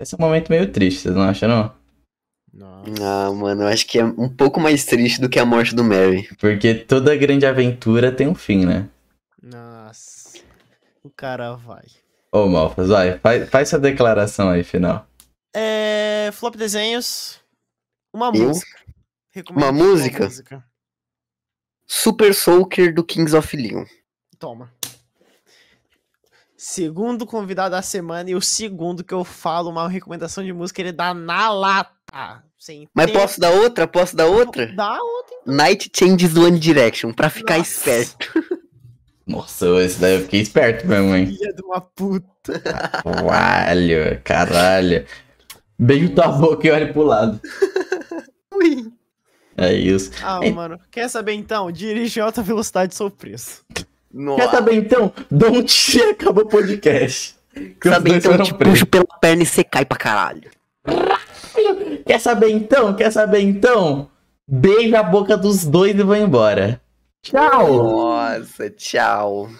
esse 0.00 0.14
é 0.14 0.16
um 0.16 0.20
momento 0.20 0.48
meio 0.48 0.70
triste, 0.70 1.00
vocês 1.00 1.14
não 1.14 1.22
acham, 1.22 1.48
não? 1.48 1.78
Nossa. 2.52 2.92
Ah, 3.02 3.32
mano, 3.32 3.62
eu 3.62 3.66
acho 3.68 3.86
que 3.86 3.98
é 3.98 4.04
um 4.04 4.28
pouco 4.28 4.60
mais 4.60 4.84
triste 4.84 5.20
do 5.20 5.28
que 5.28 5.38
a 5.38 5.44
morte 5.44 5.74
do 5.74 5.84
Mary. 5.84 6.28
Porque 6.38 6.74
toda 6.74 7.16
grande 7.16 7.46
aventura 7.46 8.12
tem 8.12 8.28
um 8.28 8.34
fim, 8.34 8.64
né? 8.64 8.88
Nossa. 9.42 10.38
O 11.02 11.10
cara 11.10 11.54
vai. 11.54 11.84
Ô, 12.32 12.46
Malfas, 12.46 12.88
vai, 12.88 13.18
faz, 13.18 13.48
faz 13.48 13.68
sua 13.68 13.78
declaração 13.78 14.50
aí, 14.50 14.62
final. 14.62 15.06
É. 15.54 16.30
Flop 16.32 16.54
desenhos. 16.56 17.40
Uma 18.18 18.36
Eu? 18.36 18.48
música. 18.48 18.78
Recomendo 19.30 19.62
Uma 19.62 19.72
música? 19.72 20.24
música. 20.24 20.64
Super 21.86 22.34
Soaker 22.34 22.92
do 22.92 23.04
Kings 23.04 23.34
of 23.36 23.56
Leon. 23.56 23.84
Toma. 24.40 24.72
Segundo 26.56 27.24
convidado 27.24 27.70
da 27.70 27.82
semana 27.82 28.28
e 28.30 28.34
o 28.34 28.40
segundo 28.42 29.04
que 29.04 29.14
eu 29.14 29.22
falo 29.22 29.70
uma 29.70 29.88
recomendação 29.88 30.42
de 30.42 30.52
música, 30.52 30.80
ele 30.82 30.90
dá 30.90 31.14
na 31.14 31.48
lata. 31.48 32.42
Sem 32.58 32.88
Mas 32.92 33.06
tempo. 33.06 33.20
posso 33.20 33.40
dar 33.40 33.50
outra? 33.52 33.86
Posso 33.86 34.16
dar 34.16 34.26
outra? 34.26 34.66
Dá 34.74 35.00
outra. 35.00 35.36
Night 35.46 35.88
Changes 35.96 36.34
do 36.34 36.44
One 36.44 36.58
Direction, 36.58 37.12
pra 37.12 37.30
ficar 37.30 37.58
Nossa. 37.58 37.70
esperto. 37.70 38.32
Nossa, 39.24 39.66
esse 39.84 40.00
daí 40.00 40.14
eu 40.16 40.22
fiquei 40.22 40.40
esperto 40.40 40.84
mesmo, 40.88 41.14
hein? 41.14 41.26
Filha 41.28 41.52
de 41.54 41.62
uma 41.62 41.80
puta. 41.80 42.58
Caralho, 43.04 44.20
caralho. 44.24 45.06
Beijo 45.78 46.12
tua 46.12 46.28
boca 46.28 46.66
e 46.66 46.70
olhe 46.72 46.92
pro 46.92 47.02
lado. 47.04 47.40
Ui. 48.58 48.92
É 49.56 49.72
isso. 49.72 50.12
Ah, 50.22 50.40
Ei. 50.42 50.52
mano. 50.52 50.78
Quer 50.90 51.08
saber 51.08 51.32
então? 51.32 51.70
Dirige 51.70 52.20
em 52.20 52.22
alta 52.22 52.42
velocidade, 52.42 52.94
sou 52.94 53.10
preso. 53.10 53.62
Nossa. 54.12 54.42
Quer 54.42 54.50
saber 54.50 54.74
então? 54.76 55.12
Don't 55.30 56.02
acabou 56.10 56.44
o 56.44 56.48
podcast. 56.48 57.36
Que 57.52 57.88
os 57.88 57.94
Sabe, 57.94 58.10
dois 58.10 58.24
então 58.24 58.42
te 58.42 58.54
puxo 58.54 58.86
pela 58.86 59.04
perna 59.20 59.42
e 59.42 59.46
você 59.46 59.64
cai 59.64 59.84
pra 59.84 59.98
caralho. 59.98 60.50
Quer 62.06 62.20
saber 62.20 62.50
então? 62.50 62.94
Quer 62.94 63.10
saber 63.10 63.40
então? 63.40 64.08
Beija 64.48 65.00
a 65.00 65.02
boca 65.02 65.36
dos 65.36 65.64
dois 65.64 65.98
e 65.98 66.02
vou 66.02 66.16
embora. 66.16 66.80
Tchau! 67.22 67.76
Nossa, 67.76 68.70
tchau. 68.70 69.50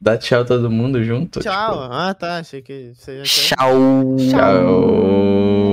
Dá 0.00 0.18
tchau 0.18 0.44
todo 0.44 0.70
mundo 0.70 1.02
junto? 1.02 1.40
Tchau. 1.40 1.72
tipo. 1.72 1.94
Ah, 1.94 2.12
tá. 2.12 2.36
Achei 2.36 2.60
que 2.60 2.92
você 2.94 3.18
já 3.18 3.24
tinha. 3.24 3.56
Tchau. 3.56 4.16
Tchau. 4.30 5.54